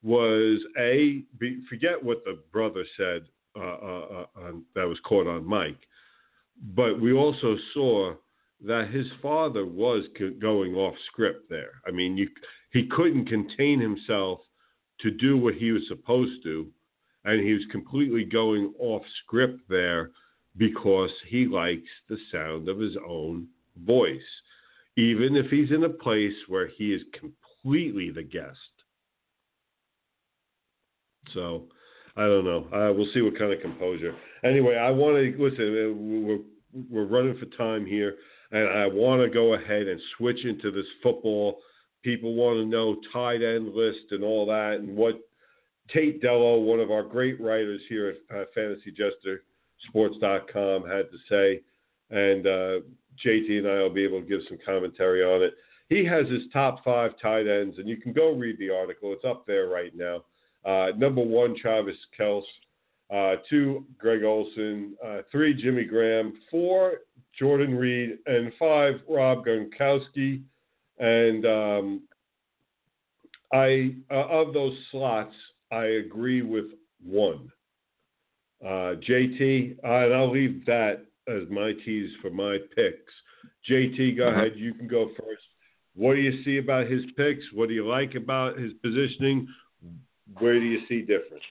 was 0.03 0.61
a 0.79 1.25
be, 1.39 1.61
forget 1.69 2.03
what 2.03 2.25
the 2.25 2.39
brother 2.53 2.85
said 2.97 3.23
uh, 3.57 3.61
uh, 3.61 4.27
on, 4.37 4.65
that 4.75 4.87
was 4.87 4.99
caught 5.05 5.27
on 5.27 5.49
mic, 5.49 5.77
but 6.75 7.01
we 7.01 7.13
also 7.13 7.57
saw 7.75 8.15
that 8.65 8.91
his 8.91 9.07
father 9.23 9.65
was 9.67 10.05
going 10.41 10.75
off 10.75 10.95
script 11.07 11.49
there. 11.49 11.81
I 11.87 11.91
mean, 11.91 12.17
you, 12.17 12.29
he 12.73 12.87
couldn't 12.87 13.27
contain 13.27 13.81
himself 13.81 14.41
to 15.01 15.11
do 15.11 15.37
what 15.37 15.55
he 15.55 15.71
was 15.71 15.83
supposed 15.89 16.43
to 16.45 16.69
and 17.25 17.45
he 17.45 17.53
was 17.53 17.65
completely 17.71 18.25
going 18.25 18.73
off 18.79 19.03
script 19.23 19.61
there 19.69 20.11
because 20.57 21.11
he 21.29 21.47
likes 21.47 21.89
the 22.09 22.17
sound 22.33 22.69
of 22.69 22.79
his 22.79 22.97
own 23.07 23.47
voice, 23.85 24.21
even 24.97 25.37
if 25.37 25.47
he's 25.51 25.71
in 25.71 25.85
a 25.85 25.89
place 25.89 26.35
where 26.49 26.69
he 26.69 26.95
is 26.95 27.03
completely 27.63 28.11
the 28.11 28.23
guest. 28.23 28.59
So, 31.35 31.65
I 32.17 32.23
don't 32.23 32.45
know. 32.45 32.67
Uh, 32.73 32.93
we'll 32.93 33.09
see 33.15 33.21
what 33.21 33.39
kind 33.39 33.53
of 33.53 33.61
composure. 33.61 34.15
Anyway, 34.45 34.77
I 34.77 34.91
want 34.91 35.17
to 35.17 35.35
listen. 35.43 35.67
Uh, 35.67 35.93
we're 35.95 36.39
we're 36.91 37.07
running 37.07 37.39
for 37.39 37.47
time 37.57 37.87
here, 37.87 38.17
and 38.51 38.69
I 38.69 38.87
want 38.87 39.23
to 39.23 39.29
go 39.29 39.55
ahead 39.55 39.87
and 39.87 40.01
switch 40.17 40.45
into 40.45 40.71
this 40.71 40.87
football. 41.03 41.59
People 42.03 42.35
want 42.35 42.57
to 42.59 42.67
know 42.67 42.97
tight 43.13 43.43
end 43.43 43.75
list 43.75 44.11
and 44.11 44.25
all 44.25 44.47
that, 44.47 44.79
and 44.81 44.97
what 44.97 45.21
Tate 45.93 46.21
Dello, 46.21 46.59
one 46.59 46.81
of 46.81 46.91
our 46.91 47.03
great 47.03 47.41
writers 47.41 47.81
here 47.89 48.09
at 48.09 48.17
uh, 48.37 48.45
FantasyJesterSports.com, 49.95 50.89
had 50.89 51.07
to 51.11 51.19
say. 51.29 51.63
And 52.11 52.47
uh, 52.47 52.81
JT 53.25 53.59
and 53.59 53.69
I 53.69 53.83
will 53.83 53.91
be 53.91 54.05
able 54.05 54.21
to 54.21 54.27
give 54.27 54.41
some 54.49 54.59
commentary 54.65 55.23
on 55.23 55.43
it. 55.43 55.55
He 55.89 56.05
has 56.05 56.29
his 56.29 56.43
top 56.53 56.85
five 56.85 57.13
tight 57.21 57.47
ends, 57.47 57.79
and 57.79 57.89
you 57.89 57.97
can 57.97 58.13
go 58.13 58.33
read 58.33 58.59
the 58.59 58.71
article. 58.71 59.13
It's 59.13 59.25
up 59.25 59.47
there 59.47 59.69
right 59.69 59.93
now. 59.97 60.25
Uh, 60.65 60.89
number 60.97 61.23
one, 61.23 61.57
Travis 61.57 61.97
Kelce. 62.19 62.43
Uh, 63.11 63.37
two, 63.49 63.87
Greg 63.97 64.23
Olsen. 64.23 64.95
Uh, 65.05 65.21
three, 65.33 65.55
Jimmy 65.55 65.85
Graham. 65.85 66.35
Four, 66.51 66.99
Jordan 67.39 67.75
Reed. 67.75 68.19
And 68.27 68.53
five, 68.59 68.97
Rob 69.09 69.47
Gronkowski. 69.47 70.43
And 70.99 71.47
um, 71.47 72.03
I, 73.55 73.95
uh, 74.11 74.27
of 74.27 74.53
those 74.53 74.77
slots, 74.91 75.35
I 75.73 75.85
agree 75.85 76.43
with 76.43 76.67
one. 77.03 77.51
Uh, 78.63 78.97
JT, 79.09 79.79
uh, 79.85 80.05
and 80.05 80.15
I'll 80.15 80.31
leave 80.31 80.67
that 80.67 81.07
as 81.29 81.49
my 81.51 81.73
tease 81.85 82.11
for 82.21 82.31
my 82.31 82.59
picks. 82.75 83.13
JT, 83.71 84.17
go 84.17 84.29
uh-huh. 84.29 84.41
ahead. 84.41 84.53
You 84.57 84.75
can 84.75 84.89
go 84.89 85.11
first. 85.17 85.43
What 85.99 86.15
do 86.15 86.21
you 86.21 86.45
see 86.45 86.59
about 86.59 86.87
his 86.87 87.03
picks? 87.17 87.43
What 87.53 87.69
do 87.69 87.75
you 87.75 87.85
like 87.85 88.15
about 88.15 88.57
his 88.57 88.73
positioning? 88.85 89.49
Where 90.39 90.55
do 90.55 90.65
you 90.65 90.79
see 90.89 91.01
difference? 91.01 91.43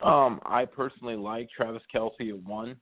Um, 0.00 0.40
I 0.46 0.64
personally 0.64 1.16
like 1.16 1.48
Travis 1.50 1.82
Kelce 1.92 2.28
at 2.28 2.40
one. 2.44 2.76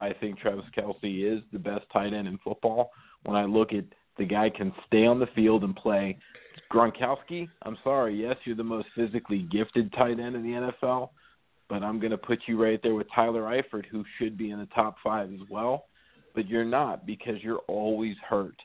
I 0.00 0.14
think 0.14 0.38
Travis 0.38 0.64
Kelce 0.76 1.36
is 1.36 1.42
the 1.52 1.58
best 1.58 1.84
tight 1.92 2.14
end 2.14 2.28
in 2.28 2.38
football. 2.42 2.92
When 3.24 3.36
I 3.36 3.44
look 3.44 3.74
at 3.74 3.84
the 4.16 4.24
guy 4.24 4.48
can 4.48 4.72
stay 4.86 5.04
on 5.04 5.20
the 5.20 5.26
field 5.34 5.64
and 5.64 5.76
play 5.76 6.16
Gronkowski, 6.72 7.50
I'm 7.62 7.76
sorry. 7.84 8.18
Yes, 8.18 8.36
you're 8.44 8.56
the 8.56 8.64
most 8.64 8.88
physically 8.96 9.46
gifted 9.52 9.92
tight 9.92 10.18
end 10.18 10.34
in 10.34 10.42
the 10.42 10.72
NFL, 10.82 11.10
but 11.68 11.82
I'm 11.82 11.98
going 12.00 12.12
to 12.12 12.18
put 12.18 12.38
you 12.46 12.62
right 12.62 12.80
there 12.82 12.94
with 12.94 13.06
Tyler 13.14 13.42
Eifert, 13.42 13.84
who 13.90 14.02
should 14.18 14.38
be 14.38 14.50
in 14.50 14.60
the 14.60 14.68
top 14.74 14.96
five 15.04 15.30
as 15.30 15.40
well. 15.50 15.84
But 16.34 16.48
you're 16.48 16.64
not 16.64 17.04
because 17.04 17.42
you're 17.42 17.62
always 17.68 18.16
hurt. 18.26 18.56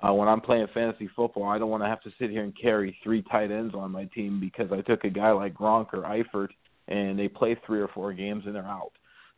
Uh, 0.00 0.12
when 0.12 0.28
I'm 0.28 0.40
playing 0.40 0.66
fantasy 0.74 1.08
football, 1.14 1.44
I 1.44 1.58
don't 1.58 1.70
want 1.70 1.82
to 1.82 1.88
have 1.88 2.02
to 2.02 2.10
sit 2.18 2.30
here 2.30 2.42
and 2.42 2.52
carry 2.60 2.96
three 3.02 3.22
tight 3.30 3.50
ends 3.50 3.74
on 3.74 3.90
my 3.90 4.04
team 4.06 4.40
because 4.40 4.70
I 4.72 4.80
took 4.82 5.04
a 5.04 5.10
guy 5.10 5.30
like 5.30 5.54
Gronk 5.54 5.94
or 5.94 6.02
Eifert 6.02 6.48
and 6.88 7.18
they 7.18 7.28
play 7.28 7.56
three 7.66 7.80
or 7.80 7.88
four 7.88 8.12
games 8.12 8.44
and 8.46 8.54
they're 8.54 8.64
out. 8.64 8.92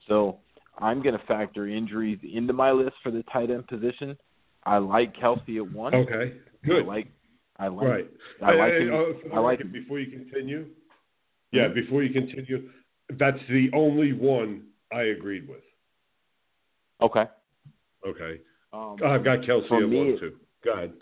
So 0.08 0.38
I'm 0.78 1.02
going 1.02 1.16
to 1.16 1.24
factor 1.26 1.68
injuries 1.68 2.18
into 2.22 2.52
my 2.52 2.72
list 2.72 2.94
for 3.02 3.10
the 3.10 3.22
tight 3.32 3.50
end 3.50 3.66
position. 3.68 4.16
I 4.64 4.78
like 4.78 5.14
Kelce 5.14 5.56
at 5.58 5.72
one. 5.72 5.94
Okay, 5.94 6.32
good. 6.64 6.82
I 6.82 6.86
like 6.86 7.08
I 7.58 7.68
like. 7.68 7.88
Right. 7.88 8.10
I 8.42 8.54
like. 8.54 8.72
I, 8.72 8.76
him. 8.76 9.14
I, 9.32 9.36
I 9.36 9.38
like. 9.38 9.72
Before 9.72 9.98
you 9.98 10.10
continue, 10.10 10.66
yeah, 11.52 11.62
mm-hmm. 11.62 11.74
before 11.74 12.02
you 12.02 12.12
continue, 12.12 12.68
that's 13.18 13.38
the 13.48 13.70
only 13.74 14.12
one 14.12 14.64
I 14.92 15.02
agreed 15.02 15.48
with. 15.48 15.62
Okay. 17.00 17.24
Okay. 18.06 18.40
Um, 18.72 18.96
I've 19.04 19.24
got 19.24 19.40
Kelce 19.40 19.64
at 19.64 19.88
me, 19.88 19.96
one 19.96 20.18
too. 20.18 20.34
Go 20.66 20.72
ahead. 20.74 20.92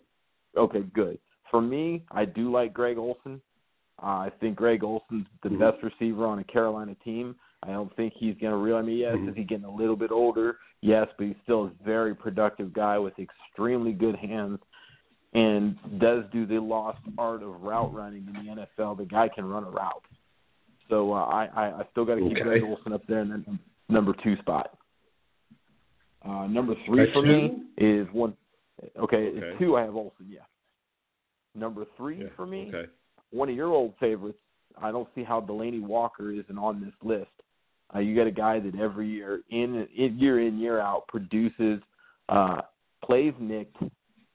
Okay, 0.56 0.82
good. 0.94 1.18
For 1.50 1.60
me, 1.60 2.04
I 2.10 2.24
do 2.24 2.52
like 2.52 2.72
Greg 2.72 2.98
Olsen. 2.98 3.40
Uh, 4.02 4.06
I 4.06 4.30
think 4.40 4.56
Greg 4.56 4.84
Olsen's 4.84 5.26
the 5.42 5.48
mm-hmm. 5.48 5.58
best 5.58 5.82
receiver 5.82 6.26
on 6.26 6.38
a 6.38 6.44
Carolina 6.44 6.94
team. 7.04 7.34
I 7.62 7.68
don't 7.68 7.94
think 7.96 8.12
he's 8.16 8.36
going 8.40 8.52
to 8.52 8.58
really. 8.58 8.78
I 8.78 8.82
mean, 8.82 8.98
yes, 8.98 9.14
mm-hmm. 9.14 9.28
is 9.30 9.36
he 9.36 9.44
getting 9.44 9.64
a 9.64 9.74
little 9.74 9.96
bit 9.96 10.10
older? 10.12 10.58
Yes, 10.82 11.06
but 11.16 11.26
he's 11.26 11.36
still 11.44 11.64
a 11.64 11.84
very 11.84 12.14
productive 12.14 12.72
guy 12.72 12.98
with 12.98 13.14
extremely 13.18 13.92
good 13.92 14.16
hands 14.16 14.58
and 15.32 15.76
does 15.98 16.24
do 16.32 16.46
the 16.46 16.58
lost 16.58 17.00
art 17.18 17.42
of 17.42 17.62
route 17.62 17.92
running 17.92 18.26
in 18.26 18.46
the 18.46 18.66
NFL. 18.82 18.98
The 18.98 19.06
guy 19.06 19.28
can 19.34 19.46
run 19.46 19.64
a 19.64 19.70
route. 19.70 20.04
So 20.90 21.12
uh, 21.12 21.24
I, 21.24 21.46
I 21.46 21.64
I 21.80 21.82
still 21.90 22.04
got 22.04 22.16
to 22.16 22.20
keep 22.20 22.32
okay. 22.32 22.42
Greg 22.42 22.62
Olsen 22.62 22.92
up 22.92 23.06
there 23.08 23.20
in 23.20 23.30
the 23.30 23.58
number 23.88 24.14
two 24.22 24.36
spot. 24.36 24.76
Uh, 26.24 26.46
number 26.46 26.74
three 26.86 27.08
At 27.08 27.12
for 27.12 27.22
me 27.22 27.62
is 27.78 28.06
one. 28.12 28.34
Okay, 28.96 29.28
Okay. 29.28 29.58
two. 29.58 29.76
I 29.76 29.82
have 29.82 29.94
Olsen. 29.96 30.26
Yeah. 30.28 30.40
Number 31.54 31.84
three 31.96 32.22
Yeah, 32.22 32.28
for 32.36 32.46
me, 32.46 32.68
Okay. 32.68 32.90
one 33.30 33.48
of 33.48 33.54
your 33.54 33.68
old 33.68 33.96
favorites. 33.98 34.40
I 34.76 34.90
don't 34.90 35.08
see 35.14 35.22
how 35.22 35.40
Delanie 35.40 35.82
Walker 35.82 36.32
isn't 36.32 36.58
on 36.58 36.80
this 36.80 36.94
list. 37.02 37.30
Uh, 37.94 38.00
you 38.00 38.16
got 38.16 38.26
a 38.26 38.32
guy 38.32 38.58
that 38.58 38.74
every 38.74 39.06
year, 39.06 39.42
in, 39.50 39.86
in 39.94 40.18
year 40.18 40.40
in 40.40 40.58
year 40.58 40.80
out, 40.80 41.06
produces, 41.06 41.80
uh, 42.28 42.62
plays 43.04 43.34
nicked. 43.38 43.76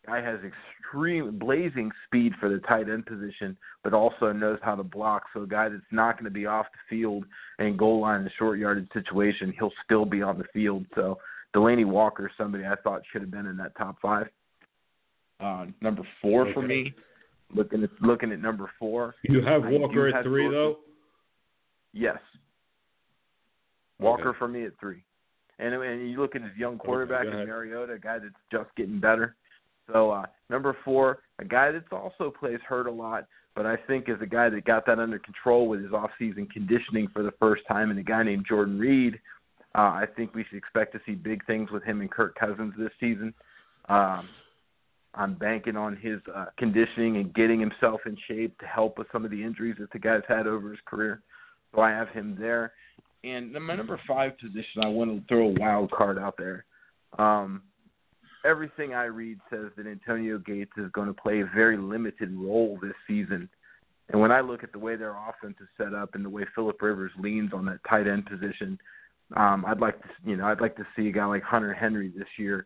Guy 0.05 0.21
has 0.21 0.39
extreme 0.43 1.37
blazing 1.37 1.91
speed 2.05 2.33
for 2.39 2.47
the 2.47 2.59
tight 2.59 2.87
end 2.89 3.05
position, 3.05 3.57
but 3.83 3.93
also 3.93 4.31
knows 4.31 4.59
how 4.61 4.75
to 4.75 4.83
block. 4.83 5.23
So 5.33 5.41
a 5.41 5.47
guy 5.47 5.67
that's 5.67 5.81
not 5.91 6.15
going 6.15 6.25
to 6.25 6.31
be 6.31 6.45
off 6.45 6.67
the 6.71 6.95
field 6.95 7.25
and 7.57 7.77
goal 7.77 7.99
line 8.01 8.21
in 8.21 8.27
a 8.27 8.31
short 8.37 8.59
yardage 8.59 8.87
situation, 8.93 9.53
he'll 9.59 9.73
still 9.83 10.05
be 10.05 10.21
on 10.21 10.37
the 10.37 10.45
field. 10.53 10.85
So 10.95 11.17
Delanie 11.55 11.85
Walker, 11.85 12.31
somebody 12.37 12.65
I 12.65 12.75
thought 12.83 13.01
should 13.11 13.21
have 13.21 13.31
been 13.31 13.45
in 13.47 13.57
that 13.57 13.75
top 13.77 13.97
five. 14.01 14.27
Uh, 15.39 15.67
number 15.81 16.03
four 16.21 16.51
for 16.53 16.61
me, 16.61 16.93
looking 17.53 17.83
at 17.83 17.89
looking 18.01 18.31
at 18.31 18.39
number 18.41 18.69
four. 18.77 19.15
You 19.23 19.41
have 19.41 19.63
Walker 19.65 20.09
at 20.09 20.23
three, 20.23 20.49
though? 20.49 20.79
Yes. 21.93 22.17
Walker 23.99 24.29
Okay. 24.29 24.37
for 24.37 24.47
me 24.47 24.65
at 24.65 24.73
three. 24.79 25.03
And 25.59 25.73
and 25.73 26.09
you 26.09 26.19
look 26.21 26.35
at 26.35 26.41
his 26.41 26.55
young 26.57 26.77
quarterback 26.77 27.25
in. 27.25 27.31
Mariota, 27.31 27.93
a 27.93 27.99
guy 27.99 28.19
that's 28.19 28.33
just 28.51 28.73
getting 28.75 28.99
better. 28.99 29.35
So 29.91 30.11
uh 30.11 30.25
number 30.49 30.75
four, 30.85 31.19
a 31.39 31.45
guy 31.45 31.71
that's 31.71 31.91
also 31.91 32.31
plays 32.37 32.59
hurt 32.67 32.87
a 32.87 32.91
lot, 32.91 33.25
but 33.55 33.65
I 33.65 33.75
think 33.87 34.07
is 34.07 34.21
a 34.21 34.25
guy 34.27 34.49
that 34.49 34.65
got 34.65 34.85
that 34.85 34.99
under 34.99 35.19
control 35.19 35.67
with 35.67 35.81
his 35.83 35.91
off 35.93 36.11
season 36.19 36.47
conditioning 36.47 37.07
for 37.11 37.23
the 37.23 37.33
first 37.39 37.63
time 37.67 37.89
and 37.89 37.99
a 37.99 38.03
guy 38.03 38.23
named 38.23 38.45
Jordan 38.47 38.77
Reed. 38.79 39.19
Uh 39.75 39.91
I 40.01 40.05
think 40.15 40.33
we 40.33 40.43
should 40.45 40.57
expect 40.57 40.93
to 40.93 41.01
see 41.05 41.13
big 41.13 41.45
things 41.45 41.71
with 41.71 41.83
him 41.83 42.01
and 42.01 42.11
Kirk 42.11 42.35
Cousins 42.35 42.73
this 42.77 42.91
season. 42.99 43.33
Um 43.87 44.27
I'm 45.15 45.33
banking 45.33 45.75
on 45.75 45.95
his 45.95 46.19
uh, 46.33 46.45
conditioning 46.57 47.17
and 47.17 47.33
getting 47.33 47.59
himself 47.59 48.01
in 48.05 48.15
shape 48.27 48.57
to 48.59 48.65
help 48.67 48.97
with 48.97 49.07
some 49.11 49.25
of 49.25 49.31
the 49.31 49.43
injuries 49.43 49.75
that 49.79 49.91
the 49.91 49.99
guy's 49.99 50.21
had 50.27 50.45
over 50.45 50.69
his 50.69 50.79
career. 50.85 51.21
So 51.73 51.81
I 51.81 51.89
have 51.89 52.09
him 52.09 52.37
there. 52.39 52.73
And 53.23 53.51
my 53.51 53.75
number 53.75 53.99
five 54.07 54.37
position, 54.37 54.83
I 54.83 54.87
want 54.87 55.11
to 55.11 55.27
throw 55.27 55.47
a 55.47 55.59
wild 55.59 55.91
card 55.91 56.17
out 56.17 56.35
there. 56.37 56.63
Um, 57.17 57.63
everything 58.45 58.93
I 58.93 59.05
read 59.05 59.39
says 59.49 59.71
that 59.75 59.87
Antonio 59.87 60.37
Gates 60.37 60.71
is 60.77 60.91
going 60.91 61.07
to 61.07 61.13
play 61.13 61.41
a 61.41 61.45
very 61.53 61.77
limited 61.77 62.33
role 62.33 62.77
this 62.81 62.93
season. 63.07 63.49
And 64.09 64.21
when 64.21 64.31
I 64.31 64.39
look 64.41 64.63
at 64.63 64.71
the 64.71 64.79
way 64.79 64.95
their 64.95 65.15
offense 65.15 65.57
is 65.59 65.67
set 65.77 65.93
up 65.93 66.15
and 66.15 66.23
the 66.23 66.29
way 66.29 66.45
Philip 66.55 66.81
Rivers 66.81 67.11
leans 67.19 67.51
on 67.53 67.65
that 67.65 67.79
tight 67.87 68.07
end 68.07 68.25
position, 68.25 68.79
um, 69.35 69.65
I'd 69.67 69.79
like 69.79 70.01
to, 70.01 70.09
you 70.25 70.35
know, 70.35 70.45
I'd 70.45 70.61
like 70.61 70.75
to 70.77 70.87
see 70.95 71.07
a 71.07 71.11
guy 71.11 71.25
like 71.25 71.43
Hunter 71.43 71.73
Henry 71.73 72.11
this 72.15 72.27
year 72.37 72.65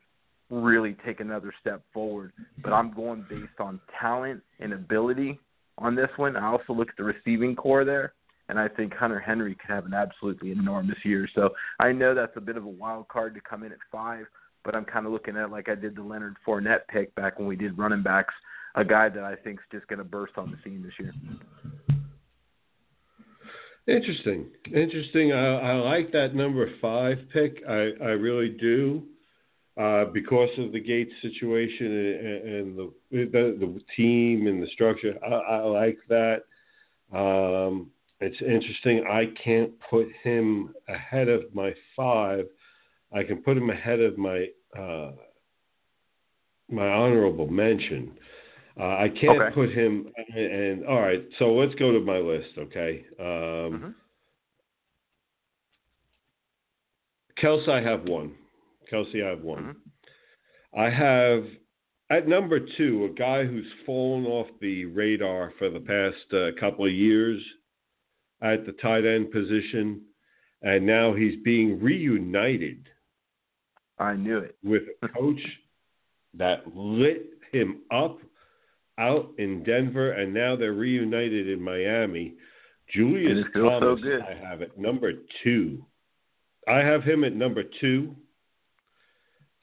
really 0.50 0.96
take 1.06 1.20
another 1.20 1.54
step 1.60 1.84
forward. 1.94 2.32
But 2.62 2.74
I'm 2.74 2.94
going 2.94 3.26
based 3.30 3.60
on 3.60 3.80
talent 4.00 4.42
and 4.60 4.74
ability 4.74 5.40
on 5.78 5.96
this 5.96 6.10
one. 6.18 6.36
I 6.36 6.48
also 6.48 6.74
look 6.74 6.90
at 6.90 6.98
the 6.98 7.04
receiving 7.04 7.56
core 7.56 7.84
there, 7.84 8.14
and 8.50 8.60
I 8.60 8.68
think 8.68 8.94
Hunter 8.94 9.20
Henry 9.20 9.56
could 9.56 9.74
have 9.74 9.86
an 9.86 9.94
absolutely 9.94 10.52
enormous 10.52 10.98
year. 11.04 11.28
So 11.36 11.50
I 11.80 11.92
know 11.92 12.14
that's 12.14 12.38
a 12.38 12.42
bit 12.42 12.58
of 12.58 12.66
a 12.66 12.70
wild 12.70 13.08
card 13.08 13.34
to 13.36 13.42
come 13.42 13.64
in 13.64 13.72
at 13.72 13.80
five, 13.92 14.26
but 14.64 14.76
I'm 14.76 14.86
kind 14.86 15.06
of 15.06 15.12
looking 15.12 15.36
at 15.36 15.46
it 15.46 15.52
like 15.52 15.70
I 15.70 15.76
did 15.76 15.96
the 15.96 16.04
Leonard 16.04 16.36
Fournette 16.48 16.88
pick 16.88 17.14
back 17.16 17.40
when 17.40 17.48
we 17.48 17.56
did 17.56 17.78
running 17.78 18.04
backs, 18.04 18.34
a 18.76 18.86
guy 18.86 19.10
that 19.10 19.24
I 19.24 19.36
think 19.36 19.60
is 19.60 19.66
just 19.72 19.88
going 19.88 20.00
to 20.00 20.06
burst 20.06 20.34
on 20.38 20.52
the 20.52 20.58
scene 20.64 20.84
this 20.84 20.94
year. 21.00 21.14
Interesting. 23.88 24.46
Interesting. 24.74 25.34
I, 25.34 25.60
I 25.60 25.74
like 25.74 26.12
that 26.14 26.36
number 26.36 26.70
five 26.82 27.18
pick. 27.34 27.62
I, 27.68 27.92
I 28.02 28.12
really 28.12 28.50
do. 28.50 29.04
Uh, 29.76 30.06
because 30.06 30.50
of 30.60 30.72
the 30.72 30.80
Gates 30.80 31.12
situation 31.24 31.88
and, 31.88 32.48
and 32.48 32.78
the, 32.78 32.94
the 33.12 33.58
the 33.60 33.82
team 33.98 34.46
and 34.46 34.62
the 34.62 34.68
structure, 34.68 35.18
I, 35.26 35.34
I 35.34 35.58
like 35.62 35.98
that. 36.10 36.44
Um, 37.12 37.90
it's 38.20 38.40
interesting. 38.40 39.04
I 39.10 39.34
can't 39.44 39.72
put 39.90 40.08
him 40.24 40.76
ahead 40.88 41.28
of 41.28 41.54
my 41.56 41.74
five. 41.96 42.46
I 43.12 43.24
can 43.24 43.42
put 43.42 43.58
him 43.58 43.72
ahead 43.72 44.00
of 44.00 44.16
my 44.16 44.46
uh, 44.78 45.14
my 46.70 46.88
honorable 46.88 47.48
mention. 47.48 48.12
Uh, 48.80 48.84
I 48.98 49.10
can't 49.10 49.40
Okay. 49.42 49.54
put 49.54 49.72
him. 49.72 50.12
And, 50.18 50.38
and 50.38 50.86
all 50.88 51.00
right, 51.02 51.24
so 51.38 51.54
let's 51.54 51.76
go 51.76 51.92
to 51.92 52.00
my 52.00 52.18
list. 52.18 52.58
Okay. 52.58 53.06
Um, 53.20 53.26
Mhm. 53.26 53.96
Kelce, 57.38 57.68
I 57.70 57.82
have 57.82 58.08
one. 58.08 58.36
Kelce, 58.92 59.24
I 59.24 59.30
have 59.30 59.42
one. 59.44 59.64
Mhm. 59.64 59.76
I 60.76 60.90
have 60.90 61.46
at 62.10 62.28
number 62.28 62.60
two 62.60 63.06
a 63.06 63.10
guy 63.10 63.44
who's 63.46 63.72
fallen 63.86 64.26
off 64.26 64.48
the 64.60 64.86
radar 64.86 65.52
for 65.58 65.70
the 65.70 65.80
past 65.80 66.34
uh, 66.34 66.52
couple 66.60 66.86
of 66.86 66.92
years 66.92 67.44
at 68.42 68.66
the 68.66 68.72
tight 68.74 69.06
end 69.06 69.32
position, 69.32 70.06
and 70.62 70.86
now 70.86 71.14
he's 71.14 71.36
being 71.44 71.80
reunited 71.80 72.90
I 74.00 74.16
knew 74.16 74.40
it. 74.40 74.58
with 74.64 74.84
a 75.02 75.08
coach 75.10 75.42
that 76.36 76.76
lit 76.76 77.30
him 77.52 77.82
up 77.92 78.20
out 78.98 79.32
in 79.38 79.64
Denver, 79.64 80.12
and 80.12 80.34
now 80.34 80.56
they're 80.56 80.74
reunited 80.74 81.50
in 81.50 81.62
Miami. 81.62 82.36
Julius 82.94 83.46
it 83.46 83.48
so 83.54 83.70
Thomas, 83.70 84.02
good. 84.02 84.22
I 84.22 84.36
have 84.36 84.62
at 84.62 84.78
number 84.78 85.14
two. 85.44 85.84
I 86.68 86.78
have 86.78 87.04
him 87.04 87.24
at 87.24 87.36
number 87.36 87.64
two. 87.82 88.16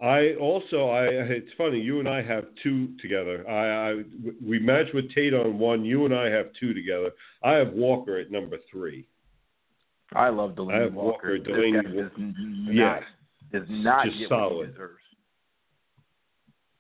I 0.01 0.35
also, 0.41 0.89
I 0.89 1.05
it's 1.05 1.51
funny, 1.59 1.79
you 1.79 2.01
and 2.01 2.09
I 2.09 2.23
have 2.23 2.45
two 2.63 2.97
together. 3.03 3.49
I, 3.49 3.91
I 3.91 4.03
we 4.45 4.59
match 4.59 4.87
with 4.95 5.15
Tate 5.15 5.35
on 5.35 5.59
one. 5.59 5.85
You 5.85 6.07
and 6.07 6.15
I 6.15 6.31
have 6.31 6.47
two 6.59 6.73
together. 6.73 7.11
I 7.45 7.53
have 7.53 7.73
Walker 7.73 8.17
at 8.17 8.31
number 8.31 8.57
three. 8.71 9.07
I 10.15 10.31
love 10.31 10.53
Delanie 10.53 10.75
I 10.75 10.83
have 10.85 10.95
Walker. 10.95 11.37
Walker, 11.37 11.51
Delanie 11.51 11.85
Walker. 11.85 12.03
does 12.03 12.13
not, 12.19 13.03
does 13.53 13.69
not 13.69 14.07
Just 14.07 14.29
solid. 14.29 14.75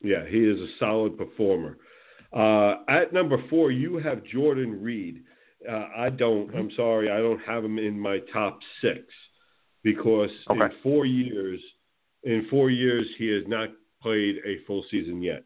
Yeah, 0.02 0.26
he 0.26 0.38
is 0.38 0.58
a 0.58 0.68
solid 0.78 1.18
performer. 1.18 1.76
Uh, 2.32 2.76
at 2.88 3.12
number 3.12 3.42
four, 3.48 3.70
you 3.70 3.98
have 3.98 4.22
Jordan 4.24 4.80
Reed. 4.80 5.22
Uh, 5.68 5.88
I 5.96 6.10
don't. 6.10 6.54
I'm 6.54 6.70
sorry, 6.76 7.10
I 7.10 7.18
don't 7.18 7.40
have 7.40 7.64
him 7.64 7.78
in 7.78 7.98
my 7.98 8.18
top 8.32 8.60
six 8.80 9.00
because 9.82 10.30
in 10.48 10.56
four 10.82 11.06
years, 11.06 11.60
in 12.22 12.46
four 12.48 12.70
years, 12.70 13.06
he 13.18 13.28
has 13.28 13.42
not 13.46 13.68
played 14.00 14.36
a 14.46 14.64
full 14.66 14.84
season 14.90 15.22
yet. 15.22 15.44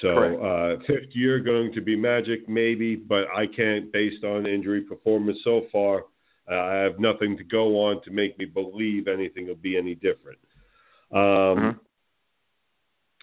So 0.00 0.08
uh, 0.42 0.80
fifth 0.86 1.14
year 1.14 1.38
going 1.38 1.72
to 1.74 1.80
be 1.80 1.94
magic, 1.94 2.48
maybe, 2.48 2.96
but 2.96 3.28
I 3.34 3.46
can't 3.46 3.92
based 3.92 4.24
on 4.24 4.44
injury 4.46 4.80
performance 4.80 5.38
so 5.44 5.66
far. 5.70 6.04
Uh, 6.50 6.54
I 6.54 6.74
have 6.74 6.98
nothing 6.98 7.36
to 7.36 7.44
go 7.44 7.80
on 7.80 8.02
to 8.02 8.10
make 8.10 8.36
me 8.38 8.44
believe 8.44 9.06
anything 9.06 9.46
will 9.46 9.54
be 9.54 9.76
any 9.76 9.94
different. 9.94 10.38
Um, 11.12 11.20
Mhm. 11.20 11.80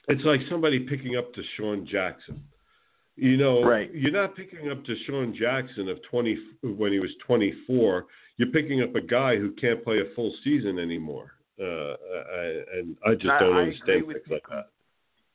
It's 0.09 0.23
like 0.23 0.41
somebody 0.49 0.79
picking 0.79 1.15
up 1.15 1.33
DeSean 1.33 1.85
Jackson. 1.85 2.43
You 3.15 3.37
know, 3.37 3.63
Right. 3.63 3.93
you're 3.93 4.11
not 4.11 4.35
picking 4.35 4.71
up 4.71 4.83
DeSean 4.83 5.35
Jackson 5.35 5.87
of 5.87 6.01
20 6.03 6.35
when 6.63 6.91
he 6.91 6.99
was 6.99 7.11
24. 7.27 8.07
You're 8.37 8.49
picking 8.49 8.81
up 8.81 8.95
a 8.95 9.01
guy 9.01 9.37
who 9.37 9.51
can't 9.51 9.83
play 9.83 9.99
a 9.99 10.05
full 10.15 10.33
season 10.43 10.79
anymore. 10.79 11.33
Uh, 11.59 11.63
I, 11.63 12.63
and 12.73 12.97
I 13.05 13.13
just 13.13 13.25
don't 13.39 13.55
I 13.55 13.61
understand 13.61 14.07
with 14.07 14.17
things 14.17 14.29
like 14.31 14.47
that. 14.49 14.69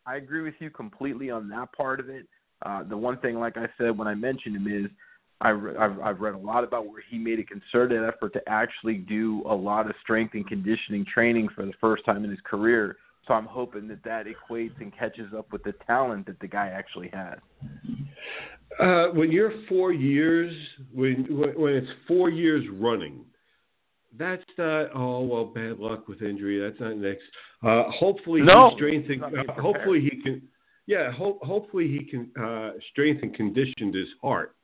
I 0.06 0.16
agree 0.16 0.40
with 0.42 0.54
you 0.58 0.70
completely 0.70 1.30
on 1.30 1.48
that 1.50 1.70
part 1.72 2.00
of 2.00 2.08
it. 2.08 2.26
Uh, 2.66 2.82
the 2.82 2.96
one 2.96 3.18
thing, 3.18 3.38
like 3.38 3.56
I 3.56 3.68
said 3.78 3.96
when 3.96 4.08
I 4.08 4.14
mentioned 4.14 4.56
him, 4.56 4.66
is 4.66 4.90
I 5.40 5.50
re- 5.50 5.76
I've, 5.76 6.00
I've 6.00 6.20
read 6.20 6.34
a 6.34 6.38
lot 6.38 6.64
about 6.64 6.86
where 6.86 7.02
he 7.08 7.18
made 7.18 7.38
a 7.38 7.44
concerted 7.44 8.02
effort 8.02 8.32
to 8.32 8.48
actually 8.48 8.96
do 8.96 9.44
a 9.46 9.54
lot 9.54 9.88
of 9.88 9.94
strength 10.02 10.34
and 10.34 10.44
conditioning 10.44 11.04
training 11.04 11.48
for 11.54 11.64
the 11.64 11.74
first 11.80 12.04
time 12.04 12.24
in 12.24 12.30
his 12.30 12.40
career. 12.42 12.96
So 13.28 13.34
I'm 13.34 13.46
hoping 13.46 13.86
that 13.88 14.02
that 14.04 14.24
equates 14.24 14.80
and 14.80 14.96
catches 14.96 15.34
up 15.36 15.52
with 15.52 15.62
the 15.62 15.74
talent 15.86 16.26
that 16.26 16.40
the 16.40 16.48
guy 16.48 16.68
actually 16.68 17.10
has. 17.12 17.38
Uh, 18.80 19.08
when 19.12 19.30
you're 19.30 19.52
four 19.68 19.92
years, 19.92 20.54
when 20.94 21.26
when 21.28 21.74
it's 21.74 21.90
four 22.06 22.30
years 22.30 22.64
running, 22.72 23.24
that's 24.16 24.42
not. 24.56 24.88
Oh 24.94 25.20
well, 25.22 25.44
bad 25.44 25.78
luck 25.78 26.08
with 26.08 26.22
injury. 26.22 26.58
That's 26.58 26.80
not 26.80 26.96
next. 26.96 27.24
Uh, 27.62 27.84
hopefully, 27.90 28.40
No, 28.40 28.70
he 28.70 28.76
strengthened. 28.76 29.22
Uh, 29.22 29.52
hopefully, 29.60 30.00
he 30.00 30.22
can. 30.22 30.40
Yeah, 30.86 31.12
ho- 31.12 31.38
hopefully 31.42 31.86
he 31.86 32.04
can 32.04 32.30
uh, 32.42 32.72
strengthen 32.92 33.30
conditioned 33.34 33.94
his 33.94 34.08
heart, 34.22 34.56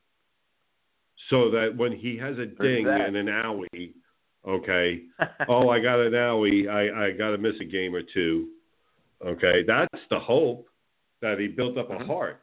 so 1.29 1.51
that 1.51 1.77
when 1.77 1.93
he 1.93 2.17
has 2.17 2.39
a 2.39 2.47
ding 2.47 2.87
that. 2.87 3.03
and 3.03 3.17
an 3.17 3.27
owie, 3.27 3.93
okay. 4.49 5.03
oh, 5.49 5.69
I 5.69 5.81
got 5.81 6.01
an 6.01 6.13
owie. 6.13 6.69
I 6.69 7.09
I 7.09 7.11
got 7.13 7.31
to 7.31 7.39
miss 7.39 7.57
a 7.61 7.65
game 7.65 7.95
or 7.95 8.03
two. 8.03 8.49
Okay, 9.25 9.63
that's 9.67 10.03
the 10.11 10.19
hope 10.19 10.67
that 11.23 11.39
he 11.39 11.49
built 11.49 11.79
up 11.79 11.91
a 11.91 11.97
Mhm. 11.97 12.07
heart. 12.07 12.41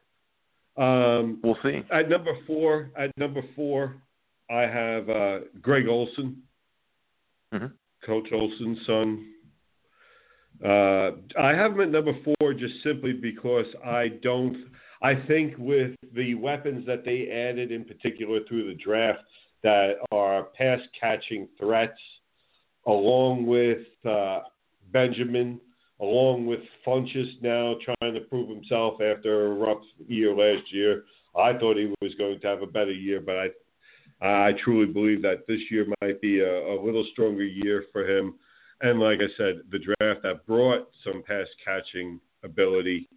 Um, 0.77 1.39
we'll 1.43 1.57
see. 1.61 1.83
at 1.91 2.09
number 2.09 2.33
four, 2.47 2.91
at 2.95 3.15
number 3.17 3.41
four, 3.55 4.01
I 4.49 4.61
have 4.61 5.09
uh, 5.09 5.41
Greg 5.61 5.87
Olsen, 5.87 6.43
Mhm. 7.53 7.73
Coach 8.03 8.31
Olsen's 8.31 8.83
son. 8.85 9.27
Uh, 10.63 11.11
I 11.37 11.53
have 11.53 11.73
him 11.73 11.81
at 11.81 11.89
number 11.89 12.13
four 12.23 12.53
just 12.53 12.81
simply 12.83 13.13
because 13.13 13.67
I 13.83 14.07
don't. 14.09 14.69
I 15.01 15.15
think 15.15 15.57
with 15.57 15.95
the 16.13 16.35
weapons 16.35 16.85
that 16.85 17.03
they 17.03 17.29
added, 17.31 17.71
in 17.71 17.83
particular 17.85 18.41
through 18.41 18.67
the 18.67 18.75
draft, 18.75 19.23
that 19.63 19.97
are 20.11 20.43
pass 20.57 20.79
catching 20.99 21.47
threats, 21.57 21.99
along 22.85 23.45
with 23.45 23.87
uh, 24.05 24.41
Benjamin, 24.91 25.59
along 26.01 26.47
with 26.47 26.59
Funchess 26.85 27.41
now 27.41 27.75
trying 27.83 28.13
to 28.15 28.21
prove 28.21 28.49
himself 28.49 28.95
after 29.01 29.47
a 29.47 29.55
rough 29.55 29.83
year 30.07 30.35
last 30.35 30.73
year. 30.73 31.03
I 31.37 31.53
thought 31.57 31.77
he 31.77 31.93
was 32.01 32.13
going 32.15 32.39
to 32.41 32.47
have 32.47 32.61
a 32.61 32.67
better 32.67 32.91
year, 32.91 33.21
but 33.21 33.37
I 33.37 33.47
I 34.23 34.51
truly 34.63 34.91
believe 34.91 35.23
that 35.23 35.47
this 35.47 35.59
year 35.71 35.87
might 36.01 36.21
be 36.21 36.41
a, 36.41 36.73
a 36.73 36.77
little 36.79 37.07
stronger 37.11 37.43
year 37.43 37.85
for 37.91 38.07
him. 38.07 38.35
And 38.81 38.99
like 38.99 39.19
I 39.19 39.29
said, 39.35 39.61
the 39.71 39.79
draft 39.79 40.21
that 40.23 40.45
brought 40.45 40.89
some 41.03 41.23
pass 41.23 41.47
catching 41.65 42.19
ability 42.43 43.09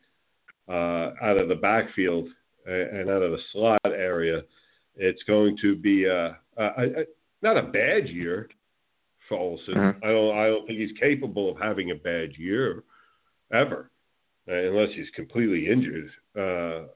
uh, 0.69 1.13
out 1.23 1.37
of 1.37 1.49
the 1.49 1.57
backfield 1.57 2.29
and 2.67 3.11
out 3.11 3.23
of 3.23 3.33
the 3.33 3.39
slot 3.53 3.81
area, 3.85 4.43
it's 4.97 5.23
going 5.25 5.59
to 5.61 5.77
be 5.77 6.05
a, 6.05 6.39
a, 6.57 6.65
a, 6.65 6.89
not 7.43 7.59
a 7.59 7.65
bad 7.65 8.09
year 8.09 8.49
Olsen. 9.31 9.75
Mhm. 9.75 10.05
I 10.05 10.09
don't 10.09 10.37
I 10.37 10.47
don't 10.47 10.67
think 10.67 10.79
he's 10.79 10.97
capable 10.99 11.51
of 11.51 11.59
having 11.59 11.91
a 11.91 11.95
bad 11.95 12.37
year 12.37 12.85
ever, 13.53 13.91
uh, 14.49 14.53
unless 14.55 14.91
he's 14.95 15.11
completely 15.11 15.69
injured. 15.69 16.11
Uh, 16.37 16.89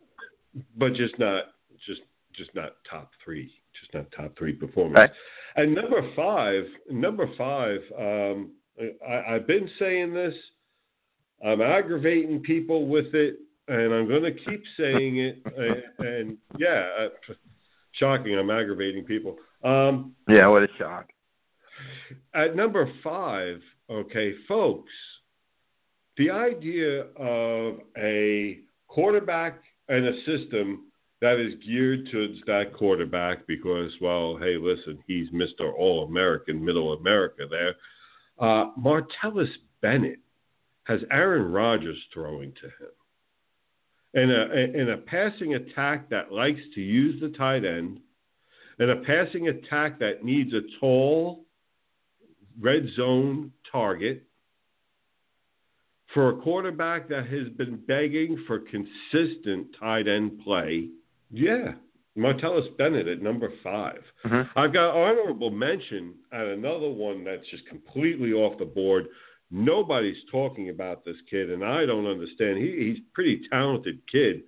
but 0.76 0.94
just 0.94 1.18
not 1.18 1.44
just 1.86 2.02
just 2.32 2.54
not 2.54 2.76
top 2.88 3.10
three, 3.24 3.52
just 3.78 3.92
not 3.94 4.10
top 4.12 4.36
three 4.38 4.52
performance. 4.52 4.96
Right. 4.96 5.10
And 5.56 5.74
number 5.74 6.02
five, 6.14 6.64
number 6.90 7.28
five, 7.36 7.80
um, 7.98 8.52
I, 9.06 9.34
I've 9.34 9.46
been 9.46 9.68
saying 9.78 10.14
this. 10.14 10.34
I'm 11.44 11.60
aggravating 11.60 12.40
people 12.40 12.86
with 12.86 13.14
it, 13.14 13.38
and 13.68 13.92
I'm 13.92 14.08
going 14.08 14.22
to 14.22 14.32
keep 14.32 14.62
saying 14.76 15.18
it. 15.18 15.42
And, 15.56 16.06
and 16.06 16.38
yeah, 16.58 16.88
uh, 17.00 17.34
shocking. 17.92 18.36
I'm 18.36 18.50
aggravating 18.50 19.04
people. 19.04 19.36
Um, 19.62 20.14
Yeah, 20.28 20.46
what 20.48 20.62
a 20.62 20.68
shock. 20.78 21.10
At 22.34 22.56
number 22.56 22.90
five, 23.02 23.60
okay, 23.90 24.34
folks, 24.46 24.92
the 26.16 26.30
idea 26.30 27.04
of 27.16 27.80
a 27.96 28.58
quarterback 28.88 29.62
and 29.88 30.06
a 30.06 30.18
system 30.24 30.84
that 31.20 31.38
is 31.38 31.54
geared 31.64 32.08
towards 32.12 32.38
that 32.46 32.72
quarterback 32.76 33.46
because, 33.46 33.90
well, 34.00 34.36
hey, 34.36 34.56
listen, 34.56 34.98
he's 35.06 35.28
Mr. 35.30 35.72
All 35.76 36.04
American, 36.04 36.64
Middle 36.64 36.92
America 36.92 37.44
there. 37.48 37.74
Uh, 38.38 38.70
Martellus 38.78 39.50
Bennett 39.80 40.20
has 40.84 41.00
Aaron 41.10 41.50
Rodgers 41.50 41.98
throwing 42.14 42.52
to 42.52 42.66
him. 42.66 42.92
In 44.14 44.30
a, 44.30 44.80
in 44.80 44.90
a 44.90 44.96
passing 44.96 45.54
attack 45.54 46.08
that 46.08 46.32
likes 46.32 46.60
to 46.74 46.80
use 46.80 47.20
the 47.20 47.28
tight 47.36 47.64
end, 47.64 48.00
in 48.78 48.90
a 48.90 48.96
passing 48.96 49.48
attack 49.48 49.98
that 49.98 50.24
needs 50.24 50.52
a 50.54 50.60
tall, 50.80 51.44
red 52.60 52.88
zone 52.96 53.52
target 53.70 54.24
for 56.14 56.30
a 56.30 56.36
quarterback 56.36 57.08
that 57.08 57.26
has 57.26 57.48
been 57.56 57.76
begging 57.86 58.42
for 58.46 58.60
consistent 58.60 59.66
tight 59.78 60.08
end 60.08 60.40
play. 60.42 60.88
Yeah, 61.30 61.74
Martellus 62.16 62.76
Bennett 62.76 63.06
at 63.06 63.22
number 63.22 63.50
5 63.62 64.02
Mhm. 64.24 64.48
I've 64.56 64.72
got 64.72 64.96
honorable 64.96 65.50
mention 65.50 66.14
at 66.32 66.46
another 66.46 66.88
one 66.88 67.24
that's 67.24 67.46
just 67.48 67.66
completely 67.66 68.32
off 68.32 68.58
the 68.58 68.64
board. 68.64 69.08
Nobody's 69.50 70.22
talking 70.30 70.70
about 70.70 71.04
this 71.04 71.20
kid, 71.30 71.50
and 71.50 71.64
I 71.64 71.86
don't 71.86 72.06
understand. 72.06 72.58
He, 72.58 72.70
he's 72.70 72.98
a 72.98 73.14
pretty 73.14 73.48
talented 73.48 74.00
kid, 74.10 74.42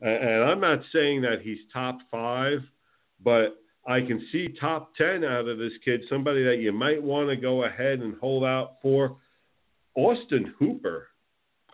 and 0.00 0.44
I'm 0.44 0.60
not 0.60 0.84
saying 0.92 1.22
that 1.22 1.42
he's 1.42 1.60
top 1.72 2.00
five, 2.10 2.62
but 3.20 3.61
I 3.86 4.00
can 4.00 4.24
see 4.30 4.54
top 4.60 4.94
10 4.96 5.24
out 5.24 5.48
of 5.48 5.58
this 5.58 5.72
kid, 5.84 6.02
somebody 6.08 6.44
that 6.44 6.58
you 6.58 6.72
might 6.72 7.02
want 7.02 7.28
to 7.28 7.36
go 7.36 7.64
ahead 7.64 7.98
and 8.00 8.14
hold 8.18 8.44
out 8.44 8.76
for. 8.80 9.16
Austin 9.94 10.54
Hooper 10.58 11.08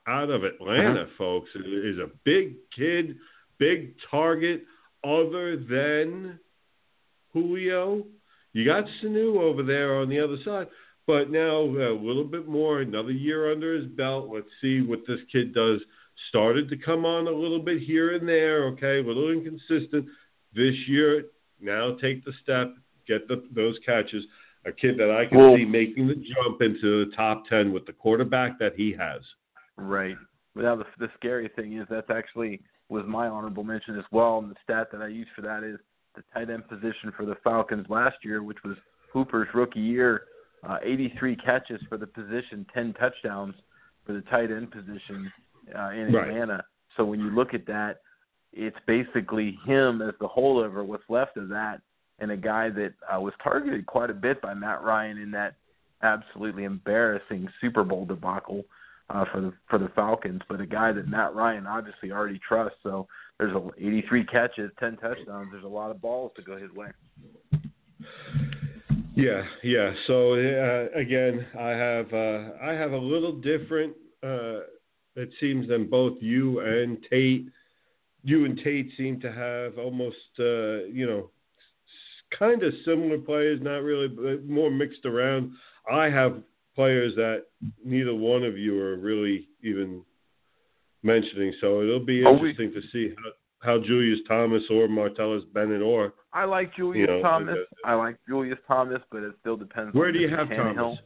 out 0.07 0.31
of 0.31 0.43
Atlanta, 0.43 1.03
uh-huh. 1.03 1.13
folks, 1.19 1.51
is 1.55 1.99
a 1.99 2.11
big 2.25 2.55
kid, 2.75 3.17
big 3.59 3.95
target, 4.11 4.65
other 5.05 5.57
than 5.57 6.39
Julio. 7.33 8.05
You 8.53 8.65
got 8.65 8.85
Sanu 9.03 9.39
over 9.39 9.63
there 9.63 9.97
on 9.97 10.09
the 10.09 10.19
other 10.19 10.39
side, 10.45 10.69
but 11.07 11.31
now 11.31 11.61
uh, 11.61 11.93
a 11.93 12.01
little 12.01 12.25
bit 12.25 12.49
more, 12.49 12.81
another 12.81 13.13
year 13.13 13.53
under 13.53 13.75
his 13.77 13.87
belt. 13.87 14.31
Let's 14.33 14.49
see 14.61 14.81
what 14.81 15.01
this 15.07 15.21
kid 15.31 15.55
does. 15.55 15.81
Started 16.31 16.69
to 16.71 16.77
come 16.77 17.05
on 17.05 17.29
a 17.29 17.31
little 17.31 17.61
bit 17.61 17.83
here 17.83 18.17
and 18.17 18.27
there, 18.27 18.65
okay, 18.69 18.99
a 18.99 19.07
little 19.07 19.31
inconsistent. 19.31 20.07
This 20.55 20.75
year, 20.89 21.25
now 21.61 21.97
take 22.01 22.25
the 22.25 22.33
step, 22.43 22.75
get 23.07 23.29
the, 23.29 23.45
those 23.55 23.79
catches. 23.85 24.25
A 24.67 24.73
kid 24.73 24.99
that 24.99 25.11
I 25.11 25.27
can 25.27 25.39
Well- 25.39 25.57
see 25.57 25.65
making 25.65 26.09
the 26.09 26.15
jump 26.17 26.61
into 26.63 27.05
the 27.05 27.13
top 27.17 27.47
10 27.49 27.73
with 27.73 27.87
the 27.87 27.93
quarterback 27.93 28.59
that 28.59 28.75
he 28.75 28.93
has. 28.93 29.23
Right. 29.77 30.17
Now 30.55 30.75
the, 30.77 30.85
the 30.99 31.09
scary 31.17 31.49
thing 31.55 31.75
is 31.79 31.87
that's 31.89 32.11
actually 32.11 32.61
was 32.89 33.05
my 33.07 33.29
honorable 33.29 33.65
mention 33.65 33.97
as 33.99 34.05
well. 34.11 34.39
And 34.39 34.51
the 34.51 34.57
stat 34.65 34.89
that 34.93 35.01
I 35.01 35.07
use 35.09 35.29
for 35.37 35.43
that 35.43 35.63
is 35.63 35.79
the 36.17 36.23
tight 36.35 36.51
end 36.51 36.67
position 36.69 37.13
for 37.17 37.25
the 37.25 37.37
Falcons 37.45 37.87
last 37.89 38.17
year, 38.25 38.43
which 38.43 38.59
was 38.65 38.77
Hooper's 39.13 39.49
rookie 39.55 39.79
year, 39.81 40.23
uh, 40.69 40.79
83 40.83 41.37
catches 41.37 41.81
for 41.89 41.97
the 41.97 42.07
position, 42.07 42.67
10 42.75 42.95
touchdowns 42.95 43.55
for 44.05 44.13
the 44.15 44.23
tight 44.23 44.51
end 44.51 44.71
position 44.71 45.31
uh, 45.79 45.91
in 45.91 46.13
Right. 46.13 46.29
Atlanta. 46.29 46.65
So 46.97 47.05
when 47.05 47.21
you 47.21 47.31
look 47.31 47.55
at 47.55 47.65
that, 47.67 48.01
it's 48.53 48.77
basically 48.87 49.59
him 49.65 50.03
as 50.03 50.15
the 50.21 50.29
holdover, 50.29 50.85
what's 50.85 51.05
left 51.09 51.37
of 51.37 51.49
that, 51.49 51.81
and 52.19 52.31
a 52.31 52.37
guy 52.37 52.71
that 52.71 52.95
uh, 53.13 53.21
was 53.21 53.35
targeted 53.43 53.87
quite 53.87 54.11
a 54.11 54.15
bit 54.15 54.41
by 54.41 54.55
Matt 54.55 54.83
Ryan 54.83 55.19
in 55.19 55.31
that 55.33 55.55
absolutely 56.03 56.65
embarrassing 56.65 57.49
Super 57.61 57.85
Bowl 57.85 58.05
debacle 58.05 58.65
uh, 59.11 59.25
for 59.33 59.41
the 59.41 59.53
for 59.69 59.79
the 59.79 59.89
Falcons, 59.95 60.43
but 60.49 60.61
a 60.61 60.67
guy 60.67 60.93
that 60.93 61.09
Matt 61.09 61.35
Ryan 61.35 61.67
obviously 61.67 62.13
already 62.13 62.41
trusts. 62.47 62.79
So 62.83 63.07
there's 63.39 63.55
a 63.55 63.69
83 63.79 64.25
catches, 64.25 64.71
10 64.79 64.97
touchdowns. 64.97 65.49
There's 65.53 65.65
a 65.65 65.69
lot 65.69 65.91
of 65.91 66.01
balls 66.01 66.33
to 66.37 66.43
go 66.43 66.57
his 66.57 66.71
way. 66.73 66.89
Yeah, 69.15 69.43
yeah. 69.65 69.93
So 70.07 70.35
uh, 70.35 70.99
again, 70.99 71.47
I 71.59 71.71
have 71.71 72.13
uh, 72.13 72.51
I 72.63 72.73
have 72.73 72.93
a 72.93 72.99
little 72.99 73.33
different. 73.33 73.95
Uh, 74.23 74.61
it 75.17 75.31
seems 75.41 75.69
than 75.69 75.89
both 75.89 76.19
you 76.21 76.61
and 76.61 76.99
Tate. 77.11 77.49
You 78.25 78.45
and 78.45 78.59
Tate 78.59 78.91
seem 78.97 79.21
to 79.21 79.33
have 79.33 79.79
almost 79.79 80.17
uh, 80.39 80.85
you 80.93 81.07
know 81.07 81.31
kind 82.39 82.63
of 82.63 82.73
similar 82.85 83.19
players, 83.19 83.61
not 83.63 83.83
really, 83.83 84.09
but 84.09 84.45
more 84.45 84.71
mixed 84.71 85.07
around. 85.07 85.53
I 85.91 86.07
have 86.11 86.43
players 86.75 87.15
that 87.17 87.45
neither 87.85 88.15
one 88.15 88.45
of 88.45 88.59
you 88.59 88.81
are 88.83 88.97
really 88.97 89.49
even 89.63 90.03
mentioning. 91.03 91.53
So 91.61 91.81
it'll 91.83 92.05
be 92.05 92.25
Oh, 92.27 92.33
we- 92.33 92.51
interesting 92.51 92.73
to 92.73 92.83
see 92.93 93.15
how, 93.63 93.77
how 93.79 93.79
Julius 93.85 94.21
Thomas 94.29 94.63
or 94.71 94.89
Martellus 94.89 95.43
Bennett 95.53 95.81
or 95.83 96.13
I 96.33 96.45
like 96.45 96.75
Julius 96.77 97.01
You 97.01 97.07
know, 97.07 97.23
Thomas. 97.23 97.57
uh, 97.85 97.89
I 97.89 97.95
like 97.95 98.17
Julius 98.29 98.59
Thomas, 98.67 99.01
but 99.11 99.23
it 99.23 99.33
still 99.41 99.57
depends. 99.57 99.95
where 99.95 100.13
do 100.13 100.19
you 100.19 100.29
have. 100.29 100.49
Thomas? 100.51 100.99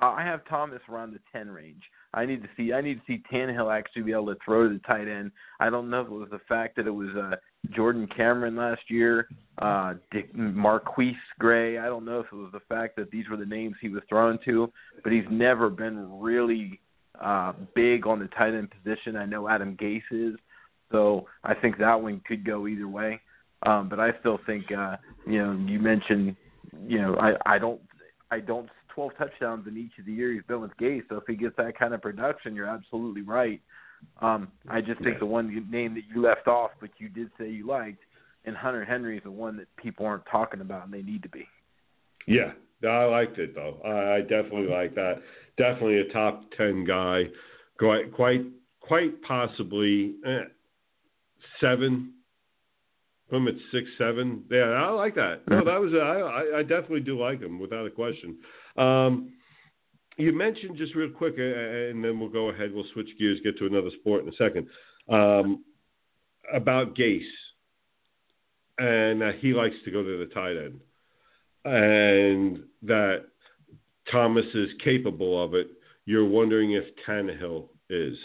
Uh, 0.00 0.06
I 0.06 0.22
have 0.22 0.46
Thomas 0.46 0.80
around 0.88 1.12
the 1.12 1.20
10 1.32 1.50
range. 1.50 1.82
I 2.14 2.24
need 2.24 2.42
to 2.42 2.48
see 2.56 2.72
I 2.72 2.80
need 2.80 2.94
to 2.94 3.00
see 3.06 3.22
Tannehill 3.32 3.76
actually 3.76 4.02
be 4.02 4.12
able 4.12 4.26
to 4.26 4.40
throw 4.44 4.66
to 4.66 4.72
the 4.72 4.80
tight 4.80 5.08
end. 5.08 5.30
I 5.60 5.68
don't 5.68 5.90
know 5.90 6.00
if 6.00 6.06
it 6.06 6.12
was 6.12 6.30
the 6.30 6.40
fact 6.48 6.76
that 6.76 6.86
it 6.86 6.90
was 6.90 7.08
uh, 7.14 7.36
Jordan 7.74 8.08
Cameron 8.14 8.56
last 8.56 8.82
year, 8.88 9.28
uh, 9.58 9.94
Dick, 10.10 10.34
MarQueis 10.34 11.16
Gray. 11.38 11.78
I 11.78 11.86
don't 11.86 12.06
know 12.06 12.20
if 12.20 12.26
it 12.32 12.36
was 12.36 12.50
the 12.52 12.60
fact 12.68 12.96
that 12.96 13.10
these 13.10 13.28
were 13.28 13.36
the 13.36 13.44
names 13.44 13.76
he 13.80 13.90
was 13.90 14.02
thrown 14.08 14.38
to, 14.46 14.72
but 15.02 15.12
he's 15.12 15.24
never 15.30 15.68
been 15.68 16.18
really 16.18 16.80
uh, 17.20 17.52
big 17.74 18.06
on 18.06 18.20
the 18.20 18.28
tight 18.28 18.54
end 18.54 18.70
position. 18.70 19.16
I 19.16 19.26
know 19.26 19.48
Adam 19.48 19.76
Gase 19.76 20.02
is, 20.10 20.36
so 20.90 21.26
I 21.44 21.54
think 21.54 21.76
that 21.78 22.00
one 22.00 22.22
could 22.26 22.44
go 22.44 22.66
either 22.66 22.88
way. 22.88 23.20
Um, 23.66 23.88
but 23.88 23.98
I 23.98 24.12
still 24.20 24.38
think, 24.46 24.70
uh, 24.72 24.96
you 25.26 25.38
know, 25.38 25.52
you 25.66 25.80
mentioned, 25.80 26.36
you 26.86 27.02
know, 27.02 27.16
I, 27.16 27.34
I 27.54 27.58
don't, 27.58 27.80
I 28.30 28.40
don't 28.40 28.68
12 28.98 29.12
touchdowns 29.16 29.68
in 29.68 29.76
each 29.76 29.92
of 30.00 30.06
the 30.06 30.12
years 30.12 30.38
he's 30.38 30.46
been 30.48 30.60
with 30.60 30.76
Gay. 30.76 31.02
So 31.08 31.18
if 31.18 31.22
he 31.28 31.36
gets 31.36 31.54
that 31.56 31.78
kind 31.78 31.94
of 31.94 32.02
production, 32.02 32.56
you're 32.56 32.66
absolutely 32.66 33.22
right. 33.22 33.60
Um, 34.20 34.48
I 34.68 34.80
just 34.80 35.00
think 35.04 35.20
the 35.20 35.26
one 35.26 35.64
name 35.70 35.94
that 35.94 36.02
you 36.12 36.20
left 36.20 36.48
off, 36.48 36.72
but 36.80 36.90
you 36.98 37.08
did 37.08 37.30
say 37.38 37.48
you 37.48 37.64
liked, 37.64 38.00
and 38.44 38.56
Hunter 38.56 38.84
Henry 38.84 39.16
is 39.16 39.22
the 39.22 39.30
one 39.30 39.56
that 39.58 39.68
people 39.76 40.04
aren't 40.04 40.26
talking 40.26 40.60
about, 40.62 40.84
and 40.84 40.92
they 40.92 41.02
need 41.02 41.22
to 41.22 41.28
be. 41.28 41.46
Yeah, 42.26 42.54
I 42.84 43.04
liked 43.04 43.38
it 43.38 43.54
though. 43.54 43.76
I, 43.84 44.16
I 44.16 44.20
definitely 44.22 44.66
like 44.66 44.96
that. 44.96 45.22
Definitely 45.56 45.98
a 45.98 46.12
top 46.12 46.42
ten 46.56 46.84
guy. 46.84 47.22
Quite, 47.78 48.12
quite, 48.12 48.42
quite 48.80 49.22
possibly 49.22 50.16
eh, 50.26 50.40
seven. 51.60 52.14
From 53.30 53.46
at 53.46 53.54
six 53.72 53.86
seven. 53.98 54.42
Yeah, 54.50 54.70
I 54.70 54.88
like 54.88 55.14
that. 55.16 55.42
No, 55.50 55.62
that 55.62 55.78
was 55.78 55.92
I. 55.92 56.56
I- 56.56 56.58
I 56.60 56.62
definitely 56.62 57.00
do 57.00 57.20
like 57.20 57.40
him 57.40 57.60
without 57.60 57.86
a 57.86 57.90
question. 57.90 58.38
Um, 58.78 59.32
you 60.16 60.32
mentioned 60.32 60.76
just 60.76 60.94
real 60.94 61.10
quick, 61.10 61.34
uh, 61.38 61.42
and 61.42 62.04
then 62.04 62.18
we'll 62.18 62.28
go 62.28 62.48
ahead. 62.50 62.72
We'll 62.72 62.84
switch 62.92 63.08
gears, 63.18 63.38
get 63.44 63.56
to 63.58 63.66
another 63.66 63.90
sport 64.00 64.22
in 64.24 64.28
a 64.28 64.36
second. 64.36 64.66
Um, 65.08 65.64
about 66.52 66.94
Gase, 66.96 67.20
and 68.78 69.22
uh, 69.22 69.32
he 69.40 69.52
likes 69.52 69.76
to 69.84 69.90
go 69.90 70.02
to 70.02 70.18
the 70.18 70.32
tight 70.34 70.56
end, 70.56 70.80
and 71.64 72.60
that 72.82 73.26
Thomas 74.10 74.46
is 74.54 74.70
capable 74.82 75.42
of 75.42 75.54
it. 75.54 75.68
You're 76.06 76.26
wondering 76.26 76.72
if 76.72 76.84
Tannehill 77.06 77.68
is. 77.90 78.16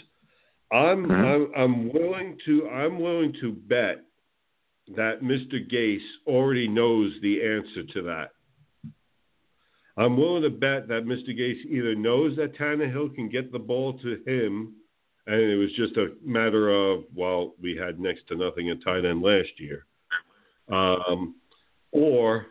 I'm, 0.72 1.06
Mhm. 1.06 1.12
I'm 1.12 1.52
I'm 1.56 1.94
willing 1.94 2.38
to 2.46 2.70
I'm 2.70 3.00
willing 3.00 3.34
to 3.42 3.52
bet 3.52 4.06
that 4.96 5.22
Mr. 5.22 5.70
Gase 5.72 6.02
already 6.26 6.68
knows 6.68 7.14
the 7.22 7.42
answer 7.44 7.84
to 7.94 8.02
that. 8.04 8.32
I'm 9.96 10.18
willing 10.18 10.44
to 10.44 10.50
bet 10.50 10.88
that 10.88 11.06
Mr. 11.06 11.30
Gase 11.30 11.66
either 11.66 11.96
knows 11.96 12.36
that 12.38 12.58
Tannehill 12.58 13.14
can 13.14 13.30
get 13.30 13.52
the 13.52 13.60
ball 13.60 13.94
to 14.00 14.22
him, 14.26 14.74
and 15.28 15.40
it 15.40 15.56
was 15.56 15.72
just 15.74 15.96
a 15.98 16.14
matter 16.26 16.70
of 16.70 17.04
well, 17.16 17.54
we 17.62 17.76
had 17.76 18.00
next 18.00 18.28
to 18.30 18.36
nothing 18.36 18.70
at 18.70 18.84
tight 18.84 19.06
end 19.06 19.22
last 19.22 19.52
year, 19.58 19.86
um, 20.72 21.36
or 21.92 22.48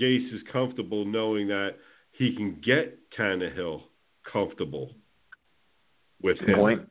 Gase 0.00 0.34
is 0.34 0.40
comfortable 0.50 1.04
knowing 1.04 1.48
that 1.48 1.76
he 2.12 2.34
can 2.34 2.60
get 2.64 2.98
Tannehill 3.18 3.82
comfortable 4.30 4.94
with 6.22 6.38
him. 6.38 6.56
point. 6.56 6.88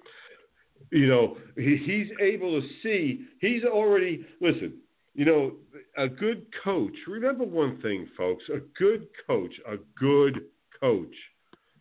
You 0.92 1.08
know, 1.08 1.38
he, 1.58 1.78
he's 1.84 2.08
able 2.22 2.62
to 2.62 2.68
see. 2.82 3.26
He's 3.42 3.64
already 3.64 4.26
listen. 4.40 4.74
You 5.18 5.26
know, 5.26 5.52
a 5.98 6.08
good 6.08 6.46
coach. 6.64 6.94
Remember 7.08 7.44
one 7.44 7.82
thing, 7.82 8.08
folks. 8.16 8.44
A 8.54 8.60
good 8.78 9.08
coach, 9.26 9.52
a 9.68 9.78
good 10.00 10.42
coach, 10.80 11.14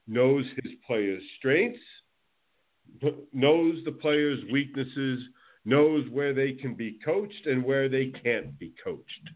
knows 0.09 0.47
his 0.63 0.73
players' 0.87 1.23
strengths, 1.37 1.79
knows 3.35 3.85
the 3.85 3.93
players' 3.93 4.41
weaknesses, 4.51 5.21
knows 5.67 6.09
where 6.11 6.33
they 6.33 6.53
can 6.53 6.75
be 6.75 6.99
coached 7.05 7.45
and 7.45 7.63
where 7.63 7.91
they 7.91 8.07
can't 8.07 8.59
be 8.59 8.73
coached. 8.83 9.31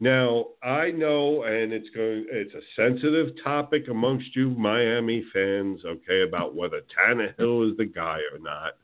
Now, 0.00 0.46
I 0.62 0.92
know, 0.92 1.42
and 1.42 1.74
it's 1.74 1.90
going. 1.90 2.24
It's 2.30 2.54
a 2.54 2.62
sensitive 2.74 3.34
topic 3.44 3.88
amongst 3.90 4.34
you 4.34 4.48
Miami 4.48 5.22
fans, 5.30 5.80
okay, 5.84 6.22
about 6.22 6.54
whether 6.54 6.80
Tannehill 6.80 7.70
is 7.70 7.76
the 7.76 7.84
guy 7.84 8.20
or 8.32 8.38
not. 8.38 8.78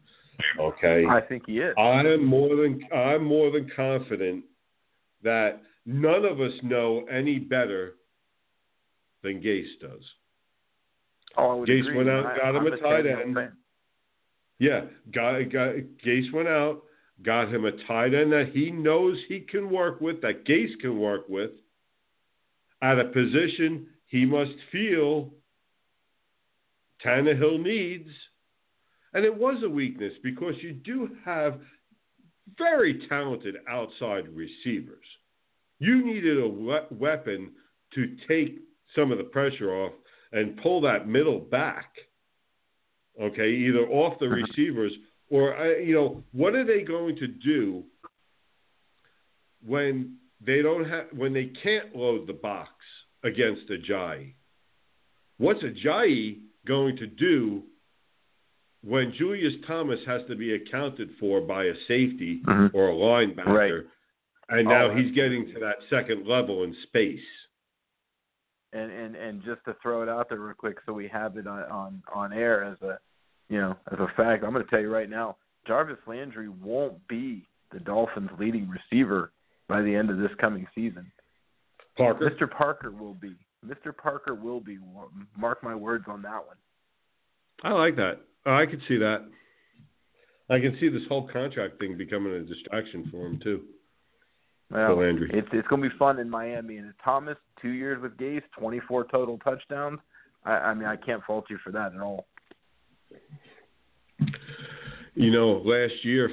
Okay, 0.59 1.05
I 1.09 1.21
think 1.21 1.45
he 1.47 1.59
is. 1.59 1.75
I'm 1.79 2.25
more 2.25 2.57
than 2.57 2.81
I'm 2.95 3.25
more 3.25 3.51
than 3.51 3.71
confident 3.75 4.45
that 5.23 5.63
none 5.87 6.25
of 6.25 6.41
us 6.41 6.53
know 6.63 7.05
any 7.11 7.39
better 7.39 7.95
than 9.23 9.41
Gase 9.41 9.79
does. 9.81 10.03
Oh, 11.37 11.51
I 11.51 11.55
would 11.55 11.69
Gase 11.69 11.81
agree. 11.81 11.97
went 11.97 12.09
out, 12.11 12.27
I- 12.27 12.37
got 12.37 12.55
him 12.57 12.67
I'm 12.67 12.73
a 12.73 12.77
tight 12.77 13.07
end. 13.07 13.35
fan. 13.35 13.53
Yeah, 14.59 14.83
got, 15.13 15.39
got 15.51 15.75
Gase 16.05 16.33
went 16.33 16.49
out, 16.49 16.83
got 17.23 17.49
him 17.53 17.65
a 17.65 17.73
tight 17.87 18.15
end 18.15 18.33
that 18.33 18.51
he 18.53 18.71
knows 18.71 19.17
he 19.29 19.41
can 19.41 19.71
work 19.71 20.01
with, 20.01 20.21
that 20.23 20.45
Gase 20.45 20.79
can 20.81 20.99
work 20.99 21.29
with, 21.29 21.51
at 22.81 22.99
a 22.99 23.05
position 23.07 23.87
he 24.07 24.25
must 24.25 24.53
feel 24.71 25.31
Tannehill 27.05 27.61
needs. 27.63 28.09
And 29.15 29.25
it 29.25 29.35
was 29.35 29.63
a 29.63 29.69
weakness 29.69 30.13
because 30.23 30.55
you 30.63 30.73
do 30.73 31.11
have 31.25 31.61
very 32.59 33.07
talented 33.09 33.57
outside 33.69 34.29
receivers. 34.29 35.05
You 35.79 36.05
needed 36.05 36.39
a 36.43 36.49
we- 36.49 36.97
weapon 36.99 37.53
to 37.95 38.17
take 38.29 38.59
some 38.95 39.13
of 39.13 39.19
the 39.19 39.25
pressure 39.25 39.73
off 39.75 39.93
and 40.33 40.57
pull 40.63 40.81
that 40.83 41.09
middle 41.09 41.39
back. 41.39 41.93
Okay, 43.21 43.51
either 43.51 43.87
off 43.89 44.19
the 44.19 44.29
receivers 44.29 44.93
or 45.29 45.57
uh, 45.57 45.79
you 45.79 45.95
know 45.95 46.25
what 46.33 46.55
are 46.55 46.65
they 46.65 46.83
going 46.83 47.15
to 47.17 47.27
do 47.27 47.85
when 49.65 50.17
they 50.45 50.63
don't 50.63 50.89
have 50.89 51.07
when 51.15 51.35
they 51.35 51.53
can't 51.63 51.95
load 51.95 52.27
the 52.27 52.33
box 52.33 52.71
against 53.23 53.69
Ajayi? 53.69 54.33
What's 55.37 55.63
Ajayi 55.63 56.41
going 56.67 56.97
to 56.97 57.07
do 57.07 57.65
when 58.85 59.13
Julius 59.13 59.55
Thomas 59.67 60.01
has 60.07 60.23
to 60.29 60.35
be 60.37 60.55
accounted 60.55 61.11
for 61.21 61.41
by 61.41 61.65
a 61.65 61.75
safety 61.87 62.41
Mhm. 62.43 62.75
or 62.75 62.89
a 62.89 62.93
linebacker, 62.95 63.47
Right. 63.47 63.87
and 64.59 64.69
now 64.69 64.87
Oh, 64.87 64.95
he's 64.95 65.13
getting 65.15 65.47
to 65.53 65.61
that 65.61 65.83
second 65.89 66.27
level 66.27 66.65
in 66.65 66.75
space? 66.75 67.25
and 68.75 68.91
and 68.91 69.15
and 69.17 69.43
just 69.43 69.63
to 69.67 69.75
throw 69.83 70.03
it 70.03 70.09
out 70.09 70.29
there 70.31 70.41
real 70.41 70.55
quick, 70.55 70.79
so 70.87 70.93
we 70.95 71.07
have 71.09 71.37
it 71.37 71.47
on 71.47 71.63
on, 71.65 72.03
on 72.13 72.33
air 72.33 72.65
as 72.65 72.81
a 72.83 72.99
you 73.51 73.61
know 73.61 73.77
as 73.91 73.99
a 74.01 74.09
fact. 74.17 74.43
I'm 74.45 74.53
going 74.53 74.65
to 74.65 74.71
tell 74.71 74.81
you 74.81 74.91
right 74.93 75.11
now, 75.11 75.37
Jarvis 75.67 75.99
Landry 76.07 76.49
won't 76.49 77.07
be 77.07 77.47
the 77.71 77.81
Dolphins' 77.81 78.31
leading 78.39 78.69
receiver 78.69 79.31
by 79.69 79.83
the 79.83 79.95
end 79.95 80.09
of 80.11 80.17
this 80.19 80.35
coming 80.37 80.67
season. 80.75 81.11
Parker, 81.97 82.31
Mr. 82.31 82.51
Parker 82.51 82.91
will 82.91 83.13
be. 83.15 83.37
Mr. 83.65 83.95
Parker 83.97 84.35
will 84.35 84.61
be. 84.61 84.79
Mark 85.37 85.63
my 85.63 85.75
words 85.75 86.05
on 86.09 86.23
that 86.23 86.47
one. 86.47 86.57
I 87.63 87.73
like 87.73 87.95
that. 87.97 88.21
I 88.47 88.67
could 88.67 88.81
see 88.89 88.97
that. 88.99 89.29
I 90.51 90.59
can 90.61 90.77
see 90.81 90.89
this 90.89 91.03
whole 91.09 91.29
contract 91.29 91.79
thing 91.79 91.97
becoming 91.97 92.33
a 92.33 92.41
distraction 92.41 93.09
for 93.11 93.27
him 93.27 93.41
too. 93.43 93.63
Well, 94.71 94.97
Landry. 94.97 95.31
it's 95.33 95.49
it's 95.53 95.69
going 95.69 95.83
to 95.83 95.89
be 95.91 95.97
fun 95.99 96.19
in 96.19 96.29
Miami. 96.29 96.79
And 96.79 96.93
Thomas, 97.05 97.37
two 97.61 97.71
years 97.71 98.01
with 98.01 98.17
Gase, 98.17 98.43
24 98.59 99.07
total 99.11 99.39
touchdowns. 99.39 100.01
I, 100.45 100.53
I 100.53 100.75
mean, 100.75 100.87
I 100.87 100.97
can't 100.97 101.23
fault 101.25 101.45
you 101.51 101.59
for 101.63 101.73
that 101.73 101.95
at 101.95 102.01
all. 102.01 102.27
You 105.15 105.31
know, 105.31 105.63
last 105.65 106.05
year, 106.05 106.31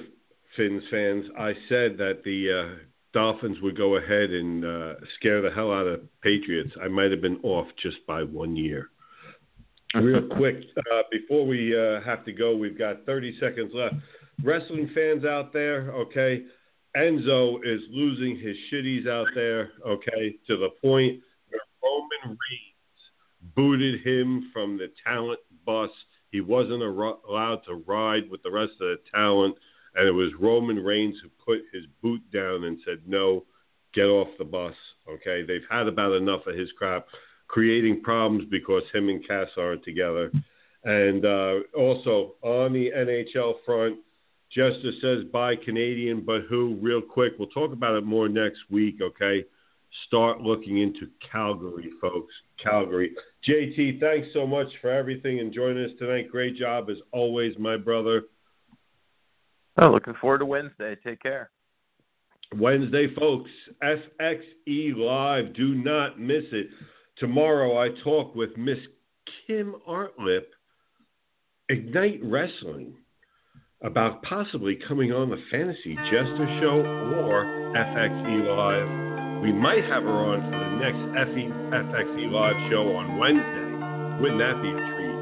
Finns 0.55 0.83
fans, 0.89 1.25
I 1.37 1.53
said 1.67 1.97
that 1.97 2.21
the 2.23 2.51
uh, 2.51 2.83
Dolphins 3.13 3.57
would 3.61 3.77
go 3.77 3.97
ahead 3.97 4.31
and 4.31 4.65
uh, 4.65 4.93
scare 5.15 5.41
the 5.41 5.51
hell 5.51 5.71
out 5.71 5.85
of 5.85 6.01
Patriots. 6.21 6.71
I 6.81 6.87
might 6.87 7.11
have 7.11 7.21
been 7.21 7.39
off 7.43 7.67
just 7.81 7.97
by 8.07 8.23
one 8.23 8.55
year. 8.55 8.89
Real 9.95 10.27
quick, 10.37 10.57
uh, 10.77 11.01
before 11.11 11.47
we 11.47 11.75
uh, 11.75 12.01
have 12.01 12.23
to 12.25 12.31
go, 12.31 12.55
we've 12.55 12.77
got 12.77 13.05
30 13.05 13.39
seconds 13.39 13.71
left. 13.73 13.95
Wrestling 14.43 14.89
fans 14.93 15.25
out 15.25 15.51
there, 15.51 15.91
okay, 15.91 16.43
Enzo 16.95 17.57
is 17.65 17.81
losing 17.89 18.37
his 18.39 18.55
shitties 18.71 19.07
out 19.07 19.27
there, 19.33 19.71
okay, 19.85 20.35
to 20.47 20.57
the 20.57 20.69
point 20.81 21.19
where 21.49 21.61
Roman 21.83 22.37
Reigns 22.37 23.55
booted 23.55 24.05
him 24.05 24.49
from 24.53 24.77
the 24.77 24.91
talent 25.03 25.39
bus. 25.65 25.89
He 26.31 26.41
wasn't 26.41 26.83
allowed 26.83 27.61
to 27.65 27.83
ride 27.87 28.29
with 28.29 28.43
the 28.43 28.51
rest 28.51 28.73
of 28.73 28.89
the 28.89 28.97
talent, 29.11 29.55
and 29.95 30.07
it 30.07 30.11
was 30.11 30.31
Roman 30.39 30.77
Reigns 30.77 31.15
who 31.21 31.29
put 31.43 31.63
his 31.73 31.85
boot 32.01 32.21
down 32.31 32.63
and 32.65 32.79
said, 32.85 33.07
"No, 33.07 33.45
get 33.93 34.05
off 34.05 34.29
the 34.37 34.45
bus." 34.45 34.75
Okay, 35.07 35.41
they've 35.41 35.65
had 35.69 35.87
about 35.87 36.13
enough 36.13 36.45
of 36.45 36.55
his 36.55 36.71
crap, 36.73 37.07
creating 37.49 38.01
problems 38.01 38.45
because 38.49 38.83
him 38.93 39.09
and 39.09 39.27
Cass 39.27 39.49
aren't 39.57 39.83
together. 39.83 40.31
And 40.85 41.25
uh, 41.25 41.55
also 41.77 42.35
on 42.41 42.71
the 42.71 42.91
NHL 42.95 43.55
front, 43.65 43.97
Jester 44.49 44.91
says 45.01 45.25
buy 45.31 45.55
Canadian, 45.55 46.23
but 46.25 46.43
who? 46.49 46.77
Real 46.81 47.01
quick, 47.01 47.33
we'll 47.37 47.49
talk 47.49 47.73
about 47.73 47.95
it 47.95 48.05
more 48.05 48.29
next 48.29 48.59
week. 48.71 48.99
Okay, 49.01 49.43
start 50.07 50.41
looking 50.41 50.81
into 50.81 51.07
Calgary, 51.31 51.91
folks. 51.99 52.33
Calgary. 52.63 53.11
JT, 53.47 53.99
thanks 53.99 54.29
so 54.33 54.47
much 54.47 54.67
for 54.81 54.89
everything 54.89 55.39
and 55.39 55.53
joining 55.53 55.85
us 55.85 55.91
tonight. 55.99 56.31
Great 56.31 56.55
job 56.55 56.89
as 56.89 56.97
always, 57.11 57.53
my 57.59 57.77
brother. 57.77 58.23
Oh, 59.81 59.91
looking 59.91 60.15
forward 60.19 60.39
to 60.39 60.45
Wednesday. 60.45 60.95
Take 61.05 61.21
care. 61.21 61.51
Wednesday, 62.55 63.13
folks, 63.13 63.51
FXE 63.83 64.95
Live. 64.95 65.53
Do 65.53 65.75
not 65.75 66.19
miss 66.19 66.43
it. 66.51 66.69
Tomorrow, 67.19 67.77
I 67.77 67.89
talk 68.01 68.33
with 68.33 68.55
Miss 68.55 68.77
Kim 69.45 69.75
Artlip, 69.85 70.45
Ignite 71.67 72.21
Wrestling, 72.23 72.95
about 73.83 74.23
possibly 74.23 74.79
coming 74.87 75.11
on 75.11 75.29
the 75.29 75.41
Fantasy 75.51 75.95
Jester 76.07 76.47
Show 76.61 76.79
or 77.19 77.43
FXE 77.75 78.47
Live. 78.55 79.43
We 79.43 79.51
might 79.51 79.83
have 79.83 80.03
her 80.03 80.19
on 80.31 80.39
for 80.47 80.59
the 80.63 80.79
next 80.79 81.03
FXE 81.19 82.31
Live 82.31 82.55
show 82.71 82.87
on 82.95 83.17
Wednesday. 83.19 83.67
Wouldn't 84.23 84.39
that 84.39 84.61
be 84.63 84.71
a 84.71 84.79
treat? 84.79 85.19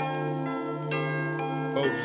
Folks, 1.77 2.01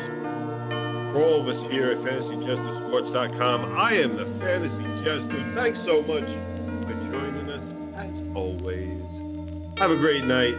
for 1.13 1.21
all 1.21 1.41
of 1.41 1.47
us 1.53 1.61
here 1.69 1.91
at 1.91 2.01
FantasyJesterSports.com, 2.01 3.77
I 3.77 3.93
am 3.93 4.17
the 4.17 4.25
Fantasy 4.41 4.89
Jester. 5.05 5.53
Thanks 5.53 5.77
so 5.85 6.01
much 6.01 6.52
Have 9.77 9.91
a 9.91 9.97
great 9.97 10.23
night. 10.23 10.53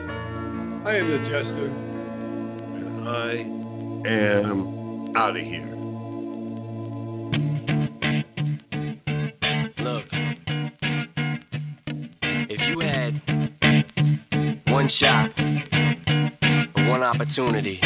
I 0.86 0.96
am 0.96 1.08
the 1.08 1.18
Jester, 1.30 1.68
and 2.76 3.08
I 3.08 3.30
am 4.06 5.16
out 5.16 5.36
of 5.36 5.42
here. 5.42 5.70
Look, 9.82 10.04
if 12.50 12.60
you 12.68 12.80
had 12.80 13.22
one 14.66 14.84
one 14.84 14.90
shot, 15.00 15.30
one 16.88 17.02
opportunity. 17.02 17.80